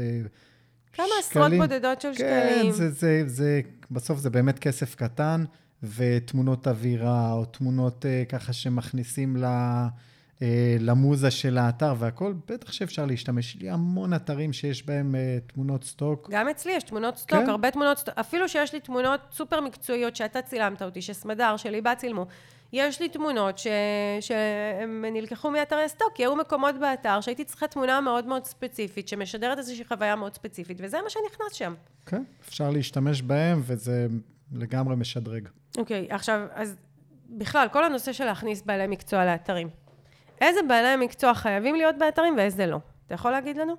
כמה 0.93 1.05
עשרות 1.20 1.51
בודדות 1.51 2.01
של 2.01 2.11
כן, 2.17 2.47
שקלים. 2.49 2.65
כן, 2.65 2.72
זה, 2.72 2.89
זה, 2.89 3.24
זה, 3.26 3.61
בסוף 3.91 4.20
זה 4.20 4.30
באמת 4.30 4.59
כסף 4.59 4.95
קטן, 4.95 5.43
ותמונות 5.84 6.67
אווירה, 6.67 7.34
או 7.34 7.45
תמונות 7.45 8.05
ככה 8.30 8.53
שמכניסים 8.53 9.38
ל... 9.38 9.45
אה, 10.41 10.77
למוזה 10.80 11.32
של 11.32 11.57
האתר 11.57 11.93
והכל, 11.97 12.34
בטח 12.47 12.71
שאפשר 12.71 13.05
להשתמש. 13.05 13.55
יש 13.55 13.61
לי 13.61 13.69
המון 13.69 14.13
אתרים 14.13 14.53
שיש 14.53 14.86
בהם 14.86 15.15
אה, 15.16 15.51
תמונות 15.53 15.84
stock. 15.84 16.30
גם 16.32 16.49
אצלי 16.49 16.71
יש 16.71 16.84
תמונות 16.84 17.17
stock, 17.18 17.39
כן? 17.39 17.49
הרבה 17.49 17.71
תמונות 17.71 17.97
stock. 17.97 18.14
אפילו 18.19 18.49
שיש 18.49 18.73
לי 18.73 18.80
תמונות 18.80 19.19
סופר 19.32 19.61
מקצועיות 19.61 20.15
שאתה 20.15 20.41
צילמת 20.41 20.82
אותי, 20.82 21.01
שסמדר, 21.01 21.57
שליבה 21.57 21.95
צילמו. 21.95 22.25
יש 22.73 23.01
לי 23.01 23.09
תמונות 23.09 23.57
ש... 23.57 23.67
שהן 24.21 25.05
נלקחו 25.13 25.51
מאתרי 25.51 25.89
סטוק, 25.89 26.09
כי 26.15 26.23
היו 26.23 26.36
מקומות 26.36 26.75
באתר 26.80 27.21
שהייתי 27.21 27.43
צריכה 27.43 27.67
תמונה 27.67 28.01
מאוד 28.01 28.25
מאוד 28.25 28.45
ספציפית, 28.45 29.07
שמשדרת 29.07 29.57
איזושהי 29.57 29.86
חוויה 29.86 30.15
מאוד 30.15 30.34
ספציפית, 30.34 30.77
וזה 30.82 30.97
מה 31.03 31.09
שנכנס 31.09 31.53
שם. 31.53 31.73
כן, 32.05 32.23
אפשר 32.47 32.69
להשתמש 32.69 33.21
בהם, 33.21 33.61
וזה 33.65 34.07
לגמרי 34.51 34.95
משדרג. 34.95 35.47
אוקיי, 35.78 36.07
עכשיו, 36.09 36.47
אז 36.53 36.76
בכלל, 37.30 37.67
כל 37.72 37.84
הנושא 37.84 38.13
של 38.13 38.26
להכניס 38.26 38.61
בעלי 38.61 38.88
מקצוע 38.88 39.26
לאתרים. 39.26 39.70
איזה 40.41 40.59
בעלי 40.67 41.05
מקצוע 41.05 41.34
חייבים 41.34 41.76
להיות 41.76 41.95
באתרים 41.99 42.34
ואיזה 42.38 42.65
לא? 42.65 42.80
אתה 43.05 43.13
יכול 43.13 43.32
להגיד 43.32 43.57
לנו? 43.57 43.74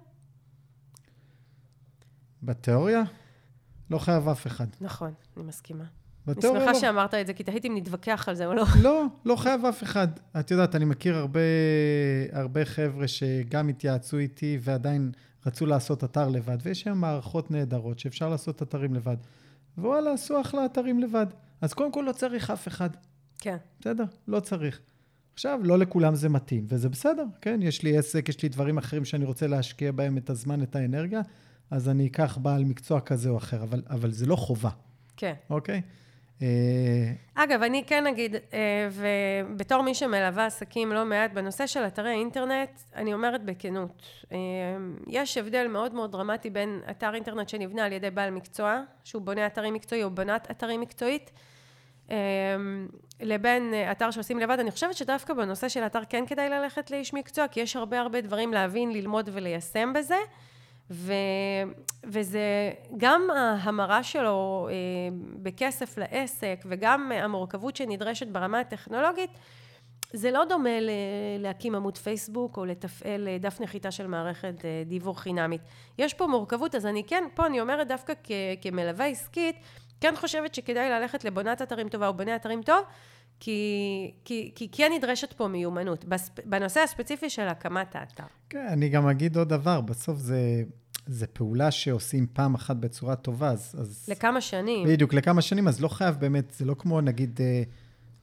בתיאוריה? 2.43 3.03
לא 3.91 3.99
חייב 3.99 4.29
אף 4.29 4.47
אחד. 4.47 4.67
נכון, 4.81 5.13
אני 5.37 5.45
מסכימה. 5.45 5.85
בתיאוריה. 6.27 6.63
אני 6.63 6.67
שמחה 6.67 6.87
לא. 6.87 6.93
שאמרת 6.93 7.15
את 7.15 7.27
זה, 7.27 7.35
כי 7.35 7.45
תהיתי 7.45 7.69
אם 7.69 7.77
נתווכח 7.77 8.29
על 8.29 8.35
זה 8.35 8.47
או 8.47 8.55
לא. 8.55 8.65
לא, 8.83 9.05
לא 9.25 9.37
חייב 9.37 9.65
אף 9.65 9.83
אחד. 9.83 10.09
את 10.41 10.51
יודעת, 10.51 10.75
אני 10.75 10.85
מכיר 10.85 11.17
הרבה, 11.17 11.41
הרבה 12.33 12.65
חבר'ה 12.65 13.09
שגם 13.09 13.69
התייעצו 13.69 14.19
איתי 14.19 14.59
ועדיין 14.61 15.13
רצו 15.47 15.67
לעשות 15.67 16.05
אתר 16.05 16.29
לבד, 16.29 16.59
ויש 16.63 16.81
שם 16.81 16.99
מערכות 16.99 17.51
נהדרות 17.51 17.99
שאפשר 17.99 18.29
לעשות 18.29 18.63
אתרים 18.63 18.95
לבד. 18.95 19.17
ווואלה, 19.79 20.13
עשו 20.13 20.41
אחלה 20.41 20.65
אתרים 20.65 21.01
לבד. 21.01 21.27
אז 21.61 21.73
קודם 21.73 21.93
כל 21.93 22.05
לא 22.07 22.13
צריך 22.13 22.51
אף 22.51 22.69
אחד. 22.69 22.91
כן. 23.39 23.57
בסדר? 23.81 24.05
לא 24.29 24.41
צריך. 24.41 24.81
עכשיו, 25.35 25.61
לא 25.63 25.79
לכולם 25.79 26.15
זה 26.15 26.29
מתאים, 26.29 26.67
וזה 26.69 26.89
בסדר, 26.89 27.25
כן? 27.41 27.61
יש 27.63 27.83
לי 27.83 27.99
עסק, 27.99 28.29
יש 28.29 28.43
לי 28.43 28.49
דברים 28.49 28.79
אחרים 28.79 29.05
שאני 29.05 29.25
רוצה 29.25 29.47
להשקיע 29.47 29.93
בהם 29.93 30.19
את 30.19 30.31
הזמן, 30.31 30.63
את 30.63 30.77
האנרגיה, 30.77 31.21
אז 31.71 31.89
אני 31.89 32.07
אקח 32.07 32.39
בעל 32.39 32.65
מקצוע 32.65 33.01
כזה 33.01 33.29
או 33.31 33.37
אחר, 33.37 33.63
אבל, 33.63 33.83
אבל 33.91 34.11
זה 34.11 34.27
לא 34.27 34.37
חובה. 34.37 34.71
כן. 35.17 35.35
אוקיי? 35.51 35.75
אה, 35.75 35.81
אגב, 37.35 37.63
אני 37.63 37.85
כן 37.87 38.07
אגיד, 38.07 38.37
אה, 38.37 38.89
ובתור 38.93 39.83
מי 39.83 39.95
שמלווה 39.95 40.47
עסקים 40.47 40.93
לא 40.93 41.05
מעט 41.05 41.33
בנושא 41.33 41.67
של 41.67 41.87
אתרי 41.87 42.11
אינטרנט, 42.11 42.71
אני 42.97 43.15
אומרת 43.15 43.45
בכנות, 43.45 44.03
אה, 44.33 44.39
יש 45.07 45.37
הבדל 45.37 45.67
מאוד 45.67 45.95
מאוד 45.95 46.13
דרמטי 46.13 46.51
בין 46.51 46.81
אתר 46.91 47.15
אינטרנט 47.15 47.49
שנבנה 47.49 47.85
על 47.85 47.93
ידי 47.93 48.11
בעל 48.11 48.31
מקצוע, 48.31 48.83
שהוא 49.05 49.23
בונה 49.23 49.47
אתרים 49.47 49.75
מקצועי 49.75 50.05
או 50.05 50.11
בנת 50.11 50.51
אתרים 50.51 50.81
מקצועית, 50.81 51.31
לבין 53.21 53.75
אה, 53.75 53.93
אתר 53.93 54.11
שעושים 54.11 54.39
לבד. 54.39 54.59
אני 54.61 54.71
חושבת 54.71 54.95
שדווקא 54.95 55.35
בנושא 55.35 55.69
של 55.69 55.87
אתר 55.87 56.05
כן 56.09 56.27
כדאי 56.27 56.49
ללכת 56.49 56.91
לאיש 56.91 57.15
מקצוע, 57.15 57.49
כי 57.49 57.61
יש 57.61 57.77
הרבה 57.77 58.01
הרבה 58.01 58.21
דברים 58.21 58.53
להבין, 58.53 58.93
ללמוד 58.93 59.31
וליישם 59.33 59.93
בזה. 59.93 60.17
ו, 60.91 61.13
וזה 62.05 62.41
גם 62.97 63.23
ההמרה 63.37 64.03
שלו 64.03 64.69
אה, 64.71 64.75
בכסף 65.43 65.99
לעסק 65.99 66.65
וגם 66.69 67.13
המורכבות 67.15 67.77
שנדרשת 67.77 68.27
ברמה 68.27 68.61
הטכנולוגית, 68.61 69.31
זה 70.13 70.31
לא 70.31 70.45
דומה 70.49 70.81
ל- 70.81 70.91
להקים 71.39 71.75
עמוד 71.75 71.99
פייסבוק 71.99 72.57
או 72.57 72.65
לתפעל 72.65 73.29
אה, 73.29 73.39
דף 73.39 73.61
נחיתה 73.61 73.91
של 73.91 74.07
מערכת 74.07 74.55
דיוור 74.87 75.21
חינמית. 75.21 75.61
יש 75.99 76.15
פה 76.15 76.27
מורכבות, 76.27 76.75
אז 76.75 76.87
אני 76.87 77.05
כן, 77.05 77.25
פה 77.35 77.47
אני 77.47 77.61
אומרת 77.61 77.89
דווקא 77.89 78.13
כ- 78.25 78.31
כמלווה 78.61 79.07
עסקית, 79.07 79.57
כן 80.01 80.15
חושבת 80.17 80.55
שכדאי 80.55 80.91
ללכת 80.91 81.25
לבונת 81.25 81.63
אתרים 81.63 81.89
טובה 81.89 82.09
או 82.09 82.15
בונה 82.15 82.37
אתרים 82.37 82.63
טוב, 82.63 82.85
כי, 83.41 83.61
כי, 84.25 84.53
כי 84.55 84.69
כן 84.73 84.93
נדרשת 84.97 85.33
פה 85.33 85.49
מיומנות, 85.49 86.05
בספ, 86.05 86.47
בנושא 86.47 86.81
הספציפי 86.81 87.31
של 87.31 87.49
הקמת 87.49 87.97
האתר. 87.97 88.25
כן, 88.51 88.67
אני 88.73 88.89
גם 88.89 89.09
אגיד 89.09 89.37
עוד 89.37 89.49
דבר, 89.49 89.81
בסוף 89.81 90.19
זה, 90.19 90.63
זה 91.07 91.27
פעולה 91.27 91.71
שעושים 91.71 92.27
פעם 92.33 92.55
אחת 92.55 92.77
בצורה 92.77 93.17
טובה, 93.17 93.51
אז... 93.51 93.77
אז... 93.79 94.09
לכמה 94.09 94.41
שנים. 94.41 94.89
בדיוק, 94.89 95.15
לכמה 95.15 95.43
שנים, 95.43 95.69
אז 95.69 95.81
לא 95.81 95.89
חייב 95.89 96.17
באמת, 96.19 96.55
זה 96.59 96.65
לא 96.65 96.75
כמו 96.79 97.01
נגיד... 97.01 97.41
אה, 97.41 97.63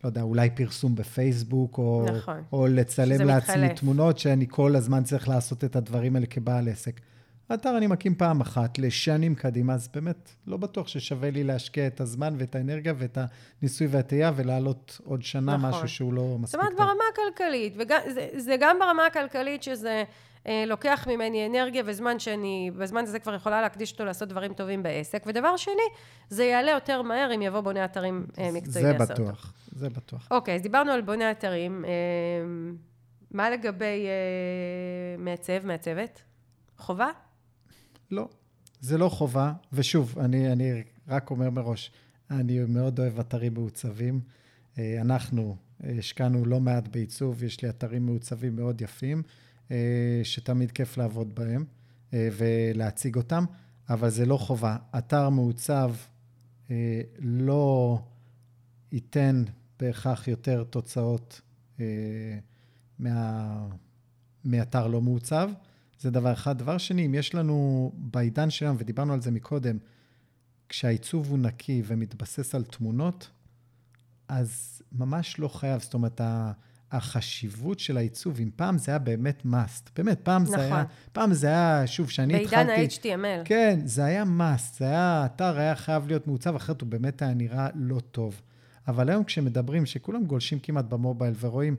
לא 0.04 0.10
יודע, 0.10 0.22
אולי 0.22 0.50
פרסום 0.50 0.96
בפייסבוק, 0.96 1.78
או, 1.78 2.06
נכון, 2.18 2.44
או 2.52 2.68
לצלם 2.68 3.28
לעצמי 3.28 3.56
מתחלף. 3.56 3.80
תמונות, 3.80 4.18
שאני 4.18 4.46
כל 4.50 4.76
הזמן 4.76 5.04
צריך 5.04 5.30
לעשות 5.30 5.64
את 5.64 5.76
הדברים 5.76 6.16
האלה 6.16 6.26
כבעל 6.26 6.68
עסק. 6.70 7.00
אתר 7.54 7.78
אני 7.78 7.88
מקים 7.88 8.16
פעם 8.16 8.42
אחת, 8.42 8.80
לשנים 8.80 9.36
קדימה, 9.36 9.74
אז 9.74 9.90
באמת 9.94 10.32
לא 10.48 10.58
בטוח 10.58 10.88
ששווה 10.88 11.30
לי 11.32 11.44
להשקיע 11.44 11.88
את 11.88 12.02
הזמן 12.02 12.36
ואת 12.38 12.56
האנרגיה 12.56 12.94
ואת 12.98 13.18
הניסוי 13.62 13.88
והטעייה 13.88 14.32
ולהעלות 14.36 15.02
עוד 15.04 15.24
שנה 15.24 15.58
נכון. 15.58 15.70
משהו 15.70 15.88
שהוא 15.88 16.14
לא 16.14 16.38
מספיק. 16.40 16.62
זאת 16.62 16.70
אומרת, 16.78 16.78
ברמה 16.78 17.04
הכלכלית, 17.14 17.78
וזה 17.78 18.56
גם 18.60 18.78
ברמה 18.80 19.06
הכלכלית 19.06 19.64
שזה 19.64 20.04
לוקח 20.68 21.08
ממני 21.08 21.46
אנרגיה 21.48 21.84
וזמן 21.86 22.20
שאני, 22.20 22.72
בזמן 22.78 23.04
הזה 23.04 23.20
כבר 23.20 23.34
יכולה 23.34 23.62
להקדיש 23.62 23.92
אותו 23.92 24.06
לעשות 24.06 24.30
דברים 24.30 24.54
טובים 24.54 24.84
בעסק. 24.84 25.24
ודבר 25.28 25.58
שני, 25.58 25.74
זה 26.30 26.44
יעלה 26.44 26.72
יותר 26.72 27.02
מהר 27.02 27.36
אם 27.36 27.42
יבוא 27.42 27.62
בונה 27.62 27.86
אתרים 27.86 28.28
אה, 28.40 28.52
מקצועי 28.52 28.84
לעשות 28.86 29.12
אותו. 29.12 29.16
זה 29.16 29.32
בטוח, 29.32 29.54
זה 29.72 29.90
בטוח. 29.90 30.28
אוקיי, 30.32 30.56
אז 30.56 30.62
דיברנו 30.62 30.92
על 30.92 31.02
בונה 31.02 31.32
אתרים. 31.32 31.86
אה, 31.86 31.92
מה 33.32 33.50
לגבי 33.50 34.06
אה, 34.08 35.24
מעצב, 35.24 35.66
מעצבת? 35.66 36.22
חובה? 36.78 37.10
לא, 38.12 38.28
זה 38.82 38.98
לא 38.98 39.10
חובה, 39.10 39.54
ושוב, 39.74 40.20
אני, 40.20 40.52
אני 40.52 40.84
רק 41.08 41.32
אומר 41.32 41.50
מראש, 41.50 41.92
אני 42.32 42.60
מאוד 42.68 43.00
אוהב 43.00 43.20
אתרים 43.20 43.54
מעוצבים. 43.54 44.20
אה, 44.78 44.98
אנחנו 45.02 45.56
השקענו 45.98 46.46
לא 46.46 46.60
מעט 46.60 46.88
בעיצוב, 46.88 47.44
יש 47.44 47.62
לי 47.62 47.70
אתרים 47.70 48.06
מעוצבים 48.06 48.56
מאוד 48.56 48.82
יפים, 48.82 49.18
אה, 49.18 49.47
שתמיד 50.24 50.72
כיף 50.72 50.98
לעבוד 50.98 51.36
בהם 51.36 51.66
אה, 52.14 52.30
ולהציג 52.38 53.16
אותם, 53.16 53.46
אבל 53.90 54.10
זה 54.10 54.26
לא 54.26 54.38
חובה. 54.38 54.78
אתר 54.98 55.30
מעוצב 55.30 55.94
לא 57.20 58.00
ייתן 58.92 59.44
בהכרח 59.80 60.28
יותר 60.28 60.64
תוצאות 60.64 61.42
מה, 63.00 63.68
מאתר 64.46 64.88
לא 64.88 65.02
מעוצב. 65.02 65.50
זה 66.00 66.12
דבר 66.12 66.34
אחד. 66.34 66.58
דבר 66.58 66.78
שני, 66.78 67.06
אם 67.06 67.14
יש 67.14 67.36
לנו 67.36 67.92
בעידן 67.96 68.50
שלנו, 68.50 68.80
ודיברנו 68.80 69.14
על 69.14 69.22
זה 69.22 69.32
מקודם, 69.32 69.78
כשהעיצוב 70.70 71.30
הוא 71.30 71.40
נקי 71.40 71.82
ומתבסס 71.86 72.56
על 72.56 72.64
תמונות, 72.64 73.30
אז 74.28 74.82
ממש 74.92 75.40
לא 75.40 75.48
חייב. 75.48 75.82
זאת 75.82 75.94
אומרת, 75.94 76.22
החשיבות 76.92 77.80
של 77.80 77.98
העיצוב, 77.98 78.40
אם 78.40 78.50
פעם 78.56 78.78
זה 78.78 78.92
היה 78.92 79.00
באמת 79.00 79.42
must, 79.46 79.90
באמת, 79.96 80.20
פעם 80.24 80.44
נכון. 80.44 80.56
זה 80.56 80.62
היה, 80.64 80.84
פעם 81.12 81.34
זה 81.34 81.48
היה, 81.48 81.88
שוב, 81.88 82.10
שאני 82.10 82.44
התחלתי... 82.44 82.68
בעידן 82.68 83.26
ה-HTML. 83.26 83.46
כן, 83.46 83.80
זה 83.86 84.06
היה 84.06 84.24
must, 84.24 84.78
זה 84.78 84.86
היה, 84.86 85.22
האתר 85.24 85.58
היה 85.58 85.76
חייב 85.76 86.08
להיות 86.08 86.28
מעוצב, 86.28 86.56
אחרת 86.56 86.82
הוא 86.82 86.90
באמת 86.90 87.22
היה 87.22 87.34
נראה 87.34 87.68
לא 87.76 88.00
טוב. 88.00 88.42
אבל 88.88 89.10
היום 89.10 89.24
כשמדברים, 89.24 89.86
שכולם 89.86 90.26
גולשים 90.26 90.60
כמעט 90.60 90.86
במובייל 90.86 91.34
ורואים 91.40 91.76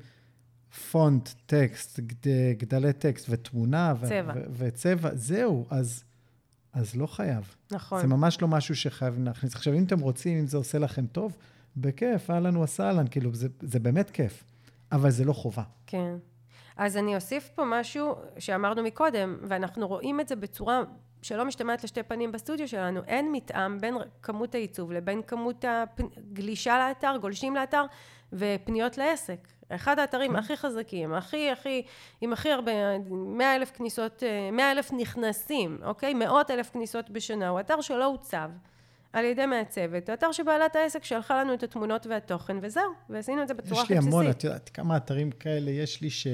פונט, 0.90 1.28
טקסט, 1.47 2.01
גד, 2.01 2.30
גדלי 2.59 2.93
טקסט 2.93 3.26
ותמונה... 3.28 3.94
צבע. 4.02 4.32
ו- 4.36 4.44
וצבע, 4.59 5.10
זהו, 5.14 5.66
אז, 5.70 6.05
אז 6.72 6.97
לא 6.97 7.06
חייב. 7.06 7.55
נכון. 7.70 8.01
זה 8.01 8.06
ממש 8.06 8.43
לא 8.43 8.48
משהו 8.48 8.76
שחייבים 8.76 9.24
להכניס. 9.24 9.55
עכשיו, 9.55 9.74
אם 9.74 9.85
אתם 9.85 10.01
רוצים, 10.01 10.39
אם 10.39 10.47
זה 10.47 10.56
עושה 10.56 10.78
לכם 10.78 11.06
טוב, 11.06 11.36
בכיף, 11.76 12.30
אהלן 12.30 12.56
וסהלן, 12.56 13.06
כאילו, 13.10 13.35
זה, 13.35 13.48
זה 13.60 13.78
באמת 13.78 14.10
כיף, 14.10 14.44
אבל 14.93 15.10
זה 15.10 15.24
לא 15.24 15.32
חובה. 15.32 15.62
כן. 15.86 16.15
אז 16.77 16.97
אני 16.97 17.15
אוסיף 17.15 17.51
פה 17.55 17.65
משהו 17.66 18.15
שאמרנו 18.39 18.82
מקודם, 18.82 19.36
ואנחנו 19.43 19.89
רואים 19.89 20.20
את 20.20 20.28
זה 20.28 20.36
בצורה 20.36 20.82
שלא 21.23 21.44
משתמעת 21.44 21.85
לשתי 21.85 22.02
פנים 22.02 22.32
בסטודיו 22.32 22.69
שלנו, 22.69 23.01
אין 23.06 23.32
מתאם 23.32 23.78
בין 23.78 23.94
כמות 24.23 24.55
העיצוב 24.55 24.93
לבין 24.93 25.23
כמות 25.23 25.65
הגלישה 25.69 26.78
לאתר, 26.78 27.16
גולשים 27.20 27.56
לאתר 27.56 27.85
ופניות 28.32 28.98
לעסק. 28.98 29.48
אחד 29.69 29.98
האתרים 29.98 30.36
הכי 30.36 30.56
חזקים, 30.56 31.15
הכי 31.15 31.51
הכי, 31.51 31.82
עם 32.20 32.32
הכי 32.32 32.52
הרבה, 32.52 32.73
מאה 33.10 33.56
אלף 33.56 33.70
כניסות, 33.70 34.23
מאה 34.52 34.73
אלף 34.73 34.93
נכנסים, 34.93 35.78
אוקיי? 35.85 36.15
מאות 36.15 36.51
אלף 36.51 36.70
כניסות 36.70 37.10
בשנה, 37.10 37.48
הוא 37.48 37.60
אתר 37.60 37.81
שלא 37.81 38.05
הוצב. 38.05 38.51
על 39.18 39.24
ידי 39.24 39.46
מעצבת, 39.46 40.08
האתר 40.08 40.32
שבעלת 40.32 40.76
העסק 40.76 41.04
שלחה 41.04 41.40
לנו 41.40 41.54
את 41.54 41.62
התמונות 41.62 42.06
והתוכן, 42.06 42.56
וזהו, 42.62 42.82
ועשינו 43.10 43.42
את 43.42 43.48
זה 43.48 43.54
בצורה 43.54 43.82
הכי 43.82 43.94
בסיסית. 43.94 44.08
יש 44.08 44.14
לי 44.14 44.20
המון, 44.20 44.30
את 44.30 44.44
יודעת 44.44 44.68
כמה 44.68 44.96
אתרים 44.96 45.30
כאלה 45.30 45.70
יש 45.70 46.00
לי 46.00 46.10
ש... 46.10 46.26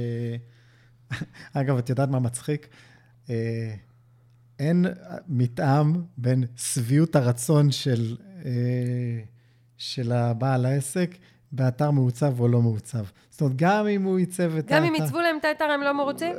אגב, 1.55 1.79
את 1.79 1.91
יודעת 1.91 2.09
מה 2.09 2.19
מצחיק? 2.19 2.69
אה, 3.31 3.75
אין 4.59 4.87
מתאם 5.29 5.93
בין 6.17 6.45
שביעות 6.57 7.17
הרצון 7.17 7.71
של, 7.71 8.17
אה, 8.45 9.21
של 9.77 10.13
הבעל 10.13 10.67
העסק 10.67 11.11
באתר 11.55 11.91
מעוצב 11.91 12.41
או 12.41 12.49
לא 12.49 12.63
מעוצב. 12.63 13.05
זאת 13.31 13.41
אומרת, 13.41 13.57
גם 13.57 13.87
אם 13.87 14.03
הוא 14.03 14.19
יעצב 14.19 14.57
את 14.57 14.65
האתר... 14.65 14.77
גם 14.77 14.85
אם 14.85 14.95
יעצבו 14.95 15.21
להם 15.21 15.37
את 15.41 15.45
האתר, 15.45 15.65
הם 15.65 15.81
לא 15.81 15.93
מרוצים? 15.93 16.33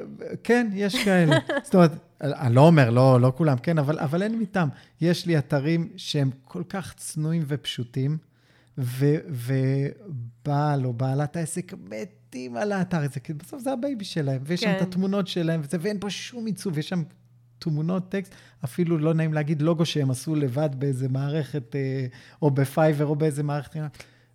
כן, 0.44 0.68
יש 0.74 1.04
כאלה. 1.04 1.36
זאת 1.64 1.76
אומרת, 1.76 1.92
אני 2.22 2.56
לא 2.56 2.62
אומר, 2.62 2.90
לא, 2.90 3.22
לא 3.22 3.34
כולם, 3.36 3.58
כן, 3.58 3.78
אבל, 3.78 4.00
אבל 4.00 4.24
אין 4.24 4.40
מטעם. 4.40 4.70
יש 5.02 5.26
לי 5.26 5.38
אתרים 5.38 5.90
שהם 5.98 6.30
כל 6.44 6.64
כך 6.70 6.94
צנועים 6.98 7.44
ופשוטים, 7.48 8.18
ו, 8.78 9.16
ובעל 9.30 10.86
או 10.86 10.94
בעלת 10.94 11.36
העסק 11.36 11.74
מתים 11.90 12.58
על 12.58 12.72
האתר 12.72 13.02
הזה, 13.02 13.20
כי 13.20 13.34
בסוף 13.34 13.62
זה 13.62 13.72
ה 13.72 13.78
baby 13.78 14.06
שלהם, 14.06 14.42
ויש 14.46 14.64
כן. 14.64 14.70
שם 14.70 14.76
את 14.76 14.80
כן. 14.80 14.86
התמונות 14.86 15.28
שלהם, 15.28 15.62
וזה, 15.64 15.78
ואין 15.82 16.00
פה 16.00 16.10
שום 16.10 16.46
עיצוב, 16.46 16.78
יש 16.78 16.90
שם 16.90 17.04
תמונות 17.60 18.10
טקסט, 18.10 18.36
אפילו 18.64 18.98
לא 18.98 19.14
נעים 19.14 19.34
להגיד 19.34 19.62
לוגו 19.62 19.86
שהם 19.86 20.12
עשו 20.12 20.36
לבד 20.36 20.70
באיזה 20.78 21.10
מערכת, 21.10 21.76
אה, 21.76 22.06
או 22.42 22.52
בפייבר 22.52 23.06
או 23.06 23.16
באיזה 23.16 23.44
מערכת. 23.44 23.76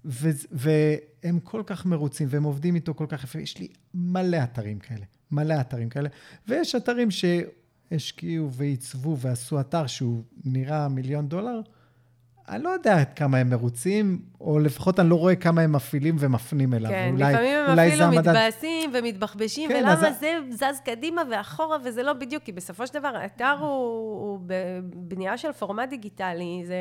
ו- 0.04 0.28
והם 0.52 1.40
כל 1.40 1.62
כך 1.66 1.86
מרוצים, 1.86 2.28
והם 2.30 2.42
עובדים 2.42 2.74
איתו 2.74 2.94
כל 2.94 3.06
כך 3.08 3.24
יפה. 3.24 3.38
יש 3.38 3.58
לי 3.58 3.68
מלא 3.94 4.38
אתרים 4.42 4.78
כאלה, 4.78 5.04
מלא 5.30 5.54
אתרים 5.60 5.88
כאלה. 5.88 6.08
ויש 6.48 6.74
אתרים 6.74 7.08
שהשקיעו 7.10 8.52
ועיצבו 8.52 9.18
ועשו 9.18 9.60
אתר 9.60 9.86
שהוא 9.86 10.22
נראה 10.44 10.88
מיליון 10.88 11.28
דולר, 11.28 11.60
אני 12.50 12.62
לא 12.62 12.68
יודע 12.68 13.00
עד 13.00 13.12
כמה 13.12 13.38
הם 13.38 13.50
מרוצים, 13.50 14.22
או 14.40 14.58
לפחות 14.58 15.00
אני 15.00 15.10
לא 15.10 15.14
רואה 15.14 15.36
כמה 15.36 15.62
הם 15.62 15.72
מפעילים 15.72 16.16
ומפנים 16.18 16.74
אליו. 16.74 16.90
כן, 16.90 17.10
אולי, 17.12 17.32
לפעמים 17.32 17.54
הם 17.54 17.78
אפילו 17.78 18.10
מתבאסים 18.10 18.90
ומתבחבשים, 18.94 19.68
כן, 19.68 19.76
ולמה 19.76 20.08
אז... 20.08 20.20
זה 20.20 20.38
זז 20.50 20.80
קדימה 20.84 21.22
ואחורה, 21.30 21.76
וזה 21.84 22.02
לא 22.02 22.12
בדיוק, 22.12 22.42
כי 22.42 22.52
בסופו 22.52 22.86
של 22.86 22.94
דבר 22.94 23.08
האתר 23.08 23.56
הוא, 23.60 23.68
הוא 23.68 24.40
בבנייה 24.46 25.38
של 25.38 25.52
פורמט 25.52 25.88
דיגיטלי, 25.88 26.62
זה... 26.66 26.74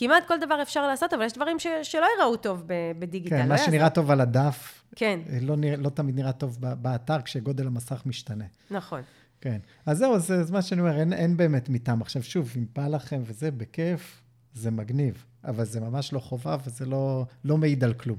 כמעט 0.00 0.26
כל 0.26 0.38
דבר 0.40 0.62
אפשר 0.62 0.86
לעשות, 0.86 1.14
אבל 1.14 1.24
יש 1.24 1.32
דברים 1.32 1.58
ש, 1.58 1.66
שלא 1.82 2.06
יראו 2.18 2.36
טוב 2.36 2.62
בדיגיטל. 2.98 3.36
כן, 3.36 3.42
לא 3.42 3.48
מה 3.48 3.54
יעזור. 3.54 3.66
שנראה 3.66 3.90
טוב 3.90 4.10
על 4.10 4.20
הדף, 4.20 4.84
כן. 4.96 5.20
לא, 5.42 5.56
נרא, 5.56 5.76
לא 5.76 5.88
תמיד 5.88 6.14
נראה 6.14 6.32
טוב 6.32 6.58
באתר 6.60 7.22
כשגודל 7.22 7.66
המסך 7.66 8.02
משתנה. 8.06 8.44
נכון. 8.70 9.00
כן. 9.40 9.58
אז 9.86 9.98
זהו, 9.98 10.18
זה, 10.18 10.44
זה 10.44 10.52
מה 10.52 10.62
שאני 10.62 10.80
אומר, 10.80 10.98
אין, 11.00 11.12
אין 11.12 11.36
באמת 11.36 11.68
מטעם. 11.68 12.02
עכשיו, 12.02 12.22
שוב, 12.22 12.52
אם 12.56 12.64
בא 12.76 12.88
לכם 12.88 13.22
וזה, 13.24 13.50
בכיף, 13.50 14.22
זה 14.54 14.70
מגניב, 14.70 15.24
אבל 15.44 15.64
זה 15.64 15.80
ממש 15.80 16.12
לא 16.12 16.18
חובה 16.18 16.56
וזה 16.66 16.86
לא, 16.86 17.24
לא 17.44 17.56
מעיד 17.56 17.84
על 17.84 17.94
כלום. 17.94 18.18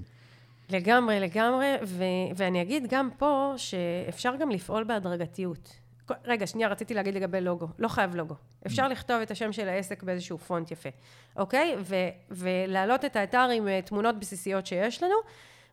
לגמרי, 0.70 1.20
לגמרי, 1.20 1.68
ו- 1.84 2.04
ואני 2.36 2.62
אגיד 2.62 2.88
גם 2.90 3.10
פה 3.18 3.54
שאפשר 3.58 4.36
גם 4.40 4.50
לפעול 4.50 4.84
בהדרגתיות. 4.84 5.81
רגע, 6.26 6.48
שנייה, 6.48 6.68
רציתי 6.68 6.94
להגיד 6.94 7.16
לגבי 7.16 7.42
לוגו. 7.42 7.68
לא 7.80 7.88
חייב 7.88 8.16
לוגו. 8.16 8.36
אפשר 8.68 8.88
לכתוב 8.88 9.22
את 9.22 9.32
השם 9.32 9.52
של 9.52 9.70
העסק 9.70 10.04
באיזשהו 10.04 10.38
פונט 10.38 10.72
יפה, 10.72 10.90
אוקיי? 11.36 11.76
ו- 11.80 11.96
ולהעלות 12.32 13.06
את 13.06 13.16
האתר 13.16 13.50
עם 13.54 13.68
אה, 13.68 13.82
תמונות 13.82 14.20
בסיסיות 14.20 14.68
שיש 14.68 15.04
לנו, 15.04 15.16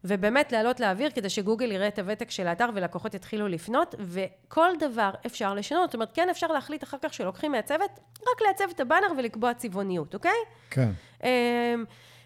ובאמת 0.05 0.52
להעלות 0.52 0.80
לאוויר 0.80 1.10
כדי 1.10 1.30
שגוגל 1.30 1.72
יראה 1.72 1.88
את 1.88 1.98
הוותק 1.98 2.30
של 2.30 2.46
האתר 2.46 2.68
ולקוחות 2.74 3.14
יתחילו 3.14 3.48
לפנות, 3.48 3.94
וכל 3.98 4.68
דבר 4.80 5.10
אפשר 5.26 5.55
לשנות. 5.55 5.90
זאת 5.90 5.94
אומרת, 5.94 6.10
כן 6.14 6.28
אפשר 6.28 6.46
להחליט 6.46 6.84
אחר 6.84 6.96
כך 7.02 7.14
שלוקחים 7.14 7.52
מהצוות, 7.52 7.90
רק 8.20 8.42
לעצב 8.46 8.64
את 8.70 8.80
הבאנר 8.80 9.06
ולקבוע 9.18 9.55
צבעוניות, 9.55 10.14
אוקיי? 10.14 10.38
כן. 10.70 10.90
Um, 11.20 11.24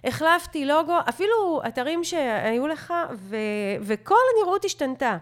החלפתי 0.04 0.66
לוגו, 0.66 0.98
אפילו 1.08 1.62
אתרים 1.68 2.04
שהיו 2.04 2.66
לך, 2.66 2.94
ו- 3.12 3.36
וכל 3.80 4.14
הנראות 4.36 4.64
השתנתה. 4.64 5.16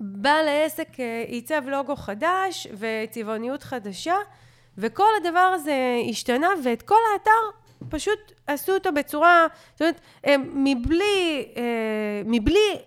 בעל 0.00 0.48
העסק 0.48 1.00
אה, 1.00 1.24
עיצב 1.26 1.62
לוגו 1.66 1.96
חדש 1.96 2.66
וצבעוניות 2.78 3.62
חדשה, 3.62 4.16
וכל 4.78 5.08
הדבר 5.20 5.38
הזה 5.54 5.74
השתנה, 6.10 6.48
ואת 6.64 6.82
כל 6.82 6.98
האתר 7.12 7.58
פשוט 7.88 8.32
עשו 8.46 8.74
אותו 8.74 8.92
בצורה, 8.92 9.46
זאת 9.72 9.82
אומרת, 9.82 10.00
אה, 10.26 10.34
מבלי, 10.38 11.48
אה, 11.56 11.62
מבלי, 12.24 12.78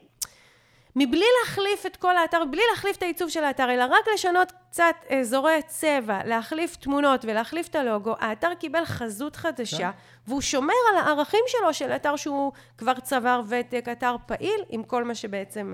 מבלי 0.95 1.25
להחליף 1.39 1.85
את 1.85 1.97
כל 1.97 2.17
האתר, 2.17 2.43
בלי 2.51 2.61
להחליף 2.71 2.97
את 2.97 3.03
העיצוב 3.03 3.29
של 3.29 3.43
האתר, 3.43 3.71
אלא 3.71 3.83
רק 3.83 4.05
לשנות 4.13 4.51
קצת 4.69 4.95
אזורי 5.19 5.59
צבע, 5.67 6.19
להחליף 6.25 6.75
תמונות 6.75 7.25
ולהחליף 7.25 7.67
את 7.67 7.75
הלוגו, 7.75 8.15
האתר 8.19 8.53
קיבל 8.53 8.85
חזות 8.85 9.35
חדשה, 9.35 9.77
כן. 9.91 9.97
והוא 10.27 10.41
שומר 10.41 10.73
על 10.91 10.97
הערכים 10.97 11.43
שלו 11.47 11.73
של 11.73 11.91
אתר 11.91 12.15
שהוא 12.15 12.51
כבר 12.77 12.93
צבר 12.93 13.41
ותק, 13.47 13.85
אתר 13.91 14.15
פעיל, 14.25 14.63
עם 14.69 14.83
כל 14.83 15.03
מה 15.03 15.15
שבעצם... 15.15 15.73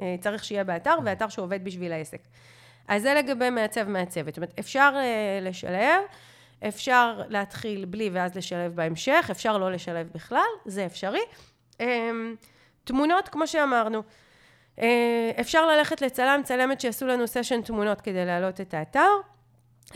אה, 0.00 0.16
צריך 0.20 0.44
שיהיה 0.44 0.64
באתר, 0.64 0.94
ואתר 1.04 1.28
שעובד 1.28 1.64
בשביל 1.64 1.92
העסק. 1.92 2.20
אז 2.88 3.02
זה 3.02 3.14
לגבי 3.14 3.50
מעצב 3.50 3.88
מעצבת. 3.88 4.26
זאת 4.26 4.36
אומרת, 4.36 4.58
אפשר 4.58 4.92
אה, 4.96 5.38
לשלב, 5.42 6.00
אפשר 6.68 7.20
להתחיל 7.28 7.84
בלי 7.84 8.10
ואז 8.12 8.34
לשלב 8.34 8.76
בהמשך, 8.76 9.28
אפשר 9.30 9.58
לא 9.58 9.72
לשלב 9.72 10.08
בכלל, 10.14 10.40
זה 10.64 10.86
אפשרי. 10.86 11.20
אמ, 11.80 12.34
תמונות, 12.84 13.28
כמו 13.28 13.46
שאמרנו, 13.46 14.02
אה, 14.80 15.30
אפשר 15.40 15.66
ללכת 15.66 16.02
לצלם, 16.02 16.40
צלמת 16.44 16.80
שיעשו 16.80 17.06
לנו 17.06 17.26
סשן 17.26 17.62
תמונות 17.62 18.00
כדי 18.00 18.24
להעלות 18.24 18.60
את 18.60 18.74
האתר. 18.74 19.08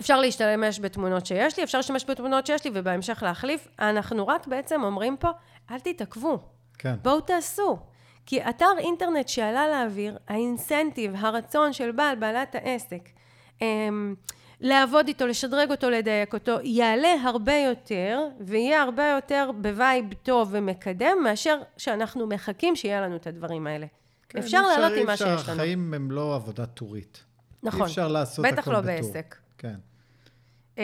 אפשר 0.00 0.20
להשתמש 0.20 0.80
בתמונות 0.80 1.26
שיש 1.26 1.56
לי, 1.56 1.64
אפשר 1.64 1.78
להשתמש 1.78 2.04
בתמונות 2.08 2.46
שיש 2.46 2.64
לי 2.64 2.70
ובהמשך 2.74 3.22
להחליף. 3.22 3.68
אנחנו 3.78 4.26
רק 4.26 4.46
בעצם 4.46 4.82
אומרים 4.82 5.16
פה, 5.16 5.28
אל 5.70 5.80
תתעכבו. 5.80 6.38
כן. 6.78 6.94
בואו 7.02 7.20
תעשו. 7.20 7.78
כי 8.28 8.42
אתר 8.42 8.66
אינטרנט 8.78 9.28
שעלה 9.28 9.68
לאוויר, 9.68 10.18
ה 10.28 10.36
incentive, 10.36 11.12
הרצון 11.16 11.72
של 11.72 11.90
בעל, 11.92 12.16
בעלת 12.16 12.54
העסק, 12.54 13.08
אמ, 13.62 14.14
לעבוד 14.60 15.08
איתו, 15.08 15.26
לשדרג 15.26 15.70
אותו, 15.70 15.90
לדייק 15.90 16.34
אותו, 16.34 16.58
יעלה 16.62 17.14
הרבה 17.24 17.54
יותר, 17.54 18.20
ויהיה 18.40 18.82
הרבה 18.82 19.06
יותר 19.16 19.50
ב 19.60 19.69
vibe 19.69 20.04
טוב 20.22 20.48
ומקדם, 20.52 21.16
מאשר 21.24 21.58
שאנחנו 21.76 22.26
מחכים 22.26 22.76
שיהיה 22.76 23.00
לנו 23.00 23.16
את 23.16 23.26
הדברים 23.26 23.66
האלה. 23.66 23.86
כן, 24.28 24.38
אפשר 24.38 24.62
לעלות 24.62 24.92
עם 24.98 25.06
מה 25.06 25.16
שיש 25.16 25.26
לנו. 25.26 25.34
החיים 25.34 25.94
הם 25.94 26.10
לא 26.10 26.34
עבודה 26.34 26.66
טורית. 26.66 27.24
נכון. 27.62 27.80
אי 27.80 27.86
אפשר 27.86 28.08
לעשות 28.08 28.44
הכל 28.44 28.54
בטח 28.54 28.68
לא 28.68 28.80
בטור. 28.80 28.96
בעסק. 28.96 29.36
כן. 29.58 29.76
אמ, 30.78 30.82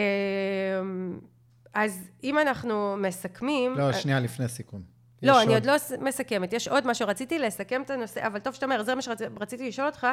אז 1.73 2.09
אם 2.23 2.39
אנחנו 2.39 2.95
מסכמים... 2.97 3.75
לא, 3.77 3.93
שנייה 3.93 4.19
לפני 4.19 4.47
סיכום. 4.47 4.94
לא, 5.23 5.31
יש 5.31 5.45
אני 5.45 5.53
עוד 5.53 5.65
לא 5.65 5.73
מסכמת. 6.01 6.53
יש 6.53 6.67
עוד 6.67 6.87
משהו, 6.87 7.07
רציתי 7.07 7.39
לסכם 7.39 7.81
את 7.81 7.89
הנושא, 7.89 8.27
אבל 8.27 8.39
טוב 8.39 8.53
שאתה 8.53 8.65
אומר, 8.65 8.83
זה 8.83 8.95
מה 8.95 9.01
שרציתי 9.01 9.67
לשאול 9.67 9.87
אותך, 9.87 10.07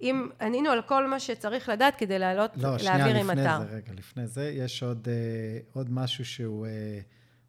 אם 0.00 0.28
ענינו 0.40 0.70
על 0.70 0.82
כל 0.82 1.06
מה 1.06 1.20
שצריך 1.20 1.68
לדעת 1.68 1.96
כדי 1.96 2.18
לעלות, 2.18 2.50
לא, 2.56 2.78
שנייה 2.78 2.98
להעביר 2.98 3.16
עם 3.16 3.30
לפני 3.30 3.42
אתר. 3.42 3.58
זה, 3.58 3.76
רגע, 3.76 3.92
לפני 3.92 4.26
זה, 4.26 4.50
יש 4.50 4.82
עוד, 4.82 5.08
אה, 5.08 5.58
עוד 5.72 5.92
משהו 5.92 6.24
שהוא 6.24 6.66
אה, 6.66 7.00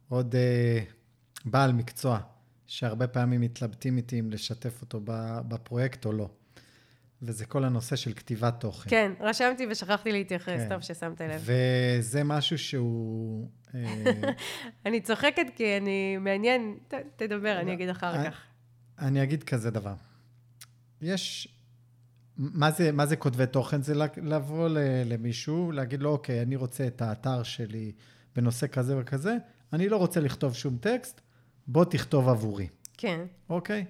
עוד 0.10 0.36
אה, 0.36 0.80
בעל 1.46 1.74
מקצוע, 1.74 2.20
שהרבה 2.68 3.08
פעמים 3.08 3.42
מתלבטים 3.42 3.98
איתי 3.98 4.20
אם 4.20 4.32
לשתף 4.32 4.82
אותו 4.82 5.02
בפרויקט 5.48 6.06
או 6.06 6.12
לא. 6.12 6.30
וזה 7.22 7.46
כל 7.46 7.64
הנושא 7.64 7.96
של 7.96 8.14
כתיבת 8.14 8.54
תוכן. 8.60 8.90
כן, 8.90 9.12
רשמתי 9.20 9.68
ושכחתי 9.70 10.12
להתייחס, 10.12 10.60
כן. 10.60 10.70
טוב 10.70 10.82
ששמת 10.82 11.22
לב. 11.22 11.42
וזה 11.46 12.24
משהו 12.24 12.58
שהוא... 12.58 13.50
אה, 13.76 14.04
אני 14.86 15.02
צוחקת 15.02 15.46
כי 15.56 15.78
אני 15.78 16.18
מעניין, 16.18 16.78
ת- 16.88 16.94
תדבר, 17.16 17.60
אני 17.60 17.74
אגיד 17.74 17.90
אחר 17.90 18.16
אה, 18.16 18.32
כך. 18.32 18.42
אני 19.00 19.24
אגיד 19.24 19.44
כזה 19.44 19.72
דבר. 19.72 19.94
יש... 21.02 21.48
מה 22.38 22.72
זה, 22.72 22.92
מה 22.92 23.06
זה 23.06 23.16
כותבי 23.16 23.48
תוכן? 23.48 23.82
זה 23.82 23.94
לבוא 24.18 24.70
למישהו, 25.06 25.72
להגיד 25.72 26.02
לו, 26.02 26.10
אוקיי, 26.10 26.42
אני 26.42 26.56
רוצה 26.56 26.88
את 26.88 27.02
האתר 27.02 27.44
שלי 27.44 27.92
בנושא 28.36 28.68
כזה 28.68 28.98
וכזה, 29.00 29.36
אני 29.74 29.90
לא 29.90 29.98
רוצה 29.98 30.20
לכתוב 30.20 30.54
שום 30.54 30.78
טקסט, 30.78 31.22
בוא 31.68 31.86
תכתוב 31.86 32.30
עבורי, 32.30 32.68
כן. 32.98 33.26
אוקיי? 33.50 33.86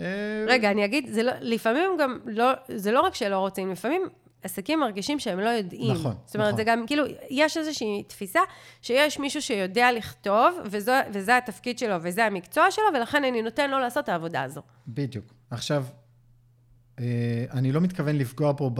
אה, 0.00 0.04
רגע, 0.48 0.70
אני 0.70 0.84
אגיד, 0.84 1.08
זה 1.12 1.22
לא, 1.22 1.32
לפעמים 1.40 1.90
גם 2.00 2.18
לא, 2.26 2.44
זה 2.76 2.92
לא 2.92 3.00
רק 3.00 3.14
שלא 3.14 3.38
רוצים, 3.38 3.70
לפעמים 3.72 4.02
עסקים 4.42 4.80
מרגישים 4.80 5.18
שהם 5.18 5.40
לא 5.40 5.48
יודעים. 5.48 5.92
נכון, 5.92 6.14
זאת 6.26 6.34
אומרת, 6.36 6.48
נכון. 6.48 6.56
זה 6.56 6.64
גם, 6.64 6.84
כאילו, 6.86 7.04
יש 7.30 7.56
איזושהי 7.56 8.02
תפיסה 8.06 8.40
שיש 8.82 9.18
מישהו 9.18 9.42
שיודע 9.42 9.92
לכתוב, 9.92 10.58
וזו, 10.64 10.92
וזה 11.12 11.36
התפקיד 11.36 11.78
שלו, 11.78 11.94
וזה 12.02 12.24
המקצוע 12.24 12.70
שלו, 12.70 12.84
ולכן 12.94 13.24
אני 13.24 13.42
נותן 13.42 13.70
לו 13.70 13.78
לעשות 13.78 14.04
את 14.04 14.08
העבודה 14.08 14.42
הזו. 14.42 14.60
בדיוק. 14.88 15.24
עכשיו, 15.50 15.84
אה, 17.00 17.04
אני 17.52 17.72
לא 17.72 17.80
מתכוון 17.80 18.16
לפגוע 18.16 18.52
פה 18.56 18.70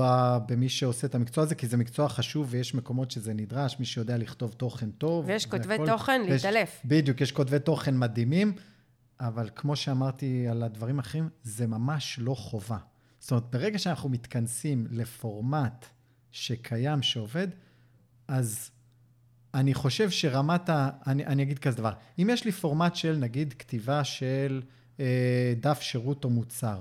במי 0.46 0.68
שעושה 0.68 1.06
את 1.06 1.14
המקצוע 1.14 1.44
הזה, 1.44 1.54
כי 1.54 1.66
זה 1.66 1.76
מקצוע 1.76 2.08
חשוב 2.08 2.46
ויש 2.50 2.74
מקומות 2.74 3.10
שזה 3.10 3.34
נדרש, 3.34 3.76
מי 3.80 3.84
שיודע 3.86 4.16
לכתוב 4.16 4.52
תוכן 4.52 4.90
טוב. 4.90 5.24
ויש 5.28 5.46
כותבי 5.46 5.68
והכל. 5.68 5.86
תוכן 5.86 6.20
ויש- 6.28 6.44
להתעלף. 6.44 6.80
בדיוק, 6.84 7.20
יש 7.20 7.32
כותבי 7.32 7.58
תוכן 7.58 7.98
מדהימים, 7.98 8.52
אבל 9.20 9.50
כמו 9.56 9.76
שאמרתי 9.76 10.48
על 10.48 10.62
הדברים 10.62 10.98
האחרים, 10.98 11.28
זה 11.42 11.66
ממש 11.66 12.18
לא 12.22 12.34
חובה. 12.34 12.78
זאת 13.18 13.30
אומרת, 13.30 13.44
ברגע 13.50 13.78
שאנחנו 13.78 14.08
מתכנסים 14.08 14.86
לפורמט 14.90 15.86
שקיים, 16.32 17.02
שעובד, 17.02 17.48
אז 18.28 18.70
אני 19.54 19.74
חושב 19.74 20.10
שרמת 20.10 20.68
ה... 20.68 20.90
אני, 21.06 21.26
אני 21.26 21.42
אגיד 21.42 21.58
כזה 21.58 21.76
דבר, 21.76 21.92
אם 22.18 22.28
יש 22.32 22.44
לי 22.44 22.52
פורמט 22.52 22.96
של, 22.96 23.16
נגיד, 23.16 23.52
כתיבה 23.52 24.04
של 24.04 24.62
אה, 25.00 25.54
דף 25.60 25.80
שירות 25.80 26.24
או 26.24 26.30
מוצר, 26.30 26.80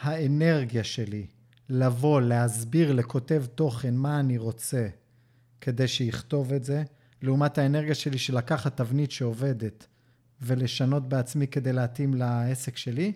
האנרגיה 0.00 0.84
שלי 0.84 1.26
לבוא, 1.68 2.20
להסביר 2.20 2.92
לכותב 2.92 3.44
תוכן 3.54 3.94
מה 3.94 4.20
אני 4.20 4.38
רוצה 4.38 4.88
כדי 5.60 5.88
שיכתוב 5.88 6.52
את 6.52 6.64
זה, 6.64 6.82
לעומת 7.22 7.58
האנרגיה 7.58 7.94
שלי 7.94 8.18
של 8.18 8.36
לקחת 8.36 8.76
תבנית 8.76 9.10
שעובדת 9.10 9.86
ולשנות 10.42 11.08
בעצמי 11.08 11.46
כדי 11.46 11.72
להתאים 11.72 12.14
לעסק 12.14 12.76
שלי, 12.76 13.12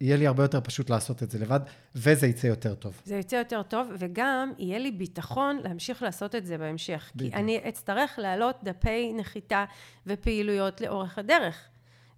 יהיה 0.00 0.16
לי 0.16 0.26
הרבה 0.26 0.44
יותר 0.44 0.60
פשוט 0.60 0.90
לעשות 0.90 1.22
את 1.22 1.30
זה 1.30 1.38
לבד, 1.38 1.60
וזה 1.94 2.26
יצא 2.26 2.46
יותר 2.46 2.74
טוב. 2.74 3.00
זה 3.04 3.16
יוצא 3.16 3.36
יותר 3.36 3.62
טוב, 3.62 3.88
וגם 3.98 4.52
יהיה 4.58 4.78
לי 4.78 4.90
ביטחון 4.90 5.58
להמשיך 5.64 6.02
לעשות 6.02 6.34
את 6.34 6.46
זה 6.46 6.58
בהמשך. 6.58 7.12
בדיוק. 7.14 7.34
כי 7.34 7.40
אני 7.40 7.60
אצטרך 7.68 8.18
להעלות 8.18 8.56
דפי 8.64 9.12
נחיתה 9.12 9.64
ופעילויות 10.06 10.80
לאורך 10.80 11.18
הדרך. 11.18 11.68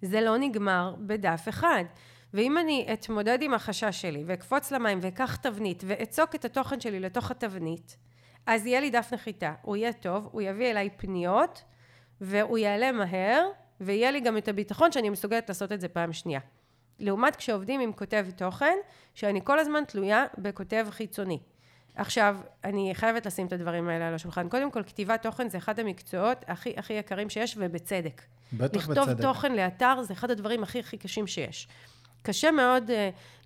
זה 0.01 0.21
לא 0.21 0.37
נגמר 0.37 0.95
בדף 0.99 1.45
אחד. 1.49 1.83
ואם 2.33 2.57
אני 2.57 2.87
אתמודד 2.93 3.37
עם 3.41 3.53
החשש 3.53 4.01
שלי, 4.01 4.23
ואקפוץ 4.27 4.71
למים, 4.71 4.99
ואקח 5.01 5.35
תבנית, 5.35 5.83
ואצוק 5.87 6.35
את 6.35 6.45
התוכן 6.45 6.79
שלי 6.79 6.99
לתוך 6.99 7.31
התבנית, 7.31 7.97
אז 8.45 8.65
יהיה 8.65 8.79
לי 8.79 8.89
דף 8.89 9.09
נחיתה. 9.13 9.53
הוא 9.61 9.77
יהיה 9.77 9.93
טוב, 9.93 10.29
הוא 10.31 10.41
יביא 10.41 10.71
אליי 10.71 10.89
פניות, 10.97 11.63
והוא 12.21 12.57
יעלה 12.57 12.91
מהר, 12.91 13.47
ויהיה 13.81 14.11
לי 14.11 14.19
גם 14.19 14.37
את 14.37 14.47
הביטחון 14.47 14.91
שאני 14.91 15.09
מסוגלת 15.09 15.49
לעשות 15.49 15.71
את 15.71 15.81
זה 15.81 15.87
פעם 15.87 16.13
שנייה. 16.13 16.39
לעומת 16.99 17.35
כשעובדים 17.35 17.81
עם 17.81 17.93
כותב 17.93 18.25
תוכן, 18.35 18.77
שאני 19.13 19.41
כל 19.43 19.59
הזמן 19.59 19.83
תלויה 19.87 20.25
בכותב 20.37 20.87
חיצוני. 20.89 21.39
עכשיו, 21.95 22.37
אני 22.63 22.91
חייבת 22.93 23.25
לשים 23.25 23.47
את 23.47 23.53
הדברים 23.53 23.89
האלה 23.89 24.07
על 24.07 24.13
השולחן. 24.13 24.49
קודם 24.49 24.71
כל, 24.71 24.83
כתיבת 24.83 25.21
תוכן 25.21 25.49
זה 25.49 25.57
אחד 25.57 25.79
המקצועות 25.79 26.45
הכי 26.47 26.73
הכי 26.77 26.93
יקרים 26.93 27.29
שיש, 27.29 27.55
ובצדק. 27.59 28.21
בטח 28.53 28.77
לכתוב 28.77 29.09
בצדק. 29.09 29.21
תוכן 29.21 29.55
לאתר 29.55 30.01
זה 30.01 30.13
אחד 30.13 30.31
הדברים 30.31 30.63
הכי 30.63 30.79
הכי 30.79 30.97
קשים 30.97 31.27
שיש. 31.27 31.67
קשה 32.23 32.51
מאוד 32.51 32.89
uh, 32.89 32.93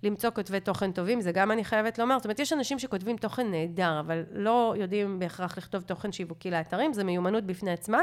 למצוא 0.02 0.30
כותבי 0.30 0.60
תוכן 0.60 0.92
טובים, 0.92 1.20
זה 1.20 1.32
גם 1.32 1.50
אני 1.50 1.64
חייבת 1.64 1.98
לומר. 1.98 2.18
זאת 2.18 2.24
אומרת, 2.24 2.38
יש 2.38 2.52
אנשים 2.52 2.78
שכותבים 2.78 3.16
תוכן 3.16 3.50
נהדר, 3.50 4.00
אבל 4.00 4.22
לא 4.32 4.74
יודעים 4.78 5.18
בהכרח 5.18 5.58
לכתוב 5.58 5.82
תוכן 5.82 6.12
שיווקי 6.12 6.50
לאתרים, 6.50 6.92
זה 6.92 7.04
מיומנות 7.04 7.44
בפני 7.44 7.70
עצמה. 7.70 7.98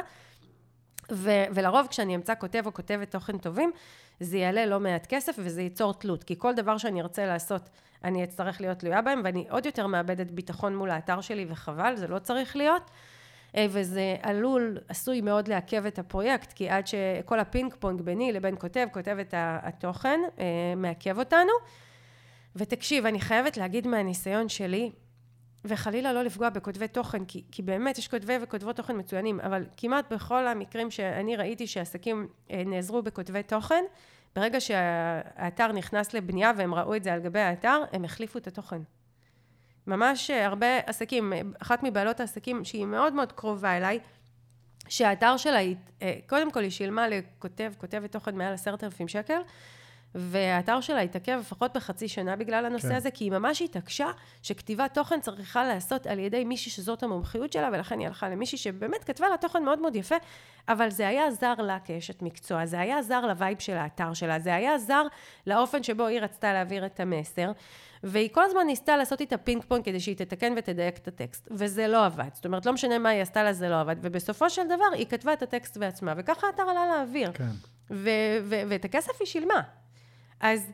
ו- 1.12 1.46
ולרוב 1.54 1.88
כשאני 1.90 2.16
אמצא 2.16 2.34
כותב 2.40 2.64
או 2.66 2.74
כותבת 2.74 3.12
תוכן 3.12 3.38
טובים, 3.38 3.72
זה 4.20 4.38
יעלה 4.38 4.66
לא 4.66 4.80
מעט 4.80 5.06
כסף 5.10 5.36
וזה 5.38 5.62
ייצור 5.62 5.94
תלות. 5.94 6.24
כי 6.24 6.36
כל 6.38 6.54
דבר 6.54 6.78
שאני 6.78 7.02
ארצה 7.02 7.26
לעשות, 7.26 7.70
אני 8.04 8.24
אצטרך 8.24 8.62
להיות 8.62 8.80
תלויה 8.80 9.02
בהם, 9.02 9.22
ואני 9.24 9.46
עוד 9.50 9.66
יותר 9.66 9.88
מאבדת 9.88 10.32
ביטחון 10.32 10.76
מול 10.76 10.90
האתר 10.90 11.22
שלי, 11.22 11.46
וחבל, 11.50 11.96
זה 11.96 12.08
לא 12.08 12.20
צריך 12.20 12.56
להיות. 12.56 12.92
אה, 13.56 13.66
וזה 13.70 14.16
עלול, 14.22 14.78
עשוי 14.88 15.22
מאוד 15.22 15.48
לעכב 15.48 15.86
את 15.86 16.00
הפרויקט, 16.00 16.54
כי 16.54 16.70
עד 16.70 16.88
שכל 16.88 17.40
הפינג 17.40 17.74
פונג 17.80 18.02
ביני 18.02 18.32
לבין 18.32 18.56
כותב, 18.60 18.88
כותבת 18.92 19.34
התוכן, 19.38 20.20
אה, 20.40 20.46
מעכב 20.76 21.20
אותנו. 21.20 21.52
ותקשיב, 22.56 23.06
אני 23.06 23.20
חייבת 23.20 23.58
להגיד 23.58 23.88
מהניסיון 23.88 24.50
שלי, 24.50 24.92
וחלילה 25.66 26.14
לא 26.14 26.24
לפגוע 26.24 26.50
בכותבי 26.50 26.88
תוכן, 26.88 27.26
כי, 27.26 27.44
כי 27.52 27.62
באמת 27.62 27.98
יש 27.98 28.08
כותבי 28.08 28.34
וכותבות 28.42 28.76
תוכן 28.76 29.00
מצוינים, 29.00 29.40
אבל 29.40 29.66
כמעט 29.78 30.14
בכל 30.14 30.48
המקרים 30.48 30.92
שאני 30.92 31.36
ראיתי 31.36 31.68
שעסקים 31.68 32.28
אה, 32.52 32.64
נעזרו 32.66 33.02
בכותבי 33.02 33.44
תוכן, 33.44 33.84
ברגע 34.36 34.62
שהאתר 34.62 35.72
נכנס 35.72 36.14
לבנייה 36.14 36.52
והם 36.58 36.74
ראו 36.74 36.96
את 36.96 37.04
זה 37.04 37.14
על 37.14 37.20
גבי 37.20 37.40
האתר, 37.40 37.82
הם 37.92 38.06
החליפו 38.06 38.40
את 38.40 38.48
התוכן. 38.48 38.82
ממש 39.88 40.32
אה, 40.32 40.46
הרבה 40.46 40.78
עסקים, 40.86 41.34
אה, 41.34 41.42
אחת 41.62 41.84
מבעלות 41.84 42.20
העסקים 42.20 42.66
שהיא 42.66 42.86
מאוד 42.86 43.14
מאוד 43.14 43.32
קרובה 43.32 43.78
אליי, 43.78 44.00
שהאתר 44.88 45.38
שלה, 45.38 45.58
היא, 45.58 45.76
קודם 46.28 46.52
כל 46.52 46.64
היא 46.64 46.72
שילמה 46.72 47.08
לכותב, 47.08 47.74
כותבת 47.78 48.12
תוכן 48.12 48.36
מעל 48.36 48.54
עשרת 48.54 48.84
אלפים 48.84 49.08
שקל, 49.08 49.42
והאתר 50.16 50.82
שלה 50.82 51.02
התעכב 51.02 51.38
לפחות 51.40 51.78
בחצי 51.78 52.08
שנה 52.08 52.36
בגלל 52.36 52.66
הנושא 52.66 52.90
כן. 52.90 52.96
הזה, 52.96 53.12
כי 53.12 53.24
היא 53.24 53.32
ממש 53.32 53.62
התעקשה 53.62 54.08
שכתיבת 54.42 54.94
תוכן 54.94 55.22
צריכה 55.22 55.64
להיעשות 55.64 56.08
על 56.08 56.20
ידי 56.20 56.44
מישהי 56.44 56.72
שזאת 56.72 57.04
המומחיות 57.04 57.54
שלה, 57.54 57.70
ולכן 57.74 58.00
היא 58.00 58.08
הלכה 58.08 58.30
למישהי 58.30 58.58
שבאמת 58.58 59.04
כתבה 59.04 59.30
לה 59.30 59.38
תוכן 59.38 59.64
מאוד 59.64 59.80
מאוד 59.80 59.96
יפה, 59.96 60.16
אבל 60.70 60.90
זה 60.90 61.08
היה 61.08 61.32
זר 61.32 61.54
לה 61.54 61.80
כאשת 61.80 62.22
מקצוע, 62.22 62.66
זה 62.66 62.80
היה 62.80 63.02
זר 63.02 63.26
ל 63.26 63.32
vibe 63.32 63.60
של 63.60 63.74
האתר 63.74 64.14
שלה, 64.14 64.40
זה 64.40 64.56
היה 64.56 64.78
זר 64.78 65.04
לאופן 65.48 65.84
שבו 65.84 66.06
היא 66.06 66.20
רצתה 66.20 66.54
להעביר 66.54 66.86
את 66.86 67.00
המסר, 67.00 67.52
והיא 68.04 68.30
כל 68.32 68.44
הזמן 68.44 68.68
ניסתה 68.68 68.98
לעשות 68.98 69.22
איתה 69.22 69.38
פינג 69.38 69.64
פונג 69.64 69.86
כדי 69.86 70.00
שהיא 70.00 70.16
תתקן 70.16 70.54
ותדייק 70.58 70.98
את 70.98 71.08
הטקסט, 71.08 71.48
וזה 71.52 71.88
לא 71.88 72.06
עבד. 72.06 72.30
זאת 72.34 72.46
אומרת, 72.46 72.66
לא 72.66 72.74
משנה 72.74 73.00
מה 73.00 73.10
היא 73.10 73.22
עשתה 73.22 73.44
לה, 73.44 73.54
זה 73.54 73.70
לא 73.70 73.82
עבד, 73.82 73.96
ובסופו 74.02 74.50
של 74.50 74.66
דבר 74.66 74.86
היא 74.94 75.06
כתבה 75.06 75.34
את 75.34 75.42
הטקסט 75.42 75.78
בעצמה, 75.78 76.14
וככה 76.18 76.48
האתר 76.48 76.64
עלה 76.64 76.88
לאוויר. 76.88 77.32
כן. 77.32 77.44
ואת 78.70 78.86
הכסף 78.86 79.12
היא 79.20 79.28
שילמה. 79.28 79.62
אז 80.44 80.72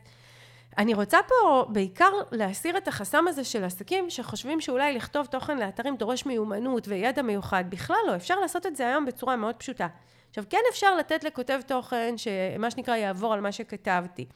אני 0.78 0.94
רוצה 0.94 1.18
פה 1.28 1.66
בעיקר 1.68 2.10
להסיר 2.32 2.76
את 2.76 2.88
החסם 2.88 3.28
הזה 3.28 3.44
של 3.44 3.64
עסקים 3.64 4.10
שחושבים 4.10 4.60
שאולי 4.60 4.92
לכתוב 4.92 5.26
תוכן 5.26 5.58
לאתרים 5.58 5.96
דורש 5.96 6.26
מיומנות 6.26 6.88
וידע 6.88 7.22
מיוחד. 7.22 7.64
בכלל 7.68 7.96
לא, 8.06 8.16
אפשר 8.16 8.40
לעשות 8.40 8.66
את 8.66 8.76
זה 8.76 8.86
היום 8.86 9.06
בצורה 9.06 9.36
מאוד 9.36 9.54
פשוטה. 9.54 9.86
עכשיו, 10.28 10.44
כן 10.50 10.60
אפשר 10.70 10.96
לתת 10.96 11.24
לכותב 11.24 11.60
תוכן 11.66 12.14
שמה 12.16 12.70
שנקרא 12.70 12.96
יעבור 12.96 13.34
על 13.34 13.40
מה 13.40 13.52
שכתבתי. 13.52 14.26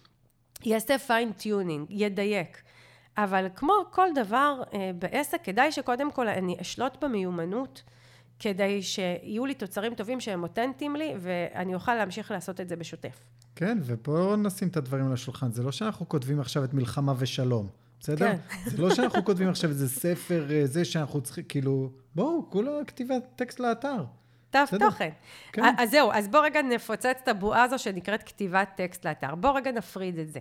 יעשה 0.65 0.99
fine 0.99 1.31
tuning, 1.31 1.87
ידייק. 1.91 2.63
אבל 3.17 3.47
כמו 3.57 3.75
כל 3.91 4.09
דבר 4.15 4.63
אה, 4.75 4.91
בעסק, 4.95 5.45
כדאי 5.45 5.73
שקודם 5.73 6.11
כל 6.11 6.29
אני 6.29 6.57
אשלוט 6.61 7.05
במיומנות, 7.05 7.83
כדי 8.39 8.83
שיהיו 8.83 9.47
לי 9.47 9.55
תוצרים 9.55 9.95
טובים 9.95 10.21
שהם 10.21 10.43
אותנטיים 10.43 10.97
לי, 10.97 11.15
ואני 11.21 11.75
אוכל 11.75 11.95
להמשיך 11.95 12.31
לעשות 12.31 12.61
את 12.61 12.69
זה 12.69 12.77
בשוטף. 12.77 13.21
כן, 13.57 13.79
ובואו 13.83 14.37
נשים 14.37 14.69
את 14.69 14.77
הדברים 14.77 15.07
על 15.07 15.13
השולחן. 15.13 15.53
זה 15.53 15.63
לא 15.63 15.73
שאנחנו 15.73 16.09
כותבים 16.09 16.41
עכשיו 16.41 16.65
את 16.65 16.75
מלחמה 16.75 17.15
ושלום, 17.19 17.69
בסדר? 18.01 18.33
כן. 18.33 18.37
זה 18.71 18.83
לא 18.83 18.95
שאנחנו 18.95 19.25
כותבים 19.25 19.49
עכשיו 19.49 19.71
איזה 19.71 19.89
ספר, 19.89 20.47
אה, 20.51 20.67
זה 20.67 20.85
שאנחנו 20.85 21.21
צריכים, 21.21 21.45
כאילו, 21.49 21.91
בואו, 22.15 22.51
כולה 22.51 22.71
כתיבת 22.87 23.23
טקסט 23.37 23.61
לאתר. 23.61 24.05
בסדר. 24.63 24.91
תוכן. 24.91 25.11
כן. 25.53 25.63
אז 25.79 25.91
זהו, 25.91 26.13
אז 26.13 26.29
בוא 26.29 26.41
רגע 26.41 26.63
נפוצץ 26.63 27.17
את 27.23 27.29
הבועה 27.29 27.63
הזו 27.63 27.79
שנקראת 27.79 28.23
כתיבת 28.23 28.69
טקסט 28.77 29.07
לאתר. 29.07 29.35
בוא 29.35 29.57
רגע 29.57 29.73
נפריד 29.73 30.19
את 30.19 30.33
זה. 30.33 30.41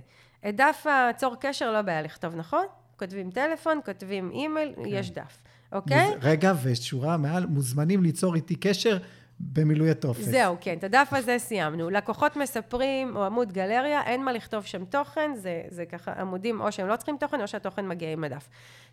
את 0.50 0.56
דף 0.56 0.86
הצור 0.90 1.36
קשר 1.40 1.72
לא 1.72 1.82
בעיה 1.82 2.02
לכתוב, 2.02 2.36
נכון? 2.36 2.66
כותבים 3.00 3.32
טלפון, 3.32 3.80
כותבים 3.86 4.32
אימייל, 4.32 4.74
כן. 4.76 4.82
יש 4.86 5.12
דף. 5.12 5.42
אוקיי? 5.74 6.08
מוז... 6.08 6.18
רגע, 6.22 6.54
ושורה 6.64 7.18
מעל, 7.18 7.46
מוזמנים 7.46 8.04
ליצור 8.04 8.36
איתי 8.36 8.56
קשר 8.56 8.98
במילוי 9.40 9.92
הטופס. 9.92 10.26
זהו, 10.26 10.58
כן, 10.62 10.78
את 10.78 10.84
הדף 10.84 11.08
הזה 11.12 11.36
סיימנו. 11.40 11.90
לקוחות 11.90 12.36
מספרים, 12.36 13.16
או 13.16 13.26
עמוד 13.26 13.54
גלריה, 13.54 14.02
אין 14.04 14.24
מה 14.24 14.32
לכתוב 14.32 14.66
שם 14.66 14.86
תוכן, 14.86 15.32
זה, 15.36 15.62
זה 15.70 15.86
ככה 15.86 16.12
עמודים 16.12 16.62
או 16.62 16.72
שהם 16.72 16.88
לא 16.88 16.96
צריכים 16.96 17.18
תוכן, 17.20 17.42
או 17.42 17.48
שהתוכן 17.48 17.88
מגיע 17.88 18.12
עם 18.12 18.24
הדף. 18.24 18.50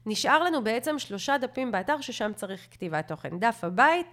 נשאר 0.07 0.43
לנו 0.43 0.65
בעצם 0.65 0.98
שלושה 0.98 1.39
דפים 1.39 1.73
באתר 1.73 2.01
ששם 2.01 2.31
צריך 2.36 2.61
כתיבת 2.70 3.09
תוכן. 3.09 3.39
דף 3.39 3.59
הבית, 3.62 4.07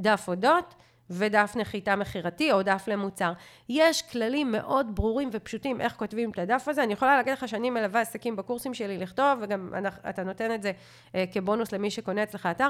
דף 0.00 0.24
אודות, 0.28 0.74
ודף 1.10 1.52
נחיתה 1.56 1.96
מכירתי 1.96 2.52
או 2.52 2.62
דף 2.62 2.84
למוצר. 2.86 3.32
יש 3.68 4.02
כללים 4.02 4.52
מאוד 4.52 4.94
ברורים 4.94 5.30
ופשוטים 5.32 5.80
איך 5.80 5.92
כותבים 5.96 6.30
את 6.30 6.38
הדף 6.38 6.68
הזה. 6.68 6.82
אני 6.82 6.92
יכולה 6.92 7.16
להגיד 7.16 7.32
לך 7.32 7.48
שאני 7.48 7.70
מלווה 7.70 8.00
עסקים 8.00 8.36
בקורסים 8.36 8.74
שלי 8.74 8.98
לכתוב, 8.98 9.38
וגם 9.42 9.72
אתה 10.08 10.24
נותן 10.24 10.54
את 10.54 10.62
זה 10.62 10.72
אה, 11.14 11.24
כבונוס 11.32 11.72
למי 11.72 11.90
שקונה 11.90 12.22
אצלך 12.22 12.46
אתר. 12.46 12.68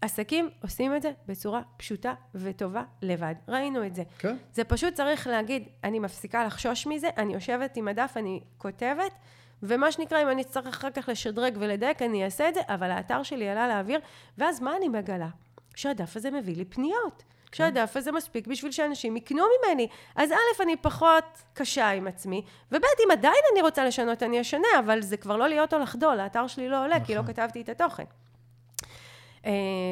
עסקים 0.00 0.50
עושים 0.62 0.96
את 0.96 1.02
זה 1.02 1.10
בצורה 1.26 1.60
פשוטה 1.76 2.14
וטובה 2.34 2.82
לבד. 3.02 3.34
ראינו 3.48 3.86
את 3.86 3.94
זה. 3.94 4.02
כן. 4.18 4.36
זה 4.52 4.64
פשוט 4.64 4.94
צריך 4.94 5.26
להגיד, 5.26 5.68
אני 5.84 5.98
מפסיקה 5.98 6.44
לחשוש 6.44 6.86
מזה, 6.86 7.08
אני 7.16 7.34
יושבת 7.34 7.76
עם 7.76 7.88
הדף, 7.88 8.12
אני 8.16 8.40
כותבת, 8.58 9.12
ומה 9.62 9.92
שנקרא, 9.92 10.22
אם 10.22 10.28
אני 10.28 10.42
אצטרך 10.42 10.66
אחר 10.66 10.90
כך 10.90 11.08
לשדרג 11.08 11.56
ולדייק, 11.60 12.02
אני 12.02 12.24
אעשה 12.24 12.48
את 12.48 12.54
זה, 12.54 12.60
אבל 12.68 12.90
האתר 12.90 13.22
שלי 13.22 13.48
עלה 13.48 13.68
לאוויר, 13.68 14.00
ואז 14.38 14.60
מה 14.60 14.76
אני 14.76 14.88
מגלה? 14.88 15.28
שהדף 15.74 16.16
הזה 16.16 16.30
מביא 16.30 16.56
לי 16.56 16.64
פניות. 16.64 17.22
כן. 17.52 17.56
שהדף 17.56 17.96
הזה 17.96 18.12
מספיק 18.12 18.46
בשביל 18.46 18.72
שאנשים 18.72 19.16
יקנו 19.16 19.44
ממני. 19.44 19.88
אז 20.16 20.32
א', 20.32 20.62
אני 20.62 20.76
פחות 20.76 21.42
קשה 21.54 21.88
עם 21.90 22.06
עצמי, 22.06 22.44
וב', 22.72 22.84
אם 23.06 23.10
עדיין 23.10 23.42
אני 23.52 23.62
רוצה 23.62 23.84
לשנות, 23.84 24.22
אני 24.22 24.40
אשנה, 24.40 24.68
אבל 24.78 25.02
זה 25.02 25.16
כבר 25.16 25.36
לא 25.36 25.48
להיות 25.48 25.74
או 25.74 25.78
לחדול, 25.78 26.20
האתר 26.20 26.46
שלי 26.46 26.68
לא 26.68 26.84
עולה. 26.84 27.04
כי 27.04 27.14
לא 27.14 27.20
נכון. 27.20 27.34
כתבתי 27.34 27.60
את 27.60 27.68
התוכן. 27.68 28.04
אה, 29.46 29.50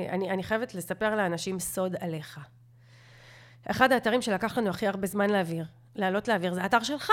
אני, 0.09 0.31
אני 0.31 0.43
חייבת 0.43 0.75
לספר 0.75 1.17
לאנשים 1.17 1.59
סוד 1.59 1.97
עליך. 2.01 2.41
אחד 3.71 3.93
האתרים 3.93 4.23
שלקח 4.23 4.59
לנו 4.59 4.71
הכי 4.71 4.87
הרבה 4.87 5.07
זמן 5.07 5.31
להעביר, 5.31 5.65
לעלות 5.95 6.29
להעביר, 6.29 6.55
זה 6.55 6.63
האתר 6.63 6.83
שלך. 6.83 7.11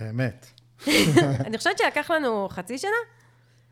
באמת. 0.00 0.46
אני 1.46 1.58
חושבת 1.58 1.78
שלקח 1.78 2.10
לנו 2.10 2.48
חצי 2.50 2.78
שנה. 2.78 2.90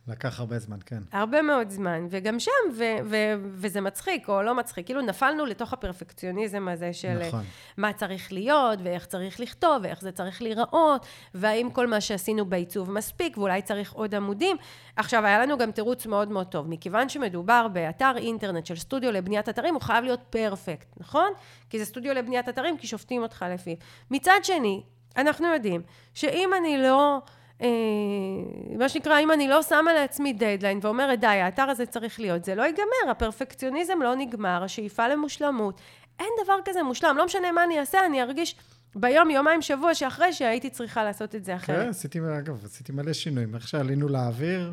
לקח 0.09 0.41
הרבה 0.41 0.59
זמן, 0.59 0.77
כן. 0.87 1.03
הרבה 1.13 1.43
מאוד 1.43 1.71
זמן, 1.71 2.07
וגם 2.11 2.41
שם, 2.41 2.51
ו- 2.75 2.97
ו- 3.05 3.35
וזה 3.43 3.81
מצחיק 3.81 4.29
או 4.29 4.43
לא 4.43 4.55
מצחיק, 4.55 4.87
כאילו 4.87 5.01
נפלנו 5.03 5.47
לתוך 5.47 5.73
הפרפקציוניזם 5.73 6.69
הזה 6.69 6.93
של 6.93 7.19
נכון. 7.29 7.45
מה 7.77 7.93
צריך 7.93 8.33
להיות, 8.33 8.79
ואיך 8.83 9.07
צריך 9.07 9.41
לכתוב, 9.41 9.77
ואיך 9.83 10.01
זה 10.01 10.13
צריך 10.13 10.43
להיראות, 10.43 11.07
והאם 11.35 11.69
כל 11.73 11.87
מה 11.87 12.01
שעשינו 12.01 12.45
בעיצוב 12.45 12.91
מספיק, 12.91 13.39
ואולי 13.39 13.63
צריך 13.63 13.93
עוד 13.93 14.15
עמודים. 14.15 14.57
עכשיו, 14.97 15.27
היה 15.27 15.39
לנו 15.39 15.59
גם 15.59 15.71
תירוץ 15.71 16.07
מאוד 16.07 16.29
מאוד 16.29 16.47
טוב, 16.47 16.69
מכיוון 16.69 17.09
שמדובר 17.09 17.69
באתר 17.73 18.13
אינטרנט 18.17 18.67
של 18.67 18.77
סטודיו 18.77 19.13
לבניית 19.13 19.49
אתרים, 19.49 19.75
הוא 19.75 19.83
חייב 19.83 20.05
להיות 20.05 20.21
פרפקט, 20.31 20.95
נכון? 20.97 21.33
כי 21.71 21.79
זה 21.79 21.85
סטודיו 21.85 22.15
לבניית 22.15 22.49
אתרים, 22.49 22.79
כי 22.79 22.87
שופטים 22.87 23.23
אותך 23.23 23.45
לפיו. 23.55 23.75
מצד 24.11 24.41
שני, 24.43 24.83
אנחנו 25.17 25.47
יודעים 25.47 25.83
שאם 26.15 26.51
אני 26.61 26.83
לא... 26.83 27.21
אה, 27.65 28.79
מה 28.79 28.89
שנקרא, 28.89 29.21
אם 29.21 29.33
אני 29.33 29.49
לא 29.49 29.63
שמה 29.63 29.93
לעצמי 29.93 30.33
דדליין 30.33 30.79
ואומרת, 30.83 31.21
די, 31.21 31.27
האתר 31.27 31.63
הזה 31.63 31.87
צריך 31.87 32.21
להיות, 32.21 32.45
זה 32.45 32.55
לא 32.55 32.63
ייגמר, 32.63 33.11
הפרפקציוניזם 33.11 34.03
לא 34.03 34.15
נגמר, 34.15 34.63
השאיפה 34.65 35.09
למושלמות. 35.09 35.81
אין 36.19 36.29
דבר 36.45 36.57
כזה 36.65 36.83
מושלם, 36.83 37.17
לא 37.17 37.25
משנה 37.27 37.53
מה 37.53 37.65
אני 37.65 37.81
אעשה, 37.81 38.07
אני 38.07 38.23
ארגיש 38.23 38.57
ביום, 38.97 39.31
יומיים, 39.31 39.63
שבוע 39.63 39.95
שאחרי 39.95 40.33
שהייתי 40.33 40.71
צריכה 40.71 41.05
לעשות 41.05 41.35
את 41.35 41.45
זה 41.45 41.57
אחרת. 41.57 41.83
כן, 41.83 41.89
עשיתי, 41.89 42.19
אגב, 42.39 42.65
עשיתי 42.65 42.93
מלא 42.93 43.13
שינויים. 43.13 43.55
איך 43.55 43.69
שעלינו 43.69 44.09
לאוויר, 44.09 44.73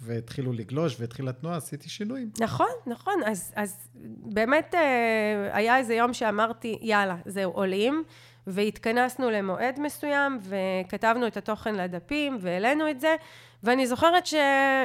והתחילו 0.00 0.52
לגלוש 0.52 1.00
והתחילה 1.00 1.30
התנועה, 1.30 1.56
עשיתי 1.56 1.88
שינויים. 1.88 2.30
נכון, 2.40 2.70
נכון. 2.86 3.14
אז, 3.26 3.52
אז 3.56 3.88
באמת 4.24 4.74
אה, 4.74 5.48
היה 5.52 5.78
איזה 5.78 5.94
יום 5.94 6.14
שאמרתי, 6.14 6.78
יאללה, 6.80 7.16
זהו, 7.26 7.52
עולים. 7.52 8.04
והתכנסנו 8.46 9.30
למועד 9.30 9.80
מסוים, 9.80 10.38
וכתבנו 10.42 11.26
את 11.26 11.36
התוכן 11.36 11.74
לדפים, 11.74 12.38
והעלינו 12.40 12.90
את 12.90 13.00
זה, 13.00 13.16
ואני 13.62 13.86
זוכרת 13.86 14.26
ש, 14.26 14.34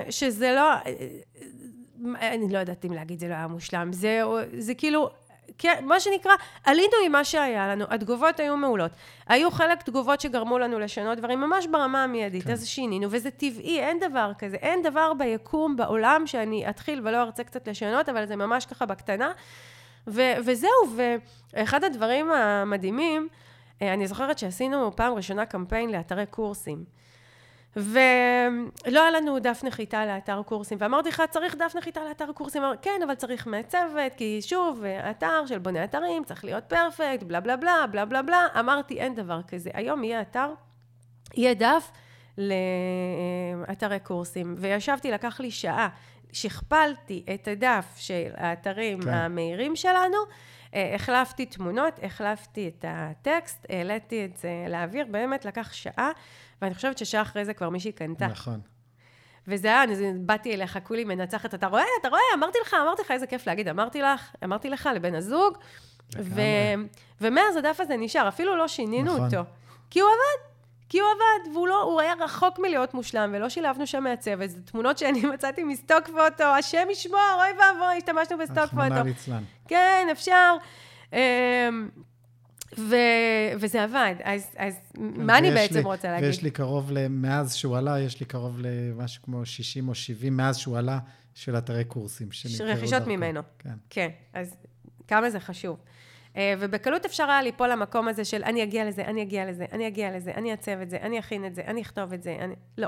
שזה 0.09 0.53
לא, 0.55 0.73
אני 2.21 2.53
לא 2.53 2.57
יודעת 2.57 2.85
אם 2.85 2.93
להגיד 2.93 3.19
זה 3.19 3.27
לא 3.27 3.34
היה 3.34 3.47
מושלם, 3.47 3.93
זה, 3.93 4.21
זה 4.57 4.73
כאילו, 4.73 5.09
כן, 5.57 5.85
מה 5.85 5.99
שנקרא, 5.99 6.31
עלינו 6.63 6.93
עם 7.05 7.11
מה 7.11 7.23
שהיה 7.23 7.67
לנו, 7.67 7.85
התגובות 7.89 8.39
היו 8.39 8.57
מעולות. 8.57 8.91
היו 9.27 9.51
חלק 9.51 9.81
תגובות 9.81 10.21
שגרמו 10.21 10.59
לנו 10.59 10.79
לשנות 10.79 11.17
דברים 11.17 11.41
ממש 11.41 11.67
ברמה 11.67 12.03
המיידית, 12.03 12.43
כן. 12.43 12.51
אז 12.51 12.67
שינינו, 12.67 13.07
וזה 13.11 13.31
טבעי, 13.31 13.79
אין 13.79 13.99
דבר 13.99 14.31
כזה, 14.38 14.55
אין 14.55 14.84
דבר 14.84 15.13
ביקום, 15.13 15.75
בעולם, 15.75 16.27
שאני 16.27 16.69
אתחיל 16.69 17.01
ולא 17.03 17.21
ארצה 17.21 17.43
קצת 17.43 17.67
לשנות, 17.67 18.09
אבל 18.09 18.25
זה 18.25 18.35
ממש 18.35 18.65
ככה 18.65 18.85
בקטנה. 18.85 19.31
ו- 20.07 20.34
וזהו, 20.45 20.71
ואחד 21.53 21.84
הדברים 21.84 22.31
המדהימים, 22.31 23.27
אני 23.82 24.08
זוכרת 24.08 24.38
שעשינו 24.40 24.95
פעם 24.95 25.14
ראשונה 25.14 25.45
קמפיין 25.45 25.91
לאתרי 25.91 26.26
קורסים. 26.26 26.84
ולא 27.78 29.02
היה 29.02 29.12
לנו 29.12 29.40
דף 29.40 29.62
נחיתה 29.64 30.06
לאתר 30.06 30.41
קורסים, 30.45 30.78
ואמרתי 30.82 31.10
לך, 31.10 31.24
צריך 31.30 31.56
דף 31.56 31.76
נחיתה 31.78 32.02
לאתר 32.08 32.32
קורסים? 32.34 32.64
אמר, 32.64 32.74
כן, 32.82 33.02
אבל 33.06 33.16
צריך 33.16 33.48
מעצבת, 33.48 34.14
כי 34.18 34.41
שוב, 34.41 34.84
אתר 35.12 35.45
של 35.45 35.58
בוני 35.60 35.84
אתרים, 35.84 36.24
צריך 36.24 36.45
להיות 36.45 36.64
פרפקט, 36.64 37.24
בלה 37.24 37.40
בלה 37.40 37.58
בלה, 37.58 37.86
בלה 37.91 38.06
בלה 38.06 38.22
בלה. 38.22 38.48
אמרתי, 38.60 38.99
אין 38.99 39.16
דבר 39.16 39.41
כזה. 39.48 39.70
היום 39.74 40.04
יהיה 40.04 40.22
אתר, 40.22 40.49
יהיה 41.36 41.54
דף 41.54 41.91
לאתרי 42.38 43.99
קורסים. 43.99 44.56
וישבתי, 44.58 45.12
לקח 45.12 45.40
לי 45.40 45.52
שעה, 45.52 45.90
שכפלתי 46.32 47.26
את 47.34 47.48
הדף 47.48 47.86
של 47.95 48.30
האתרים 48.36 49.02
כן. 49.02 49.10
המהירים 49.10 49.76
שלנו, 49.76 50.18
אה, 50.18 50.34
החלפתי 50.95 51.45
תמונות, 51.45 51.99
החלפתי 52.04 52.68
את 52.68 52.86
הטקסט, 52.88 53.66
העליתי 53.70 54.26
את 54.26 54.38
זה 54.38 54.49
לאוויר, 54.70 55.06
באמת 55.12 55.45
לקח 55.45 55.74
שעה, 55.74 56.12
ואני 56.62 56.76
חושבת 56.76 56.98
ששעה 56.98 57.22
אחרי 57.22 57.45
זה 57.45 57.54
כבר 57.54 57.70
מישהי 57.70 57.91
קנתה. 57.91 58.28
נכון. 58.28 58.60
וזה 59.48 59.68
היה, 59.68 59.84
אני 59.84 60.14
באתי 60.20 60.54
אליך 60.54 60.80
כולי 60.84 61.04
מנצחת, 61.04 61.54
אתה 61.54 61.68
רואה, 61.68 61.84
אתה 62.02 62.10
רואה, 62.10 62.22
אמרתי 62.36 62.58
לך, 62.62 62.74
אמרתי 62.74 63.02
לך, 63.02 63.12
איזה 63.12 63.28
כיף 63.28 63.48
להגיד, 63.48 63.68
אמרתי 63.68 64.02
לך, 64.02 64.36
אמרתי 64.44 64.70
לך, 64.70 64.90
לבן 64.95 65.16
הזוג, 65.16 65.58
ו... 66.20 66.41
ומאז 67.22 67.56
הדף 67.56 67.80
הזה 67.80 67.98
נשאר, 67.98 68.28
אפילו 68.28 68.56
לא 68.56 68.68
שינינו 68.68 69.14
נכון. 69.14 69.26
אותו. 69.26 69.49
כי 69.90 69.99
הוא 69.99 70.10
עבד, 70.10 70.56
כי 70.89 70.99
הוא 70.99 71.07
עבד, 71.09 71.53
והוא 71.53 71.68
לא, 71.68 71.84
הוא 71.84 72.01
היה 72.01 72.14
רחוק 72.19 72.59
מלהיות 72.59 72.93
מושלם, 72.93 73.31
ולא 73.34 73.49
שילבנו 73.49 73.88
שם 73.88 74.03
מעצבת. 74.03 74.49
זה 74.49 74.61
תמונות 74.61 74.97
שאני 74.97 75.22
מצאתי 75.34 75.64
מסטוק 75.64 76.07
פוטו, 76.07 76.43
השם 76.43 76.88
ישמור, 76.91 77.19
אוי 77.35 77.49
ואבוי, 77.49 77.97
השתמשנו 77.97 78.38
בסטוק 78.38 78.57
פוטו. 78.57 78.65
אחמנה 78.65 79.03
ליצלן. 79.03 79.43
כן, 79.68 80.07
אפשר. 80.11 80.55
אמ, 81.14 81.19
ו, 82.77 82.95
וזה 83.59 83.84
עבד. 83.84 84.15
אז, 84.23 84.47
אז 84.57 84.76
מה 84.97 85.38
אני 85.38 85.51
בעצם 85.51 85.76
לי, 85.76 85.81
רוצה 85.81 86.11
להגיד? 86.11 86.27
ויש 86.27 86.43
לי 86.43 86.51
קרוב, 86.51 86.91
מאז 87.09 87.55
שהוא 87.55 87.77
עלה, 87.77 87.99
יש 87.99 88.19
לי 88.19 88.26
קרוב 88.26 88.57
למשהו 88.59 89.23
כמו 89.23 89.45
60 89.45 89.89
או 89.89 89.95
70, 89.95 90.38
מאז 90.38 90.57
שהוא 90.57 90.77
עלה, 90.77 90.99
של 91.34 91.57
אתרי 91.57 91.84
קורסים. 91.84 92.30
רכישות 92.59 93.07
ממנו. 93.07 93.41
כן. 93.59 93.73
כן, 93.89 94.09
אז 94.34 94.55
כמה 95.07 95.30
זה 95.30 95.39
חשוב. 95.39 95.77
אה, 96.38 96.53
ובקלות 96.59 97.05
אפשר 97.05 97.30
היה 97.30 97.41
ליפול 97.41 97.72
למקום 97.72 98.07
הזה 98.07 98.26
של 98.26 98.43
אני 98.43 98.64
אגיע 98.64 98.85
לזה, 98.85 99.01
אני 99.01 99.22
אגיע 99.22 99.45
לזה, 99.45 99.65
אני 99.72 99.88
אגיע 99.88 100.15
לזה, 100.15 100.31
אני 100.31 100.51
אעצב 100.51 100.81
את 100.81 100.89
זה, 100.89 100.97
אני 101.01 101.19
אכין 101.19 101.45
את 101.45 101.55
זה, 101.55 101.61
אני 101.68 101.81
אכתוב 101.81 102.14
את 102.14 102.23
זה, 102.23 102.38
אני... 102.39 102.55
לא. 102.77 102.88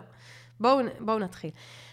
בואו, 0.59 0.79
בואו 0.99 1.19
נתחיל. 1.19 1.49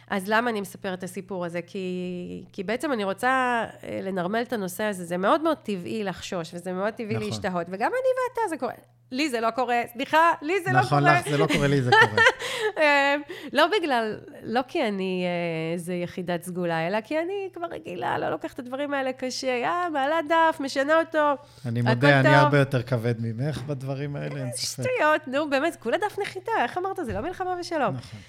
אז 0.09 0.29
למה 0.29 0.51
אני 0.51 0.61
מספרת 0.61 0.99
את 0.99 1.05
הסיפור 1.05 1.45
הזה? 1.45 1.63
כי, 1.63 2.45
כי 2.53 2.65
בעצם 2.65 2.93
אני 2.93 3.05
רוצה 3.05 3.65
אה, 3.85 4.01
לנרמל 4.03 4.43
את 4.43 4.53
הנושא 4.53 4.85
הזה. 4.85 5.05
זה 5.05 5.17
מאוד 5.17 5.43
מאוד 5.43 5.57
טבעי 5.57 6.05
לחשוש, 6.05 6.55
וזה 6.55 6.73
מאוד 6.73 6.95
טבעי 6.95 7.17
נכון. 7.17 7.29
להשתהות, 7.29 7.67
וגם 7.71 7.91
אני 7.91 8.09
ואתה 8.31 8.49
זה 8.49 8.57
קורה. 8.57 8.96
לי 9.13 9.31
זה 9.31 9.41
לא 9.41 9.51
קורה, 9.51 9.83
סליחה, 9.93 10.33
לי 10.43 10.61
זה 10.65 10.71
נכון, 10.71 11.05
לא 11.05 11.09
קורה. 11.09 11.21
נכון, 11.21 11.31
לך 11.31 11.37
זה 11.37 11.39
לא 11.39 11.47
קורה, 11.47 11.67
לי 11.67 11.83
זה 11.83 11.91
קורה. 11.91 12.23
אמ, 12.83 13.21
לא 13.53 13.67
בגלל, 13.67 14.17
לא 14.43 14.61
כי 14.69 14.89
אני 14.89 15.27
איזה 15.73 15.93
אה, 15.93 15.99
יחידת 15.99 16.43
סגולה, 16.43 16.87
אלא 16.87 17.01
כי 17.01 17.19
אני 17.19 17.49
כבר 17.55 17.67
רגילה, 17.71 18.19
לא 18.19 18.31
לוקחת 18.31 18.55
את 18.55 18.59
הדברים 18.59 18.95
האלה 18.95 19.13
קשה. 19.13 19.65
אה, 19.65 19.89
מעלה 19.91 20.17
דף, 20.29 20.61
משנה 20.61 21.01
אותו, 21.01 21.35
אני 21.67 21.83
מודה, 21.83 22.21
אני 22.21 22.29
הרבה 22.29 22.59
יותר 22.59 22.83
כבד 22.83 23.15
ממך 23.19 23.63
בדברים 23.63 24.17
האלה, 24.17 24.41
אין 24.41 24.53
ספק. 24.53 24.83
שטויות, 24.83 25.29
נו, 25.29 25.51
באמת, 25.51 25.77
כולה 25.77 25.97
דף 25.99 26.19
נחיתה, 26.23 26.53
איך 26.63 26.79
אמרת? 26.79 26.97
זה 27.03 27.13
לא 27.13 27.21
מלחמה 27.21 27.57
ושלום. 27.61 27.95
נכון. 27.95 28.21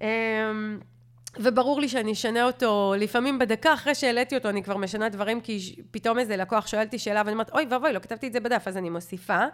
אמ, 0.00 0.78
וברור 1.36 1.80
לי 1.80 1.88
שאני 1.88 2.12
אשנה 2.12 2.44
אותו, 2.44 2.94
לפעמים 2.98 3.38
בדקה 3.38 3.74
אחרי 3.74 3.94
שהעליתי 3.94 4.36
אותו, 4.36 4.48
אני 4.48 4.62
כבר 4.62 4.76
משנה 4.76 5.08
דברים, 5.08 5.40
כי 5.40 5.76
פתאום 5.90 6.18
איזה 6.18 6.36
לקוח 6.36 6.66
שואל 6.66 6.84
אותי 6.84 6.98
שאלה, 6.98 7.22
ואני 7.24 7.32
אומרת, 7.32 7.50
אוי 7.50 7.66
ואבוי, 7.70 7.92
לא 7.92 7.98
כתבתי 7.98 8.26
את 8.26 8.32
זה 8.32 8.40
בדף, 8.40 8.68
אז 8.68 8.76
אני 8.76 8.90
מוסיפה. 8.90 9.44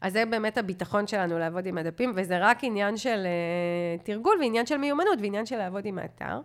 אז 0.00 0.12
זה 0.12 0.24
באמת 0.26 0.58
הביטחון 0.58 1.06
שלנו 1.06 1.38
לעבוד 1.38 1.66
עם 1.66 1.78
הדפים, 1.78 2.12
וזה 2.16 2.38
רק 2.38 2.64
עניין 2.64 2.96
של 2.96 3.26
uh, 3.26 4.02
תרגול 4.04 4.38
ועניין 4.40 4.66
של 4.66 4.76
מיומנות 4.76 5.18
ועניין 5.22 5.46
של 5.46 5.56
לעבוד 5.56 5.86
עם 5.86 5.98
האתר. 5.98 6.40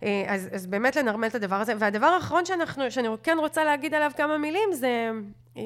Uh, 0.00 0.04
אז, 0.26 0.48
אז 0.52 0.66
באמת 0.66 0.96
לנרמל 0.96 1.26
את 1.26 1.34
הדבר 1.34 1.56
הזה. 1.56 1.72
והדבר 1.78 2.06
האחרון 2.06 2.44
שאנחנו, 2.44 2.90
שאני 2.90 3.08
כן 3.22 3.36
רוצה 3.40 3.64
להגיד 3.64 3.94
עליו 3.94 4.10
כמה 4.16 4.38
מילים, 4.38 4.72
זה 4.72 5.10
uh, 5.54 5.58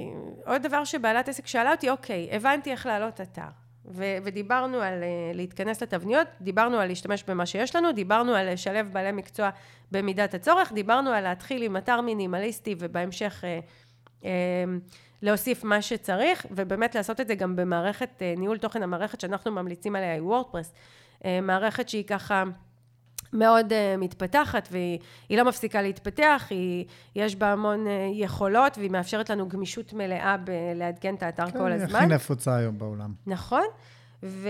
עוד 0.47 0.62
דבר 0.62 0.85
שבעלת 0.85 1.28
עסק 1.28 1.47
שאלה 1.47 1.70
אותי, 1.70 1.90
אוקיי, 1.90 2.28
הבנתי 2.32 2.70
איך 2.70 2.86
לעלות 2.86 3.20
אתר. 3.20 3.43
ו- 3.85 4.16
ודיברנו 4.24 4.81
על 4.81 5.02
uh, 5.02 5.36
להתכנס 5.36 5.82
לתבניות, 5.82 6.28
דיברנו 6.40 6.78
על 6.78 6.89
להשתמש 6.89 7.24
במה 7.28 7.47
שיש 7.47 7.77
לנו, 7.77 7.93
דיברנו 7.93 8.35
על 8.35 8.52
לשלב 8.52 8.90
בעלי 8.93 9.12
מקצוע 9.12 9.51
במידת 9.93 10.35
הצורך, 10.35 10.73
דיברנו 10.73 11.11
על 11.11 11.24
להתחיל 11.24 11.62
עם 11.62 11.77
אתר 11.77 12.01
מינימליסטי 12.01 12.74
ובהמשך 12.78 13.44
uh, 13.44 14.23
uh, 14.23 14.27
להוסיף 15.23 15.65
מה 15.65 15.83
שצריך, 15.83 16.47
ובאמת 16.51 16.95
לעשות 16.95 17.21
את 17.21 17.29
זה 17.29 17.35
גם 17.35 17.57
במערכת 17.57 18.09
uh, 18.19 18.39
ניהול 18.41 18.59
תוכן, 18.59 18.83
המערכת 18.83 19.21
שאנחנו 19.21 19.53
ממליצים 19.53 19.97
עליה 19.97 20.13
היא 20.13 20.23
וורדפרס, 20.23 20.73
uh, 21.19 21.25
מערכת 21.43 21.89
שהיא 21.89 22.05
ככה... 22.05 22.45
מאוד 23.33 23.73
uh, 23.73 24.01
מתפתחת, 24.01 24.69
והיא 24.71 25.39
לא 25.39 25.45
מפסיקה 25.45 25.83
להתפתח, 25.83 26.47
היא, 26.51 26.85
יש 27.17 27.37
בה 27.37 27.53
המון 27.53 27.87
uh, 27.87 27.91
יכולות, 28.13 28.79
והיא 28.79 28.91
מאפשרת 28.91 29.31
לנו 29.31 29.49
גמישות 29.49 29.93
מלאה 29.93 30.37
בלעדכן 30.37 31.15
את 31.15 31.23
האתר 31.23 31.51
כן, 31.51 31.59
כל 31.59 31.73
הזמן. 31.73 31.89
כן, 31.89 31.97
הכי 31.97 32.07
נפוצה 32.07 32.57
היום 32.57 32.79
בעולם. 32.79 33.13
נכון. 33.27 33.65
ו... 34.23 34.49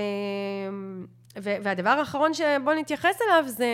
והדבר 1.37 1.91
האחרון 1.91 2.35
שבוא 2.35 2.75
נתייחס 2.81 3.19
אליו 3.27 3.45
זה 3.49 3.67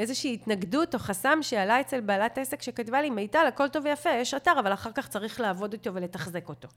איזושהי 0.00 0.34
התנגדות 0.34 0.94
או 0.94 0.98
חסם 0.98 1.38
שעלה 1.42 1.80
אצל 1.80 2.00
בעלת 2.00 2.38
עסק 2.38 2.62
שכתבה 2.62 3.02
לי, 3.02 3.10
מיטל, 3.10 3.44
הכל 3.48 3.68
טוב 3.68 3.84
ויפה, 3.84 4.10
יש 4.10 4.34
אתר, 4.34 4.52
אבל 4.60 4.72
אחר 4.72 4.90
כך 4.94 5.08
צריך 5.08 5.40
לעבוד 5.40 5.72
איתו 5.72 5.94
ולתחזק 5.94 6.48
אותו. 6.48 6.68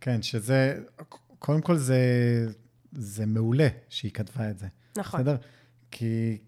כן, 0.00 0.22
שזה, 0.22 0.80
קודם 1.38 1.60
כל 1.60 1.76
זה, 1.76 1.98
זה 2.92 3.26
מעולה 3.26 3.68
שהיא 3.88 4.12
כתבה 4.12 4.50
את 4.50 4.58
זה. 4.58 4.66
נכון. 4.96 5.20
בסדר? 5.20 5.36
כי, 5.90 6.38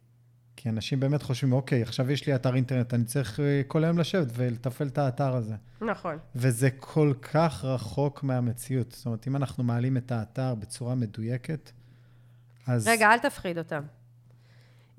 כי 0.57 0.69
אנשים 0.69 1.01
באמת 1.01 1.23
חושבים, 1.23 1.53
אוקיי, 1.53 1.83
עכשיו 1.83 2.11
יש 2.11 2.27
לי 2.27 2.35
אתר 2.35 2.55
אינטרנט, 2.55 2.95
אני 2.95 3.05
צריך 3.05 3.41
אה, 3.41 3.63
כל 3.67 3.85
היום 3.85 3.99
לשבת 3.99 4.27
ולתפעל 4.35 4.89
את 4.89 4.99
האתר 4.99 5.37
הזה. 5.37 5.55
נכון. 5.81 6.19
וזה 6.35 6.71
כל 6.71 7.13
כך 7.23 7.65
רחוק 7.65 8.23
מהמציאות. 8.23 8.93
זאת 8.93 9.07
אומרת, 9.07 9.27
אם 9.27 9.37
אנחנו 9.37 9.65
מעלים 9.65 9.97
את 9.97 10.13
האתר 10.13 10.55
בצורה 10.55 10.95
מדויקת, 10.95 11.71
אז... 12.67 12.89
רגע, 12.89 13.13
אל 13.13 13.19
תפחיד 13.19 13.59
אותם. 13.59 13.83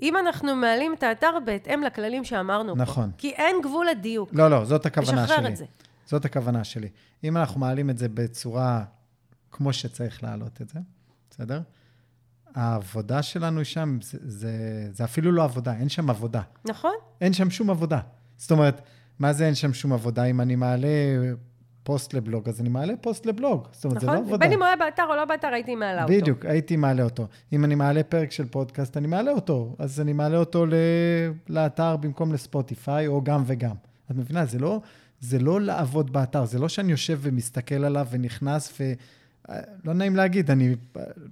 אם 0.01 0.17
אנחנו 0.17 0.55
מעלים 0.55 0.93
את 0.93 1.03
האתר 1.03 1.31
בהתאם 1.45 1.83
לכללים 1.83 2.23
שאמרנו 2.23 2.75
נכון. 2.75 3.11
פה, 3.11 3.17
כי 3.17 3.29
אין 3.29 3.55
גבול 3.63 3.87
לדיוק. 3.87 4.29
לא, 4.33 4.49
לא, 4.49 4.65
זאת 4.65 4.85
הכוונה 4.85 5.23
לשחרר 5.23 5.37
שלי. 5.37 5.47
את 5.49 5.57
זה. 5.57 5.65
זאת 6.05 6.25
הכוונה 6.25 6.63
שלי. 6.63 6.89
אם 7.23 7.37
אנחנו 7.37 7.59
מעלים 7.59 7.89
את 7.89 7.97
זה 7.97 8.09
בצורה 8.09 8.83
כמו 9.51 9.73
שצריך 9.73 10.23
להעלות 10.23 10.61
את 10.61 10.69
זה, 10.69 10.79
בסדר? 11.29 11.61
העבודה 12.55 13.21
שלנו 13.21 13.65
שם, 13.65 13.99
זה, 14.01 14.17
זה, 14.21 14.51
זה 14.91 15.03
אפילו 15.03 15.31
לא 15.31 15.43
עבודה, 15.43 15.73
אין 15.73 15.89
שם 15.89 16.09
עבודה. 16.09 16.41
נכון? 16.65 16.93
אין 17.21 17.33
שם 17.33 17.49
שום 17.49 17.69
עבודה. 17.69 17.99
זאת 18.37 18.51
אומרת, 18.51 18.81
מה 19.19 19.33
זה 19.33 19.45
אין 19.45 19.55
שם 19.55 19.73
שום 19.73 19.93
עבודה? 19.93 20.23
אם 20.23 20.41
אני 20.41 20.55
מעלה 20.55 20.87
פוסט 21.87 22.13
לבלוג, 22.13 22.49
אז 22.49 22.61
אני 22.61 22.69
מעלה 22.69 22.93
פוסט 23.01 23.25
לבלוג. 23.25 23.67
זאת 23.71 23.85
אומרת, 23.85 24.01
זה 24.01 24.07
לא 24.07 24.13
נכון? 24.13 24.25
עבודה. 24.25 24.37
בין 24.37 24.51
אם 24.51 24.59
הוא 24.59 24.65
היה 24.65 24.75
באתר 24.75 25.03
או 25.09 25.15
לא 25.15 25.25
באתר, 25.25 25.47
הייתי 25.47 25.75
מעלה 25.75 26.03
אותו. 26.03 26.13
בדיוק, 26.13 26.45
הייתי 26.45 26.75
מעלה 26.75 27.03
אותו. 27.03 27.27
אם 27.53 27.65
אני 27.65 27.75
מעלה 27.75 28.03
פרק 28.03 28.31
של 28.31 28.45
פודקאסט, 28.45 28.97
אני 28.97 29.07
מעלה 29.07 29.31
אותו. 29.31 29.75
אז 29.79 30.01
אני 30.01 30.13
מעלה 30.13 30.37
אותו 30.37 30.65
ל... 30.65 30.73
לאתר 31.49 31.97
במקום 31.97 32.33
לספוטיפיי, 32.33 33.07
או 33.07 33.23
גם 33.23 33.43
וגם. 33.45 33.75
את 34.11 34.15
מבינה? 34.15 34.45
זה 34.45 34.59
לא, 34.59 34.81
זה 35.19 35.39
לא 35.39 35.61
לעבוד 35.61 36.13
באתר, 36.13 36.45
זה 36.45 36.59
לא 36.59 36.69
שאני 36.69 36.91
יושב 36.91 37.19
ומסתכל 37.21 37.83
עליו 37.85 38.07
ונכנס 38.11 38.73
ו... 38.79 38.93
לא 39.85 39.93
נעים 39.93 40.15
להגיד, 40.15 40.51
אני 40.51 40.75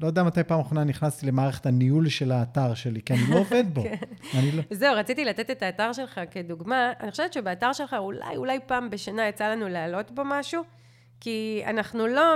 לא 0.01 0.07
יודע 0.07 0.23
מתי 0.23 0.43
פעם 0.43 0.59
אחרונה 0.59 0.83
נכנסתי 0.83 1.25
למערכת 1.25 1.65
הניהול 1.65 2.09
של 2.09 2.31
האתר 2.31 2.73
שלי, 2.73 3.01
כי 3.01 3.13
אני 3.13 3.21
לא 3.29 3.37
עובד 3.43 3.63
בו. 3.73 3.83
כן. 3.83 4.41
לא... 4.53 4.63
זהו, 4.71 4.95
רציתי 4.95 5.25
לתת 5.25 5.51
את 5.51 5.61
האתר 5.61 5.93
שלך 5.93 6.21
כדוגמה. 6.31 6.91
אני 6.99 7.11
חושבת 7.11 7.33
שבאתר 7.33 7.73
שלך 7.73 7.95
אולי, 7.99 8.35
אולי 8.35 8.59
פעם 8.65 8.89
בשנה 8.89 9.27
יצא 9.27 9.47
לנו 9.47 9.67
להעלות 9.67 10.11
בו 10.11 10.21
משהו, 10.25 10.63
כי 11.19 11.63
אנחנו 11.65 12.07
לא... 12.07 12.35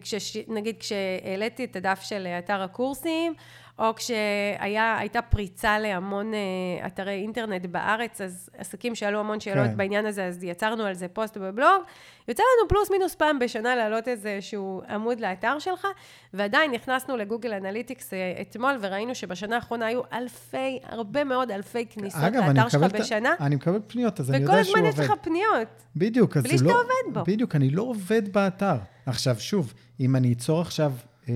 כשש, 0.00 0.36
נגיד 0.48 0.76
כשהעליתי 0.78 1.64
את 1.64 1.76
הדף 1.76 2.00
של 2.02 2.26
אתר 2.38 2.62
הקורסים, 2.62 3.34
או 3.78 3.94
כשהייתה 3.94 5.22
פריצה 5.22 5.78
להמון 5.78 6.34
אה, 6.34 6.86
אתרי 6.86 7.12
אינטרנט 7.12 7.66
בארץ, 7.66 8.20
אז 8.20 8.50
עסקים 8.58 8.94
שאלו 8.94 9.20
המון 9.20 9.40
שאלות 9.40 9.66
כן. 9.66 9.76
בעניין 9.76 10.06
הזה, 10.06 10.24
אז 10.26 10.44
יצרנו 10.44 10.84
על 10.84 10.94
זה 10.94 11.08
פוסט 11.08 11.36
בבלוג. 11.36 11.82
יוצא 12.28 12.42
לנו 12.42 12.68
פלוס 12.68 12.90
מינוס 12.90 13.14
פעם 13.14 13.38
בשנה 13.38 13.76
להעלות 13.76 14.08
איזשהו 14.08 14.82
עמוד 14.88 15.20
לאתר 15.20 15.58
שלך, 15.58 15.86
ועדיין 16.34 16.70
נכנסנו 16.70 17.16
ל 17.16 17.21
Google 17.21 17.52
Analytics 17.52 18.14
אה, 18.14 18.38
אתמול, 18.40 18.78
וראינו 18.80 19.14
שבשנה 19.14 19.56
האחרונה 19.56 19.86
היו 19.86 20.00
אלפי, 20.12 20.78
הרבה 20.84 21.24
מאוד 21.24 21.50
אלפי 21.50 21.86
כניסות 21.90 22.22
אגב, 22.22 22.42
לאתר 22.42 22.68
שלך 22.68 22.92
בשנה. 22.92 23.34
אני 23.40 23.54
מקבל 23.54 23.80
פניות, 23.86 24.20
אז 24.20 24.30
אני 24.30 24.38
יודע 24.38 24.64
שהוא 24.64 24.78
עובד. 24.78 24.80
וכל 24.80 24.88
הזמן 24.88 25.04
יש 25.04 25.10
לך 25.10 25.16
פניות. 25.22 25.68
בדיוק, 25.96 26.36
אז 26.36 26.42
בלי 26.42 26.58
שאתה 26.58 26.68
לא... 26.68 26.80
עובד 26.80 27.14
בו. 27.14 27.24
בדיוק, 27.32 27.56
אני 27.56 27.70
לא 27.70 27.82
עובד 27.82 28.32
באתר. 28.32 28.76
עכשיו, 29.06 29.40
שוב, 29.40 29.74
אם 30.00 30.16
אני 30.16 30.32
אצור 30.32 30.60
עכשיו 30.60 30.92
אה, 31.28 31.34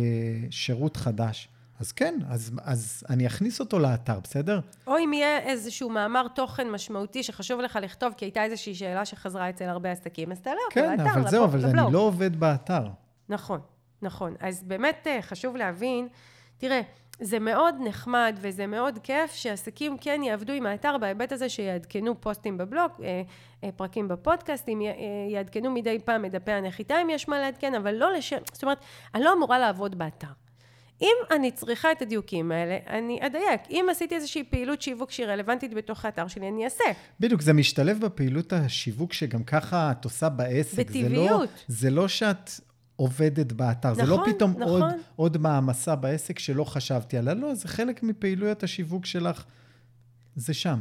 שירות 0.50 0.96
חדש, 0.96 1.48
אז 1.82 1.92
כן, 1.92 2.18
אז, 2.28 2.52
אז 2.64 3.04
אני 3.10 3.26
אכניס 3.26 3.60
אותו 3.60 3.78
לאתר, 3.78 4.20
בסדר? 4.22 4.60
או 4.86 4.98
אם 4.98 5.12
יהיה 5.12 5.38
איזשהו 5.38 5.90
מאמר 5.90 6.28
תוכן 6.28 6.70
משמעותי 6.70 7.22
שחשוב 7.22 7.60
לך 7.60 7.78
לכתוב, 7.82 8.14
כי 8.16 8.24
הייתה 8.24 8.44
איזושהי 8.44 8.74
שאלה 8.74 9.04
שחזרה 9.04 9.50
אצל 9.50 9.64
הרבה 9.64 9.90
עסקים, 9.90 10.32
אז 10.32 10.40
תעלה 10.40 10.56
אותו 10.64 10.74
כן, 10.74 10.98
לאתר, 10.98 11.20
אבל 11.20 11.30
זהו, 11.30 11.44
אבל 11.44 11.66
אני 11.66 11.92
לא 11.92 11.98
עובד 11.98 12.36
באתר. 12.36 12.84
נכון, 13.28 13.60
נכון. 14.02 14.34
אז 14.40 14.62
באמת 14.62 15.06
אה, 15.06 15.22
חשוב 15.22 15.56
להבין, 15.56 16.08
תראה, 16.58 16.80
זה 17.20 17.38
מאוד 17.38 17.74
נחמד 17.80 18.36
וזה 18.40 18.66
מאוד 18.66 18.98
כיף 19.02 19.32
שעסקים 19.32 19.96
כן 20.00 20.20
יעבדו 20.24 20.52
עם 20.52 20.66
האתר 20.66 20.98
בהיבט 20.98 21.32
הזה 21.32 21.48
שיעדכנו 21.48 22.20
פוסטים 22.20 22.58
בבלוג, 22.58 22.90
אה, 23.02 23.72
פרקים 23.76 24.08
בפודקאסטים, 24.08 24.80
יעדכנו 25.30 25.70
מדי 25.70 25.98
פעם 26.04 26.24
את 26.24 26.30
דפי 26.30 26.52
הנחיתה 26.52 27.02
אם 27.02 27.10
יש 27.10 27.28
מה 27.28 27.38
לעדכן, 27.38 27.74
אבל 27.74 27.94
לא 27.94 28.12
לשם, 28.12 28.38
זאת 28.52 28.62
אומרת, 28.62 28.78
אני 29.14 29.24
לא 29.24 29.32
אמורה 29.32 29.58
לעבוד 29.58 29.98
באתר. 29.98 30.41
אם 31.02 31.16
אני 31.30 31.50
צריכה 31.50 31.92
את 31.92 32.02
הדיוקים 32.02 32.52
האלה, 32.52 32.78
אני 32.86 33.18
אדייק. 33.26 33.60
אם 33.70 33.86
עשיתי 33.90 34.14
איזושהי 34.14 34.44
פעילות 34.44 34.82
שיווק 34.82 35.10
שהיא 35.10 35.26
רלוונטית 35.26 35.74
בתוך 35.74 36.04
האתר 36.04 36.28
שלי, 36.28 36.48
אני 36.48 36.64
אעשה. 36.64 36.84
בדיוק, 37.20 37.40
זה 37.40 37.52
משתלב 37.52 38.00
בפעילות 38.00 38.52
השיווק 38.52 39.12
שגם 39.12 39.44
ככה 39.44 39.90
את 39.90 40.04
עושה 40.04 40.28
בעסק. 40.28 40.78
בטבעיות. 40.78 41.08
זה 41.08 41.20
לא, 41.20 41.46
זה 41.68 41.90
לא 41.90 42.08
שאת 42.08 42.50
עובדת 42.96 43.52
באתר, 43.52 43.90
נכון, 43.90 44.04
זה 44.04 44.10
לא 44.10 44.22
פתאום 44.26 44.50
נכון. 44.58 44.82
עוד, 44.82 44.92
עוד 45.16 45.38
מעמסה 45.38 45.96
בעסק 45.96 46.38
שלא 46.38 46.64
חשבתי 46.64 47.18
עליה, 47.18 47.34
לא, 47.34 47.54
זה 47.54 47.68
חלק 47.68 48.02
מפעילויות 48.02 48.62
השיווק 48.62 49.06
שלך, 49.06 49.44
זה 50.36 50.54
שם. 50.54 50.80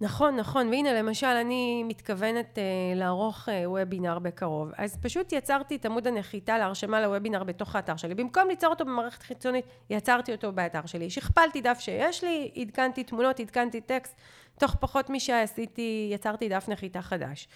נכון, 0.00 0.36
נכון, 0.36 0.68
והנה 0.68 0.92
למשל 0.92 1.26
אני 1.26 1.84
מתכוונת 1.84 2.58
uh, 2.58 2.98
לערוך 2.98 3.48
uh, 3.48 3.52
וובינר 3.66 4.18
בקרוב, 4.18 4.70
אז 4.76 4.96
פשוט 5.02 5.32
יצרתי 5.32 5.76
את 5.76 5.86
עמוד 5.86 6.06
הנחיתה 6.06 6.58
להרשמה 6.58 7.00
לוובינר 7.00 7.44
בתוך 7.44 7.76
האתר 7.76 7.96
שלי, 7.96 8.14
במקום 8.14 8.48
ליצור 8.48 8.70
אותו 8.70 8.84
במערכת 8.84 9.22
חיצונית, 9.22 9.64
יצרתי 9.90 10.32
אותו 10.32 10.52
באתר 10.52 10.86
שלי, 10.86 11.10
שכפלתי 11.10 11.60
דף 11.60 11.78
שיש 11.80 12.24
לי, 12.24 12.50
עדכנתי 12.56 13.04
תמונות, 13.04 13.40
עדכנתי 13.40 13.80
טקסט, 13.80 14.16
תוך 14.58 14.76
פחות 14.80 15.10
משעה 15.10 15.42
עשיתי, 15.42 16.10
יצרתי 16.12 16.48
דף 16.48 16.68
נחיתה 16.68 17.02
חדש. 17.02 17.48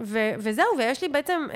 ו- 0.00 0.34
וזהו, 0.38 0.66
ויש 0.78 1.02
לי 1.02 1.08
בעצם, 1.08 1.46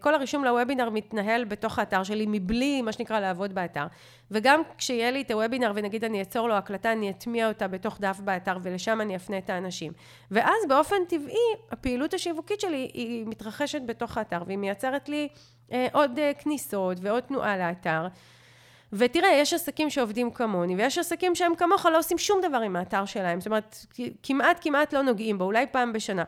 כל 0.00 0.14
הרישום 0.14 0.44
לוובינר 0.44 0.90
מתנהל 0.90 1.44
בתוך 1.44 1.78
האתר 1.78 2.02
שלי, 2.02 2.24
מבלי, 2.28 2.82
מה 2.82 2.92
שנקרא, 2.92 3.20
לעבוד 3.20 3.54
באתר. 3.54 3.86
וגם 4.30 4.62
כשיהיה 4.78 5.10
לי 5.10 5.20
את 5.20 5.30
הוובינר, 5.30 5.72
ונגיד 5.74 6.04
אני 6.04 6.22
אצור 6.22 6.48
לו 6.48 6.54
הקלטה, 6.54 6.92
אני 6.92 7.10
אטמיע 7.10 7.48
אותה 7.48 7.68
בתוך 7.68 8.00
דף 8.00 8.20
באתר, 8.24 8.56
ולשם 8.62 9.00
אני 9.00 9.16
אפנה 9.16 9.38
את 9.38 9.50
האנשים. 9.50 9.92
ואז 10.30 10.56
באופן 10.68 10.96
טבעי, 11.08 11.36
הפעילות 11.70 12.14
השיווקית 12.14 12.60
שלי 12.60 12.90
היא 12.94 13.26
מתרחשת 13.26 13.80
בתוך 13.86 14.18
האתר, 14.18 14.42
והיא 14.46 14.58
מייצרת 14.58 15.08
לי 15.08 15.28
עוד 15.92 16.18
כניסות 16.38 16.98
ועוד 17.00 17.22
תנועה 17.22 17.58
לאתר. 17.58 18.06
ותראה, 18.92 19.32
יש 19.32 19.54
עסקים 19.54 19.90
שעובדים 19.90 20.30
כמוני, 20.30 20.76
ויש 20.76 20.98
עסקים 20.98 21.34
שהם 21.34 21.54
כמוך 21.54 21.86
לא 21.86 21.98
עושים 21.98 22.18
שום 22.18 22.40
דבר 22.42 22.56
עם 22.56 22.76
האתר 22.76 23.04
שלהם. 23.04 23.40
זאת 23.40 23.46
אומרת, 23.46 23.76
כמעט 24.22 24.58
כמעט 24.60 24.92
לא 24.92 25.02
נוגעים 25.02 25.38
בו, 25.38 25.44
אולי 25.44 25.66
פעם 25.66 25.92
בשנה. 25.92 26.24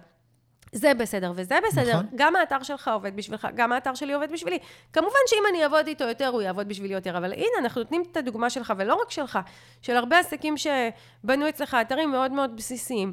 זה 0.73 0.95
בסדר 0.95 1.33
וזה 1.37 1.59
בסדר, 1.69 1.93
נכון. 1.93 2.07
גם 2.15 2.37
האתר 2.37 2.63
שלך 2.63 2.89
עובד 2.89 3.17
בשבילך, 3.17 3.49
גם 3.55 3.73
האתר 3.73 3.95
שלי 3.95 4.13
עובד 4.13 4.33
בשבילי. 4.33 4.59
כמובן 4.93 5.19
שאם 5.27 5.43
אני 5.51 5.63
אעבוד 5.63 5.87
איתו 5.87 6.05
יותר, 6.05 6.27
הוא 6.29 6.43
יעבוד 6.43 6.69
בשבילי 6.69 6.95
יותר, 6.95 7.19
אבל 7.19 7.33
הנה, 7.33 7.59
אנחנו 7.59 7.81
נותנים 7.83 8.03
את 8.13 8.17
הדוגמה 8.17 8.51
שלך, 8.51 8.73
ולא 8.77 8.95
רק 8.95 9.11
שלך, 9.11 9.39
של 9.83 9.97
הרבה 9.97 10.19
עסקים 10.19 10.55
שבנו 10.57 11.49
אצלך 11.49 11.77
אתרים 11.81 12.11
מאוד 12.11 12.33
מאוד 12.33 12.57
בסיסיים, 12.57 13.13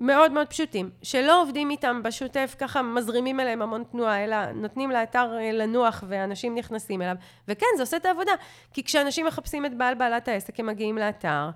מאוד 0.00 0.32
מאוד 0.32 0.46
פשוטים, 0.46 0.90
שלא 1.02 1.42
עובדים 1.42 1.70
איתם 1.70 2.02
בשוטף, 2.02 2.54
ככה 2.58 2.82
מזרימים 2.82 3.40
אליהם 3.40 3.62
המון 3.62 3.84
תנועה, 3.92 4.24
אלא 4.24 4.52
נותנים 4.52 4.90
לאתר 4.90 5.32
לנוח 5.52 6.04
ואנשים 6.08 6.54
נכנסים 6.54 7.02
אליו. 7.02 7.14
וכן, 7.48 7.66
זה 7.76 7.82
עושה 7.82 7.96
את 7.96 8.06
העבודה. 8.06 8.32
כי 8.72 8.84
כשאנשים 8.84 9.26
מחפשים 9.26 9.66
את 9.66 9.78
בעל 9.78 9.94
בעלת 9.94 10.28
העסק, 10.28 10.60
הם 10.60 10.66
מגיעים 10.66 10.98
לאתר, 10.98 11.50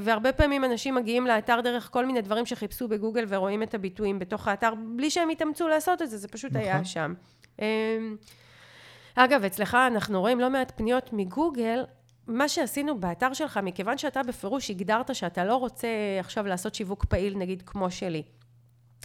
והרבה 0.00 0.32
פעמים 0.32 0.64
אנשים 0.64 0.94
מגיעים 0.94 1.26
לאתר 1.26 1.60
דרך 1.60 1.88
כל 1.92 2.06
מיני 2.06 2.20
דברים 2.20 2.46
שחיפשו 2.46 2.88
בגוגל 2.88 3.24
ורואים 3.28 3.62
את 3.62 3.74
הביטויים 3.74 4.18
בתוך 4.18 4.48
האתר, 4.48 4.74
בלי 4.96 5.10
שהם 5.10 5.30
יתאמצו 5.30 5.68
לעשות 5.68 6.02
את 6.02 6.10
זה, 6.10 6.18
זה 6.18 6.28
פשוט 6.28 6.50
נכון. 6.52 6.62
היה 6.62 6.84
שם. 6.84 7.14
אגב, 9.14 9.44
אצלך 9.44 9.74
אנחנו 9.86 10.20
רואים 10.20 10.40
לא 10.40 10.50
מעט 10.50 10.72
פניות 10.76 11.12
מגוגל, 11.12 11.84
מה 12.26 12.48
שעשינו 12.48 13.00
באתר 13.00 13.32
שלך, 13.32 13.60
מכיוון 13.62 13.98
שאתה 13.98 14.22
בפירוש 14.22 14.70
הגדרת 14.70 15.14
שאתה 15.14 15.44
לא 15.44 15.56
רוצה 15.56 15.88
עכשיו 16.18 16.46
לעשות 16.46 16.74
שיווק 16.74 17.04
פעיל, 17.04 17.38
נגיד 17.38 17.62
כמו 17.66 17.90
שלי, 17.90 18.22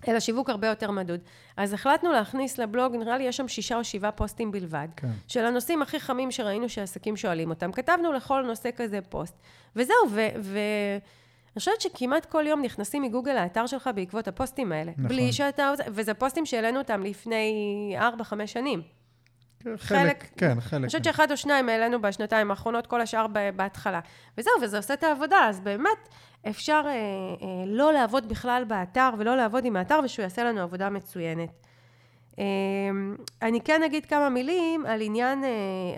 אלא 0.07 0.19
שיווק 0.19 0.49
הרבה 0.49 0.67
יותר 0.67 0.91
מדוד. 0.91 1.19
אז 1.57 1.73
החלטנו 1.73 2.11
להכניס 2.11 2.57
לבלוג, 2.57 2.95
נראה 2.95 3.17
לי 3.17 3.23
יש 3.23 3.37
שם 3.37 3.47
שישה 3.47 3.75
או 3.77 3.83
שבעה 3.83 4.11
פוסטים 4.11 4.51
בלבד, 4.51 4.87
כן. 4.95 5.07
של 5.27 5.45
הנושאים 5.45 5.81
הכי 5.81 5.99
חמים 5.99 6.31
שראינו 6.31 6.69
שעסקים 6.69 7.17
שואלים 7.17 7.49
אותם. 7.49 7.71
כתבנו 7.71 8.11
לכל 8.11 8.41
נושא 8.41 8.69
כזה 8.75 8.99
פוסט. 9.09 9.35
וזהו, 9.75 9.95
ואני 10.11 11.59
חושבת 11.59 11.81
שכמעט 11.81 12.25
כל 12.25 12.47
יום 12.47 12.61
נכנסים 12.61 13.01
מגוגל 13.01 13.33
לאתר 13.33 13.67
שלך 13.67 13.89
בעקבות 13.95 14.27
הפוסטים 14.27 14.71
האלה. 14.71 14.91
נכון. 14.91 15.07
בלי 15.07 15.33
שאתה... 15.33 15.73
וזה 15.87 16.13
פוסטים 16.13 16.45
שהעלינו 16.45 16.79
אותם 16.79 17.03
לפני 17.03 17.95
4-5 18.21 18.45
שנים. 18.45 18.81
חלק, 19.77 20.25
כן, 20.37 20.61
חלק. 20.61 20.73
אני 20.79 20.87
חושבת 20.87 21.03
שאחד 21.03 21.31
או 21.31 21.37
שניים 21.37 21.69
העלינו 21.69 22.01
בשנתיים 22.01 22.51
האחרונות, 22.51 22.87
כל 22.87 23.01
השאר 23.01 23.25
בהתחלה. 23.55 23.99
וזהו, 24.37 24.53
וזה 24.61 24.77
עושה 24.77 24.93
את 24.93 25.03
העבודה, 25.03 25.37
אז 25.49 25.59
באמת 25.59 26.09
אפשר 26.49 26.81
אה, 26.85 26.91
אה, 26.91 27.65
לא 27.67 27.93
לעבוד 27.93 28.29
בכלל 28.29 28.63
באתר 28.67 29.09
ולא 29.17 29.35
לעבוד 29.37 29.65
עם 29.65 29.75
האתר, 29.75 29.99
ושהוא 30.03 30.23
יעשה 30.23 30.43
לנו 30.43 30.61
עבודה 30.61 30.89
מצוינת. 30.89 31.49
אה, 32.39 32.45
אני 33.41 33.61
כן 33.61 33.83
אגיד 33.83 34.05
כמה 34.05 34.29
מילים 34.29 34.85
על 34.85 35.01
עניין, 35.01 35.43
אה, 35.43 35.49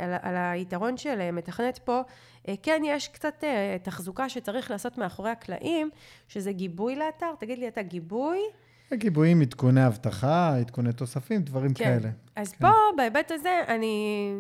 על, 0.03 0.14
על 0.22 0.35
היתרון 0.35 0.98
של 0.98 1.22
אה, 1.22 1.31
מתכנת 1.31 1.77
פה. 1.77 2.02
אה, 2.48 2.53
כן, 2.64 2.81
יש 2.85 3.07
קצת 3.07 3.44
אה, 3.44 3.77
תחזוקה 3.84 4.30
שצריך 4.30 4.72
לעשות 4.72 4.98
מאחורי 4.98 5.30
הקלעים, 5.30 5.89
שזה 6.27 6.52
גיבוי 6.52 6.95
לאתר. 6.95 7.34
תגיד 7.39 7.60
לי, 7.60 7.68
אתה 7.68 7.81
גיבוי? 7.81 8.39
גיבויים, 8.93 9.41
עדכוני 9.41 9.88
אבטחה, 9.88 10.57
עדכוני 10.57 10.93
תוספים, 10.93 11.41
דברים 11.41 11.73
כן. 11.73 11.85
כאלה. 11.85 12.09
אז 12.35 12.51
כן. 12.51 12.68
פה, 12.68 12.73
בהיבט 12.97 13.31
הזה, 13.31 13.64
אני... 13.68 14.34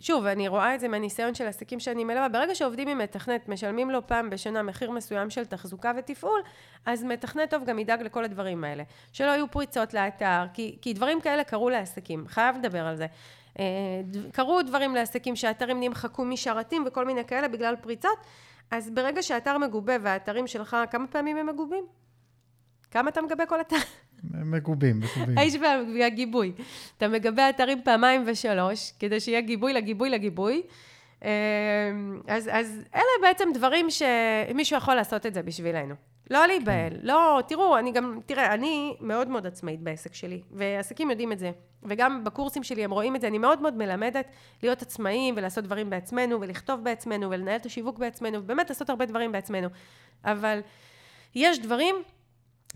שוב, 0.00 0.26
אני 0.26 0.48
רואה 0.48 0.74
את 0.74 0.80
זה 0.80 0.88
מהניסיון 0.88 1.34
של 1.34 1.46
עסקים 1.46 1.80
שאני 1.80 2.04
מלווה. 2.04 2.28
ברגע 2.28 2.54
שעובדים 2.54 2.88
עם 2.88 2.98
מתכנת, 2.98 3.48
משלמים 3.48 3.90
לו 3.90 4.06
פעם 4.06 4.30
בשנה 4.30 4.62
מחיר 4.62 4.90
מסוים 4.90 5.30
של 5.30 5.44
תחזוקה 5.44 5.92
ותפעול, 5.98 6.40
אז 6.86 7.04
מתכנת 7.04 7.50
טוב 7.50 7.64
גם 7.64 7.78
ידאג 7.78 8.02
לכל 8.02 8.24
הדברים 8.24 8.64
האלה. 8.64 8.82
שלא 9.12 9.30
יהיו 9.30 9.50
פריצות 9.50 9.94
לאתר, 9.94 10.44
כי, 10.54 10.78
כי 10.80 10.92
דברים 10.92 11.20
כאלה 11.20 11.44
קרו 11.44 11.70
לעסקים. 11.70 12.24
חייב 12.28 12.56
לדבר 12.56 12.86
על 12.86 12.96
זה. 12.96 13.06
אה, 13.58 13.64
קרו 14.32 14.62
דברים 14.62 14.94
לעסקים 14.94 15.36
שהאתרים 15.36 15.80
נמחקו 15.80 16.24
משרתים 16.24 16.84
וכל 16.86 17.06
מיני 17.06 17.24
כאלה 17.24 17.48
בגלל 17.48 17.76
פריצות, 17.76 18.18
אז 18.70 18.90
ברגע 18.90 19.22
שהאתר 19.22 19.58
מגובה 19.58 19.96
והאתרים 20.02 20.46
שלך, 20.46 20.76
כמה 20.90 21.06
פעמים 21.06 21.36
הם 21.36 21.46
מגובים? 21.46 21.84
כמה 22.92 23.10
אתה 23.10 23.22
מגבה 23.22 23.46
כל 23.46 23.60
אתר? 23.60 23.76
מגובים, 24.24 25.00
מגובים. 25.00 25.38
האיש 25.38 25.54
וה- 25.54 25.82
והגיבוי. 25.98 26.52
אתה 26.98 27.08
מגבה 27.08 27.50
אתרים 27.50 27.82
פעמיים 27.84 28.22
ושלוש, 28.26 28.92
כדי 28.98 29.20
שיהיה 29.20 29.40
גיבוי 29.40 29.72
לגיבוי 29.72 30.10
לגיבוי. 30.10 30.62
אה, 31.24 31.30
אז, 32.28 32.50
אז 32.52 32.84
אלה 32.94 33.02
בעצם 33.22 33.48
דברים 33.54 33.86
שמישהו 33.90 34.76
יכול 34.76 34.94
לעשות 34.94 35.26
את 35.26 35.34
זה 35.34 35.42
בשבילנו. 35.42 35.94
לא 36.30 36.46
להיבהל. 36.46 36.92
לא, 37.02 37.40
תראו, 37.48 37.78
אני 37.78 37.92
גם, 37.92 38.18
תראה, 38.26 38.54
אני 38.54 38.96
מאוד 39.00 39.28
מאוד 39.28 39.46
עצמאית 39.46 39.80
בעסק 39.80 40.14
שלי, 40.14 40.42
ועסקים 40.50 41.10
יודעים 41.10 41.32
את 41.32 41.38
זה. 41.38 41.50
וגם 41.82 42.24
בקורסים 42.24 42.62
שלי 42.62 42.84
הם 42.84 42.90
רואים 42.90 43.16
את 43.16 43.20
זה, 43.20 43.26
אני 43.26 43.38
מאוד 43.38 43.62
מאוד 43.62 43.76
מלמדת 43.76 44.26
להיות 44.62 44.82
עצמאים 44.82 45.34
ולעשות 45.36 45.64
דברים 45.64 45.90
בעצמנו, 45.90 46.40
ולכתוב 46.40 46.84
בעצמנו, 46.84 47.30
ולנהל 47.30 47.56
את 47.56 47.66
השיווק 47.66 47.98
בעצמנו, 47.98 48.38
ובאמת 48.38 48.70
לעשות 48.70 48.90
הרבה 48.90 49.06
דברים 49.06 49.32
בעצמנו. 49.32 49.68
אבל 50.24 50.60
יש 51.34 51.58
דברים 51.58 51.94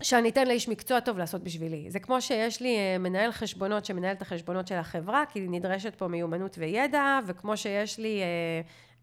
שאני 0.01 0.29
אתן 0.29 0.47
לאיש 0.47 0.69
מקצוע 0.69 0.99
טוב 0.99 1.17
לעשות 1.17 1.43
בשבילי. 1.43 1.85
זה 1.89 1.99
כמו 1.99 2.21
שיש 2.21 2.61
לי 2.61 2.77
אה, 2.77 2.97
מנהל 2.97 3.31
חשבונות 3.31 3.85
שמנהל 3.85 4.15
את 4.15 4.21
החשבונות 4.21 4.67
של 4.67 4.75
החברה, 4.75 5.23
כי 5.29 5.39
נדרשת 5.39 5.95
פה 5.95 6.07
מיומנות 6.07 6.55
וידע, 6.57 7.19
וכמו 7.27 7.57
שיש 7.57 7.99
לי 7.99 8.21
אה, 8.21 8.25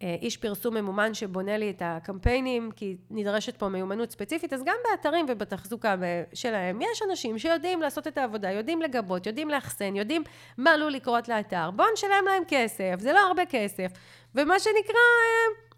אה, 0.03 0.17
איש 0.23 0.37
פרסום 0.37 0.75
ממומן 0.75 1.15
שבונה 1.15 1.57
לי 1.57 1.71
את 1.71 1.83
הקמפיינים, 1.85 2.71
כי 2.77 2.97
נדרשת 3.11 3.57
פה 3.57 3.69
מיומנות 3.69 4.11
ספציפית, 4.11 4.53
אז 4.53 4.63
גם 4.65 4.77
באתרים 4.91 5.27
ובתחזוקה 5.29 5.95
שלהם, 6.35 6.81
יש 6.83 7.03
אנשים 7.11 7.39
שיודעים 7.39 7.83
לעשות 7.83 8.07
את 8.07 8.19
העבודה, 8.19 8.51
יודעים 8.51 8.83
לגבות, 8.83 9.27
יודעים 9.27 9.49
לאחסן, 9.49 9.97
יודעים 9.97 10.23
מה 10.59 10.71
עלול 10.71 10.93
לקרות 10.93 11.29
לאתר. 11.29 11.71
בואו 11.71 11.89
נשלם 11.93 12.25
להם 12.27 12.43
כסף, 12.49 12.95
זה 12.99 13.13
לא 13.13 13.19
הרבה 13.19 13.43
כסף, 13.47 13.93
ומה 14.35 14.59
שנקרא, 14.59 15.01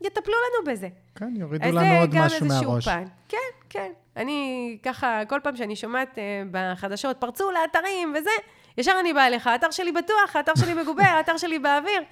יטפלו 0.00 0.34
לנו 0.34 0.72
בזה. 0.72 0.88
כן, 1.14 1.34
יורידו 1.36 1.68
לנו 1.68 2.00
עוד 2.00 2.10
משהו 2.14 2.46
מהראש. 2.46 2.84
פן. 2.84 3.04
כן, 3.28 3.38
כן. 3.68 3.92
אני 4.16 4.78
ככה, 4.82 5.22
כל 5.28 5.40
פעם 5.42 5.56
שאני 5.56 5.76
שומעת 5.76 6.18
אה, 6.18 6.42
בחדשות, 6.50 7.16
פרצו 7.16 7.50
לאתרים 7.50 8.14
וזה, 8.18 8.30
ישר 8.78 8.92
אני 9.00 9.12
באה 9.12 9.26
אליך, 9.26 9.46
האתר 9.46 9.70
שלי 9.70 9.92
בטוח, 9.92 10.36
האתר 10.36 10.52
שלי 10.54 10.74
מגובה, 10.74 11.04
האתר 11.16 11.36
שלי 11.36 11.58
באוויר. 11.58 12.02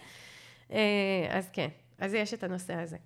אה, 0.73 0.79
אז 1.31 1.51
כן, 1.53 1.69
אז 1.99 2.15
יש 2.15 2.35
את 2.35 2.45
הנושא 2.45 2.75
הזה. 2.75 2.97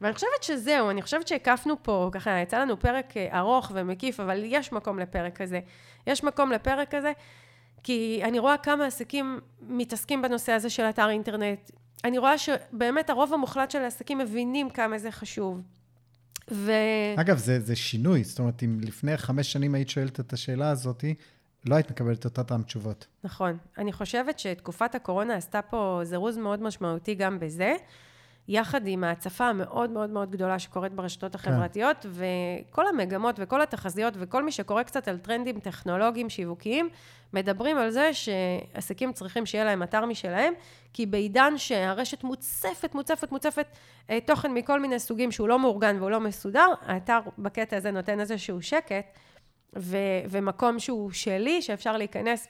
ואני 0.00 0.14
חושבת 0.14 0.42
שזהו, 0.42 0.90
אני 0.90 1.02
חושבת 1.02 1.28
שהקפנו 1.28 1.82
פה, 1.82 2.10
ככה, 2.12 2.38
יצא 2.38 2.58
לנו 2.58 2.80
פרק 2.80 3.16
אה, 3.16 3.38
ארוך 3.38 3.72
ומקיף, 3.74 4.20
אבל 4.20 4.40
יש 4.44 4.72
מקום 4.72 4.98
לפרק 4.98 5.36
כזה. 5.36 5.60
יש 6.06 6.24
מקום 6.24 6.52
לפרק 6.52 6.94
כזה, 6.94 7.12
כי 7.82 8.20
אני 8.24 8.38
רואה 8.38 8.56
כמה 8.56 8.86
עסקים 8.86 9.40
מתעסקים 9.60 10.22
בנושא 10.22 10.52
הזה 10.52 10.70
של 10.70 10.82
אתר 10.82 11.10
אינטרנט. 11.10 11.70
אני 12.04 12.18
רואה 12.18 12.38
שבאמת 12.38 13.10
הרוב 13.10 13.34
המוחלט 13.34 13.70
של 13.70 13.82
העסקים 13.82 14.18
מבינים 14.18 14.70
כמה 14.70 14.98
זה 14.98 15.10
חשוב. 15.10 15.60
ו... 16.52 16.72
אגב, 17.16 17.38
זה, 17.38 17.60
זה 17.60 17.76
שינוי. 17.76 18.24
זאת 18.24 18.38
אומרת, 18.38 18.62
אם 18.62 18.78
לפני 18.82 19.16
חמש 19.16 19.52
שנים 19.52 19.74
היית 19.74 19.88
שואלת 19.88 20.20
את 20.20 20.32
השאלה 20.32 20.70
הזאת, 20.70 21.04
לא 21.66 21.74
היית 21.74 21.90
מקבלת 21.90 22.26
את 22.26 22.38
אותן 22.38 22.62
תשובות. 22.62 23.06
נכון. 23.24 23.58
אני 23.78 23.92
חושבת 23.92 24.38
שתקופת 24.38 24.94
הקורונה 24.94 25.34
עשתה 25.34 25.62
פה 25.62 26.00
זירוז 26.04 26.38
מאוד 26.38 26.62
משמעותי 26.62 27.14
גם 27.14 27.38
בזה, 27.38 27.74
יחד 28.48 28.86
עם 28.86 29.04
ההצפה 29.04 29.44
המאוד 29.44 29.90
מאוד 29.90 30.10
מאוד 30.10 30.30
גדולה 30.30 30.58
שקורית 30.58 30.92
ברשתות 30.92 31.34
החברתיות, 31.34 31.96
כן. 32.02 32.08
וכל 32.12 32.86
המגמות 32.86 33.36
וכל 33.38 33.62
התחזיות 33.62 34.14
וכל 34.16 34.42
מי 34.42 34.52
שקורא 34.52 34.82
קצת 34.82 35.08
על 35.08 35.18
טרנדים 35.18 35.60
טכנולוגיים 35.60 36.28
שיווקיים, 36.30 36.88
מדברים 37.32 37.78
על 37.78 37.90
זה 37.90 38.10
שעסקים 38.14 39.12
צריכים 39.12 39.46
שיהיה 39.46 39.64
להם 39.64 39.82
אתר 39.82 40.04
משלהם, 40.04 40.52
כי 40.92 41.06
בעידן 41.06 41.52
שהרשת 41.56 42.24
מוצפת, 42.24 42.94
מוצפת, 42.94 43.32
מוצפת 43.32 43.66
אה, 44.10 44.18
תוכן 44.20 44.54
מכל 44.54 44.80
מיני 44.80 44.98
סוגים 44.98 45.32
שהוא 45.32 45.48
לא 45.48 45.58
מאורגן 45.58 45.96
והוא 45.98 46.10
לא 46.10 46.20
מסודר, 46.20 46.68
האתר 46.82 47.18
בקטע 47.38 47.76
הזה 47.76 47.90
נותן 47.90 48.20
איזשהו 48.20 48.62
שקט, 48.62 49.18
ו- 49.76 50.20
ומקום 50.30 50.78
שהוא 50.78 51.10
שלי, 51.10 51.62
שאפשר 51.62 51.96
להיכנס 51.96 52.48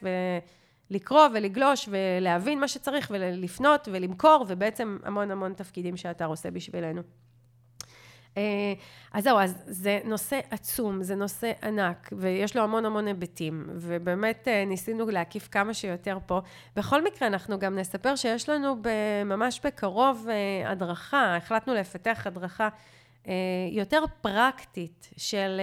ולקרוא 0.91 1.27
ולגלוש 1.33 1.89
ולהבין 1.91 2.59
מה 2.59 2.67
שצריך 2.67 3.11
ולפנות 3.13 3.87
ולמכור, 3.91 4.45
ובעצם 4.47 4.97
המון 5.03 5.31
המון 5.31 5.53
תפקידים 5.53 5.97
שהאתר 5.97 6.25
עושה 6.25 6.51
בשבילנו. 6.51 7.01
אה, 8.37 8.73
אז 9.13 9.23
זהו, 9.23 9.39
אז 9.39 9.55
זה 9.67 9.99
נושא 10.05 10.39
עצום, 10.51 11.03
זה 11.03 11.15
נושא 11.15 11.51
ענק, 11.63 12.09
ויש 12.11 12.55
לו 12.55 12.63
המון 12.63 12.85
המון 12.85 13.07
היבטים, 13.07 13.65
ובאמת 13.73 14.47
אה, 14.47 14.65
ניסינו 14.65 15.09
להקיף 15.09 15.47
כמה 15.51 15.73
שיותר 15.73 16.17
פה. 16.25 16.41
בכל 16.75 17.03
מקרה, 17.03 17.27
אנחנו 17.27 17.59
גם 17.59 17.79
נספר 17.79 18.15
שיש 18.15 18.49
לנו 18.49 18.75
ממש 19.25 19.61
בקרוב 19.63 20.27
אה, 20.29 20.71
הדרכה, 20.71 21.35
החלטנו 21.35 21.73
לפתח 21.73 22.27
הדרכה 22.27 22.69
יותר 23.71 24.03
פרקטית 24.21 25.09
של 25.17 25.61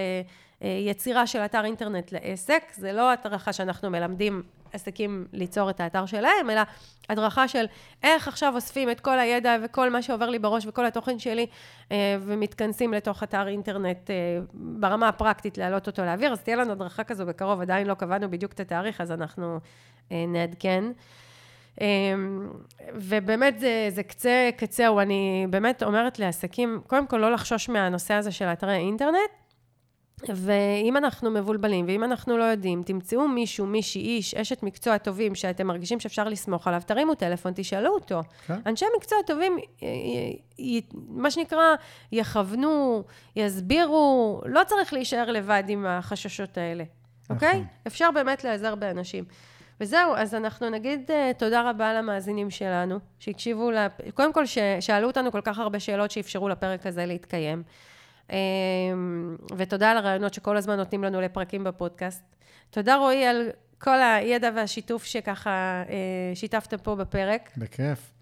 יצירה 0.61 1.27
של 1.27 1.39
אתר 1.39 1.65
אינטרנט 1.65 2.11
לעסק. 2.11 2.63
זה 2.73 2.93
לא 2.93 3.11
הדרכה 3.11 3.53
שאנחנו 3.53 3.89
מלמדים 3.89 4.43
עסקים 4.73 5.25
ליצור 5.33 5.69
את 5.69 5.79
האתר 5.79 6.05
שלהם, 6.05 6.49
אלא 6.49 6.61
הדרכה 7.09 7.47
של 7.47 7.65
איך 8.03 8.27
עכשיו 8.27 8.55
אוספים 8.55 8.89
את 8.89 8.99
כל 8.99 9.19
הידע 9.19 9.57
וכל 9.63 9.89
מה 9.89 10.01
שעובר 10.01 10.29
לי 10.29 10.39
בראש 10.39 10.65
וכל 10.65 10.85
התוכן 10.85 11.19
שלי, 11.19 11.45
ומתכנסים 12.21 12.93
לתוך 12.93 13.23
אתר 13.23 13.47
אינטרנט 13.47 14.09
ברמה 14.53 15.07
הפרקטית, 15.07 15.57
להעלות 15.57 15.87
אותו 15.87 16.05
לאוויר. 16.05 16.31
אז 16.31 16.41
תהיה 16.41 16.57
לנו 16.57 16.71
הדרכה 16.71 17.03
כזו 17.03 17.25
בקרוב, 17.25 17.61
עדיין 17.61 17.87
לא 17.87 17.93
קבענו 17.93 18.31
בדיוק 18.31 18.53
את 18.53 18.59
התאריך, 18.59 19.01
אז 19.01 19.11
אנחנו 19.11 19.59
נעדכן. 20.11 20.83
ובאמת 22.93 23.59
זה, 23.59 23.87
זה 23.89 24.03
קצה 24.03 24.49
קצהו, 24.57 24.99
אני 24.99 25.47
באמת 25.49 25.83
אומרת 25.83 26.19
לעסקים, 26.19 26.81
קודם 26.87 27.07
כל 27.07 27.17
לא 27.17 27.31
לחשוש 27.31 27.69
מהנושא 27.69 28.13
הזה 28.13 28.31
של 28.31 28.45
אתרי 28.45 28.75
אינטרנט, 28.75 29.31
ואם 30.29 30.97
אנחנו 30.97 31.31
מבולבלים, 31.31 31.85
ואם 31.87 32.03
אנחנו 32.03 32.37
לא 32.37 32.43
יודעים, 32.43 32.83
תמצאו 32.83 33.27
מישהו, 33.27 33.65
מישהי, 33.65 34.01
איש, 34.01 34.35
אשת 34.35 34.63
מקצוע 34.63 34.97
טובים, 34.97 35.35
שאתם 35.35 35.67
מרגישים 35.67 35.99
שאפשר 35.99 36.23
לסמוך 36.29 36.67
עליו, 36.67 36.81
תרימו 36.85 37.15
טלפון, 37.15 37.51
תשאלו 37.55 37.93
אותו. 37.93 38.21
כן. 38.47 38.59
אנשי 38.65 38.85
מקצוע 38.97 39.17
טובים, 39.25 39.57
מה 41.07 41.31
שנקרא, 41.31 41.75
יכוונו, 42.11 43.03
יסבירו, 43.35 44.41
לא 44.45 44.61
צריך 44.67 44.93
להישאר 44.93 45.31
לבד 45.31 45.63
עם 45.67 45.85
החששות 45.85 46.57
האלה, 46.57 46.83
אוקיי? 47.29 47.49
נכון. 47.49 47.65
אפשר 47.87 48.09
באמת 48.11 48.43
להיעזר 48.43 48.75
באנשים. 48.75 49.23
וזהו, 49.81 50.15
אז 50.15 50.35
אנחנו 50.35 50.69
נגיד 50.69 51.09
תודה 51.37 51.69
רבה 51.69 51.93
למאזינים 51.93 52.49
שלנו, 52.49 52.99
שהקשיבו, 53.19 53.71
לה... 53.71 53.87
קודם 54.13 54.33
כל, 54.33 54.45
ששאלו 54.45 55.07
אותנו 55.07 55.31
כל 55.31 55.41
כך 55.41 55.59
הרבה 55.59 55.79
שאלות 55.79 56.11
שאפשרו 56.11 56.49
לפרק 56.49 56.85
הזה 56.85 57.05
להתקיים. 57.05 57.63
Um, 58.27 58.33
ותודה 59.57 59.91
על 59.91 59.97
הרעיונות 59.97 60.33
שכל 60.33 60.57
הזמן 60.57 60.77
נותנים 60.77 61.03
לנו 61.03 61.21
לפרקים 61.21 61.63
בפודקאסט. 61.63 62.23
תודה, 62.69 62.95
רועי, 62.95 63.25
על 63.25 63.49
כל 63.79 64.01
הידע 64.01 64.49
והשיתוף 64.55 65.03
שככה 65.03 65.83
uh, 65.87 65.91
שיתפת 66.35 66.73
פה 66.73 66.95
בפרק. 66.95 67.49
בכיף. 67.57 68.16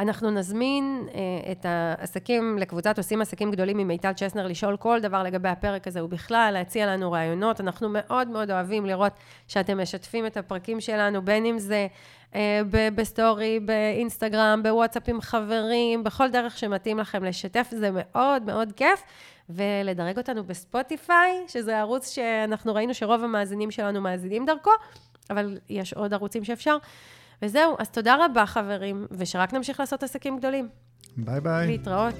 אנחנו 0.00 0.30
נזמין 0.30 1.08
אה, 1.14 1.52
את 1.52 1.66
העסקים 1.68 2.58
לקבוצת 2.58 2.98
עושים 2.98 3.20
עסקים 3.20 3.50
גדולים 3.50 3.78
עם 3.78 3.88
מיטל 3.88 4.12
צ'סנר 4.12 4.46
לשאול 4.46 4.76
כל 4.76 5.00
דבר 5.00 5.22
לגבי 5.22 5.48
הפרק 5.48 5.86
הזה 5.86 6.04
ובכלל, 6.04 6.50
להציע 6.54 6.86
לנו 6.86 7.12
רעיונות. 7.12 7.60
אנחנו 7.60 7.88
מאוד 7.92 8.28
מאוד 8.28 8.50
אוהבים 8.50 8.86
לראות 8.86 9.12
שאתם 9.48 9.80
משתפים 9.80 10.26
את 10.26 10.36
הפרקים 10.36 10.80
שלנו, 10.80 11.22
בין 11.22 11.46
אם 11.46 11.58
זה 11.58 11.86
אה, 12.34 12.60
ב 12.94 13.03
story, 13.03 13.60
באינסטגרם, 13.60 14.60
בוואטסאפ 14.62 15.08
עם 15.08 15.20
חברים, 15.20 16.04
בכל 16.04 16.30
דרך 16.30 16.58
שמתאים 16.58 16.98
לכם 16.98 17.24
לשתף, 17.24 17.68
זה 17.70 17.90
מאוד 17.92 18.42
מאוד 18.42 18.72
כיף. 18.72 19.02
ולדרג 19.50 20.18
אותנו 20.18 20.44
בספוטיפיי, 20.44 21.44
שזה 21.48 21.78
ערוץ 21.78 22.14
שאנחנו 22.14 22.74
ראינו 22.74 22.94
שרוב 22.94 23.24
המאזינים 23.24 23.70
שלנו 23.70 24.00
מאזינים 24.00 24.46
דרכו, 24.46 24.70
אבל 25.30 25.58
יש 25.68 25.92
עוד 25.92 26.14
ערוצים 26.14 26.44
שאפשר. 26.44 26.76
וזהו, 27.42 27.76
אז 27.78 27.90
תודה 27.90 28.16
רבה, 28.24 28.46
חברים, 28.46 29.06
ושרק 29.10 29.52
נמשיך 29.52 29.80
לעשות 29.80 30.02
עסקים 30.02 30.38
גדולים. 30.38 30.68
ביי 31.16 31.40
ביי. 31.40 31.66
להתראות. 31.66 32.14